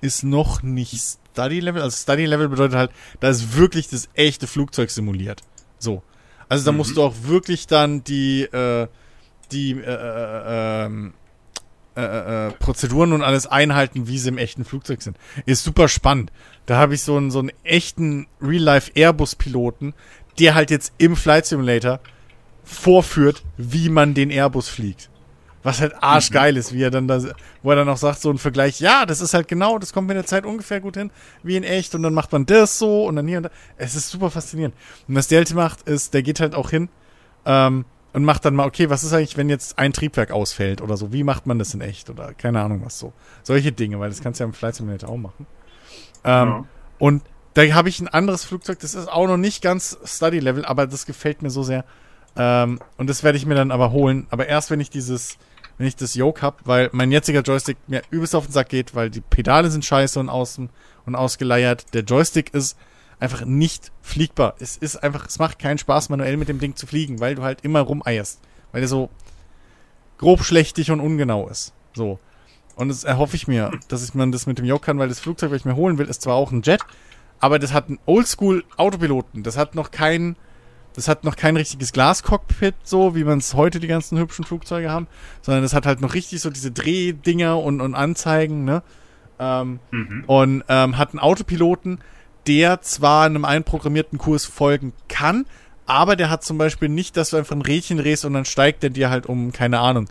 ist 0.00 0.22
noch 0.22 0.62
nicht 0.62 1.18
Study-Level. 1.32 1.82
Also 1.82 1.96
Study-Level 1.96 2.48
bedeutet 2.48 2.76
halt, 2.76 2.90
da 3.20 3.28
ist 3.28 3.56
wirklich 3.56 3.88
das 3.88 4.08
echte 4.14 4.46
Flugzeug 4.46 4.90
simuliert. 4.90 5.42
So. 5.78 6.02
Also 6.48 6.64
da 6.64 6.72
mhm. 6.72 6.78
musst 6.78 6.96
du 6.96 7.02
auch 7.02 7.14
wirklich 7.22 7.66
dann 7.66 8.04
die, 8.04 8.42
äh, 8.42 8.86
die, 9.50 9.72
äh, 9.72 9.84
äh, 9.84 10.84
ähm, 10.86 11.14
äh, 11.96 12.48
äh, 12.48 12.50
Prozeduren 12.52 13.12
und 13.12 13.22
alles 13.22 13.46
einhalten, 13.46 14.06
wie 14.08 14.18
sie 14.18 14.28
im 14.28 14.38
echten 14.38 14.64
Flugzeug 14.64 15.02
sind. 15.02 15.16
Ist 15.44 15.64
super 15.64 15.88
spannend. 15.88 16.32
Da 16.66 16.76
habe 16.76 16.94
ich 16.94 17.02
so 17.02 17.16
einen, 17.16 17.30
so 17.30 17.40
einen 17.40 17.52
echten 17.64 18.26
Real-Life-Airbus-Piloten, 18.40 19.94
der 20.38 20.54
halt 20.54 20.70
jetzt 20.70 20.92
im 20.98 21.16
Flight 21.16 21.46
Simulator 21.46 22.00
vorführt, 22.64 23.42
wie 23.56 23.88
man 23.88 24.14
den 24.14 24.30
Airbus 24.30 24.68
fliegt. 24.68 25.10
Was 25.64 25.80
halt 25.80 25.94
arschgeil 26.02 26.56
ist, 26.56 26.72
wie 26.72 26.82
er 26.82 26.90
dann 26.90 27.06
da, 27.06 27.22
wo 27.62 27.70
er 27.70 27.76
dann 27.76 27.88
auch 27.88 27.96
sagt, 27.96 28.20
so 28.20 28.30
ein 28.30 28.38
Vergleich, 28.38 28.80
ja, 28.80 29.06
das 29.06 29.20
ist 29.20 29.32
halt 29.32 29.46
genau, 29.46 29.78
das 29.78 29.92
kommt 29.92 30.08
mit 30.08 30.16
der 30.16 30.26
Zeit 30.26 30.44
ungefähr 30.44 30.80
gut 30.80 30.96
hin, 30.96 31.10
wie 31.44 31.56
in 31.56 31.62
echt, 31.62 31.94
und 31.94 32.02
dann 32.02 32.14
macht 32.14 32.32
man 32.32 32.46
das 32.46 32.78
so 32.78 33.04
und 33.04 33.14
dann 33.14 33.28
hier 33.28 33.36
und 33.36 33.44
da. 33.44 33.50
Es 33.76 33.94
ist 33.94 34.08
super 34.10 34.30
faszinierend. 34.30 34.74
Und 35.06 35.14
was 35.14 35.28
der 35.28 35.38
halt 35.38 35.54
macht, 35.54 35.82
ist, 35.82 36.14
der 36.14 36.22
geht 36.22 36.40
halt 36.40 36.56
auch 36.56 36.70
hin, 36.70 36.88
ähm, 37.44 37.84
und 38.12 38.24
macht 38.24 38.44
dann 38.44 38.54
mal, 38.54 38.66
okay, 38.66 38.90
was 38.90 39.04
ist 39.04 39.12
eigentlich, 39.12 39.36
wenn 39.36 39.48
jetzt 39.48 39.78
ein 39.78 39.92
Triebwerk 39.92 40.30
ausfällt 40.30 40.80
oder 40.82 40.96
so? 40.96 41.12
Wie 41.12 41.24
macht 41.24 41.46
man 41.46 41.58
das 41.58 41.72
in 41.74 41.80
echt? 41.80 42.10
Oder 42.10 42.34
keine 42.34 42.60
Ahnung 42.60 42.82
was 42.84 42.98
so. 42.98 43.12
Solche 43.42 43.72
Dinge, 43.72 43.98
weil 44.00 44.10
das 44.10 44.22
kannst 44.22 44.40
du 44.40 44.44
ja 44.44 44.48
im 44.48 44.54
Flight 44.54 44.74
Simulator 44.74 45.08
auch 45.08 45.16
machen. 45.16 45.46
Ähm, 46.24 46.48
ja. 46.48 46.64
Und 46.98 47.22
da 47.54 47.62
habe 47.62 47.88
ich 47.88 48.00
ein 48.00 48.08
anderes 48.08 48.44
Flugzeug, 48.44 48.78
das 48.80 48.94
ist 48.94 49.08
auch 49.08 49.26
noch 49.26 49.36
nicht 49.36 49.62
ganz 49.62 49.98
Study-Level, 50.04 50.64
aber 50.64 50.86
das 50.86 51.06
gefällt 51.06 51.42
mir 51.42 51.50
so 51.50 51.62
sehr. 51.62 51.84
Ähm, 52.36 52.80
und 52.96 53.10
das 53.10 53.22
werde 53.22 53.38
ich 53.38 53.46
mir 53.46 53.54
dann 53.54 53.70
aber 53.70 53.92
holen. 53.92 54.26
Aber 54.30 54.46
erst, 54.46 54.70
wenn 54.70 54.80
ich 54.80 54.90
dieses, 54.90 55.36
wenn 55.78 55.86
ich 55.86 55.96
das 55.96 56.14
Yoke 56.14 56.42
habe, 56.42 56.56
weil 56.64 56.90
mein 56.92 57.12
jetziger 57.12 57.40
Joystick 57.40 57.76
mir 57.86 58.02
übelst 58.10 58.34
auf 58.34 58.46
den 58.46 58.52
Sack 58.52 58.68
geht, 58.68 58.94
weil 58.94 59.10
die 59.10 59.20
Pedale 59.20 59.70
sind 59.70 59.84
scheiße 59.84 60.18
und 60.20 60.28
außen 60.28 60.70
und 61.04 61.14
ausgeleiert. 61.14 61.92
Der 61.94 62.02
Joystick 62.02 62.54
ist 62.54 62.76
einfach 63.22 63.44
nicht 63.44 63.92
fliegbar. 64.02 64.56
Es 64.58 64.76
ist 64.76 64.96
einfach, 64.96 65.28
es 65.28 65.38
macht 65.38 65.60
keinen 65.60 65.78
Spaß, 65.78 66.08
manuell 66.08 66.36
mit 66.36 66.48
dem 66.48 66.58
Ding 66.58 66.74
zu 66.74 66.88
fliegen, 66.88 67.20
weil 67.20 67.36
du 67.36 67.42
halt 67.42 67.60
immer 67.62 67.80
rumeierst. 67.80 68.40
Weil 68.72 68.80
der 68.80 68.88
so 68.88 69.10
grob 70.18 70.42
schlechtig 70.42 70.90
und 70.90 71.00
ungenau 71.00 71.48
ist. 71.48 71.72
So. 71.94 72.18
Und 72.74 72.88
das 72.88 73.04
erhoffe 73.04 73.36
ich 73.36 73.46
mir, 73.46 73.70
dass 73.88 74.02
ich 74.02 74.14
man 74.14 74.32
das 74.32 74.46
mit 74.46 74.58
dem 74.58 74.64
Yoke 74.64 74.86
kann, 74.86 74.98
weil 74.98 75.08
das 75.08 75.20
Flugzeug, 75.20 75.52
was 75.52 75.58
ich 75.58 75.64
mir 75.64 75.76
holen 75.76 75.98
will, 75.98 76.06
ist 76.06 76.22
zwar 76.22 76.34
auch 76.34 76.50
ein 76.50 76.62
Jet, 76.62 76.80
aber 77.38 77.60
das 77.60 77.72
hat 77.72 77.88
einen 77.88 78.00
Oldschool-Autopiloten. 78.06 79.44
Das 79.44 79.56
hat 79.56 79.76
noch 79.76 79.92
kein, 79.92 80.34
das 80.94 81.06
hat 81.06 81.22
noch 81.22 81.36
kein 81.36 81.56
richtiges 81.56 81.92
Glascockpit, 81.92 82.74
so 82.82 83.14
wie 83.14 83.24
man 83.24 83.38
es 83.38 83.54
heute 83.54 83.78
die 83.78 83.88
ganzen 83.88 84.18
hübschen 84.18 84.44
Flugzeuge 84.44 84.90
haben, 84.90 85.06
sondern 85.42 85.62
das 85.62 85.74
hat 85.74 85.86
halt 85.86 86.00
noch 86.00 86.14
richtig 86.14 86.40
so 86.40 86.50
diese 86.50 86.72
Drehdinger 86.72 87.58
und, 87.58 87.80
und 87.80 87.94
Anzeigen, 87.94 88.64
ne? 88.64 88.82
Ähm, 89.38 89.78
mhm. 89.92 90.24
Und 90.26 90.64
ähm, 90.68 90.98
hat 90.98 91.10
einen 91.10 91.20
Autopiloten, 91.20 92.00
der 92.46 92.80
zwar 92.82 93.26
einem 93.26 93.44
einprogrammierten 93.44 94.18
Kurs 94.18 94.44
folgen 94.44 94.92
kann, 95.08 95.46
aber 95.86 96.16
der 96.16 96.30
hat 96.30 96.44
zum 96.44 96.58
Beispiel 96.58 96.88
nicht, 96.88 97.16
dass 97.16 97.30
du 97.30 97.36
einfach 97.36 97.54
ein 97.54 97.62
Rädchen 97.62 97.98
drehst 97.98 98.24
und 98.24 98.34
dann 98.34 98.44
steigt 98.44 98.82
der 98.82 98.90
dir 98.90 99.10
halt 99.10 99.26
um, 99.26 99.52
keine 99.52 99.80
Ahnung, 99.80 100.08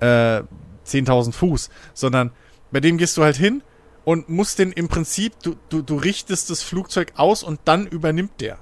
äh, 0.00 0.42
10.000 0.86 1.32
Fuß, 1.32 1.70
sondern 1.94 2.32
bei 2.70 2.80
dem 2.80 2.98
gehst 2.98 3.16
du 3.16 3.22
halt 3.22 3.36
hin 3.36 3.62
und 4.04 4.28
musst 4.28 4.58
den 4.58 4.72
im 4.72 4.88
Prinzip, 4.88 5.34
du, 5.42 5.56
du, 5.68 5.82
du 5.82 5.96
richtest 5.96 6.50
das 6.50 6.62
Flugzeug 6.62 7.12
aus 7.16 7.42
und 7.42 7.60
dann 7.64 7.86
übernimmt 7.86 8.40
der. 8.40 8.58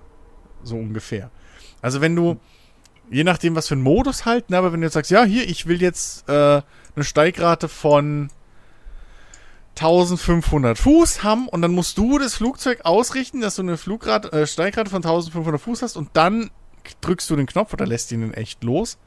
So 0.62 0.76
ungefähr. 0.76 1.30
Also 1.80 2.00
wenn 2.00 2.16
du, 2.16 2.38
je 3.10 3.24
nachdem 3.24 3.54
was 3.54 3.68
für 3.68 3.76
ein 3.76 3.82
Modus 3.82 4.24
halt, 4.24 4.50
ne, 4.50 4.58
aber 4.58 4.72
wenn 4.72 4.80
du 4.80 4.86
jetzt 4.86 4.94
sagst, 4.94 5.10
ja, 5.10 5.24
hier, 5.24 5.48
ich 5.48 5.66
will 5.66 5.80
jetzt 5.80 6.28
äh, 6.28 6.32
eine 6.94 7.04
Steigrate 7.04 7.68
von 7.68 8.30
1500 9.80 10.76
Fuß 10.78 11.22
haben 11.22 11.48
und 11.48 11.62
dann 11.62 11.72
musst 11.72 11.98
du 11.98 12.18
das 12.18 12.34
Flugzeug 12.34 12.80
ausrichten, 12.84 13.40
dass 13.40 13.56
du 13.56 13.62
eine 13.62 13.76
Flugrate, 13.76 14.32
äh, 14.32 14.46
Steigrate 14.46 14.90
von 14.90 14.98
1500 14.98 15.60
Fuß 15.60 15.82
hast 15.82 15.96
und 15.96 16.10
dann 16.14 16.50
drückst 17.00 17.28
du 17.30 17.36
den 17.36 17.46
Knopf 17.46 17.72
oder 17.72 17.86
lässt 17.86 18.10
ihn 18.12 18.22
in 18.22 18.34
echt 18.34 18.64
los 18.64 18.98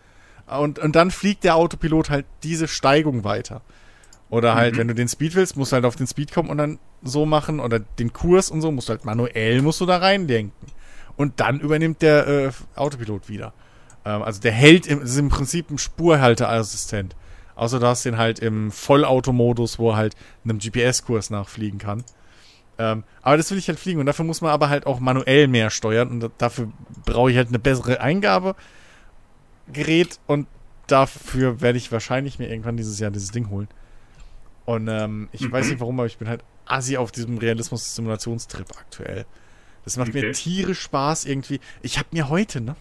und, 0.48 0.80
und 0.80 0.96
dann 0.96 1.12
fliegt 1.12 1.44
der 1.44 1.56
Autopilot 1.56 2.10
halt 2.10 2.26
diese 2.44 2.68
Steigung 2.68 3.24
weiter. 3.24 3.62
Oder 4.30 4.56
halt, 4.56 4.76
mhm. 4.76 4.80
wenn 4.80 4.88
du 4.88 4.96
den 4.96 5.10
Speed 5.10 5.36
willst, 5.36 5.58
musst 5.58 5.72
du 5.72 5.76
halt 5.76 5.86
auf 5.86 5.98
den 5.98 6.08
Speed 6.08 6.32
kommen 6.32 6.50
und 6.50 6.58
dann 6.58 6.80
so 7.04 7.26
machen 7.26 7.60
oder 7.60 7.80
den 7.80 8.14
Kurs 8.14 8.50
und 8.50 8.62
so, 8.62 8.72
musst 8.72 8.88
du 8.88 8.92
halt 8.92 9.04
manuell 9.04 9.62
musst 9.62 9.82
du 9.82 9.86
da 9.86 9.98
reinlenken. 9.98 10.72
Und 11.18 11.40
dann 11.42 11.60
übernimmt 11.60 12.02
der 12.02 12.28
äh, 12.28 12.52
Autopilot 12.76 13.28
wieder. 13.28 13.54
Ähm, 14.06 14.22
also 14.22 14.42
der 14.42 14.54
hält, 14.54 14.88
im, 14.88 15.02
ist 15.02 15.18
im 15.18 15.30
Prinzip 15.30 15.70
ein 15.70 15.78
Spurhalteassistent. 15.78 17.16
Außer 17.56 17.80
du 17.80 17.88
hast 17.88 18.06
den 18.06 18.18
halt 18.18 18.40
im 18.40 18.72
Vollautomodus, 18.72 19.80
wo 19.80 19.92
er 19.92 19.98
halt 19.98 20.16
einem 20.44 20.60
GPS-Kurs 20.60 21.30
nachfliegen 21.30 21.80
kann. 21.80 22.04
Ähm, 22.78 23.04
aber 23.22 23.38
das 23.38 23.52
will 23.52 23.58
ich 23.58 23.68
halt 23.68 23.80
fliegen 23.80 24.00
und 24.00 24.06
dafür 24.06 24.26
muss 24.26 24.42
man 24.42 24.52
aber 24.52 24.70
halt 24.70 24.88
auch 24.88 25.00
manuell 25.00 25.48
mehr 25.48 25.70
steuern 25.70 26.10
und 26.10 26.32
dafür 26.38 26.72
brauche 27.06 27.30
ich 27.30 27.38
halt 27.38 27.50
eine 27.50 27.60
bessere 27.60 28.02
Eingabegerät 28.02 28.56
und 30.26 30.48
dafür 30.88 31.62
werde 31.62 31.78
ich 31.78 31.92
wahrscheinlich 31.92 32.40
mir 32.40 32.50
irgendwann 32.50 32.78
dieses 32.78 33.00
Jahr 33.00 33.12
dieses 33.12 33.32
Ding 33.32 33.50
holen. 33.50 33.68
Und 34.66 34.88
ähm, 34.88 35.30
ich 35.32 35.42
mhm. 35.42 35.52
weiß 35.52 35.70
nicht 35.70 35.80
warum, 35.80 36.00
aber 36.00 36.08
ich 36.08 36.18
bin 36.18 36.28
halt 36.28 36.44
assi 36.66 36.98
auf 36.98 37.12
diesem 37.12 37.38
Realismus-Simulationstrip 37.38 38.68
aktuell. 38.78 39.26
Das 39.84 39.98
macht 39.98 40.10
okay. 40.10 40.22
mir 40.28 40.34
tierisch 40.34 40.82
Spaß 40.82 41.26
irgendwie. 41.26 41.60
Ich 41.82 41.98
habe 41.98 42.10
mir 42.12 42.30
heute, 42.30 42.62
ne? 42.62 42.76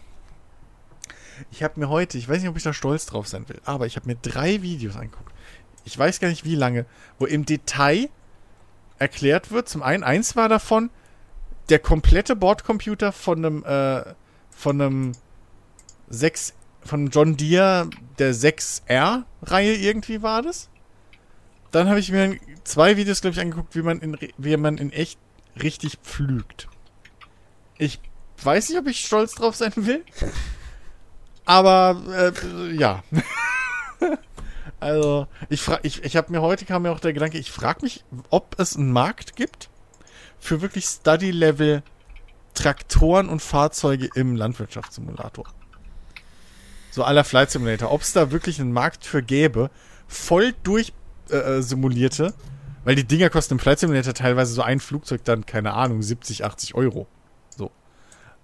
Ich 1.49 1.63
habe 1.63 1.79
mir 1.79 1.89
heute, 1.89 2.17
ich 2.17 2.27
weiß 2.27 2.41
nicht, 2.41 2.49
ob 2.49 2.57
ich 2.57 2.63
da 2.63 2.73
stolz 2.73 3.05
drauf 3.05 3.27
sein 3.27 3.47
will, 3.49 3.61
aber 3.65 3.85
ich 3.85 3.95
habe 3.95 4.07
mir 4.07 4.15
drei 4.15 4.61
Videos 4.61 4.95
angeguckt. 4.95 5.31
Ich 5.83 5.97
weiß 5.97 6.19
gar 6.19 6.27
nicht 6.27 6.45
wie 6.45 6.55
lange, 6.55 6.85
wo 7.17 7.25
im 7.25 7.45
Detail 7.45 8.09
erklärt 8.99 9.51
wird. 9.51 9.67
Zum 9.67 9.81
einen, 9.81 10.03
eins 10.03 10.35
war 10.35 10.47
davon, 10.47 10.91
der 11.69 11.79
komplette 11.79 12.35
Bordcomputer 12.35 13.11
von 13.11 13.37
einem, 13.45 13.63
äh, 13.63 14.03
von 14.51 14.81
einem 14.81 15.11
6, 16.09 16.53
von 16.83 17.07
John 17.09 17.37
Deere, 17.37 17.89
der 18.19 18.33
6R-Reihe 18.33 19.75
irgendwie 19.75 20.21
war 20.21 20.41
das. 20.41 20.69
Dann 21.71 21.87
habe 21.87 21.99
ich 21.99 22.11
mir 22.11 22.37
zwei 22.63 22.97
Videos, 22.97 23.21
glaube 23.21 23.33
ich, 23.33 23.39
angeguckt, 23.39 23.75
wie 23.75 23.81
man, 23.81 23.99
in, 23.99 24.17
wie 24.37 24.57
man 24.57 24.77
in 24.77 24.91
echt 24.91 25.17
richtig 25.61 25.97
pflügt. 26.03 26.67
Ich 27.77 27.99
weiß 28.43 28.69
nicht, 28.69 28.79
ob 28.79 28.87
ich 28.87 29.05
stolz 29.05 29.35
drauf 29.35 29.55
sein 29.55 29.73
will. 29.75 30.03
Aber 31.45 32.01
äh, 32.15 32.71
ja. 32.75 33.03
also, 34.79 35.27
ich 35.49 35.61
frage, 35.61 35.81
ich, 35.83 36.03
ich 36.03 36.15
habe 36.15 36.31
mir 36.31 36.41
heute 36.41 36.65
kam 36.65 36.83
mir 36.83 36.91
auch 36.91 36.99
der 36.99 37.13
Gedanke, 37.13 37.37
ich 37.37 37.51
frage 37.51 37.79
mich, 37.81 38.03
ob 38.29 38.59
es 38.59 38.75
einen 38.75 38.91
Markt 38.91 39.35
gibt 39.35 39.69
für 40.39 40.61
wirklich 40.61 40.85
Study-Level 40.85 41.83
Traktoren 42.53 43.29
und 43.29 43.41
Fahrzeuge 43.41 44.09
im 44.15 44.35
Landwirtschaftssimulator. 44.35 45.45
So 46.91 47.03
aller 47.03 47.23
Flight 47.23 47.51
Simulator. 47.51 47.91
Ob 47.91 48.01
es 48.01 48.11
da 48.11 48.31
wirklich 48.31 48.59
einen 48.59 48.73
Markt 48.73 49.05
für 49.05 49.23
gäbe, 49.23 49.71
voll 50.07 50.53
durch 50.63 50.93
äh, 51.29 51.59
äh, 51.59 52.33
weil 52.83 52.95
die 52.95 53.05
Dinger 53.05 53.29
kosten 53.29 53.53
im 53.53 53.59
Flight 53.59 53.79
Simulator 53.79 54.13
teilweise 54.13 54.53
so 54.53 54.61
ein 54.61 54.79
Flugzeug 54.79 55.23
dann, 55.23 55.45
keine 55.45 55.73
Ahnung, 55.73 56.01
70, 56.01 56.43
80 56.43 56.75
Euro. 56.75 57.07
So. 57.55 57.71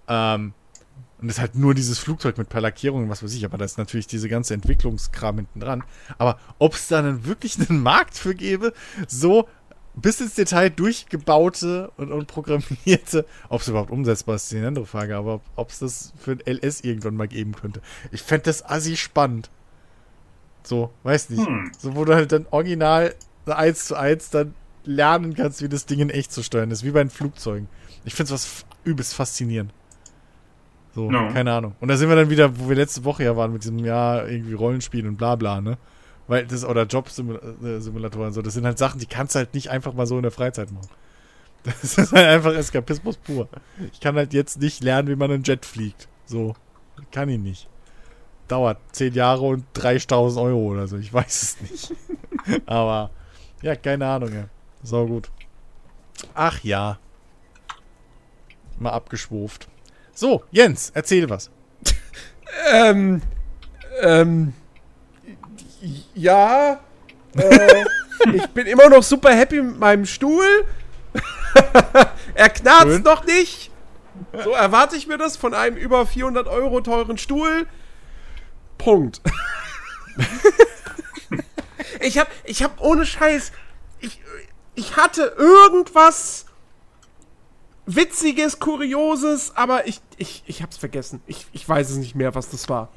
Ähm, 0.06 0.54
und 1.20 1.28
das 1.28 1.36
ist 1.36 1.40
halt 1.40 1.56
nur 1.56 1.74
dieses 1.74 1.98
Flugzeug 1.98 2.38
mit 2.38 2.48
paar 2.48 2.60
Lackierungen, 2.60 3.08
was 3.08 3.22
weiß 3.22 3.34
ich, 3.34 3.44
aber 3.44 3.58
da 3.58 3.64
ist 3.64 3.76
natürlich 3.76 4.06
diese 4.06 4.28
ganze 4.28 4.54
Entwicklungskram 4.54 5.36
hinten 5.36 5.60
dran. 5.60 5.82
Aber 6.16 6.38
ob 6.58 6.74
es 6.74 6.88
da 6.88 7.02
dann 7.02 7.24
wirklich 7.26 7.58
einen 7.58 7.82
Markt 7.82 8.16
für 8.16 8.34
gäbe, 8.34 8.72
so 9.08 9.48
bis 9.96 10.20
ins 10.20 10.34
Detail 10.34 10.70
durchgebaute 10.70 11.90
und, 11.96 12.12
und 12.12 12.26
programmierte, 12.28 13.26
ob 13.48 13.62
es 13.62 13.68
überhaupt 13.68 13.90
umsetzbar 13.90 14.36
ist, 14.36 14.44
ist 14.44 14.56
eine 14.56 14.68
andere 14.68 14.86
Frage, 14.86 15.16
aber 15.16 15.40
ob 15.56 15.70
es 15.70 15.80
das 15.80 16.12
für 16.16 16.32
ein 16.32 16.40
LS 16.46 16.82
irgendwann 16.82 17.16
mal 17.16 17.26
geben 17.26 17.52
könnte. 17.52 17.80
Ich 18.12 18.22
fände 18.22 18.44
das 18.44 18.64
assi 18.64 18.96
spannend. 18.96 19.50
So, 20.62 20.92
weiß 21.02 21.30
nicht. 21.30 21.44
Hm. 21.44 21.72
So, 21.76 21.96
wo 21.96 22.04
du 22.04 22.14
halt 22.14 22.30
dann 22.30 22.46
original 22.50 23.14
eins 23.46 23.86
zu 23.86 23.96
eins 23.96 24.30
dann 24.30 24.54
lernen 24.84 25.34
kannst, 25.34 25.62
wie 25.62 25.68
das 25.68 25.86
Ding 25.86 25.98
in 25.98 26.10
echt 26.10 26.32
zu 26.32 26.42
steuern 26.42 26.70
ist, 26.70 26.84
wie 26.84 26.90
bei 26.90 27.02
den 27.02 27.10
Flugzeugen. 27.10 27.68
Ich 28.04 28.14
finde 28.14 28.34
es 28.34 28.44
was 28.44 28.66
übelst 28.84 29.14
faszinierend. 29.14 29.72
So, 30.98 31.08
no. 31.08 31.28
keine 31.32 31.52
Ahnung. 31.52 31.76
Und 31.78 31.86
da 31.86 31.96
sind 31.96 32.08
wir 32.08 32.16
dann 32.16 32.28
wieder, 32.28 32.58
wo 32.58 32.68
wir 32.68 32.74
letzte 32.74 33.04
Woche 33.04 33.22
ja 33.22 33.36
waren 33.36 33.52
mit 33.52 33.62
diesem 33.62 33.78
Jahr 33.78 34.26
irgendwie 34.26 34.54
Rollenspiel 34.54 35.06
und 35.06 35.16
bla 35.16 35.36
bla, 35.36 35.60
ne? 35.60 35.78
Weil 36.26 36.44
das, 36.44 36.64
oder 36.64 36.86
Jobsimulatoren, 36.86 38.32
so, 38.32 38.42
das 38.42 38.54
sind 38.54 38.66
halt 38.66 38.78
Sachen, 38.78 38.98
die 38.98 39.06
kannst 39.06 39.36
du 39.36 39.38
halt 39.38 39.54
nicht 39.54 39.70
einfach 39.70 39.94
mal 39.94 40.08
so 40.08 40.16
in 40.16 40.22
der 40.22 40.32
Freizeit 40.32 40.72
machen. 40.72 40.88
Das 41.62 41.98
ist 41.98 42.12
halt 42.12 42.26
einfach 42.26 42.52
Eskapismus 42.52 43.16
pur. 43.16 43.48
Ich 43.92 44.00
kann 44.00 44.16
halt 44.16 44.32
jetzt 44.32 44.60
nicht 44.60 44.82
lernen, 44.82 45.08
wie 45.08 45.14
man 45.14 45.30
einen 45.30 45.44
Jet 45.44 45.64
fliegt. 45.64 46.08
So, 46.24 46.54
kann 47.12 47.28
ich 47.28 47.38
nicht. 47.38 47.68
Dauert 48.48 48.78
zehn 48.90 49.12
Jahre 49.12 49.44
und 49.44 49.64
3000 49.74 50.44
Euro 50.46 50.58
oder 50.58 50.88
so, 50.88 50.96
ich 50.96 51.12
weiß 51.12 51.42
es 51.42 51.60
nicht. 51.60 51.94
Aber, 52.66 53.10
ja, 53.62 53.76
keine 53.76 54.06
Ahnung, 54.06 54.32
ja. 54.32 54.48
So 54.82 55.06
gut. 55.06 55.30
Ach 56.34 56.58
ja. 56.64 56.98
Mal 58.78 58.90
abgeschwuft. 58.90 59.68
So, 60.18 60.42
Jens, 60.50 60.90
erzähl 60.94 61.30
was. 61.30 61.48
ähm, 62.72 63.22
ähm, 64.00 64.52
ja, 66.12 66.80
äh, 67.36 67.84
ich 68.34 68.48
bin 68.48 68.66
immer 68.66 68.88
noch 68.88 69.04
super 69.04 69.30
happy 69.30 69.62
mit 69.62 69.78
meinem 69.78 70.06
Stuhl. 70.06 70.66
er 72.34 72.48
knarzt 72.48 72.94
Schön. 72.94 73.02
noch 73.02 73.24
nicht. 73.26 73.70
So 74.42 74.50
erwarte 74.54 74.96
ich 74.96 75.06
mir 75.06 75.18
das 75.18 75.36
von 75.36 75.54
einem 75.54 75.76
über 75.76 76.04
400 76.04 76.48
Euro 76.48 76.80
teuren 76.80 77.16
Stuhl. 77.16 77.68
Punkt. 78.76 79.20
ich 82.00 82.18
hab, 82.18 82.26
ich 82.42 82.64
hab 82.64 82.80
ohne 82.80 83.06
Scheiß, 83.06 83.52
ich, 84.00 84.20
ich 84.74 84.96
hatte 84.96 85.36
irgendwas 85.38 86.47
Witziges, 87.90 88.60
Kurioses, 88.60 89.56
aber 89.56 89.86
ich, 89.86 90.02
ich, 90.18 90.42
ich 90.46 90.62
hab's 90.62 90.76
vergessen. 90.76 91.22
Ich, 91.26 91.46
ich 91.52 91.66
weiß 91.66 91.88
es 91.88 91.96
nicht 91.96 92.14
mehr, 92.14 92.34
was 92.34 92.50
das 92.50 92.68
war. 92.68 92.90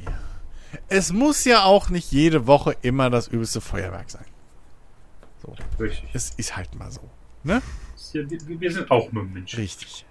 Es 0.89 1.13
muss 1.13 1.45
ja 1.45 1.63
auch 1.63 1.89
nicht 1.89 2.11
jede 2.11 2.45
Woche 2.45 2.75
immer 2.81 3.09
das 3.09 3.29
übelste 3.29 3.61
Feuerwerk 3.61 4.09
sein. 4.09 4.25
So. 5.41 5.55
Richtig. 5.79 6.09
Es 6.11 6.31
ist 6.31 6.57
halt 6.57 6.75
mal 6.75 6.91
so. 6.91 7.09
Ne? 7.43 7.61
Ja, 8.11 8.21
wir 8.29 8.71
sind 8.71 8.91
auch 8.91 9.09
nur 9.13 9.23
Menschen. 9.23 9.59
Richtig. 9.59 10.05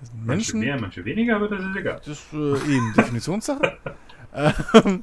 Menschen, 0.00 0.26
manche 0.26 0.56
mehr, 0.56 0.80
manche 0.80 1.04
weniger, 1.04 1.36
aber 1.36 1.48
das 1.48 1.60
ist 1.60 1.76
egal. 1.76 2.00
Das 2.04 2.08
ist 2.08 2.32
äh, 2.32 2.74
eben 2.74 2.92
Definitionssache. 2.96 3.76
Ähm, 4.34 5.02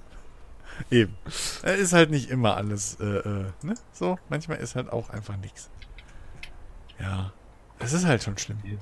eben. 0.90 1.16
Ist 1.26 1.92
halt 1.92 2.10
nicht 2.10 2.30
immer 2.30 2.56
alles, 2.56 2.98
äh, 3.02 3.04
äh, 3.04 3.46
ne? 3.64 3.74
So, 3.92 4.18
manchmal 4.30 4.60
ist 4.60 4.76
halt 4.76 4.90
auch 4.92 5.10
einfach 5.10 5.36
nichts. 5.38 5.70
Ja. 7.00 7.34
Es 7.80 7.92
ist 7.92 8.06
halt 8.06 8.24
schon 8.24 8.38
schlimm. 8.38 8.60
Ja. 8.64 8.78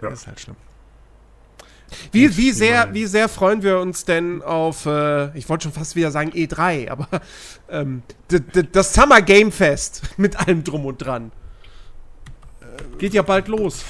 Es 0.00 0.20
ist 0.20 0.26
halt 0.26 0.40
schlimm. 0.40 0.56
Wie, 2.12 2.36
wie, 2.36 2.52
sehr, 2.52 2.92
wie 2.92 3.06
sehr 3.06 3.28
freuen 3.28 3.62
wir 3.62 3.78
uns 3.78 4.04
denn 4.04 4.42
auf, 4.42 4.84
äh, 4.84 5.36
ich 5.36 5.48
wollte 5.48 5.64
schon 5.64 5.72
fast 5.72 5.96
wieder 5.96 6.10
sagen 6.10 6.32
E3, 6.32 6.90
aber 6.90 7.08
ähm, 7.70 8.02
das 8.72 8.92
Summer 8.92 9.22
Game 9.22 9.50
Fest 9.52 10.02
mit 10.18 10.36
allem 10.38 10.64
drum 10.64 10.84
und 10.84 10.98
dran. 10.98 11.32
Geht 12.98 13.14
ja 13.14 13.22
bald 13.22 13.48
los. 13.48 13.84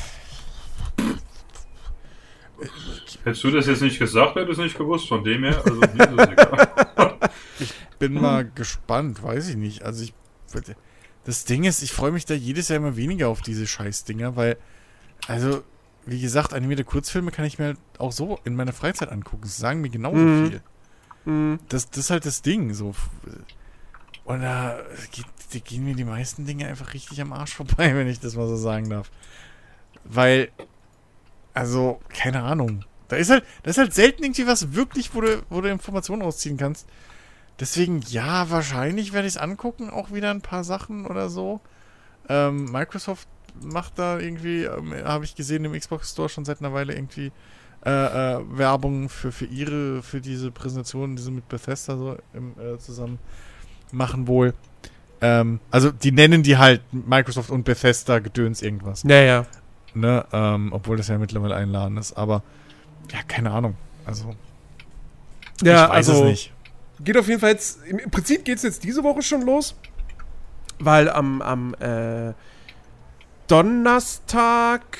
Hättest 3.24 3.44
du 3.44 3.50
das 3.50 3.66
jetzt 3.66 3.82
nicht 3.82 3.98
gesagt, 3.98 4.36
hätte 4.36 4.50
ich 4.50 4.58
es 4.58 4.64
nicht 4.64 4.78
gewusst. 4.78 5.08
Von 5.08 5.24
dem 5.24 5.44
her, 5.44 5.62
also 5.64 5.80
Ich 7.60 7.74
bin 7.98 8.14
mal 8.14 8.48
gespannt, 8.54 9.22
weiß 9.22 9.48
ich 9.48 9.56
nicht. 9.56 9.82
Also 9.82 10.04
ich. 10.04 10.14
Das 11.24 11.44
Ding 11.44 11.64
ist, 11.64 11.82
ich 11.82 11.92
freue 11.92 12.10
mich 12.10 12.24
da 12.24 12.32
jedes 12.32 12.68
Jahr 12.68 12.78
immer 12.78 12.96
weniger 12.96 13.28
auf 13.28 13.42
diese 13.42 13.66
Scheißdinger, 13.66 14.34
weil, 14.36 14.56
also, 15.26 15.62
wie 16.10 16.20
gesagt, 16.20 16.54
animierte 16.54 16.84
Kurzfilme 16.84 17.30
kann 17.30 17.44
ich 17.44 17.58
mir 17.58 17.66
halt 17.66 17.78
auch 17.98 18.12
so 18.12 18.38
in 18.44 18.56
meiner 18.56 18.72
Freizeit 18.72 19.10
angucken. 19.10 19.46
Sie 19.46 19.60
sagen 19.60 19.80
mir 19.80 19.90
genauso 19.90 20.16
mhm. 20.16 20.48
viel. 20.48 20.60
Mhm. 21.24 21.58
Das, 21.68 21.90
das 21.90 21.98
ist 21.98 22.10
halt 22.10 22.26
das 22.26 22.42
Ding. 22.42 22.72
So. 22.74 22.94
Und 24.24 24.42
da 24.42 24.78
da 25.52 25.58
gehen 25.58 25.84
mir 25.84 25.94
die 25.94 26.04
meisten 26.04 26.46
Dinge 26.46 26.66
einfach 26.66 26.94
richtig 26.94 27.20
am 27.20 27.32
Arsch 27.32 27.54
vorbei, 27.56 27.94
wenn 27.94 28.08
ich 28.08 28.20
das 28.20 28.36
mal 28.36 28.48
so 28.48 28.56
sagen 28.56 28.90
darf. 28.90 29.10
Weil, 30.04 30.50
also, 31.54 32.00
keine 32.08 32.42
Ahnung. 32.42 32.84
Da 33.08 33.16
ist 33.16 33.30
halt, 33.30 33.44
da 33.62 33.70
ist 33.70 33.78
halt 33.78 33.94
selten 33.94 34.22
irgendwie 34.22 34.46
was 34.46 34.74
wirklich, 34.74 35.14
wo 35.14 35.22
du, 35.22 35.42
wo 35.48 35.60
du 35.60 35.70
Informationen 35.70 36.22
rausziehen 36.22 36.58
kannst. 36.58 36.86
Deswegen, 37.58 38.02
ja, 38.08 38.50
wahrscheinlich 38.50 39.12
werde 39.12 39.26
ich 39.26 39.34
es 39.34 39.40
angucken, 39.40 39.90
auch 39.90 40.12
wieder 40.12 40.30
ein 40.30 40.42
paar 40.42 40.62
Sachen 40.62 41.06
oder 41.06 41.28
so. 41.28 41.60
Ähm, 42.28 42.66
Microsoft 42.66 43.26
macht 43.62 43.98
da 43.98 44.18
irgendwie, 44.18 44.64
ähm, 44.64 44.94
habe 45.04 45.24
ich 45.24 45.34
gesehen 45.34 45.64
im 45.64 45.72
Xbox 45.72 46.12
Store 46.12 46.28
schon 46.28 46.44
seit 46.44 46.60
einer 46.60 46.72
Weile 46.72 46.94
irgendwie 46.94 47.32
äh, 47.84 47.90
äh, 47.90 48.40
Werbung 48.50 49.08
für, 49.08 49.32
für 49.32 49.44
ihre, 49.44 50.02
für 50.02 50.20
diese 50.20 50.50
Präsentation, 50.50 51.16
die 51.16 51.22
sie 51.22 51.30
mit 51.30 51.48
Bethesda 51.48 51.96
so 51.96 52.16
im, 52.34 52.52
äh, 52.58 52.78
zusammen 52.78 53.18
machen 53.92 54.26
wohl. 54.26 54.54
Ähm, 55.20 55.60
also 55.70 55.90
die 55.90 56.12
nennen 56.12 56.42
die 56.42 56.56
halt 56.56 56.82
Microsoft 56.92 57.50
und 57.50 57.64
Bethesda 57.64 58.18
Gedöns 58.18 58.62
irgendwas. 58.62 59.04
Naja. 59.04 59.46
Ne, 59.94 60.24
ähm, 60.32 60.72
obwohl 60.72 60.96
das 60.96 61.08
ja 61.08 61.18
mittlerweile 61.18 61.56
einladen 61.56 61.96
ist, 61.96 62.12
aber 62.12 62.42
ja, 63.12 63.18
keine 63.26 63.50
Ahnung. 63.50 63.74
Also. 64.04 64.34
Ja, 65.62 65.84
ich 65.86 65.90
weiß 65.90 66.08
also, 66.10 66.24
es 66.24 66.30
nicht. 66.30 66.52
Geht 67.00 67.16
auf 67.16 67.28
jeden 67.28 67.40
Fall 67.40 67.50
jetzt. 67.50 67.84
Im 67.86 68.10
Prinzip 68.10 68.44
geht 68.44 68.56
es 68.56 68.62
jetzt 68.62 68.84
diese 68.84 69.02
Woche 69.02 69.22
schon 69.22 69.42
los. 69.42 69.74
Weil 70.80 71.10
am, 71.10 71.42
am 71.42 71.74
äh, 71.74 72.32
Donnerstag. 73.48 74.98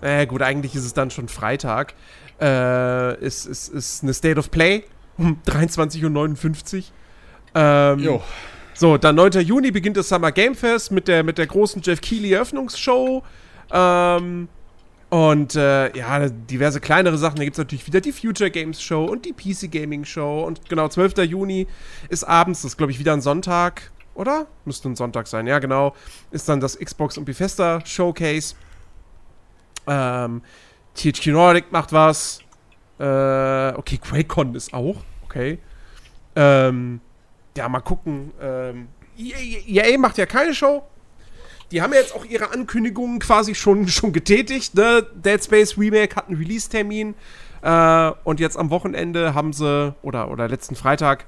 Äh, 0.00 0.26
gut, 0.26 0.42
eigentlich 0.42 0.74
ist 0.74 0.84
es 0.84 0.94
dann 0.94 1.10
schon 1.10 1.28
Freitag. 1.28 1.94
Äh, 2.40 3.18
ist, 3.20 3.46
ist, 3.46 3.68
ist 3.68 4.02
eine 4.02 4.14
State 4.14 4.38
of 4.38 4.50
Play 4.50 4.84
um 5.18 5.40
23.59 5.46 6.76
Uhr. 6.76 6.82
Ähm, 7.54 7.98
jo. 7.98 8.22
So, 8.74 8.96
dann 8.96 9.16
9. 9.16 9.40
Juni 9.40 9.72
beginnt 9.72 9.96
das 9.96 10.08
Summer 10.08 10.30
Game 10.30 10.54
Fest 10.54 10.92
mit 10.92 11.08
der, 11.08 11.24
mit 11.24 11.36
der 11.36 11.48
großen 11.48 11.82
Jeff 11.82 12.00
Keighley 12.00 12.32
Eröffnungsshow. 12.32 13.24
Ähm, 13.72 14.48
und 15.10 15.56
äh, 15.56 15.96
ja, 15.96 16.28
diverse 16.28 16.80
kleinere 16.80 17.16
Sachen. 17.16 17.36
Da 17.36 17.44
gibt 17.44 17.54
es 17.54 17.58
natürlich 17.58 17.86
wieder 17.86 18.00
die 18.00 18.12
Future 18.12 18.50
Games 18.50 18.80
Show 18.80 19.04
und 19.04 19.24
die 19.24 19.32
PC 19.32 19.70
Gaming 19.72 20.04
Show. 20.04 20.44
Und 20.44 20.68
genau, 20.68 20.88
12. 20.88 21.18
Juni 21.24 21.66
ist 22.08 22.24
abends, 22.24 22.62
das 22.62 22.72
ist 22.72 22.76
glaube 22.76 22.92
ich 22.92 22.98
wieder 22.98 23.14
ein 23.14 23.20
Sonntag, 23.22 23.90
oder? 24.18 24.46
Müsste 24.64 24.88
ein 24.88 24.96
Sonntag 24.96 25.26
sein, 25.28 25.46
ja 25.46 25.58
genau. 25.58 25.94
Ist 26.30 26.48
dann 26.48 26.60
das 26.60 26.78
Xbox 26.78 27.16
und 27.16 27.24
Bethesda 27.24 27.84
Showcase. 27.86 28.54
Ähm, 29.86 30.42
THQ 30.94 31.26
Nordic 31.28 31.72
macht 31.72 31.92
was. 31.92 32.40
Äh, 32.98 33.04
okay, 33.74 33.98
QuakeCon 33.98 34.54
ist 34.54 34.74
auch. 34.74 34.96
Okay. 35.24 35.58
Ähm, 36.34 37.00
ja, 37.56 37.68
mal 37.68 37.80
gucken. 37.80 38.32
Ähm, 38.40 38.88
EA, 39.16 39.86
EA 39.86 39.98
macht 39.98 40.18
ja 40.18 40.26
keine 40.26 40.52
Show. 40.52 40.82
Die 41.70 41.82
haben 41.82 41.92
ja 41.92 42.00
jetzt 42.00 42.14
auch 42.14 42.24
ihre 42.24 42.50
Ankündigungen 42.50 43.18
quasi 43.18 43.54
schon, 43.54 43.88
schon 43.88 44.12
getätigt. 44.12 44.74
Ne? 44.74 45.06
Dead 45.14 45.42
Space 45.42 45.78
Remake 45.78 46.16
hat 46.16 46.28
einen 46.28 46.38
Release-Termin. 46.38 47.14
Äh, 47.62 48.10
und 48.24 48.40
jetzt 48.40 48.56
am 48.56 48.70
Wochenende 48.70 49.34
haben 49.34 49.52
sie, 49.52 49.94
oder, 50.02 50.30
oder 50.30 50.48
letzten 50.48 50.76
Freitag, 50.76 51.26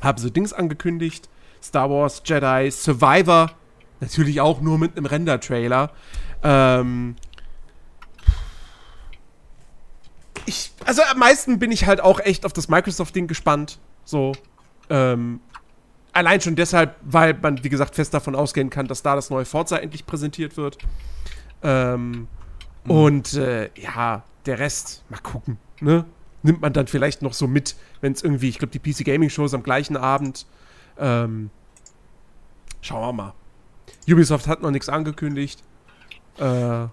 haben 0.00 0.18
sie 0.18 0.30
Dings 0.30 0.52
angekündigt. 0.52 1.28
Star 1.62 1.90
Wars 1.90 2.22
Jedi 2.24 2.70
Survivor. 2.70 3.52
Natürlich 4.00 4.40
auch 4.40 4.60
nur 4.60 4.78
mit 4.78 4.96
einem 4.96 5.06
Render-Trailer. 5.06 5.90
Ähm, 6.42 7.16
ich, 10.46 10.72
also 10.84 11.02
am 11.02 11.18
meisten 11.18 11.58
bin 11.58 11.70
ich 11.70 11.86
halt 11.86 12.00
auch 12.00 12.20
echt 12.20 12.44
auf 12.44 12.52
das 12.52 12.68
Microsoft-Ding 12.68 13.28
gespannt. 13.28 13.78
So. 14.04 14.32
Ähm, 14.90 15.40
Allein 16.14 16.42
schon 16.42 16.56
deshalb, 16.56 16.96
weil 17.02 17.34
man, 17.40 17.64
wie 17.64 17.70
gesagt, 17.70 17.94
fest 17.94 18.12
davon 18.12 18.34
ausgehen 18.34 18.68
kann, 18.68 18.86
dass 18.86 19.02
da 19.02 19.14
das 19.14 19.30
neue 19.30 19.46
Forza 19.46 19.78
endlich 19.78 20.04
präsentiert 20.04 20.58
wird. 20.58 20.76
Ähm, 21.62 22.28
mhm. 22.84 22.90
Und 22.90 23.34
äh, 23.34 23.70
ja, 23.76 24.22
der 24.44 24.58
Rest, 24.58 25.04
mal 25.08 25.20
gucken, 25.20 25.56
ne? 25.80 26.04
Nimmt 26.42 26.60
man 26.60 26.72
dann 26.72 26.88
vielleicht 26.88 27.22
noch 27.22 27.32
so 27.34 27.46
mit, 27.46 27.76
wenn 28.00 28.12
es 28.12 28.22
irgendwie, 28.22 28.48
ich 28.48 28.58
glaube, 28.58 28.76
die 28.76 28.80
PC 28.80 29.04
Gaming 29.04 29.30
Show 29.30 29.44
ist 29.44 29.54
am 29.54 29.62
gleichen 29.62 29.96
Abend. 29.96 30.44
Ähm, 30.98 31.50
schauen 32.80 33.00
wir 33.02 33.12
mal. 33.12 33.34
Ubisoft 34.08 34.46
hat 34.46 34.62
noch 34.62 34.70
nichts 34.70 34.88
angekündigt. 34.88 35.62
Äh, 36.38 36.86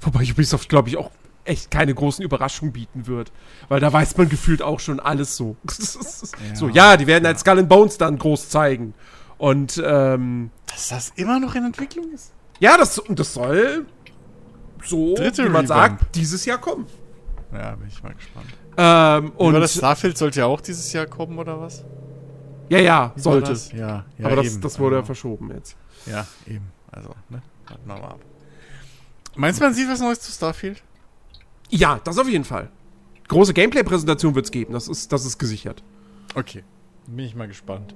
wobei 0.00 0.30
Ubisoft, 0.30 0.68
glaube 0.68 0.88
ich, 0.88 0.96
auch 0.96 1.10
echt 1.44 1.70
keine 1.70 1.94
großen 1.94 2.24
Überraschungen 2.24 2.72
bieten 2.72 3.06
wird. 3.06 3.32
Weil 3.68 3.80
da 3.80 3.92
weiß 3.92 4.16
man 4.16 4.28
gefühlt 4.28 4.62
auch 4.62 4.80
schon 4.80 5.00
alles 5.00 5.36
so. 5.36 5.56
ja, 5.68 6.56
so, 6.56 6.68
ja, 6.68 6.96
die 6.96 7.06
werden 7.06 7.24
ja. 7.24 7.28
halt 7.28 7.38
Skull 7.38 7.58
and 7.58 7.68
Bones 7.68 7.98
dann 7.98 8.18
groß 8.18 8.48
zeigen. 8.48 8.94
Und, 9.38 9.82
ähm. 9.84 10.50
Dass 10.66 10.88
das 10.88 11.12
immer 11.16 11.38
noch 11.38 11.54
in 11.54 11.64
Entwicklung 11.64 12.12
ist? 12.12 12.32
Ja, 12.60 12.76
das, 12.76 13.02
das 13.08 13.34
soll 13.34 13.86
so, 14.84 15.14
Dritte 15.14 15.44
wie 15.44 15.48
man 15.48 15.64
Revamp. 15.66 15.98
sagt, 16.00 16.16
dieses 16.16 16.44
Jahr 16.44 16.58
kommen. 16.58 16.86
Ja, 17.52 17.74
bin 17.76 17.88
ich 17.88 18.02
mal 18.02 18.14
gespannt. 18.14 18.46
Ähm, 18.76 19.32
und 19.36 19.54
das 19.54 19.74
Starfield 19.74 20.18
sollte 20.18 20.40
ja 20.40 20.46
auch 20.46 20.60
dieses 20.60 20.92
Jahr 20.92 21.06
kommen, 21.06 21.38
oder 21.38 21.60
was? 21.60 21.84
Ja, 22.68 22.78
ja, 22.78 23.12
sollte. 23.16 23.52
Ja, 23.76 24.04
ja, 24.18 24.26
Aber 24.26 24.36
das, 24.36 24.58
das 24.60 24.78
wurde 24.78 24.96
ja 24.96 25.00
also, 25.00 25.06
verschoben 25.06 25.50
jetzt. 25.54 25.76
Ja, 26.06 26.26
eben. 26.46 26.70
Also, 26.90 27.10
ne? 27.28 27.42
Warten 27.66 27.86
wir 27.86 27.94
mal 27.94 28.04
ab. 28.04 28.20
Meinst 29.36 29.60
du, 29.60 29.64
man 29.64 29.74
sieht 29.74 29.88
was 29.88 30.00
Neues 30.00 30.20
zu 30.20 30.32
Starfield? 30.32 30.82
Ja, 31.70 32.00
das 32.04 32.18
auf 32.18 32.28
jeden 32.28 32.44
Fall. 32.44 32.70
Große 33.28 33.54
Gameplay-Präsentation 33.54 34.34
wird 34.34 34.46
es 34.46 34.50
geben, 34.50 34.72
das 34.72 34.86
ist, 34.86 35.12
das 35.12 35.24
ist 35.24 35.38
gesichert. 35.38 35.82
Okay, 36.34 36.62
bin 37.06 37.24
ich 37.24 37.34
mal 37.34 37.48
gespannt. 37.48 37.94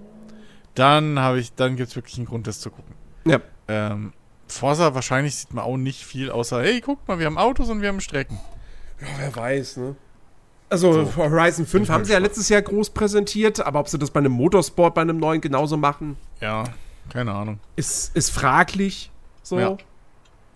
Dann 0.74 1.18
habe 1.18 1.38
ich, 1.38 1.55
dann 1.55 1.76
gibt 1.76 1.90
es 1.90 1.97
wirklich 1.97 2.16
einen 2.16 2.26
Grund, 2.26 2.47
das 2.47 2.60
zu 2.60 2.70
gucken. 2.70 2.94
Ja. 3.26 3.40
Ähm, 3.68 4.12
Forza 4.47 4.94
wahrscheinlich 4.94 5.36
sieht 5.36 5.52
man 5.52 5.64
auch 5.64 5.76
nicht 5.76 6.05
viel, 6.05 6.30
außer, 6.30 6.62
hey, 6.62 6.80
guck 6.80 7.06
mal, 7.06 7.18
wir 7.18 7.26
haben 7.26 7.38
Autos 7.38 7.68
und 7.68 7.82
wir 7.82 7.88
haben 7.88 8.01
Strecken. 8.01 8.38
Ja, 9.01 9.06
wer 9.18 9.36
weiß, 9.36 9.76
ne? 9.76 9.97
Also 10.70 11.05
so. 11.05 11.16
Horizon 11.16 11.66
5 11.66 11.89
haben 11.89 12.05
sie 12.05 12.12
ja 12.12 12.19
letztes 12.19 12.49
Jahr 12.49 12.62
groß 12.62 12.90
präsentiert, 12.90 13.61
aber 13.61 13.81
ob 13.81 13.89
sie 13.89 13.99
das 13.99 14.11
bei 14.11 14.20
einem 14.20 14.32
Motorsport, 14.32 14.95
bei 14.95 15.01
einem 15.01 15.19
neuen 15.19 15.40
genauso 15.40 15.77
machen? 15.77 16.16
Ja, 16.40 16.65
keine 17.11 17.32
Ahnung. 17.32 17.59
Ist, 17.77 18.15
ist 18.15 18.31
fraglich. 18.31 19.11
So. 19.43 19.59
Ja. 19.59 19.77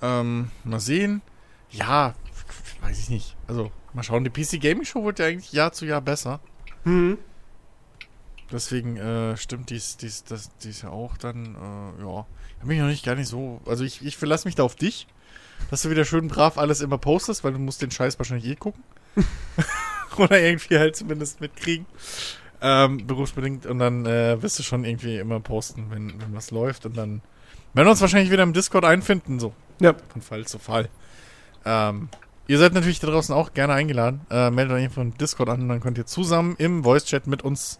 Ähm, 0.03 0.51
mal 0.65 0.81
sehen. 0.81 1.23
Ja, 1.71 2.15
weiß 2.83 2.99
ich 2.99 3.09
nicht. 3.09 3.37
Also, 3.47 3.71
mal 3.95 4.03
schauen. 4.03 4.25
Die 4.25 4.31
PC 4.31 4.61
Gaming 4.61 4.85
Show 4.85 5.05
wird 5.05 5.19
ja 5.19 5.27
eigentlich 5.27 5.53
Jahr 5.53 5.73
zu 5.73 5.87
Jahr 5.87 6.03
besser. 6.03 6.41
Mhm. 6.85 7.17
Deswegen 8.51 8.99
äh, 8.99 9.37
stimmt 9.39 9.71
dies, 9.71 9.97
dies, 9.97 10.25
das, 10.25 10.51
dies 10.59 10.83
ja 10.83 10.91
auch 10.91 11.17
dann, 11.17 11.55
äh, 11.55 12.03
ja. 12.03 12.27
Da 12.61 12.67
bin 12.67 12.77
ich 12.77 12.83
noch 12.83 12.89
nicht 12.89 13.05
gar 13.05 13.15
nicht 13.15 13.29
so. 13.29 13.61
Also 13.65 13.83
ich, 13.83 14.05
ich 14.05 14.19
verlasse 14.19 14.47
mich 14.47 14.55
da 14.55 14.63
auf 14.63 14.77
dich, 14.77 15.07
dass 15.71 15.83
du 15.83 15.91
wieder 15.91 16.05
schön 16.05 16.29
brav 16.29 16.59
alles 16.59 16.83
immer 16.83 16.99
postest, 16.99 17.45
weil 17.45 17.55
du 17.55 17.59
musst 17.59 17.81
den 17.81 17.91
Scheiß 17.91 18.19
wahrscheinlich 18.19 18.51
eh 18.51 18.57
gucken. 18.57 18.83
Oder 20.17 20.41
irgendwie 20.41 20.79
halt 20.79 20.97
zumindest 20.97 21.41
mitkriegen. 21.41 21.87
Ähm, 22.61 23.07
berufsbedingt. 23.07 23.67
Und 23.67 23.79
dann 23.79 24.07
äh, 24.07 24.41
wirst 24.43 24.59
du 24.59 24.63
schon 24.63 24.85
irgendwie 24.85 25.19
immer 25.19 25.41
posten, 25.41 25.87
wenn, 25.91 26.21
wenn 26.21 26.35
was 26.35 26.51
läuft. 26.51 26.87
Und 26.87 26.97
dann 26.97 27.23
werden 27.75 27.87
wir 27.87 27.91
uns 27.91 28.01
wahrscheinlich 28.01 28.31
wieder 28.31 28.43
im 28.43 28.53
Discord 28.53 28.85
einfinden, 28.85 29.41
so. 29.41 29.53
Ja. 29.81 29.95
Von 30.13 30.23
Fall 30.23 30.47
zu 30.47 30.59
Fall. 30.59 30.89
Ähm, 31.65 32.09
Ihr 32.49 32.59
seid 32.59 32.75
natürlich 32.75 33.01
da 33.01 33.07
draußen 33.07 33.35
auch 33.35 33.55
gerne 33.55 33.73
eingeladen. 33.73 34.27
Äh, 34.31 34.51
meldet 34.51 34.77
euch 34.77 34.93
von 34.93 35.15
Discord 35.15 35.49
an 35.49 35.63
und 35.63 35.69
dann 35.69 35.81
könnt 35.81 35.97
ihr 35.97 36.07
zusammen 36.07 36.57
im 36.59 36.83
Voice-Chat 36.83 37.27
mit 37.27 37.43
uns 37.43 37.79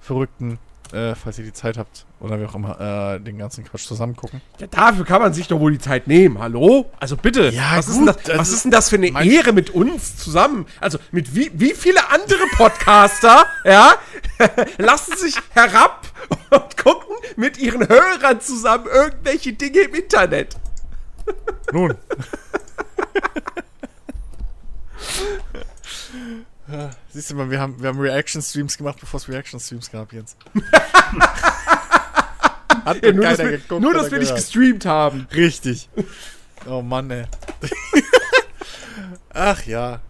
Verrückten 0.00 0.58
äh, 0.92 1.14
falls 1.14 1.38
ihr 1.38 1.44
die 1.44 1.52
Zeit 1.52 1.78
habt 1.78 2.06
oder 2.20 2.40
wie 2.40 2.44
auch 2.44 2.54
immer, 2.54 2.80
äh, 3.16 3.20
den 3.20 3.38
ganzen 3.38 3.64
Quatsch 3.64 3.86
zusammen 3.86 4.16
gucken. 4.16 4.40
Ja, 4.58 4.66
dafür 4.66 5.04
kann 5.04 5.20
man 5.20 5.34
sich 5.34 5.48
doch 5.48 5.60
wohl 5.60 5.72
die 5.72 5.78
Zeit 5.78 6.06
nehmen. 6.06 6.38
Hallo? 6.38 6.90
Also 7.00 7.16
bitte. 7.16 7.50
Ja, 7.50 7.76
was, 7.76 7.86
gut, 7.86 7.94
ist, 7.94 7.98
denn 7.98 8.06
das, 8.06 8.38
was 8.38 8.48
ist 8.50 8.64
denn 8.64 8.70
das 8.70 8.88
für 8.88 8.96
eine 8.96 9.24
Ehre 9.24 9.52
mit 9.52 9.70
uns 9.70 10.16
zusammen? 10.16 10.66
Also 10.80 10.98
mit 11.10 11.34
wie, 11.34 11.50
wie 11.54 11.74
viele 11.74 12.08
andere 12.10 12.44
Podcaster, 12.56 13.46
ja, 13.64 13.94
lassen 14.78 15.16
sich 15.16 15.36
herab 15.50 16.06
und 16.50 16.76
gucken 16.76 17.16
mit 17.36 17.58
ihren 17.58 17.88
Hörern 17.88 18.40
zusammen 18.40 18.86
irgendwelche 18.86 19.52
Dinge 19.52 19.80
im 19.80 19.94
Internet. 19.94 20.56
Nun. 21.72 21.94
Siehst 27.16 27.30
du 27.30 27.34
mal, 27.34 27.50
wir 27.50 27.58
haben, 27.58 27.80
wir 27.80 27.88
haben 27.88 27.98
Reaction-Streams 27.98 28.76
gemacht, 28.76 28.98
bevor 29.00 29.16
es 29.16 29.26
Reaction-Streams 29.26 29.90
gab, 29.90 30.12
Jens. 30.12 30.36
Hat 32.84 33.02
Ja, 33.02 33.10
nur 33.10 33.24
dass 33.24 33.38
keiner 33.38 33.50
wir, 33.52 33.56
geguckt 33.56 33.80
nur, 33.80 33.94
dass 33.94 34.10
wir 34.10 34.18
nicht 34.18 34.34
gestreamt 34.34 34.84
haben. 34.84 35.26
Richtig. 35.34 35.88
Oh 36.66 36.82
Mann, 36.82 37.10
ey. 37.10 37.24
Ach 39.32 39.64
ja. 39.64 40.02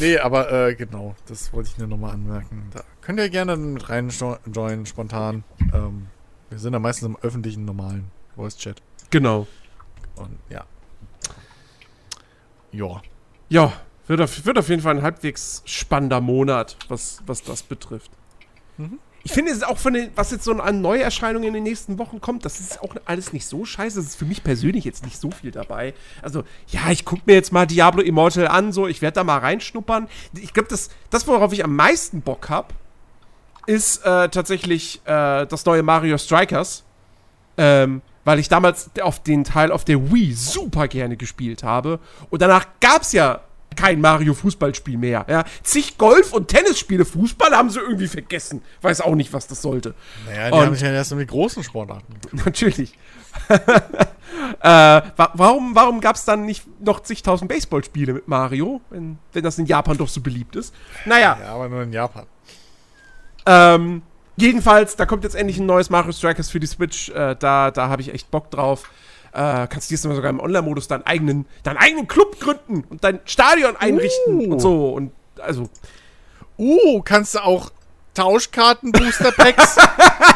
Nee, 0.00 0.18
aber 0.18 0.50
äh, 0.50 0.74
genau, 0.74 1.14
das 1.28 1.52
wollte 1.52 1.70
ich 1.70 1.78
nur 1.78 1.86
nochmal 1.86 2.14
anmerken. 2.14 2.70
Da 2.74 2.82
könnt 3.02 3.20
ihr 3.20 3.30
gerne 3.30 3.56
mit 3.56 3.88
rein 3.88 4.10
joinen, 4.52 4.84
spontan. 4.84 5.44
Ähm, 5.72 6.08
wir 6.50 6.58
sind 6.58 6.72
ja 6.72 6.80
meistens 6.80 7.06
im 7.06 7.16
öffentlichen, 7.22 7.66
normalen 7.66 8.10
Voice-Chat. 8.34 8.82
Genau. 9.10 9.46
Und 10.16 10.36
ja. 10.50 10.64
Ja. 12.72 13.00
Ja, 13.48 13.72
wird 14.08 14.20
auf, 14.20 14.44
wird 14.44 14.58
auf 14.58 14.68
jeden 14.68 14.82
Fall 14.82 14.96
ein 14.96 15.02
halbwegs 15.02 15.62
spannender 15.64 16.20
Monat, 16.20 16.76
was, 16.88 17.22
was 17.26 17.42
das 17.42 17.62
betrifft. 17.62 18.10
Mhm. 18.76 18.98
Ich 19.24 19.32
finde 19.32 19.50
es 19.50 19.58
ist 19.58 19.66
auch 19.66 19.78
von 19.78 19.92
den, 19.92 20.10
was 20.14 20.30
jetzt 20.30 20.44
so 20.44 20.52
an 20.52 20.80
Neuerscheinungen 20.80 21.48
in 21.48 21.54
den 21.54 21.64
nächsten 21.64 21.98
Wochen 21.98 22.20
kommt, 22.20 22.44
das 22.44 22.60
ist 22.60 22.80
auch 22.80 22.94
alles 23.04 23.32
nicht 23.32 23.46
so 23.46 23.64
scheiße. 23.64 23.96
Das 23.96 24.06
ist 24.06 24.16
für 24.16 24.24
mich 24.24 24.42
persönlich 24.42 24.84
jetzt 24.84 25.04
nicht 25.04 25.20
so 25.20 25.30
viel 25.30 25.50
dabei. 25.50 25.92
Also, 26.22 26.44
ja, 26.68 26.90
ich 26.90 27.04
gucke 27.04 27.22
mir 27.26 27.34
jetzt 27.34 27.52
mal 27.52 27.66
Diablo 27.66 28.00
Immortal 28.00 28.48
an, 28.48 28.72
so, 28.72 28.86
ich 28.86 29.02
werde 29.02 29.16
da 29.16 29.24
mal 29.24 29.38
reinschnuppern. 29.38 30.08
Ich 30.34 30.54
glaube, 30.54 30.68
das, 30.70 30.88
das, 31.10 31.26
worauf 31.26 31.52
ich 31.52 31.62
am 31.62 31.76
meisten 31.76 32.22
Bock 32.22 32.48
habe, 32.48 32.68
ist 33.66 33.98
äh, 34.04 34.28
tatsächlich 34.30 35.02
äh, 35.04 35.46
das 35.46 35.66
neue 35.66 35.82
Mario 35.82 36.16
Strikers. 36.16 36.84
Ähm, 37.58 38.02
weil 38.24 38.38
ich 38.38 38.48
damals 38.50 38.90
auf 39.00 39.22
den 39.22 39.42
Teil 39.42 39.72
auf 39.72 39.84
der 39.84 40.12
Wii 40.12 40.34
super 40.34 40.86
gerne 40.86 41.16
gespielt 41.16 41.62
habe. 41.62 41.98
Und 42.28 42.42
danach 42.42 42.66
gab 42.78 43.00
es 43.02 43.12
ja 43.12 43.40
kein 43.76 44.00
Mario-Fußballspiel 44.00 44.98
mehr. 44.98 45.24
Ja. 45.28 45.44
Zig 45.62 45.98
Golf- 45.98 46.32
und 46.32 46.48
Tennisspiele, 46.48 47.04
Fußball 47.04 47.52
haben 47.52 47.70
sie 47.70 47.78
irgendwie 47.80 48.08
vergessen. 48.08 48.62
Weiß 48.82 49.00
auch 49.00 49.14
nicht, 49.14 49.32
was 49.32 49.46
das 49.46 49.62
sollte. 49.62 49.94
Naja, 50.26 50.48
die 50.48 50.52
Und- 50.54 50.66
haben 50.66 50.74
sich 50.74 50.82
ja 50.82 50.90
erst 50.92 51.12
die 51.12 51.26
großen 51.26 51.62
Sportarten. 51.62 52.14
Natürlich. 52.44 52.98
äh, 53.48 54.68
wa 54.68 55.30
warum 55.34 55.74
warum 55.74 56.00
gab 56.00 56.16
es 56.16 56.24
dann 56.24 56.44
nicht 56.44 56.64
noch 56.80 57.00
zigtausend 57.00 57.48
Baseballspiele 57.48 58.14
mit 58.14 58.26
Mario, 58.28 58.80
wenn, 58.90 59.18
wenn 59.32 59.44
das 59.44 59.58
in 59.58 59.66
Japan 59.66 59.96
doch 59.96 60.08
so 60.08 60.20
beliebt 60.20 60.56
ist? 60.56 60.74
Naja, 61.04 61.38
Ja, 61.40 61.54
aber 61.54 61.68
nur 61.68 61.82
in 61.82 61.92
Japan. 61.92 62.26
Ähm, 63.46 64.02
jedenfalls, 64.36 64.96
da 64.96 65.06
kommt 65.06 65.24
jetzt 65.24 65.36
endlich 65.36 65.58
ein 65.58 65.66
neues 65.66 65.90
Mario 65.90 66.12
Strikers 66.12 66.50
für 66.50 66.60
die 66.60 66.66
Switch. 66.66 67.10
Äh, 67.10 67.36
da 67.38 67.70
da 67.70 67.88
habe 67.88 68.02
ich 68.02 68.12
echt 68.12 68.30
Bock 68.30 68.50
drauf. 68.50 68.90
Äh, 69.38 69.68
kannst 69.68 69.88
dir 69.88 69.96
sogar 69.96 70.30
im 70.30 70.40
Online-Modus 70.40 70.88
deinen 70.88 71.06
eigenen, 71.06 71.46
deinen 71.62 71.76
eigenen 71.76 72.08
Club 72.08 72.40
gründen 72.40 72.82
und 72.90 73.04
dein 73.04 73.20
Stadion 73.24 73.76
einrichten 73.76 74.34
Uh. 74.34 74.52
und 74.52 74.60
so. 74.60 74.90
Und 74.90 75.12
also, 75.38 75.68
Uh, 76.56 77.02
kannst 77.02 77.36
du 77.36 77.44
auch 77.44 77.70
Tauschkarten, 78.14 78.90
Booster-Packs 78.90 79.76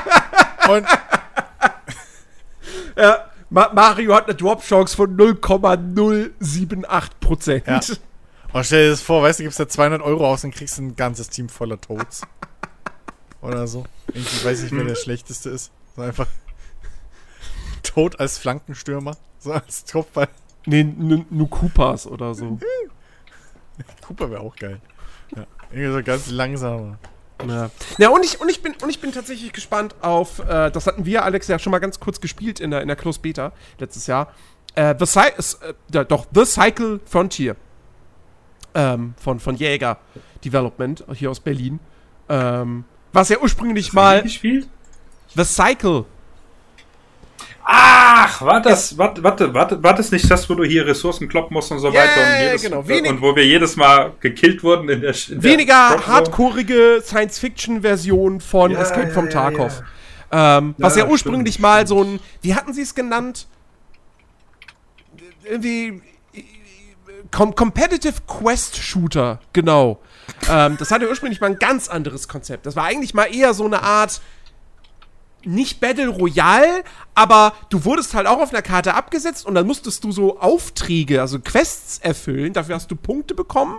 und 0.69 0.87
äh, 2.95 3.15
Ma 3.51 3.73
Mario 3.75 4.15
hat 4.15 4.27
eine 4.27 4.37
Drop-Chance 4.37 4.95
von 4.95 5.17
0,078 5.17 7.19
Prozent. 7.19 7.67
Ja. 7.67 7.81
Und 8.53 8.65
stell 8.65 8.85
dir 8.85 8.91
das 8.91 9.01
vor, 9.01 9.25
weißt 9.25 9.41
du, 9.41 9.43
gibst 9.43 9.59
da 9.59 9.69
200 9.69 10.01
Euro 10.01 10.31
aus 10.31 10.45
und 10.45 10.55
kriegst 10.55 10.79
ein 10.79 10.95
ganzes 10.95 11.29
Team 11.29 11.49
voller 11.49 11.81
Toads. 11.81 12.21
Oder 13.43 13.67
so. 13.67 13.85
Irgendwie 14.15 14.45
weiß 14.45 14.63
ich, 14.63 14.71
wer 14.71 14.85
der 14.85 14.95
schlechteste 14.95 15.51
ist. 15.51 15.73
So 15.97 16.03
einfach 16.03 16.29
Toad 17.83 18.21
als 18.21 18.39
Flankenstürmer. 18.39 19.17
So 19.39 19.53
als 19.53 19.85
Kopfball. 19.91 20.29
Nee, 20.67 20.85
nur 20.85 21.51
Koopas 21.51 22.07
oder 22.07 22.35
so. 22.35 22.59
Cooper 24.07 24.31
wäre 24.31 24.41
auch 24.41 24.55
geil. 24.57 24.81
Ja. 25.35 25.47
Irgendwie 25.71 25.93
so 25.93 26.03
ganz 26.03 26.31
langsamer. 26.31 26.99
Ja, 27.47 27.71
ja 27.99 28.09
und, 28.11 28.25
ich, 28.25 28.41
und, 28.41 28.49
ich 28.49 28.63
bin, 28.63 28.75
und 28.83 28.89
ich 28.89 29.01
bin 29.01 29.13
tatsächlich 29.13 29.53
gespannt 29.53 29.97
auf, 30.01 30.39
äh, 30.39 30.71
das 30.71 30.87
hatten 30.87 31.05
wir, 31.05 31.25
Alex, 31.25 31.49
ja 31.49 31.59
schon 31.59 31.73
mal 31.73 31.81
ganz 31.81 31.99
kurz 31.99 32.21
gespielt 32.21 32.61
in 32.61 32.71
der, 32.71 32.83
in 32.83 32.89
der 32.89 32.97
Close 32.97 33.19
Beta 33.19 33.53
letztes 33.79 34.07
Jahr. 34.07 34.33
Äh, 34.75 34.95
The 34.99 35.19
äh, 35.19 36.05
doch, 36.05 36.27
The 36.33 36.45
Cycle 36.45 37.01
Frontier 37.05 37.57
ähm, 38.75 39.15
von, 39.19 39.41
von 39.41 39.57
Jäger 39.57 39.99
Development 40.45 41.05
hier 41.15 41.31
aus 41.31 41.41
Berlin. 41.41 41.81
Ähm, 42.29 42.85
was 43.13 43.29
ja 43.29 43.39
ursprünglich 43.39 43.93
mal 43.93 44.23
gespielt? 44.23 44.69
The 45.35 45.45
Cycle. 45.45 46.05
Ach, 47.65 48.43
war 48.43 48.61
das, 48.61 48.99
warte, 48.99 49.23
warte, 49.23 49.55
warte, 49.55 49.83
war 49.83 49.95
das 49.95 50.11
nicht 50.11 50.29
das, 50.31 50.49
wo 50.51 50.55
du 50.55 50.65
hier 50.65 50.87
Ressourcen 50.87 51.29
kloppen 51.29 51.55
musst 51.55 51.71
und 51.71 51.79
so 51.79 51.89
Ja, 51.89 51.95
weiter 52.01 52.21
ja, 52.21 52.27
und, 52.27 52.33
ja, 52.33 52.47
jedes, 52.47 52.63
genau. 52.63 52.89
Wenig- 52.89 53.11
und 53.11 53.23
wo 53.23 53.37
wir 53.37 53.47
jedes 53.47 53.77
Mal 53.77 54.13
gekillt 54.21 54.63
wurden 54.65 54.89
in 54.89 55.01
der 55.01 55.15
in 55.29 55.43
Weniger 55.43 55.91
der 55.97 56.07
hardcoreige 56.07 57.03
Science-Fiction-Version 57.05 58.41
von 58.41 58.73
Ja, 58.73 58.81
Escape 58.83 59.11
from 59.11 59.27
ja, 59.27 59.31
Tarkov. 59.31 59.83
Ähm, 60.33 60.75
was 60.79 60.97
ja 60.97 61.05
Ja, 61.05 61.11
ursprünglich 61.11 61.55
stimmt, 61.55 61.63
mal 61.63 61.87
stimmt. 61.87 61.89
so 61.89 62.05
ein, 62.05 62.21
wie 62.41 62.55
hatten 62.55 62.73
sie 62.73 62.83
es 62.83 62.95
genannt? 62.95 63.47
Irgendwie 65.45 66.03
Com 67.31 67.55
Competitive 67.55 68.15
Quest 68.27 68.77
Shooter, 68.77 69.39
genau. 69.53 70.01
ähm, 70.51 70.77
das 70.79 70.91
hatte 70.91 71.09
ursprünglich 71.09 71.41
mal 71.41 71.47
ein 71.49 71.59
ganz 71.59 71.89
anderes 71.89 72.29
Konzept. 72.29 72.67
Das 72.67 72.77
war 72.77 72.85
eigentlich 72.85 73.15
mal 73.15 73.25
eher 73.25 73.55
so 73.55 73.65
eine 73.65 73.83
Art 73.83 74.21
nicht 75.45 75.81
Battle 75.81 76.09
Royale, 76.09 76.85
aber 77.15 77.53
du 77.71 77.85
wurdest 77.85 78.15
halt 78.15 78.27
auch 78.27 78.41
auf 78.41 78.51
einer 78.53 78.63
Karte 78.63 78.95
abgesetzt 78.95 79.47
und 79.47 79.55
dann 79.55 79.67
musstest 79.67 80.05
du 80.05 80.13
so 80.13 80.39
Aufträge, 80.41 81.21
also 81.21 81.39
Quests 81.41 81.99
erfüllen. 81.99 82.53
Dafür 82.53 82.75
hast 82.77 82.91
du 82.91 82.97
Punkte 82.97 83.35
bekommen. 83.35 83.79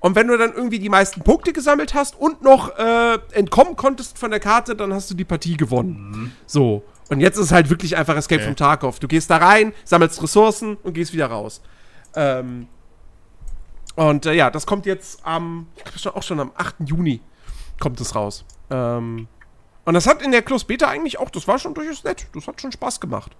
Und 0.00 0.16
wenn 0.16 0.26
du 0.26 0.36
dann 0.36 0.52
irgendwie 0.52 0.80
die 0.80 0.88
meisten 0.88 1.22
Punkte 1.22 1.52
gesammelt 1.52 1.94
hast 1.94 2.18
und 2.18 2.42
noch 2.42 2.76
äh, 2.76 3.18
entkommen 3.32 3.76
konntest 3.76 4.18
von 4.18 4.30
der 4.32 4.40
Karte, 4.40 4.74
dann 4.74 4.92
hast 4.92 5.08
du 5.10 5.14
die 5.14 5.24
Partie 5.24 5.56
gewonnen. 5.56 6.34
So. 6.44 6.82
Und 7.08 7.20
jetzt 7.20 7.36
ist 7.38 7.52
halt 7.52 7.70
wirklich 7.70 7.96
einfach 7.96 8.16
Escape 8.16 8.40
Okay. 8.40 8.46
from 8.46 8.56
Tarkov. 8.56 8.98
Du 8.98 9.06
gehst 9.06 9.30
da 9.30 9.36
rein, 9.36 9.72
sammelst 9.84 10.20
Ressourcen 10.22 10.76
und 10.82 10.94
gehst 10.94 11.12
wieder 11.12 11.26
raus. 11.26 11.60
Ähm, 12.16 12.66
und 13.94 14.26
äh, 14.26 14.32
ja, 14.32 14.50
das 14.50 14.66
kommt 14.66 14.86
jetzt 14.86 15.24
am, 15.24 15.66
ich 15.76 16.02
glaube 16.02 16.16
auch 16.18 16.22
schon 16.22 16.40
am 16.40 16.50
8. 16.56 16.76
Juni 16.86 17.20
kommt 17.78 18.00
es 18.00 18.14
raus. 18.14 18.44
Ähm, 18.70 19.28
und 19.84 19.94
das 19.94 20.06
hat 20.06 20.22
in 20.22 20.30
der 20.30 20.42
Close 20.42 20.64
Beta 20.64 20.88
eigentlich 20.88 21.18
auch, 21.18 21.30
das 21.30 21.48
war 21.48 21.58
schon 21.58 21.74
durchaus 21.74 22.04
nett. 22.04 22.26
Das 22.34 22.46
hat 22.46 22.60
schon 22.60 22.72
Spaß 22.72 23.00
gemacht. 23.00 23.32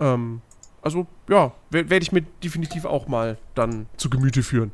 Ähm, 0.00 0.40
also, 0.80 1.06
ja, 1.28 1.52
werde 1.70 1.98
ich 1.98 2.12
mir 2.12 2.22
definitiv 2.42 2.84
auch 2.84 3.08
mal 3.08 3.38
dann 3.54 3.86
zu 3.96 4.10
Gemüte 4.10 4.42
führen. 4.42 4.72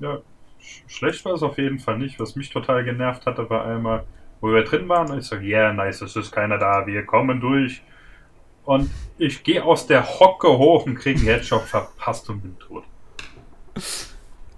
Ja, 0.00 0.18
sch 0.60 0.82
schlecht 0.86 1.24
war 1.24 1.32
es 1.34 1.42
auf 1.42 1.58
jeden 1.58 1.78
Fall 1.78 1.98
nicht. 1.98 2.20
Was 2.20 2.36
mich 2.36 2.50
total 2.50 2.84
genervt 2.84 3.26
hatte, 3.26 3.48
war 3.48 3.64
einmal, 3.66 4.04
wo 4.40 4.48
wir 4.48 4.64
drin 4.64 4.88
waren 4.88 5.10
und 5.10 5.18
ich 5.18 5.26
sage, 5.26 5.46
yeah, 5.46 5.72
nice, 5.72 6.02
es 6.02 6.16
ist 6.16 6.32
keiner 6.32 6.58
da, 6.58 6.86
wir 6.86 7.04
kommen 7.04 7.40
durch. 7.40 7.82
Und 8.64 8.90
ich 9.18 9.42
gehe 9.42 9.64
aus 9.64 9.86
der 9.86 10.20
Hocke 10.20 10.48
hoch 10.48 10.86
und 10.86 10.94
kriege 10.94 11.18
einen 11.18 11.28
Headshot 11.28 11.62
verpasst 11.62 12.28
und 12.30 12.40
bin 12.42 12.58
tot. 12.58 12.84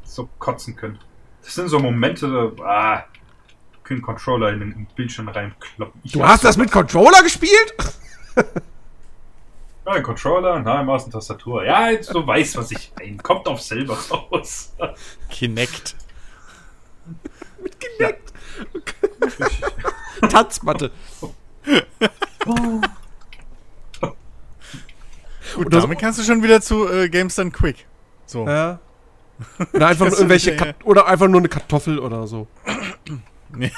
So 0.05 0.29
kotzen 0.39 0.77
können. 0.77 0.99
Das 1.43 1.55
sind 1.55 1.69
so 1.69 1.79
Momente, 1.79 2.53
ah, 2.63 3.05
können 3.85 4.03
Controller 4.03 4.53
in 4.53 4.61
den 4.61 4.87
Bildschirm 4.97 5.29
reinkloppen. 5.29 6.01
Ich 6.05 6.13
Du 6.13 6.25
hast 6.27 6.43
das 6.45 6.57
mit 6.57 6.71
Controller 6.73 7.23
gespielt? 7.23 7.75
Ja, 9.87 9.93
ein 9.93 10.03
Controller, 10.03 10.61
na, 10.61 10.83
Maus 10.83 11.05
und 11.05 11.11
Tastatur. 11.13 11.65
Ja, 11.65 11.91
jetzt 11.91 12.13
du 12.13 12.27
weißt, 12.27 12.57
was 12.57 12.71
ich 12.71 12.91
meine. 12.99 13.17
Kommt 13.19 13.47
auf 13.47 13.61
selber 13.61 13.97
raus. 14.11 14.73
Kinect. 15.31 15.95
mit 17.63 17.77
Kinect. 17.79 18.33
Tanzmatte. 20.31 20.91
Gut, 25.55 25.67
Oder 25.67 25.77
so- 25.81 25.87
damit 25.87 25.99
kannst 25.99 26.19
du 26.19 26.23
schon 26.25 26.43
wieder 26.43 26.61
zu 26.61 26.89
äh, 26.91 27.09
Games 27.09 27.35
Done 27.37 27.51
Quick. 27.51 27.87
So. 28.27 28.47
Ja. 28.49 28.79
Oder 29.73 29.89
einfach 29.89 30.07
irgendwelche 30.07 30.55
ja, 30.55 30.73
oder 30.85 31.07
einfach 31.07 31.29
nur 31.29 31.41
eine 31.41 31.49
Kartoffel 31.49 31.99
oder 31.99 32.27
so. 32.27 32.47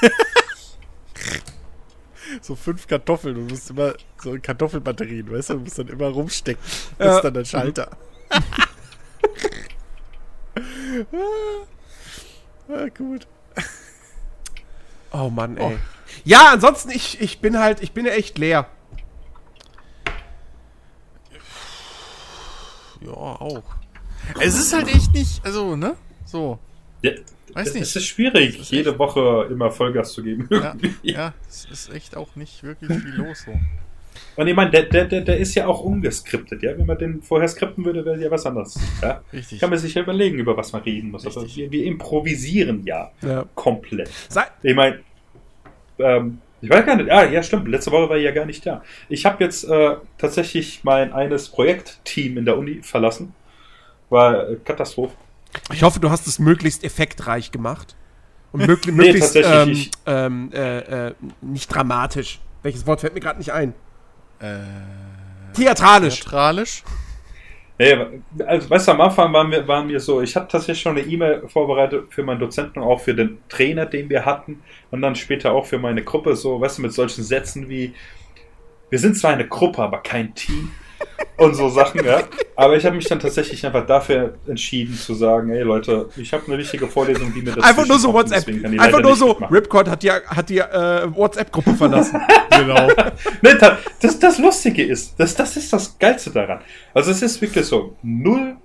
So 2.43 2.57
fünf 2.57 2.86
Kartoffeln. 2.89 3.35
Du 3.36 3.40
musst 3.43 3.70
immer 3.70 3.94
so 4.23 4.36
Kartoffelbatterien, 4.43 5.31
weißt 5.31 5.51
du? 5.51 5.55
Du 5.55 5.61
musst 5.61 5.78
dann 5.78 5.86
immer 5.89 6.09
rumstecken. 6.09 6.62
Das 6.98 7.07
Ja. 7.07 7.16
ist 7.16 7.23
dann 7.23 7.35
der 7.35 7.44
Schalter. 7.44 7.97
ah, 12.69 12.86
gut. 12.97 13.27
Oh 15.12 15.31
Mann, 15.31 15.57
ey. 15.57 15.78
Ja, 16.24 16.51
ansonsten, 16.53 16.90
ich, 16.90 17.20
ich 17.20 17.40
bin 17.40 17.59
halt, 17.59 17.82
ich 17.82 17.93
bin 17.93 18.07
ja 18.07 18.12
echt 18.12 18.39
leer. 18.39 18.69
Ja, 23.01 23.12
auch. 23.12 23.62
Es 24.40 24.59
ist 24.59 24.73
halt 24.73 24.89
echt 24.89 25.12
nicht, 25.12 25.44
also, 25.44 25.77
ne? 25.77 25.97
So. 26.24 26.59
Ja, 27.03 27.12
Weiß 27.56 27.72
nicht. 27.72 27.84
Es 27.84 27.96
ist 27.96 28.06
schwierig, 28.06 28.60
ist 28.60 28.70
jede 28.70 28.98
Woche 28.98 29.48
immer 29.50 29.70
Vollgas 29.70 30.12
zu 30.12 30.22
geben. 30.22 30.46
Ja, 30.50 30.76
ja, 31.02 31.34
es 31.48 31.66
ist 31.70 31.90
echt 31.90 32.14
auch 32.14 32.36
nicht 32.36 32.62
wirklich 32.62 32.90
viel 33.00 33.14
los 33.14 33.44
so. 33.46 33.52
Und 34.36 34.46
ich 34.46 34.54
meine, 34.54 34.70
der, 34.70 34.82
der, 34.82 35.06
der, 35.06 35.22
der 35.22 35.38
ist 35.38 35.54
ja 35.54 35.66
auch 35.66 35.80
ungeskriptet, 35.80 36.62
ja. 36.62 36.76
Wenn 36.76 36.86
man 36.86 36.98
den 36.98 37.22
vorher 37.22 37.48
skripten 37.48 37.84
würde, 37.84 38.04
wäre 38.04 38.20
ja 38.20 38.30
was 38.30 38.44
anderes. 38.44 38.78
Ja? 39.00 39.22
Richtig. 39.32 39.58
Kann 39.58 39.70
man 39.70 39.78
sich 39.78 39.94
ja 39.94 40.02
überlegen, 40.02 40.38
über 40.38 40.54
was 40.56 40.72
man 40.72 40.82
reden 40.82 41.10
muss. 41.10 41.26
Aber 41.26 41.46
wir, 41.46 41.70
wir 41.70 41.84
improvisieren 41.84 42.84
ja, 42.84 43.10
ja. 43.22 43.46
komplett. 43.54 44.10
Sei 44.28 44.44
ich 44.62 44.74
meine, 44.74 45.00
ähm, 45.98 46.38
ich 46.60 46.68
weiß 46.68 46.84
gar 46.84 46.96
nicht. 46.96 47.10
Ah, 47.10 47.24
ja, 47.24 47.42
stimmt. 47.42 47.68
Letzte 47.68 47.90
Woche 47.90 48.10
war 48.10 48.16
ich 48.18 48.24
ja 48.24 48.32
gar 48.32 48.44
nicht 48.44 48.66
da. 48.66 48.82
Ich 49.08 49.24
habe 49.24 49.42
jetzt 49.42 49.64
äh, 49.64 49.96
tatsächlich 50.18 50.80
mein 50.82 51.12
eines 51.14 51.48
Projektteam 51.48 52.36
in 52.36 52.44
der 52.44 52.58
Uni 52.58 52.82
verlassen. 52.82 53.34
War 54.10 54.50
äh, 54.50 54.56
Katastrophe. 54.62 55.14
Ich 55.72 55.82
hoffe, 55.82 56.00
du 56.00 56.10
hast 56.10 56.26
es 56.26 56.38
möglichst 56.38 56.84
effektreich 56.84 57.50
gemacht. 57.52 57.96
Und 58.52 58.60
möglich, 58.66 58.94
nee, 58.94 59.04
möglichst 59.04 59.36
ähm, 59.36 59.86
ähm, 60.06 60.50
äh, 60.52 61.08
äh, 61.08 61.14
nicht 61.40 61.68
dramatisch. 61.68 62.40
Welches 62.62 62.86
Wort 62.86 63.00
fällt 63.00 63.14
mir 63.14 63.20
gerade 63.20 63.38
nicht 63.38 63.52
ein? 63.52 63.74
Äh, 64.40 64.58
theatralisch. 65.54 66.20
Theatralisch? 66.20 66.82
Nee, 67.78 67.94
also 68.46 68.70
weißt 68.70 68.88
du, 68.88 68.92
am 68.92 69.02
Anfang 69.02 69.32
waren 69.34 69.50
wir, 69.50 69.68
waren 69.68 69.88
wir 69.88 70.00
so, 70.00 70.22
ich 70.22 70.34
hatte 70.34 70.48
tatsächlich 70.48 70.80
schon 70.80 70.96
eine 70.96 71.06
E-Mail 71.06 71.46
vorbereitet 71.46 72.06
für 72.08 72.22
meinen 72.22 72.40
Dozenten 72.40 72.78
und 72.78 72.88
auch 72.88 73.00
für 73.00 73.14
den 73.14 73.38
Trainer, 73.50 73.84
den 73.84 74.08
wir 74.08 74.24
hatten 74.24 74.62
und 74.90 75.02
dann 75.02 75.14
später 75.14 75.52
auch 75.52 75.66
für 75.66 75.78
meine 75.78 76.02
Gruppe, 76.02 76.34
so, 76.36 76.58
weißt 76.58 76.78
du, 76.78 76.82
mit 76.82 76.94
solchen 76.94 77.22
Sätzen 77.22 77.68
wie, 77.68 77.92
wir 78.88 78.98
sind 78.98 79.18
zwar 79.18 79.32
eine 79.32 79.46
Gruppe, 79.46 79.82
aber 79.82 79.98
kein 79.98 80.34
Team 80.34 80.70
und 81.36 81.55
so 81.55 81.68
Sachen, 81.68 82.05
ja. 82.05 82.22
Aber 82.55 82.76
ich 82.76 82.84
habe 82.84 82.97
mich 82.97 83.06
dann 83.06 83.20
tatsächlich 83.20 83.64
einfach 83.66 83.86
dafür 83.86 84.34
entschieden 84.47 84.94
zu 84.94 85.14
sagen, 85.14 85.51
ey 85.51 85.62
Leute, 85.62 86.09
ich 86.16 86.32
habe 86.32 86.44
eine 86.47 86.59
wichtige 86.59 86.86
Vorlesung, 86.86 87.32
die 87.34 87.43
mir 87.43 87.52
das 87.52 87.64
Einfach 87.64 87.86
nur 87.86 87.98
so 87.98 88.12
kommt, 88.12 88.30
WhatsApp. 88.30 88.48
Einfach 88.80 89.02
nur 89.02 89.16
so, 89.16 89.32
Ripcord 89.32 89.88
hat 89.88 90.02
die, 90.02 90.10
hat 90.10 90.48
die 90.48 90.59
äh, 90.59 91.14
WhatsApp-Gruppe 91.14 91.74
verlassen. 91.74 92.20
genau. 92.51 92.86
ne, 93.43 93.76
das, 94.01 94.18
das 94.18 94.38
Lustige 94.38 94.84
ist, 94.84 95.18
das, 95.18 95.34
das 95.34 95.56
ist 95.56 95.72
das 95.72 95.98
Geilste 95.98 96.30
daran. 96.30 96.60
Also 96.94 97.10
es 97.10 97.22
ist 97.22 97.40
wirklich 97.43 97.66
so 97.66 97.97
0, 98.02 98.56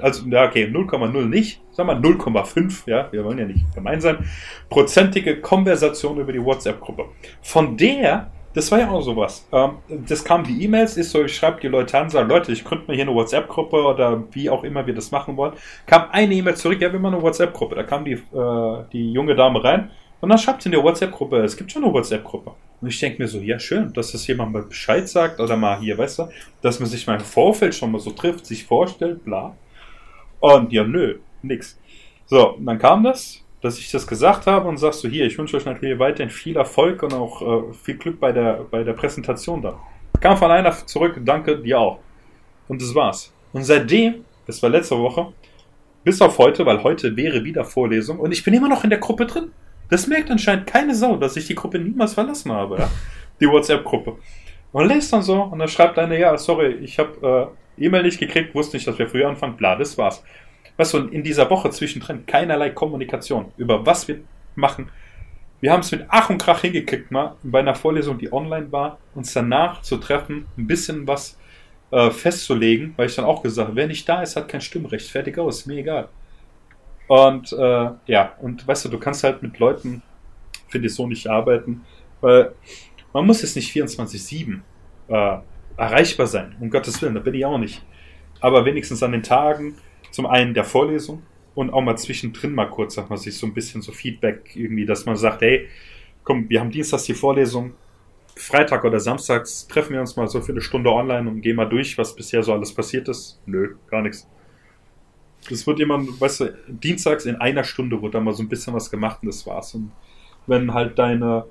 also 0.00 0.26
ja 0.28 0.44
okay, 0.46 0.64
0,0 0.64 1.24
nicht, 1.26 1.60
sagen 1.72 1.88
wir 1.88 1.96
0,5, 1.96 2.82
ja, 2.86 3.08
wir 3.12 3.24
wollen 3.24 3.38
ja 3.38 3.46
nicht 3.46 3.72
gemein 3.74 4.00
sein, 4.00 4.28
prozentige 4.68 5.40
Konversation 5.40 6.18
über 6.18 6.32
die 6.32 6.44
WhatsApp-Gruppe. 6.44 7.06
Von 7.42 7.76
der 7.76 8.30
das 8.52 8.70
war 8.72 8.80
ja 8.80 8.90
auch 8.90 9.00
sowas. 9.00 9.46
Ähm, 9.52 9.78
das 9.88 10.24
kam 10.24 10.44
die 10.44 10.64
E-Mails, 10.64 10.96
ist 10.96 11.10
so, 11.10 11.24
ich 11.24 11.36
schreibe 11.36 11.60
die 11.60 11.68
Leute 11.68 11.98
an, 11.98 12.10
sage, 12.10 12.28
Leute, 12.28 12.52
ich 12.52 12.64
könnte 12.64 12.86
mir 12.88 12.94
hier 12.94 13.06
eine 13.06 13.14
WhatsApp-Gruppe 13.14 13.76
oder 13.76 14.24
wie 14.32 14.50
auch 14.50 14.64
immer 14.64 14.86
wir 14.86 14.94
das 14.94 15.10
machen 15.10 15.36
wollen. 15.36 15.52
Kam 15.86 16.10
eine 16.10 16.34
E-Mail 16.34 16.56
zurück, 16.56 16.80
ja, 16.80 16.92
wir 16.92 16.98
machen 16.98 17.14
eine 17.14 17.22
WhatsApp-Gruppe. 17.22 17.76
Da 17.76 17.82
kam 17.84 18.04
die, 18.04 18.12
äh, 18.12 18.84
die 18.92 19.12
junge 19.12 19.34
Dame 19.34 19.62
rein 19.62 19.90
und 20.20 20.28
dann 20.28 20.38
schreibt 20.38 20.62
sie 20.62 20.68
in 20.68 20.72
der 20.72 20.82
WhatsApp-Gruppe, 20.82 21.38
es 21.38 21.56
gibt 21.56 21.70
schon 21.72 21.84
eine 21.84 21.92
WhatsApp-Gruppe. 21.92 22.52
Und 22.80 22.88
ich 22.88 22.98
denke 22.98 23.22
mir 23.22 23.28
so, 23.28 23.38
ja, 23.38 23.58
schön, 23.58 23.92
dass 23.92 24.12
das 24.12 24.26
jemand 24.26 24.52
mal 24.52 24.62
Bescheid 24.62 25.08
sagt 25.08 25.38
oder 25.38 25.56
mal 25.56 25.78
hier, 25.78 25.96
weißt 25.96 26.20
du, 26.20 26.28
dass 26.62 26.80
man 26.80 26.88
sich 26.88 27.06
mal 27.06 27.14
im 27.14 27.20
Vorfeld 27.20 27.74
schon 27.74 27.92
mal 27.92 28.00
so 28.00 28.10
trifft, 28.10 28.46
sich 28.46 28.64
vorstellt, 28.64 29.24
bla. 29.24 29.54
Und 30.40 30.72
ja, 30.72 30.84
nö, 30.84 31.18
nix. 31.42 31.78
So, 32.26 32.56
dann 32.58 32.78
kam 32.78 33.04
das, 33.04 33.44
dass 33.62 33.78
ich 33.78 33.90
das 33.90 34.06
gesagt 34.06 34.46
habe 34.46 34.68
und 34.68 34.78
sagst 34.78 35.04
du 35.04 35.08
hier, 35.08 35.26
ich 35.26 35.36
wünsche 35.36 35.56
euch 35.56 35.64
natürlich 35.64 35.98
weiterhin 35.98 36.30
viel 36.30 36.56
Erfolg 36.56 37.02
und 37.02 37.12
auch 37.12 37.42
äh, 37.42 37.74
viel 37.74 37.96
Glück 37.96 38.18
bei 38.18 38.32
der, 38.32 38.64
bei 38.70 38.82
der 38.82 38.94
Präsentation 38.94 39.60
da. 39.60 39.78
Kam 40.20 40.36
von 40.36 40.50
einer 40.50 40.72
zurück, 40.86 41.20
danke 41.24 41.58
dir 41.58 41.78
auch. 41.78 41.98
Und 42.68 42.80
das 42.80 42.94
war's. 42.94 43.32
Und 43.52 43.64
seitdem, 43.64 44.24
das 44.46 44.62
war 44.62 44.70
letzte 44.70 44.98
Woche, 44.98 45.32
bis 46.04 46.20
auf 46.22 46.38
heute, 46.38 46.64
weil 46.64 46.82
heute 46.82 47.14
wäre 47.16 47.44
wieder 47.44 47.64
Vorlesung 47.64 48.18
und 48.18 48.32
ich 48.32 48.42
bin 48.42 48.54
immer 48.54 48.68
noch 48.68 48.84
in 48.84 48.90
der 48.90 48.98
Gruppe 48.98 49.26
drin. 49.26 49.52
Das 49.90 50.06
merkt 50.06 50.30
anscheinend 50.30 50.66
keine 50.66 50.94
Sau, 50.94 51.16
dass 51.16 51.36
ich 51.36 51.46
die 51.46 51.54
Gruppe 51.54 51.78
niemals 51.78 52.14
verlassen 52.14 52.52
habe, 52.52 52.78
ja? 52.78 52.88
Die 53.40 53.46
WhatsApp-Gruppe. 53.46 54.16
Und 54.72 54.86
lest 54.86 55.12
dann 55.12 55.22
so 55.22 55.42
und 55.42 55.58
dann 55.58 55.68
schreibt 55.68 55.98
einer, 55.98 56.16
ja, 56.16 56.36
sorry, 56.38 56.74
ich 56.74 56.98
habe 56.98 57.50
äh, 57.78 57.84
E-Mail 57.84 58.04
nicht 58.04 58.20
gekriegt, 58.20 58.54
wusste 58.54 58.76
nicht, 58.76 58.86
dass 58.86 58.98
wir 58.98 59.08
früher 59.08 59.28
anfangen, 59.28 59.56
bla, 59.56 59.74
das 59.74 59.98
war's 59.98 60.22
weißt 60.80 60.94
du, 60.94 60.98
in 61.08 61.22
dieser 61.22 61.50
Woche 61.50 61.68
zwischendrin 61.70 62.24
keinerlei 62.24 62.70
Kommunikation 62.70 63.52
über 63.58 63.84
was 63.84 64.08
wir 64.08 64.20
machen. 64.54 64.88
Wir 65.60 65.72
haben 65.72 65.80
es 65.80 65.92
mit 65.92 66.06
Ach 66.08 66.30
und 66.30 66.38
Krach 66.38 66.62
hingekriegt, 66.62 67.10
mal 67.10 67.36
bei 67.42 67.58
einer 67.58 67.74
Vorlesung, 67.74 68.16
die 68.16 68.32
online 68.32 68.72
war, 68.72 68.98
uns 69.14 69.34
danach 69.34 69.82
zu 69.82 69.98
treffen, 69.98 70.46
ein 70.56 70.66
bisschen 70.66 71.06
was 71.06 71.38
äh, 71.90 72.10
festzulegen, 72.10 72.94
weil 72.96 73.08
ich 73.08 73.14
dann 73.14 73.26
auch 73.26 73.42
gesagt 73.42 73.68
habe, 73.68 73.76
wer 73.76 73.88
nicht 73.88 74.08
da 74.08 74.22
ist, 74.22 74.36
hat 74.36 74.48
kein 74.48 74.62
Stimmrecht. 74.62 75.10
Fertig 75.10 75.36
aus, 75.36 75.66
mir 75.66 75.76
egal. 75.76 76.08
Und 77.08 77.52
äh, 77.52 77.90
ja, 78.06 78.32
und 78.40 78.66
weißt 78.66 78.86
du, 78.86 78.88
du 78.88 78.98
kannst 78.98 79.22
halt 79.22 79.42
mit 79.42 79.58
Leuten, 79.58 80.02
finde 80.68 80.86
ich, 80.86 80.94
so 80.94 81.06
nicht 81.06 81.26
arbeiten, 81.26 81.84
weil 82.22 82.52
man 83.12 83.26
muss 83.26 83.42
jetzt 83.42 83.54
nicht 83.54 83.70
24-7 83.70 84.60
äh, 85.08 85.38
erreichbar 85.76 86.26
sein, 86.26 86.56
um 86.58 86.70
Gottes 86.70 87.02
Willen, 87.02 87.16
da 87.16 87.20
bin 87.20 87.34
ich 87.34 87.44
auch 87.44 87.58
nicht. 87.58 87.82
Aber 88.40 88.64
wenigstens 88.64 89.02
an 89.02 89.12
den 89.12 89.22
Tagen, 89.22 89.74
zum 90.10 90.26
einen 90.26 90.54
der 90.54 90.64
Vorlesung 90.64 91.22
und 91.54 91.70
auch 91.70 91.82
mal 91.82 91.96
zwischendrin 91.96 92.54
mal 92.54 92.66
kurz, 92.66 92.94
sag 92.94 93.10
mal, 93.10 93.16
sich 93.16 93.36
so 93.36 93.46
ein 93.46 93.54
bisschen 93.54 93.82
so 93.82 93.92
Feedback 93.92 94.54
irgendwie, 94.54 94.86
dass 94.86 95.06
man 95.06 95.16
sagt, 95.16 95.42
hey, 95.42 95.68
komm, 96.24 96.48
wir 96.48 96.60
haben 96.60 96.70
Dienstags 96.70 97.04
die 97.04 97.14
Vorlesung, 97.14 97.72
Freitag 98.36 98.84
oder 98.84 99.00
Samstags 99.00 99.66
treffen 99.68 99.92
wir 99.92 100.00
uns 100.00 100.16
mal 100.16 100.26
so 100.28 100.40
für 100.40 100.52
eine 100.52 100.60
Stunde 100.60 100.90
online 100.90 101.28
und 101.28 101.42
gehen 101.42 101.56
mal 101.56 101.68
durch, 101.68 101.98
was 101.98 102.14
bisher 102.14 102.42
so 102.42 102.52
alles 102.52 102.72
passiert 102.72 103.08
ist. 103.08 103.40
Nö, 103.44 103.74
gar 103.88 104.02
nichts. 104.02 104.26
Es 105.50 105.66
wird 105.66 105.80
immer, 105.80 105.98
weißt 105.98 106.40
du, 106.40 106.58
dienstags 106.68 107.26
in 107.26 107.36
einer 107.36 107.64
Stunde 107.64 108.00
wird 108.00 108.14
da 108.14 108.20
mal 108.20 108.32
so 108.32 108.42
ein 108.42 108.48
bisschen 108.48 108.74
was 108.74 108.90
gemacht 108.90 109.18
und 109.22 109.28
das 109.28 109.46
war's. 109.46 109.74
Und 109.74 109.92
wenn 110.46 110.72
halt 110.72 110.98
deine 110.98 111.46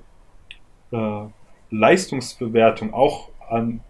äh, 0.90 1.26
Leistungsbewertung 1.70 2.92
auch 2.92 3.30
an 3.48 3.80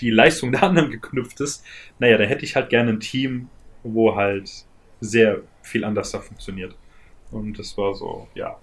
die 0.00 0.10
Leistung 0.10 0.52
der 0.52 0.62
anderen 0.62 0.90
geknüpft 0.90 1.40
ist, 1.40 1.64
naja, 1.98 2.18
da 2.18 2.24
hätte 2.24 2.44
ich 2.44 2.56
halt 2.56 2.70
gerne 2.70 2.90
ein 2.90 3.00
Team, 3.00 3.48
wo 3.82 4.14
halt 4.14 4.50
sehr 5.00 5.38
viel 5.62 5.84
anders 5.84 6.10
da 6.12 6.20
funktioniert. 6.20 6.74
Und 7.30 7.58
das 7.58 7.76
war 7.78 7.94
so, 7.94 8.28
ja. 8.34 8.56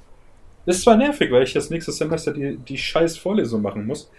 Ist 0.66 0.82
zwar 0.82 0.98
nervig, 0.98 1.32
weil 1.32 1.44
ich 1.44 1.54
das 1.54 1.70
nächste 1.70 1.92
Semester 1.92 2.34
die, 2.34 2.58
die 2.58 2.78
scheiß 2.78 3.18
Vorlesung 3.18 3.62
machen 3.62 3.88
muss. 3.88 4.12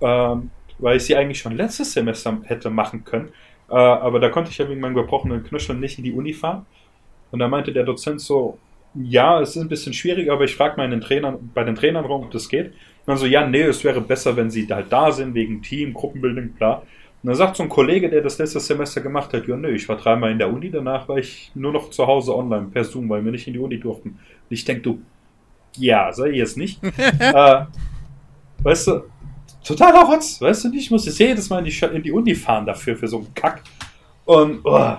Ähm, 0.00 0.50
weil 0.78 0.96
ich 0.96 1.04
sie 1.04 1.16
eigentlich 1.16 1.38
schon 1.38 1.56
letztes 1.56 1.92
Semester 1.92 2.40
hätte 2.44 2.70
machen 2.70 3.04
können. 3.04 3.28
Äh, 3.70 3.74
aber 3.74 4.20
da 4.20 4.28
konnte 4.30 4.50
ich 4.50 4.58
ja 4.58 4.68
wegen 4.68 4.80
meinem 4.80 4.94
gebrochenen 4.94 5.44
Knöchel 5.44 5.76
nicht 5.76 5.98
in 5.98 6.04
die 6.04 6.12
Uni 6.12 6.32
fahren. 6.32 6.66
Und 7.30 7.40
da 7.40 7.48
meinte 7.48 7.72
der 7.72 7.84
Dozent 7.84 8.20
so, 8.20 8.58
ja, 8.94 9.40
es 9.40 9.50
ist 9.50 9.62
ein 9.62 9.68
bisschen 9.68 9.92
schwierig, 9.92 10.30
aber 10.30 10.44
ich 10.44 10.56
frage 10.56 10.76
bei 10.76 10.86
den 10.86 11.00
Trainern 11.00 12.04
rum, 12.04 12.24
ob 12.24 12.30
das 12.30 12.48
geht. 12.48 12.72
Und 13.08 13.12
dann 13.12 13.20
so, 13.20 13.24
ja, 13.26 13.46
nee, 13.46 13.62
es 13.62 13.82
wäre 13.84 14.02
besser, 14.02 14.36
wenn 14.36 14.50
sie 14.50 14.66
halt 14.68 14.92
da 14.92 15.10
sind, 15.10 15.32
wegen 15.32 15.62
Team, 15.62 15.94
Gruppenbildung, 15.94 16.54
klar. 16.56 16.82
Und 17.22 17.28
dann 17.28 17.36
sagt 17.36 17.56
so 17.56 17.62
ein 17.62 17.70
Kollege, 17.70 18.10
der 18.10 18.20
das 18.20 18.36
letzte 18.36 18.60
Semester 18.60 19.00
gemacht 19.00 19.32
hat, 19.32 19.48
ja, 19.48 19.56
nö, 19.56 19.70
ich 19.70 19.88
war 19.88 19.96
dreimal 19.96 20.30
in 20.30 20.36
der 20.36 20.52
Uni, 20.52 20.70
danach 20.70 21.08
war 21.08 21.16
ich 21.16 21.50
nur 21.54 21.72
noch 21.72 21.88
zu 21.88 22.06
Hause 22.06 22.36
online 22.36 22.66
per 22.66 22.84
Zoom, 22.84 23.08
weil 23.08 23.24
wir 23.24 23.32
nicht 23.32 23.46
in 23.46 23.54
die 23.54 23.58
Uni 23.60 23.80
durften. 23.80 24.10
Und 24.10 24.18
ich 24.50 24.62
denke, 24.62 24.82
du, 24.82 25.00
ja, 25.78 26.12
sei 26.12 26.32
jetzt 26.32 26.58
nicht. 26.58 26.84
äh, 27.18 27.64
weißt 28.62 28.88
du, 28.88 29.04
totaler 29.64 30.04
Rotz, 30.04 30.38
weißt 30.42 30.64
du 30.64 30.68
nicht, 30.68 30.82
ich 30.82 30.90
muss 30.90 31.06
jetzt 31.06 31.18
jedes 31.18 31.48
Mal 31.48 31.60
in 31.60 31.64
die, 31.64 31.96
in 31.96 32.02
die 32.02 32.12
Uni 32.12 32.34
fahren 32.34 32.66
dafür, 32.66 32.94
für 32.94 33.08
so 33.08 33.20
einen 33.20 33.34
Kack. 33.34 33.62
Und, 34.26 34.60
oh, 34.64 34.96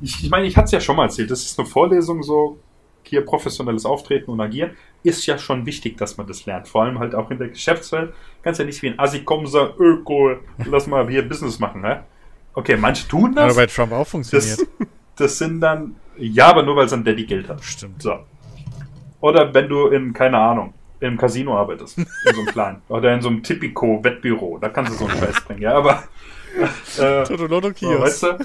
ich, 0.00 0.24
ich 0.24 0.30
meine, 0.30 0.46
ich 0.46 0.56
hatte 0.56 0.64
es 0.64 0.72
ja 0.72 0.80
schon 0.80 0.96
mal 0.96 1.04
erzählt, 1.04 1.30
das 1.30 1.42
ist 1.42 1.58
eine 1.58 1.68
Vorlesung 1.68 2.22
so, 2.22 2.58
hier 3.08 3.24
professionelles 3.24 3.84
Auftreten 3.84 4.30
und 4.30 4.40
Agieren, 4.40 4.72
ist 5.02 5.26
ja 5.26 5.38
schon 5.38 5.66
wichtig, 5.66 5.96
dass 5.98 6.16
man 6.16 6.26
das 6.26 6.46
lernt. 6.46 6.68
Vor 6.68 6.82
allem 6.82 6.98
halt 6.98 7.14
auch 7.14 7.30
in 7.30 7.38
der 7.38 7.48
Geschäftswelt. 7.48 8.12
Kannst 8.42 8.60
ja 8.60 8.66
nicht 8.66 8.82
wie 8.82 8.88
ein 8.88 8.98
Assi 8.98 9.22
kommen 9.22 9.46
sagen, 9.46 9.74
Öko, 9.78 10.36
lass 10.64 10.86
mal 10.86 11.08
hier 11.08 11.26
Business 11.26 11.58
machen, 11.58 11.84
hä? 11.84 12.00
Okay, 12.54 12.76
manche 12.76 13.06
tun 13.06 13.34
das. 13.34 13.44
Aber 13.44 13.54
bei 13.54 13.66
Trump 13.66 13.92
auch 13.92 14.06
funktioniert. 14.06 14.58
Das, 14.58 14.88
das 15.16 15.38
sind 15.38 15.60
dann, 15.60 15.96
ja, 16.16 16.48
aber 16.48 16.62
nur 16.62 16.76
weil 16.76 16.88
sein 16.88 17.04
Daddy 17.04 17.24
Geld 17.24 17.48
hat. 17.48 17.62
Stimmt. 17.62 18.02
So. 18.02 18.18
Oder 19.20 19.52
wenn 19.52 19.68
du 19.68 19.88
in, 19.88 20.12
keine 20.12 20.38
Ahnung, 20.38 20.72
im 21.00 21.16
Casino 21.16 21.56
arbeitest, 21.56 21.98
in 21.98 22.06
so 22.24 22.40
einem 22.40 22.46
kleinen. 22.46 22.82
Oder 22.88 23.14
in 23.14 23.20
so 23.20 23.28
einem 23.28 23.42
Tipico-Wettbüro, 23.42 24.58
da 24.58 24.68
kannst 24.68 24.92
du 24.92 24.96
so 24.96 25.06
einen 25.06 25.18
Scheiß 25.18 25.44
bringen, 25.44 25.62
ja, 25.62 25.74
aber. 25.74 26.04
Äh, 26.98 27.24
Totoloto 27.24 27.70
Kiosk. 27.70 28.00
Weißt 28.00 28.22
du? 28.22 28.38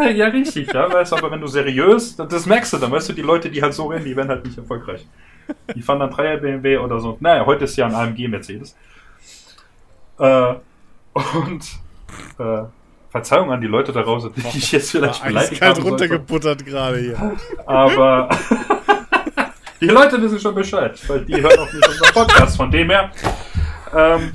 Ja, 0.14 0.26
richtig, 0.28 0.72
ja, 0.72 0.92
weißt 0.92 1.12
du, 1.12 1.16
aber 1.16 1.30
wenn 1.30 1.40
du 1.40 1.46
seriös, 1.46 2.16
das 2.16 2.46
merkst 2.46 2.72
du 2.72 2.78
dann, 2.78 2.90
weißt 2.90 3.10
du, 3.10 3.12
die 3.12 3.22
Leute, 3.22 3.50
die 3.50 3.62
halt 3.62 3.74
so 3.74 3.86
rennen, 3.86 4.04
die 4.04 4.16
werden 4.16 4.28
halt 4.28 4.44
nicht 4.44 4.58
erfolgreich. 4.58 5.06
Die 5.74 5.82
fahren 5.82 6.00
dann 6.00 6.10
3er 6.10 6.38
BMW 6.38 6.78
oder 6.78 7.00
so. 7.00 7.16
Naja, 7.20 7.44
heute 7.44 7.64
ist 7.64 7.76
ja 7.76 7.86
ein 7.86 7.94
AMG 7.94 8.28
Mercedes. 8.28 8.76
Äh, 10.18 10.54
und 11.12 11.64
äh, 12.38 12.62
Verzeihung 13.10 13.50
an 13.50 13.60
die 13.60 13.66
Leute 13.66 13.92
da 13.92 14.02
draußen, 14.02 14.32
die 14.34 14.58
ich 14.58 14.70
jetzt 14.72 14.92
vielleicht 14.92 15.24
beleidigt 15.24 15.60
habe. 15.60 15.82
runtergebuttert 15.82 16.64
gerade 16.64 16.98
hier. 16.98 17.36
Aber 17.66 18.28
Die 19.80 19.86
Leute 19.86 20.20
wissen 20.20 20.38
schon 20.38 20.54
Bescheid, 20.54 21.00
weil 21.08 21.24
die 21.24 21.40
hören 21.40 21.58
auch 21.58 21.72
nicht 21.72 21.88
unseren 21.88 22.12
Podcast. 22.12 22.56
Von 22.58 22.70
dem 22.70 22.90
her, 22.90 23.10
ähm, 23.96 24.32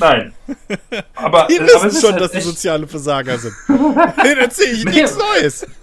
nein. 0.00 0.32
Aber, 1.14 1.46
Die 1.48 1.56
äh, 1.56 1.62
wissen 1.66 1.88
ist 1.88 2.00
schon, 2.00 2.12
halt 2.12 2.22
dass 2.22 2.30
die 2.32 2.38
echt- 2.38 2.46
soziale 2.46 2.86
Versager 2.86 3.38
sind. 3.38 3.54
da 3.68 4.22
erzähle 4.24 4.70
ich 4.72 4.84
Nee. 4.84 4.90
nichts 5.02 5.16
Neues. 5.16 5.66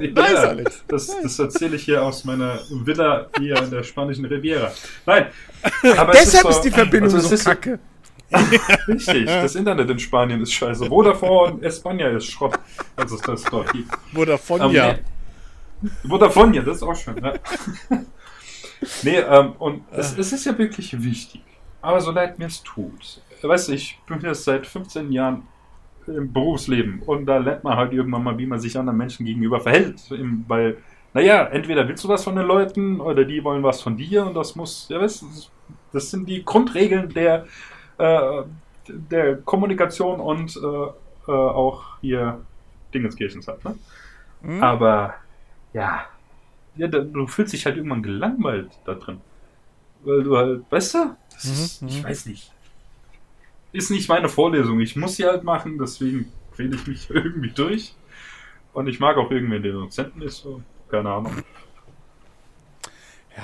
Nice, 0.00 0.14
Ja, 0.32 0.42
Alex. 0.42 0.84
Das, 0.86 1.10
das 1.24 1.38
erzähle 1.40 1.74
ich 1.74 1.82
hier 1.84 2.00
aus 2.04 2.24
meiner 2.24 2.60
Villa 2.70 3.26
hier 3.36 3.56
in 3.60 3.68
der 3.70 3.82
spanischen 3.82 4.24
Riviera. 4.26 4.70
Nein. 5.04 5.26
Aber 5.96 6.12
es 6.14 6.20
Deshalb 6.20 6.48
ist, 6.50 6.56
so- 6.56 6.62
die 6.62 6.70
Verbindung 6.70 7.12
also 7.12 7.26
so 7.28 7.34
ist 7.34 7.44
kacke. 7.44 7.80
Richtig, 8.86 9.26
das 9.26 9.56
Internet 9.56 9.90
in 9.90 9.98
Spanien 9.98 10.40
ist 10.42 10.52
scheiße. 10.52 10.86
Vodafone 10.86 11.66
España 11.66 12.16
ist 12.16 12.26
Schrott. 12.26 12.58
Also 12.94 13.16
es 13.16 13.22
das 13.22 13.42
dort 13.44 13.72
gibt. 13.72 13.90
Vodafone, 14.14 14.64
Ähm, 14.66 14.70
ja. 14.70 14.92
nee. 15.82 15.90
Vodafone, 16.08 16.54
ja, 16.56 16.62
das 16.62 16.76
ist 16.76 16.82
auch 16.84 16.94
schön. 16.94 17.16
Ja. 17.20 17.34
nee, 19.02 19.16
ähm, 19.18 19.52
und 19.58 19.82
es, 19.92 20.16
es 20.16 20.32
ist 20.32 20.44
ja 20.46 20.56
wirklich 20.56 21.02
wichtig. 21.02 21.42
Aber 21.82 22.00
so 22.00 22.10
leid 22.12 22.38
mir 22.38 22.46
es 22.46 22.62
tut. 22.62 23.20
Weißt 23.42 23.68
du, 23.68 23.72
ich 23.72 24.02
bin 24.06 24.20
jetzt 24.20 24.44
seit 24.44 24.66
15 24.66 25.12
Jahren 25.12 25.48
im 26.06 26.32
Berufsleben 26.32 27.02
und 27.02 27.26
da 27.26 27.38
lernt 27.38 27.64
man 27.64 27.76
halt 27.76 27.92
irgendwann 27.92 28.24
mal, 28.24 28.38
wie 28.38 28.46
man 28.46 28.60
sich 28.60 28.78
anderen 28.78 28.98
Menschen 28.98 29.26
gegenüber 29.26 29.60
verhält. 29.60 30.02
Weil, 30.10 30.78
naja, 31.12 31.44
entweder 31.46 31.86
willst 31.88 32.04
du 32.04 32.08
was 32.08 32.24
von 32.24 32.36
den 32.36 32.46
Leuten 32.46 33.00
oder 33.00 33.24
die 33.24 33.44
wollen 33.44 33.62
was 33.62 33.82
von 33.82 33.96
dir 33.96 34.26
und 34.26 34.34
das 34.34 34.56
muss, 34.56 34.88
ja, 34.88 35.00
weißt 35.00 35.22
du, 35.22 35.26
das- 35.92 36.10
sind 36.10 36.28
die 36.28 36.44
Grundregeln 36.44 37.12
der, 37.14 37.46
äh, 37.98 38.42
der 38.88 39.36
Kommunikation 39.42 40.20
und 40.20 40.56
äh, 40.56 40.60
äh, 40.60 41.32
auch 41.32 42.00
hier 42.00 42.46
Dingenskirchens 42.94 43.48
halt, 43.48 43.64
ne? 43.64 43.78
Hm? 44.42 44.62
Aber 44.62 45.14
ja, 45.72 46.06
ja, 46.74 46.88
du 46.88 47.26
fühlst 47.26 47.52
dich 47.52 47.66
halt 47.66 47.76
irgendwann 47.76 48.02
gelangweilt 48.02 48.80
da 48.84 48.94
drin. 48.94 49.22
Weil 50.00 50.22
du 50.24 50.36
halt, 50.36 50.70
weißt 50.70 50.94
du? 50.94 51.16
Das 51.30 51.44
Mhm, 51.44 51.52
ist, 51.52 51.82
mhm. 51.82 51.88
ich 51.88 52.04
weiß 52.04 52.26
nicht. 52.26 52.52
Ist 53.72 53.90
nicht 53.90 54.08
meine 54.08 54.28
Vorlesung. 54.28 54.80
Ich 54.80 54.96
muss 54.96 55.16
sie 55.16 55.26
halt 55.26 55.44
machen, 55.44 55.78
deswegen 55.78 56.32
quäle 56.54 56.74
ich 56.76 56.86
mich 56.86 57.10
irgendwie 57.10 57.50
durch. 57.50 57.94
Und 58.72 58.86
ich 58.88 59.00
mag 59.00 59.16
auch 59.16 59.30
irgendwen, 59.30 59.62
der 59.62 59.72
Dozenten 59.72 60.22
ist, 60.22 60.38
so. 60.38 60.62
Keine 60.90 61.10
Ahnung. 61.10 61.32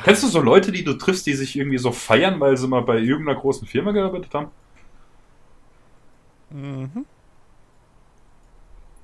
Kennst 0.02 0.22
du 0.24 0.28
so 0.28 0.40
Leute, 0.40 0.72
die 0.72 0.82
du 0.82 0.94
triffst, 0.94 1.26
die 1.26 1.34
sich 1.34 1.56
irgendwie 1.56 1.78
so 1.78 1.92
feiern, 1.92 2.40
weil 2.40 2.56
sie 2.56 2.66
mal 2.66 2.82
bei 2.82 2.98
irgendeiner 2.98 3.38
großen 3.38 3.66
Firma 3.68 3.92
gearbeitet 3.92 4.32
haben? 4.34 4.48
Mhm. 6.50 7.04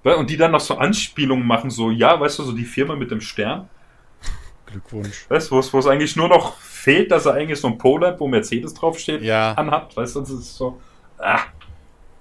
Ja, 0.02 0.14
Und 0.14 0.30
die 0.30 0.36
dann 0.36 0.52
noch 0.52 0.60
so 0.60 0.76
Anspielungen 0.78 1.46
machen, 1.46 1.70
so, 1.70 1.90
ja, 1.90 2.18
weißt 2.18 2.38
du, 2.38 2.42
so 2.44 2.52
die 2.52 2.64
Firma 2.64 2.96
mit 2.96 3.10
dem 3.10 3.20
Stern. 3.20 3.68
Glückwunsch. 4.66 5.26
Weißt 5.28 5.50
du, 5.50 5.56
wo 5.72 5.78
es- 5.78 5.86
eigentlich 5.86 6.16
nur 6.16 6.28
noch 6.28 6.56
fehlt, 6.58 7.10
dass 7.10 7.26
er 7.26 7.34
eigentlich 7.34 7.60
so 7.60 7.68
ein 7.68 7.76
Polo 7.78 8.06
hat, 8.06 8.18
wo 8.20 8.26
Mercedes 8.28 8.72
draufsteht, 8.74 9.22
Ja. 9.22 9.52
anhat. 9.54 9.96
Weißt 9.96 10.16
du, 10.16 10.20
das 10.20 10.30
ist 10.30 10.56
so. 10.56 10.80
Ah. 11.20 11.40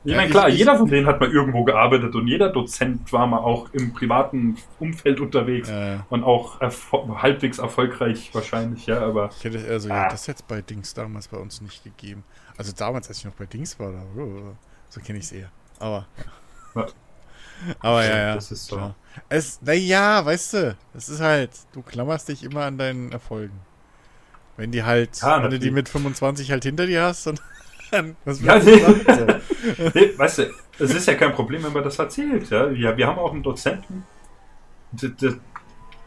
Ich 0.05 0.11
Ja, 0.11 0.17
meine, 0.17 0.29
klar, 0.31 0.47
ich- 0.49 0.57
jeder 0.57 0.77
von 0.77 0.87
denen 0.87 1.05
hat 1.07 1.19
mal 1.19 1.29
irgendwo 1.29 1.63
gearbeitet 1.65 2.15
und 2.15 2.25
jeder 2.27 2.49
Dozent 2.49 3.11
war 3.11 3.27
mal 3.27 3.39
auch 3.39 3.69
im 3.73 3.91
privaten 3.93 4.55
Umfeld 4.79 5.19
unterwegs 5.19 5.67
Äh, 5.69 5.97
und 6.09 6.23
auch 6.23 6.61
erfo 6.61 7.21
halbwegs 7.21 7.57
erfolgreich 7.59 8.29
wahrscheinlich, 8.33 8.85
ja, 8.85 9.01
aber 9.01 9.29
ich 9.37 9.43
hätte 9.43 9.59
also 9.69 9.89
Ah. 9.89 10.03
ja, 10.03 10.09
das 10.09 10.25
jetzt 10.27 10.47
bei 10.47 10.61
Dings 10.61 10.93
damals 10.93 11.27
bei 11.27 11.37
uns 11.37 11.59
nicht 11.59 11.83
gegeben. 11.83 12.23
Also 12.57 12.71
damals, 12.75 13.09
als 13.09 13.17
ich 13.19 13.25
noch 13.25 13.33
bei 13.33 13.45
Dings 13.45 13.77
war, 13.77 13.91
da, 13.91 14.01
oh, 14.17 14.55
so 14.89 15.01
kenne 15.01 15.19
ich 15.19 15.25
es 15.25 15.31
eher. 15.33 15.51
Aber 15.79 16.07
ja. 16.75 16.85
Aber 17.81 18.05
ja, 18.05 18.17
ja. 18.17 18.35
Das 18.35 18.51
ist 18.53 18.67
so. 18.67 18.77
klar. 18.77 18.95
Es, 19.27 19.61
naja, 19.61 20.23
weißt 20.25 20.53
du, 20.53 20.77
das 20.93 21.09
ist 21.09 21.19
halt, 21.19 21.51
du 21.73 21.81
klammerst 21.81 22.29
dich 22.29 22.43
immer 22.45 22.63
an 22.63 22.77
deinen 22.77 23.11
Erfolgen. 23.11 23.59
Wenn 24.55 24.71
die 24.71 24.83
halt, 24.83 25.19
Ja, 25.21 25.43
wenn 25.43 25.51
du 25.51 25.59
die 25.59 25.71
mit 25.71 25.89
25 25.89 26.51
halt 26.51 26.63
hinter 26.63 26.85
dir 26.85 27.03
hast, 27.03 27.27
dann, 27.27 27.37
dann 27.91 28.15
was 28.25 28.41
Ja, 28.41 28.59
nee. 28.59 28.81
nee, 29.93 30.11
weißt 30.17 30.37
du, 30.39 30.43
es 30.79 30.93
ist 30.93 31.07
ja 31.07 31.15
kein 31.15 31.33
Problem, 31.33 31.63
wenn 31.63 31.73
man 31.73 31.83
das 31.83 31.99
erzählt. 31.99 32.49
Ja? 32.49 32.73
Wir, 32.73 32.95
wir 32.97 33.07
haben 33.07 33.19
auch 33.19 33.33
einen 33.33 33.43
Dozenten, 33.43 34.05
d- 34.91 35.09
d- 35.09 35.35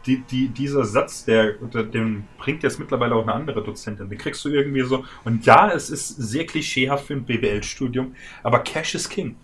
die, 0.05 0.17
die, 0.21 0.49
dieser 0.49 0.83
Satz, 0.83 1.23
der, 1.25 1.53
der, 1.53 1.83
den 1.83 2.27
bringt 2.37 2.61
jetzt 2.63 2.77
mittlerweile 2.77 3.15
auch 3.15 3.23
eine 3.23 3.33
andere 3.33 3.63
Dozentin. 3.63 4.09
Den 4.09 4.17
kriegst 4.17 4.43
du 4.43 4.49
irgendwie 4.49 4.81
so. 4.81 5.05
Und 5.23 5.45
ja, 5.45 5.71
es 5.71 5.89
ist 5.89 6.09
sehr 6.09 6.45
klischeehaft 6.45 7.07
für 7.07 7.13
ein 7.13 7.23
BWL-Studium, 7.23 8.13
aber 8.43 8.59
Cash 8.59 8.95
is 8.95 9.07
King. 9.07 9.37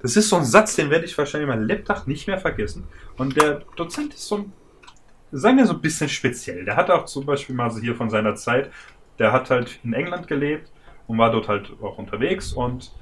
Das 0.00 0.16
ist 0.16 0.28
so 0.28 0.36
ein 0.36 0.44
Satz, 0.44 0.76
den 0.76 0.90
werde 0.90 1.04
ich 1.04 1.18
wahrscheinlich 1.18 1.48
mein 1.48 1.64
Lebtag 1.64 2.06
nicht 2.06 2.28
mehr 2.28 2.38
vergessen. 2.38 2.86
Und 3.16 3.36
der 3.36 3.62
Dozent 3.74 4.14
ist 4.14 4.28
so 4.28 4.36
ein, 4.36 4.52
sagen 5.32 5.56
wir 5.58 5.66
so 5.66 5.72
ein 5.72 5.80
bisschen 5.80 6.08
speziell. 6.08 6.64
Der 6.64 6.76
hat 6.76 6.90
auch 6.90 7.06
zum 7.06 7.26
Beispiel 7.26 7.56
mal 7.56 7.70
so 7.70 7.80
hier 7.80 7.96
von 7.96 8.08
seiner 8.08 8.36
Zeit, 8.36 8.70
der 9.18 9.32
hat 9.32 9.50
halt 9.50 9.80
in 9.82 9.94
England 9.94 10.28
gelebt 10.28 10.70
und 11.08 11.18
war 11.18 11.32
dort 11.32 11.48
halt 11.48 11.72
auch 11.82 11.98
unterwegs 11.98 12.52
und 12.52 12.92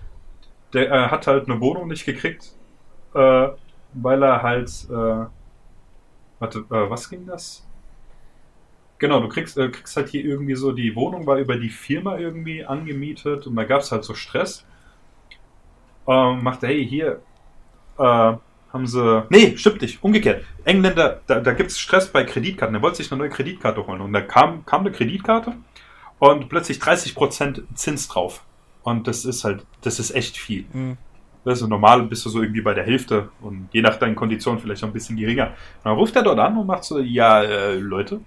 der 0.72 0.90
äh, 0.90 1.08
hat 1.08 1.26
halt 1.26 1.48
eine 1.48 1.60
Wohnung 1.60 1.88
nicht 1.88 2.06
gekriegt, 2.06 2.52
äh, 3.14 3.48
weil 3.92 4.22
er 4.22 4.42
halt, 4.42 4.70
äh, 4.88 5.26
warte, 6.38 6.58
äh, 6.70 6.90
was 6.90 7.10
ging 7.10 7.26
das? 7.26 7.66
Genau, 8.98 9.20
du 9.20 9.28
kriegst, 9.28 9.58
äh, 9.58 9.68
kriegst 9.68 9.96
halt 9.96 10.08
hier 10.08 10.24
irgendwie 10.24 10.54
so, 10.54 10.72
die 10.72 10.94
Wohnung 10.96 11.26
war 11.26 11.36
über 11.36 11.56
die 11.56 11.68
Firma 11.68 12.16
irgendwie 12.16 12.64
angemietet 12.64 13.46
und 13.46 13.56
da 13.56 13.64
gab 13.64 13.80
es 13.80 13.92
halt 13.92 14.04
so 14.04 14.14
Stress. 14.14 14.64
Ähm, 16.08 16.42
machte, 16.42 16.68
hey, 16.68 16.86
hier, 16.86 17.20
äh, 17.98 18.02
haben 18.02 18.86
sie, 18.86 19.24
nee, 19.30 19.56
stimmt 19.56 19.82
nicht, 19.82 20.02
umgekehrt. 20.02 20.44
Engländer, 20.64 21.20
da, 21.26 21.40
da 21.40 21.52
gibt 21.52 21.70
es 21.70 21.78
Stress 21.78 22.12
bei 22.12 22.24
Kreditkarten, 22.24 22.76
er 22.76 22.82
wollte 22.82 22.98
sich 22.98 23.10
eine 23.10 23.18
neue 23.18 23.30
Kreditkarte 23.30 23.86
holen 23.86 24.00
und 24.00 24.12
da 24.12 24.20
kam, 24.20 24.64
kam 24.64 24.82
eine 24.82 24.92
Kreditkarte 24.92 25.54
und 26.18 26.48
plötzlich 26.48 26.78
30% 26.78 27.62
Zins 27.74 28.08
drauf. 28.08 28.42
Und 28.82 29.06
das 29.06 29.24
ist 29.24 29.44
halt, 29.44 29.64
das 29.82 29.98
ist 29.98 30.12
echt 30.12 30.36
viel. 30.36 30.64
Hm. 30.72 30.96
Weißt 31.44 31.62
du, 31.62 31.68
normal 31.68 32.02
bist 32.02 32.24
du 32.24 32.30
so 32.30 32.42
irgendwie 32.42 32.60
bei 32.60 32.74
der 32.74 32.84
Hälfte 32.84 33.28
und 33.40 33.68
je 33.72 33.80
nach 33.80 33.96
deinen 33.96 34.16
Konditionen 34.16 34.60
vielleicht 34.60 34.82
noch 34.82 34.88
ein 34.88 34.92
bisschen 34.92 35.16
geringer. 35.16 35.46
Und 35.46 35.84
dann 35.84 35.94
ruft 35.94 36.16
er 36.16 36.22
dort 36.22 36.38
an 36.38 36.56
und 36.58 36.66
macht 36.66 36.84
so, 36.84 36.98
ja, 36.98 37.42
äh, 37.42 37.76
Leute, 37.76 38.20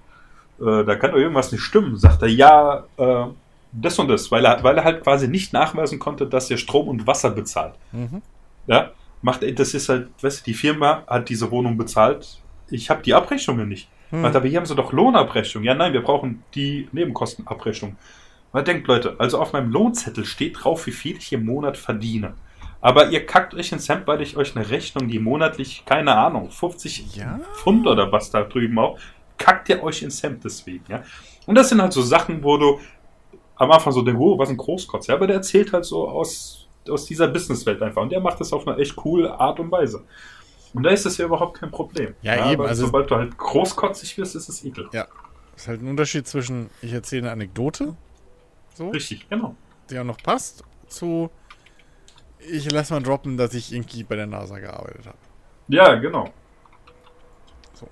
äh, 0.60 0.84
da 0.84 0.96
kann 0.96 1.12
doch 1.12 1.18
irgendwas 1.18 1.52
nicht 1.52 1.62
stimmen. 1.62 1.98
Sagt 1.98 2.22
er, 2.22 2.30
ja, 2.30 2.86
äh, 2.98 3.26
das 3.72 4.00
und 4.00 4.08
das, 4.08 4.32
weil 4.32 4.46
er, 4.46 4.64
weil 4.64 4.78
er 4.78 4.84
halt 4.84 5.04
quasi 5.04 5.28
nicht 5.28 5.54
nachweisen 5.54 6.00
konnte, 6.00 6.28
dass 6.28 6.50
er 6.50 6.58
Strom 6.58 6.88
und 6.88 7.08
Wasser 7.08 7.32
bezahlt. 7.32 7.76
Mhm. 7.92 8.22
Ja, 8.68 8.92
macht 9.22 9.44
er, 9.44 9.52
das 9.52 9.74
ist 9.74 9.90
halt, 9.90 10.10
weißt 10.22 10.42
du, 10.42 10.44
die 10.46 10.54
Firma 10.54 11.04
hat 11.08 11.30
diese 11.30 11.52
Wohnung 11.52 11.78
bezahlt. 11.78 12.40
Ich 12.70 12.90
habe 12.90 13.02
die 13.02 13.14
Abrechnungen 13.14 13.68
nicht. 13.68 13.90
Hm. 14.10 14.22
Macht, 14.22 14.36
aber 14.36 14.48
hier 14.48 14.58
haben 14.58 14.66
sie 14.66 14.76
doch 14.76 14.92
Lohnabrechnung. 14.92 15.64
Ja, 15.64 15.76
nein, 15.76 15.94
wir 15.94 16.02
brauchen 16.02 16.44
die 16.56 16.88
Nebenkostenabrechnung. 16.92 17.96
Man 18.52 18.66
denkt, 18.66 18.88
Leute, 18.88 19.16
also 19.20 19.40
auf 19.40 19.54
meinem 19.54 19.72
Lohnzettel 19.72 20.26
steht 20.26 20.64
drauf, 20.64 20.88
wie 20.88 20.92
viel 20.92 21.18
ich 21.18 21.32
im 21.34 21.46
Monat 21.46 21.78
verdiene. 21.78 22.34
Aber 22.82 23.10
ihr 23.10 23.26
kackt 23.26 23.54
euch 23.54 23.72
ins 23.72 23.90
Hemd, 23.90 24.08
weil 24.08 24.22
ich 24.22 24.38
euch 24.38 24.56
eine 24.56 24.70
Rechnung, 24.70 25.08
die 25.08 25.20
monatlich, 25.20 25.84
keine 25.86 26.16
Ahnung, 26.16 26.50
50 26.50 27.16
Ja. 27.16 27.40
Pfund 27.56 27.86
oder 27.86 28.12
was 28.12 28.32
da 28.32 28.44
drüben 28.44 28.80
auch, 28.80 28.98
kackt 29.38 29.70
ihr 29.70 29.84
euch 29.84 30.02
ins 30.02 30.24
Hemd 30.24 30.44
deswegen, 30.44 30.84
ja. 30.88 31.04
Und 31.46 31.56
das 31.56 31.70
sind 31.70 31.82
halt 31.82 31.94
so 31.94 32.02
Sachen, 32.02 32.44
wo 32.44 32.58
du 32.58 32.80
am 33.56 33.72
Anfang 33.72 33.92
so 33.92 34.02
denkst, 34.02 34.20
oh, 34.22 34.40
was 34.40 34.50
ein 34.50 34.58
Großkotz, 34.58 35.08
ja, 35.08 35.16
aber 35.16 35.28
der 35.28 35.38
erzählt 35.38 35.74
halt 35.74 35.86
so 35.86 36.08
aus, 36.08 36.68
aus 36.90 37.06
dieser 37.06 37.28
Businesswelt 37.28 37.82
einfach 37.82 38.02
und 38.02 38.12
der 38.12 38.22
macht 38.22 38.40
das 38.40 38.54
auf 38.54 38.68
eine 38.68 38.78
echt 38.78 38.96
coole 38.96 39.38
Art 39.38 39.60
und 39.60 39.72
Weise. 39.72 40.06
Und 40.74 40.84
da 40.84 40.92
ist 40.92 41.06
das 41.06 41.18
ja 41.18 41.26
überhaupt 41.26 41.60
kein 41.60 41.72
Problem. 41.72 42.14
Ja, 42.22 42.52
eben, 42.52 42.62
aber 42.62 42.70
also- 42.70 42.86
sobald 42.86 43.10
du 43.10 43.16
halt 43.16 43.38
großkotzig 43.38 44.18
wirst, 44.18 44.36
ist 44.36 44.50
es 44.50 44.64
ekel. 44.64 44.88
Ja. 44.94 45.08
ist 45.56 45.68
halt 45.68 45.82
ein 45.82 45.88
Unterschied 45.90 46.28
zwischen, 46.28 46.70
ich 46.82 46.94
erzähle 46.94 47.24
eine 47.24 47.32
Anekdote, 47.32 47.96
so, 48.76 48.90
Richtig, 48.90 49.28
genau. 49.30 49.56
die 49.90 50.00
auch 50.00 50.06
noch 50.06 50.18
passt, 50.18 50.64
zu, 50.88 51.30
ich 52.40 52.72
lass 52.72 52.92
mal 52.92 53.02
droppen, 53.02 53.36
dass 53.36 53.54
ich 53.54 53.74
irgendwie 53.74 54.04
bei 54.04 54.16
der 54.16 54.28
NASA 54.28 54.60
gearbeitet 54.60 55.08
habe. 55.08 55.18
Ja, 55.68 55.96
genau. 55.96 56.32
So. 57.74 57.90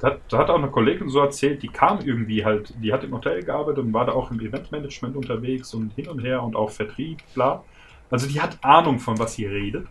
Da 0.00 0.08
hat, 0.08 0.20
da 0.28 0.38
hat 0.38 0.50
auch 0.50 0.58
eine 0.58 0.70
Kollegin 0.70 1.08
so 1.08 1.20
erzählt, 1.20 1.62
die 1.62 1.68
kam 1.68 2.00
irgendwie 2.00 2.44
halt, 2.44 2.72
die 2.82 2.92
hat 2.92 3.04
im 3.04 3.12
Hotel 3.12 3.42
gearbeitet 3.42 3.84
und 3.84 3.92
war 3.92 4.06
da 4.06 4.12
auch 4.12 4.30
im 4.30 4.40
Eventmanagement 4.40 5.14
unterwegs 5.14 5.74
und 5.74 5.92
hin 5.94 6.08
und 6.08 6.20
her 6.20 6.42
und 6.42 6.56
auch 6.56 6.70
Vertrieb, 6.70 7.18
bla. 7.34 7.62
Also 8.10 8.26
die 8.26 8.40
hat 8.40 8.58
Ahnung 8.64 8.98
von 8.98 9.18
was 9.18 9.34
sie 9.34 9.46
redet. 9.46 9.86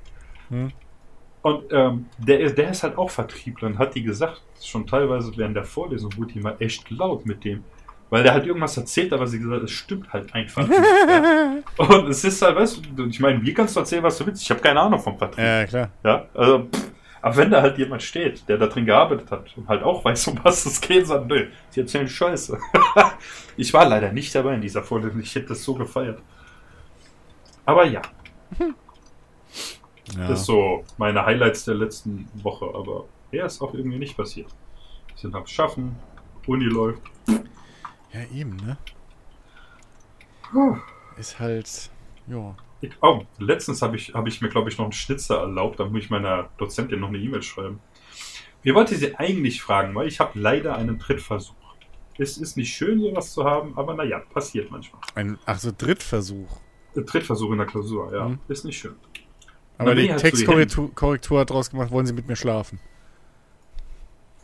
Hm. 0.50 0.72
Und 1.42 1.64
ähm, 1.72 2.06
der, 2.18 2.40
ist, 2.40 2.58
der 2.58 2.70
ist 2.70 2.84
halt 2.84 2.98
auch 2.98 3.10
Vertriebler 3.10 3.68
und 3.68 3.80
hat 3.80 3.96
die 3.96 4.04
gesagt, 4.04 4.42
schon 4.62 4.86
teilweise 4.86 5.36
während 5.36 5.56
der 5.56 5.64
Vorlesung 5.64 6.16
wurde 6.18 6.34
die 6.34 6.40
mal 6.40 6.56
echt 6.60 6.90
laut 6.92 7.26
mit 7.26 7.44
dem. 7.44 7.64
Weil 8.12 8.24
der 8.24 8.34
halt 8.34 8.46
irgendwas 8.46 8.76
erzählt, 8.76 9.14
aber 9.14 9.26
sie 9.26 9.40
gesagt, 9.40 9.64
es 9.64 9.72
stimmt 9.72 10.12
halt 10.12 10.36
einfach 10.36 10.68
nicht. 10.68 10.78
ja. 10.78 11.54
Und 11.78 12.10
es 12.10 12.24
ist 12.24 12.42
halt, 12.42 12.58
weißt 12.58 12.82
du, 12.96 13.06
ich 13.06 13.20
meine, 13.22 13.42
wie 13.42 13.54
kannst 13.54 13.76
du 13.76 13.80
erzählen, 13.80 14.04
was 14.04 14.18
du 14.18 14.26
willst? 14.26 14.44
Ich 14.44 14.52
habe 14.52 14.60
keine 14.60 14.82
Ahnung 14.82 15.00
vom 15.00 15.18
Vertrieb. 15.18 15.44
Ja, 15.44 15.66
klar. 15.66 15.90
Ja, 16.04 16.26
also, 16.34 16.68
pff, 16.68 16.92
aber 17.22 17.38
wenn 17.38 17.52
da 17.52 17.62
halt 17.62 17.78
jemand 17.78 18.02
steht, 18.02 18.48
der 18.50 18.58
da 18.58 18.68
drin 18.68 18.86
gearbeitet 18.86 19.30
hat 19.32 19.56
und 19.56 19.68
halt 19.68 19.84
auch 19.84 20.04
weiß, 20.04 20.28
um 20.28 20.40
was 20.44 20.66
es 20.66 20.82
geht, 20.82 21.08
sagt, 21.08 21.28
nö, 21.28 21.48
die 21.74 21.82
erzählen 21.82 22.08
Scheiße. 22.08 22.58
ich 23.58 23.74
war 23.74 23.88
leider 23.88 24.12
nicht 24.12 24.34
dabei 24.34 24.56
in 24.56 24.62
dieser 24.62 24.84
Vorlesung, 24.84 25.20
ich 25.22 25.34
hätte 25.36 25.50
das 25.50 25.64
so 25.64 25.76
gefeiert. 25.76 26.20
Aber 27.66 27.86
ja, 27.86 28.02
Ja. 30.18 30.28
das 30.28 30.42
ist 30.42 30.46
so 30.46 30.84
meine 30.98 31.26
Highlights 31.26 31.66
der 31.66 31.76
letzten 31.76 32.28
Woche, 32.34 32.66
aber 32.74 33.06
er 33.32 33.46
ist 33.46 33.62
auch 33.62 33.74
irgendwie 33.74 34.00
nicht 34.00 34.18
passiert. 34.18 34.50
Wir 35.08 35.18
sind 35.18 35.36
am 35.36 35.46
Schaffen, 35.46 35.96
Uni 36.48 36.66
läuft. 36.66 37.02
Ja, 37.28 38.22
eben, 38.34 38.58
ne? 38.58 38.78
Ist 41.18 41.40
halt, 41.40 41.90
ja. 42.28 42.56
Ich, 42.82 42.92
oh, 43.02 43.22
letztens 43.38 43.82
habe 43.82 43.96
ich, 43.96 44.14
hab 44.14 44.28
ich 44.28 44.42
mir, 44.42 44.50
glaube 44.50 44.70
ich, 44.70 44.78
noch 44.78 44.86
einen 44.86 44.92
Schnitzer 44.92 45.38
erlaubt. 45.38 45.80
Da 45.80 45.86
muss 45.86 46.04
ich 46.04 46.10
meiner 46.10 46.50
Dozentin 46.58 47.00
noch 47.00 47.10
eine 47.10 47.20
E-Mail 47.20 47.44
schreiben. 47.44 47.80
Wir 48.64 48.76
wollten 48.76 48.96
sie 48.96 49.16
eigentlich 49.16 49.62
fragen, 49.62 49.94
weil 49.96 50.08
ich 50.08 50.20
habe 50.20 50.38
leider 50.38 50.76
einen 50.76 51.00
Drittversuch. 51.00 51.56
Es 52.18 52.38
ist 52.38 52.58
nicht 52.58 52.74
schön, 52.74 53.00
sowas 53.00 53.34
zu 53.34 53.46
haben, 53.46 53.78
aber 53.78 53.94
naja, 53.96 54.20
passiert 54.20 54.70
manchmal. 54.72 55.02
Ein, 55.16 55.40
ach 55.46 55.60
so, 55.60 55.72
Drittversuch. 55.76 56.60
Drittversuch 56.96 57.52
in 57.52 57.58
der 57.60 57.68
Klausur, 57.68 58.14
ja. 58.14 58.30
Mhm. 58.30 58.40
Ist 58.48 58.66
nicht 58.66 58.78
schön. 58.78 58.96
Aber 59.82 59.96
die 59.96 60.08
Textkorrektur 60.08 61.40
hat 61.40 61.50
draus 61.50 61.70
gemacht, 61.70 61.92
wollen 61.92 62.06
sie 62.06 62.14
mit 62.14 62.28
mir 62.28 62.36
schlafen. 62.36 62.80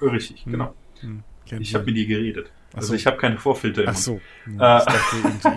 Richtig, 0.02 0.46
hm. 0.46 0.52
genau. 0.52 0.74
Hm. 1.02 1.24
Ich 1.60 1.74
habe 1.74 1.86
mit 1.86 1.96
ihr 1.96 2.08
geredet. 2.08 2.52
Also 2.74 2.90
so. 2.90 2.94
ich 2.96 3.08
habe 3.08 3.18
keine 3.18 3.38
Vorfilter 3.38 3.84
Ach 3.88 3.96
so. 3.96 4.20
Hm. 4.44 4.60
Äh, 4.60 4.82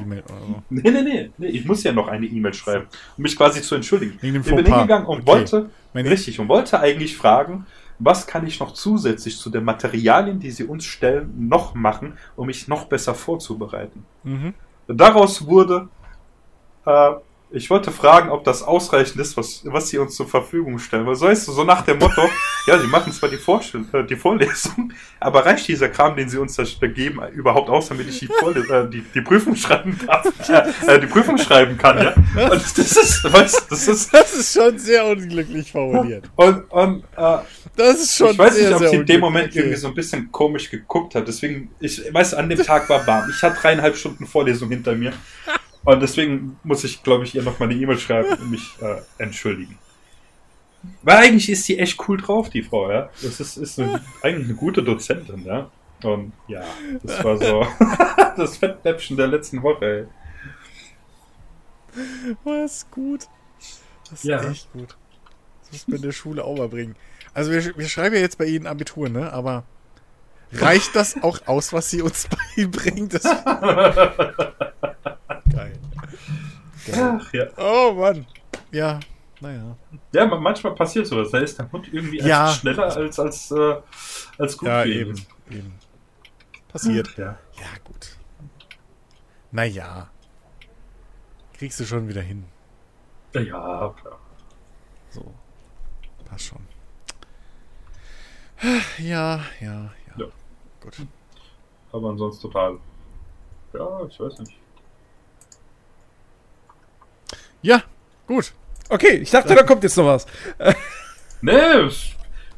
E-Mail 0.00 0.22
Nee, 0.70 0.90
nee, 0.90 1.02
nee, 1.02 1.30
nee. 1.36 1.46
Ich 1.48 1.64
muss 1.64 1.82
ja 1.82 1.92
noch 1.92 2.08
eine 2.08 2.26
E-Mail 2.26 2.54
schreiben, 2.54 2.86
um 3.16 3.22
mich 3.22 3.36
quasi 3.36 3.62
zu 3.62 3.74
entschuldigen. 3.74 4.18
Ich 4.22 4.32
bin 4.32 4.42
hingegangen 4.42 5.06
und 5.06 5.22
okay. 5.22 5.26
wollte, 5.26 5.70
Meine 5.92 6.10
richtig, 6.10 6.38
und 6.38 6.48
wollte 6.48 6.78
eigentlich 6.78 7.16
fragen, 7.16 7.66
was 7.98 8.26
kann 8.26 8.46
ich 8.46 8.60
noch 8.60 8.72
zusätzlich 8.72 9.38
zu 9.38 9.50
den 9.50 9.64
Materialien, 9.64 10.40
die 10.40 10.50
sie 10.50 10.64
uns 10.64 10.84
stellen, 10.84 11.48
noch 11.48 11.74
machen, 11.74 12.14
um 12.36 12.46
mich 12.46 12.68
noch 12.68 12.86
besser 12.86 13.14
vorzubereiten. 13.14 14.04
Mhm. 14.22 14.54
Daraus 14.86 15.46
wurde, 15.46 15.88
äh, 16.86 17.10
ich 17.52 17.68
wollte 17.68 17.90
fragen, 17.90 18.30
ob 18.30 18.44
das 18.44 18.62
ausreichend 18.62 19.20
ist, 19.20 19.36
was, 19.36 19.62
was 19.64 19.88
sie 19.88 19.98
uns 19.98 20.14
zur 20.14 20.28
Verfügung 20.28 20.78
stellen. 20.78 21.06
Weil 21.06 21.16
so 21.16 21.26
ist 21.26 21.46
so 21.46 21.64
nach 21.64 21.82
dem 21.82 21.98
Motto, 21.98 22.22
ja, 22.66 22.78
sie 22.78 22.86
machen 22.86 23.12
zwar 23.12 23.28
die, 23.28 23.38
Vorstell 23.38 23.84
äh, 23.92 24.04
die 24.04 24.16
Vorlesung, 24.16 24.92
aber 25.18 25.44
reicht 25.44 25.66
dieser 25.66 25.88
Kram, 25.88 26.16
den 26.16 26.28
sie 26.28 26.38
uns 26.38 26.56
da 26.56 26.64
geben, 26.86 27.20
überhaupt 27.32 27.68
aus, 27.68 27.88
damit 27.88 28.08
ich 28.08 28.20
die, 28.20 28.28
Vorles 28.28 28.68
äh, 28.70 28.88
die, 28.88 29.04
die 29.14 29.20
Prüfung 29.20 29.56
schreiben 29.56 29.98
darf, 30.06 30.26
äh, 30.86 31.00
die 31.00 31.06
Prüfung 31.06 31.38
schreiben 31.38 31.76
kann, 31.76 31.98
ja? 31.98 32.14
Und 32.50 32.62
das 32.78 32.78
ist, 32.78 33.32
weißt, 33.32 33.66
das 33.68 33.88
ist, 33.88 34.14
das 34.14 34.34
ist 34.34 34.54
schon 34.54 34.78
sehr 34.78 35.04
unglücklich 35.06 35.72
formuliert. 35.72 36.30
Und, 36.36 36.70
und 36.70 37.04
äh, 37.16 37.38
das 37.76 38.00
ist 38.00 38.16
schon 38.16 38.30
Ich 38.30 38.38
weiß 38.38 38.54
sehr, 38.54 38.70
nicht, 38.70 38.80
ob 38.80 38.88
sie 38.88 38.96
in 38.96 39.06
dem 39.06 39.20
Moment 39.20 39.56
irgendwie 39.56 39.76
so 39.76 39.88
ein 39.88 39.94
bisschen 39.94 40.30
komisch 40.30 40.70
geguckt 40.70 41.16
hat. 41.16 41.26
Deswegen, 41.26 41.70
ich 41.80 42.02
weiß, 42.12 42.34
an 42.34 42.48
dem 42.48 42.62
Tag 42.62 42.88
war 42.88 43.04
warm. 43.06 43.28
Ich 43.30 43.42
hatte 43.42 43.60
dreieinhalb 43.60 43.96
Stunden 43.96 44.26
Vorlesung 44.26 44.68
hinter 44.68 44.94
mir. 44.94 45.12
Und 45.84 46.00
deswegen 46.00 46.58
muss 46.62 46.84
ich, 46.84 47.02
glaube 47.02 47.24
ich, 47.24 47.34
ihr 47.34 47.42
noch 47.42 47.58
mal 47.58 47.68
eine 47.68 47.74
E-Mail 47.74 47.98
schreiben 47.98 48.32
und 48.32 48.50
mich 48.50 48.76
äh, 48.80 49.00
entschuldigen. 49.18 49.78
Weil 51.02 51.16
eigentlich 51.18 51.50
ist 51.50 51.64
sie 51.64 51.78
echt 51.78 51.98
cool 52.08 52.18
drauf, 52.18 52.50
die 52.50 52.62
Frau, 52.62 52.90
ja. 52.90 53.10
Das 53.22 53.40
ist, 53.40 53.56
ist 53.56 53.78
eine, 53.78 54.00
eigentlich 54.22 54.46
eine 54.46 54.54
gute 54.54 54.82
Dozentin, 54.82 55.44
ja. 55.44 55.70
Und 56.02 56.32
ja, 56.48 56.64
das 57.02 57.22
war 57.22 57.36
so 57.36 57.66
das 58.36 58.56
Fettnäpfchen 58.56 59.16
der 59.16 59.26
letzten 59.26 59.62
Woche, 59.62 59.84
ey. 59.84 60.06
Was 62.44 62.76
ist 62.76 62.90
gut. 62.90 63.26
Das 64.10 64.20
ist 64.20 64.24
ja. 64.24 64.42
echt 64.42 64.72
gut. 64.72 64.96
Das 65.62 65.72
muss 65.72 65.88
man 65.88 65.96
in 65.96 66.02
der 66.02 66.12
Schule 66.12 66.44
auch 66.44 66.56
mal 66.56 66.68
bringen. 66.68 66.96
Also 67.34 67.50
wir, 67.52 67.76
wir 67.76 67.88
schreiben 67.88 68.14
ja 68.14 68.20
jetzt 68.20 68.38
bei 68.38 68.46
Ihnen 68.46 68.66
Abitur, 68.66 69.08
ne? 69.08 69.32
Aber 69.32 69.64
reicht 70.52 70.96
das 70.96 71.22
auch 71.22 71.46
aus, 71.46 71.72
was 71.72 71.90
sie 71.90 72.02
uns 72.02 72.28
beibringt? 72.56 73.14
Das. 73.14 73.24
Ach, 76.94 77.32
ja. 77.32 77.46
Oh 77.56 77.92
Mann. 77.92 78.26
Ja, 78.70 79.00
naja. 79.40 79.76
Ja, 80.12 80.26
manchmal 80.26 80.74
passiert 80.74 81.06
sowas. 81.06 81.30
Da 81.30 81.38
ist 81.38 81.58
der 81.58 81.70
Hund 81.72 81.92
irgendwie 81.92 82.20
ja. 82.20 82.48
schneller 82.48 82.94
als, 82.94 83.18
als, 83.18 83.50
äh, 83.50 83.76
als 84.38 84.56
gut. 84.56 84.68
Ja, 84.68 84.84
eben, 84.84 85.14
eben. 85.50 85.74
Passiert. 86.68 87.16
Ja. 87.16 87.38
ja, 87.58 87.66
gut. 87.84 88.16
Naja. 89.50 90.10
Kriegst 91.54 91.80
du 91.80 91.84
schon 91.84 92.08
wieder 92.08 92.22
hin. 92.22 92.44
Ja, 93.34 93.94
klar. 94.00 94.18
So. 95.10 95.34
Passt 96.24 96.44
schon. 96.44 96.66
Ja, 98.98 99.40
ja, 99.60 99.60
ja. 99.60 99.92
ja. 100.18 100.26
Gut. 100.80 100.96
Aber 101.92 102.10
ansonsten 102.10 102.42
total. 102.42 102.78
Ja, 103.72 104.04
ich 104.06 104.20
weiß 104.20 104.38
nicht. 104.40 104.59
Ja, 107.62 107.82
gut. 108.26 108.52
Okay, 108.88 109.18
ich 109.22 109.30
dachte, 109.30 109.54
da 109.54 109.62
kommt 109.62 109.82
jetzt 109.82 109.96
noch 109.96 110.06
was. 110.06 110.26
nee, 111.40 111.52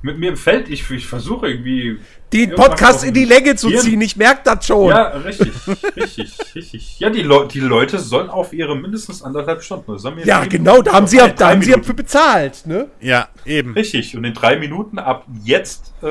mit 0.02 0.18
mir 0.18 0.36
fällt, 0.36 0.68
ich, 0.68 0.88
ich 0.90 1.06
versuche 1.06 1.48
irgendwie. 1.48 1.98
Den 2.32 2.54
Podcast 2.54 3.04
in 3.04 3.12
die 3.12 3.26
Länge 3.26 3.54
zu 3.56 3.70
ziehen, 3.70 4.00
ich 4.00 4.16
merke 4.16 4.40
das 4.42 4.66
schon. 4.66 4.88
Ja, 4.88 5.08
richtig, 5.08 5.52
richtig, 5.96 6.32
richtig. 6.54 6.98
Ja, 6.98 7.10
die, 7.10 7.22
Le 7.22 7.46
die 7.52 7.60
Leute 7.60 7.98
sollen 7.98 8.30
auf 8.30 8.54
ihre 8.54 8.74
mindestens 8.74 9.22
anderthalb 9.22 9.62
Stunden. 9.62 9.94
ja, 10.24 10.44
genau, 10.46 10.80
da 10.80 10.94
haben 10.94 11.06
sie 11.06 11.18
ja, 11.18 11.28
da 11.28 11.50
haben 11.50 11.60
sie 11.60 11.72
ja 11.72 11.82
für 11.82 11.92
bezahlt, 11.92 12.66
ne? 12.66 12.88
Ja, 13.00 13.28
eben. 13.44 13.74
Richtig, 13.74 14.16
und 14.16 14.24
in 14.24 14.32
drei 14.32 14.56
Minuten 14.56 14.98
ab 14.98 15.26
jetzt 15.44 15.92
äh, 16.02 16.08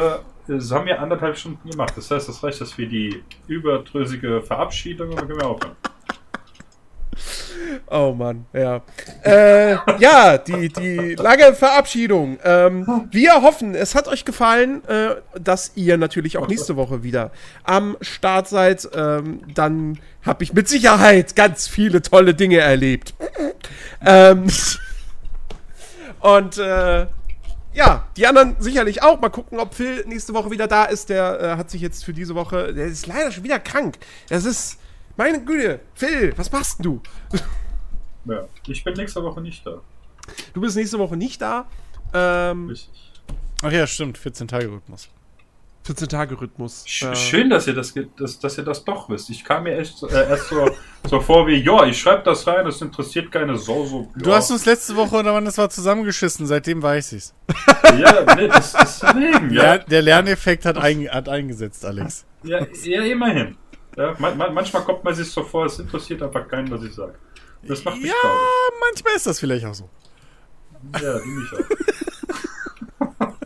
haben 0.70 0.86
wir 0.86 1.02
anderthalb 1.02 1.38
Stunden 1.38 1.68
gemacht. 1.68 1.94
Das 1.96 2.12
heißt, 2.12 2.30
das 2.30 2.44
reicht 2.44 2.62
das 2.62 2.74
für 2.74 2.86
die 2.86 3.24
überdrüssige 3.48 4.44
Verabschiedung 4.44 5.10
und 5.10 5.20
dann 5.20 5.28
können 5.28 5.40
wir 5.40 5.48
aufhören. 5.48 5.76
Oh 7.90 8.14
Mann, 8.14 8.46
ja. 8.54 8.82
Äh, 9.24 9.74
ja, 10.00 10.38
die, 10.38 10.70
die 10.70 11.16
lange 11.16 11.54
Verabschiedung. 11.54 12.40
Ähm, 12.44 13.08
wir 13.12 13.42
hoffen, 13.42 13.76
es 13.76 13.96
hat 13.96 14.08
euch 14.08 14.26
gefallen, 14.26 14.84
äh, 14.88 15.16
dass 15.40 15.72
ihr 15.76 15.98
natürlich 15.98 16.38
auch 16.38 16.48
nächste 16.48 16.76
Woche 16.76 17.04
wieder 17.04 17.32
am 17.64 17.98
Start 18.02 18.48
seid. 18.48 18.88
Ähm, 18.94 19.42
dann 19.54 20.00
habe 20.26 20.44
ich 20.44 20.54
mit 20.54 20.68
Sicherheit 20.68 21.36
ganz 21.36 21.68
viele 21.68 22.02
tolle 22.02 22.34
Dinge 22.34 22.60
erlebt. 22.60 23.14
Ähm, 24.06 24.48
und 26.20 26.58
äh, 26.58 27.08
ja, 27.74 28.08
die 28.18 28.28
anderen 28.28 28.56
sicherlich 28.60 29.02
auch. 29.02 29.20
Mal 29.22 29.30
gucken, 29.30 29.60
ob 29.60 29.74
Phil 29.74 30.04
nächste 30.06 30.34
Woche 30.34 30.52
wieder 30.52 30.68
da 30.68 30.86
ist. 30.86 31.10
Der 31.10 31.40
äh, 31.40 31.58
hat 31.58 31.70
sich 31.70 31.82
jetzt 31.82 32.04
für 32.04 32.14
diese 32.14 32.36
Woche, 32.36 32.74
der 32.74 32.88
ist 32.88 33.08
leider 33.08 33.32
schon 33.32 33.44
wieder 33.44 33.60
krank. 33.60 33.98
Das 34.30 34.46
ist, 34.46 34.78
meine 35.22 35.44
Güte, 35.44 35.82
Phil, 35.94 36.34
was 36.36 36.52
machst 36.52 36.84
du? 36.84 37.00
Ja, 38.26 38.48
ich 38.68 38.84
bin 38.84 38.94
nächste 38.96 39.24
Woche 39.24 39.42
nicht 39.42 39.66
da. 39.66 39.82
Du 40.54 40.62
bist 40.62 40.76
nächste 40.76 40.98
Woche 41.00 41.18
nicht 41.18 41.42
da. 41.42 41.66
Ähm, 42.14 42.70
Richtig. 42.70 43.12
Ach 43.64 43.72
ja, 43.72 43.86
stimmt, 43.86 44.18
14-Tage-Rhythmus. 44.18 45.10
14-Tage-Rhythmus. 45.88 46.86
Äh, 47.02 47.16
schön, 47.16 47.50
dass 47.50 47.68
ihr 47.68 47.74
das, 47.74 47.94
dass, 48.18 48.40
dass 48.40 48.58
ihr 48.58 48.64
das 48.64 48.84
doch 48.84 49.10
wisst. 49.10 49.30
Ich 49.30 49.44
kam 49.44 49.64
mir 49.64 49.78
echt 49.78 50.02
äh, 50.04 50.30
erst 50.30 50.50
so, 50.50 50.70
so 51.10 51.20
vor 51.20 51.48
wie, 51.48 51.56
ja, 51.56 51.86
ich 51.86 52.00
schreibe 52.00 52.24
das 52.24 52.46
rein, 52.46 52.66
das 52.66 52.82
interessiert 52.82 53.32
keine 53.32 53.58
Sau. 53.58 53.86
So, 53.86 54.12
ja. 54.16 54.22
Du 54.24 54.34
hast 54.34 54.50
uns 54.52 54.66
letzte 54.66 54.96
Woche 54.96 55.16
oder 55.18 55.34
wann 55.34 55.46
das 55.46 55.58
war 55.58 55.70
zusammengeschissen, 55.70 56.46
seitdem 56.48 56.82
weiß 56.82 57.14
ich's. 57.14 57.34
ja, 58.00 58.36
nee, 58.36 58.48
das 58.48 58.74
ist 58.74 59.04
deswegen, 59.04 59.52
ja. 59.52 59.78
Der 59.80 60.02
Lerneffekt 60.02 60.66
hat, 60.66 60.78
ein, 60.78 61.08
hat 61.10 61.30
eingesetzt, 61.30 61.86
Alex. 61.86 62.26
Ja, 62.44 62.66
ja 62.84 63.02
immerhin. 63.04 63.58
Ja, 63.98 64.16
man, 64.20 64.38
man, 64.38 64.54
manchmal 64.54 64.84
kommt 64.84 65.04
man 65.04 65.14
sich 65.14 65.30
so 65.30 65.44
vor, 65.44 65.66
es 65.66 65.80
interessiert 65.80 66.22
einfach 66.24 66.48
keinen, 66.48 66.72
was 66.72 66.84
ich 66.84 66.94
sage. 66.96 67.16
Das 67.64 67.84
macht 67.84 67.98
mich 67.98 68.06
Ja, 68.08 68.14
traurig. 68.22 68.40
manchmal 68.90 69.16
ist 69.16 69.28
das 69.28 69.40
vielleicht 69.40 69.66
auch 69.66 69.74
so. 69.74 69.90
Ja, 71.02 71.20
die 71.20 71.28
mich 71.28 71.50
auch. 71.54 73.18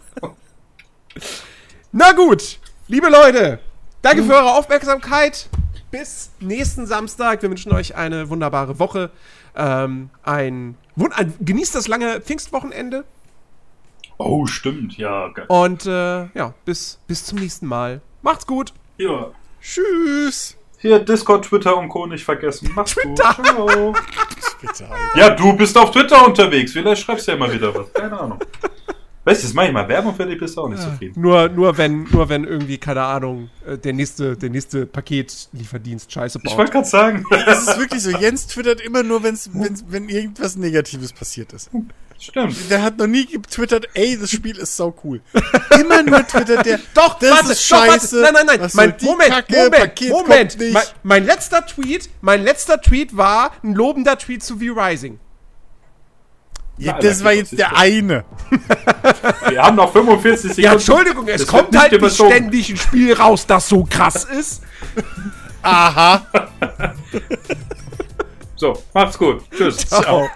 Na 1.92 2.12
gut, 2.12 2.60
liebe 2.88 3.10
Leute, 3.10 3.60
danke 4.02 4.24
für 4.24 4.34
eure 4.34 4.54
Aufmerksamkeit. 4.56 5.50
Bis 5.92 6.32
nächsten 6.40 6.86
Samstag. 6.88 7.42
Wir 7.42 7.50
wünschen 7.50 7.72
euch 7.72 7.96
eine 7.96 8.30
wunderbare 8.30 8.80
Woche. 8.80 9.12
Ähm, 9.56 10.10
ein, 10.24 10.78
ein, 11.12 11.34
genießt 11.40 11.74
das 11.74 11.88
lange 11.88 12.20
Pfingstwochenende. 12.20 13.06
Oh, 14.18 14.46
stimmt, 14.46 14.98
ja. 14.98 15.32
Und 15.48 15.86
äh, 15.86 16.26
ja, 16.34 16.54
bis, 16.66 17.00
bis 17.08 17.24
zum 17.26 17.40
nächsten 17.40 17.66
Mal. 17.66 18.02
Macht's 18.22 18.46
gut. 18.46 18.74
Ja. 18.98 19.32
Tschüss. 19.66 20.58
Hier, 20.78 21.00
Discord, 21.00 21.46
Twitter 21.46 21.76
und 21.76 21.90
Co. 21.90 22.06
nicht 22.06 22.24
vergessen. 22.24 22.70
Mach's 22.76 22.92
Twitter. 22.92 23.36
gut. 23.36 23.98
Ciao. 24.76 24.90
ja, 25.16 25.32
du 25.32 25.54
bist 25.54 25.76
auf 25.78 25.92
Twitter 25.92 26.26
unterwegs. 26.26 26.74
Vielleicht 26.74 27.02
schreibst 27.02 27.28
du 27.28 27.32
ja 27.32 27.38
mal 27.38 27.52
wieder 27.52 27.74
was. 27.74 27.92
Keine 27.94 28.20
Ahnung. 28.20 28.40
Weißt 29.24 29.42
du, 29.42 29.48
das 29.48 29.54
mache 29.56 29.68
ich 29.68 29.74
mal 29.74 29.88
Werbung 29.90 30.14
für 30.14 30.28
dich, 30.28 30.38
bist 30.38 30.56
du 30.56 30.62
auch 30.62 30.70
nicht 30.70 30.84
ja. 30.84 30.92
zufrieden. 30.92 31.20
Nur, 31.20 31.50
nur, 31.50 31.76
wenn, 31.80 32.04
nur 32.12 32.30
wenn 32.30 32.44
irgendwie, 32.44 32.78
keine 32.78 33.02
Ahnung, 33.02 33.50
äh, 33.66 33.76
der 33.76 33.94
nächste, 33.94 34.38
der 34.38 34.52
nächste 34.52 34.86
Paketlieferdienst 34.86 36.12
scheiße 36.12 36.38
baut. 36.38 36.52
Ich 36.52 36.58
wollte 36.58 36.72
gerade 36.72 36.88
sagen. 36.88 37.26
Das 37.32 37.68
ist 37.68 37.80
wirklich 37.80 38.04
so. 38.04 38.12
Jens 38.12 38.46
twittert 38.46 38.82
immer 38.82 39.02
nur, 39.02 39.24
wenn's, 39.24 39.50
wenn's, 39.52 39.84
wenn 39.88 40.10
irgendwas 40.10 40.56
Negatives 40.58 41.12
passiert 41.12 41.54
ist. 41.54 41.72
Stimmt. 42.20 42.56
Der 42.70 42.82
hat 42.82 42.98
noch 42.98 43.08
nie 43.08 43.26
getwittert, 43.26 43.88
ey, 43.94 44.18
das 44.18 44.32
Spiel 44.32 44.58
ist 44.58 44.76
so 44.76 44.96
cool. 45.04 45.22
Immer 45.80 46.02
nur 46.04 46.26
twittert 46.26 46.66
der, 46.66 46.80
doch, 46.94 47.20
das 47.20 47.32
warte, 47.32 47.52
ist 47.52 47.64
scheiße. 47.64 48.22
Doch, 48.22 48.32
nein, 48.32 48.46
nein, 48.46 48.60
nein. 48.60 48.70
Mein, 48.74 48.96
Moment, 49.02 49.30
Kacke, 49.30 49.56
Moment, 49.56 49.76
Paket 49.76 50.10
Moment. 50.10 50.58
Mein, 50.74 50.84
mein, 51.04 51.26
letzter 51.26 51.66
Tweet, 51.66 52.10
mein 52.22 52.44
letzter 52.44 52.82
Tweet 52.82 53.16
war 53.16 53.52
ein 53.64 53.74
lobender 53.74 54.18
Tweet 54.18 54.44
zu 54.44 54.58
V-Rising. 54.60 55.20
Ja, 56.78 57.00
das 57.00 57.24
war 57.24 57.32
jetzt 57.32 57.58
der 57.58 57.78
eine. 57.78 58.26
Wir 59.50 59.62
haben 59.62 59.78
noch 59.78 59.94
45 59.94 60.42
Sekunden. 60.42 60.62
Ja, 60.62 60.74
Entschuldigung, 60.74 61.28
es 61.28 61.48
kommt 61.48 61.78
halt 61.78 62.02
nicht 62.02 62.16
ständig 62.16 62.70
ein 62.70 62.78
Spiel 62.78 63.14
raus, 63.14 63.46
das 63.48 63.70
so 63.70 63.86
krass 63.90 64.26
ist. 64.26 64.62
Aha. 65.62 66.26
so, 68.56 68.84
macht's 68.94 69.18
gut. 69.18 69.42
Tschüss. 69.52 69.78
Ciao. 69.78 70.30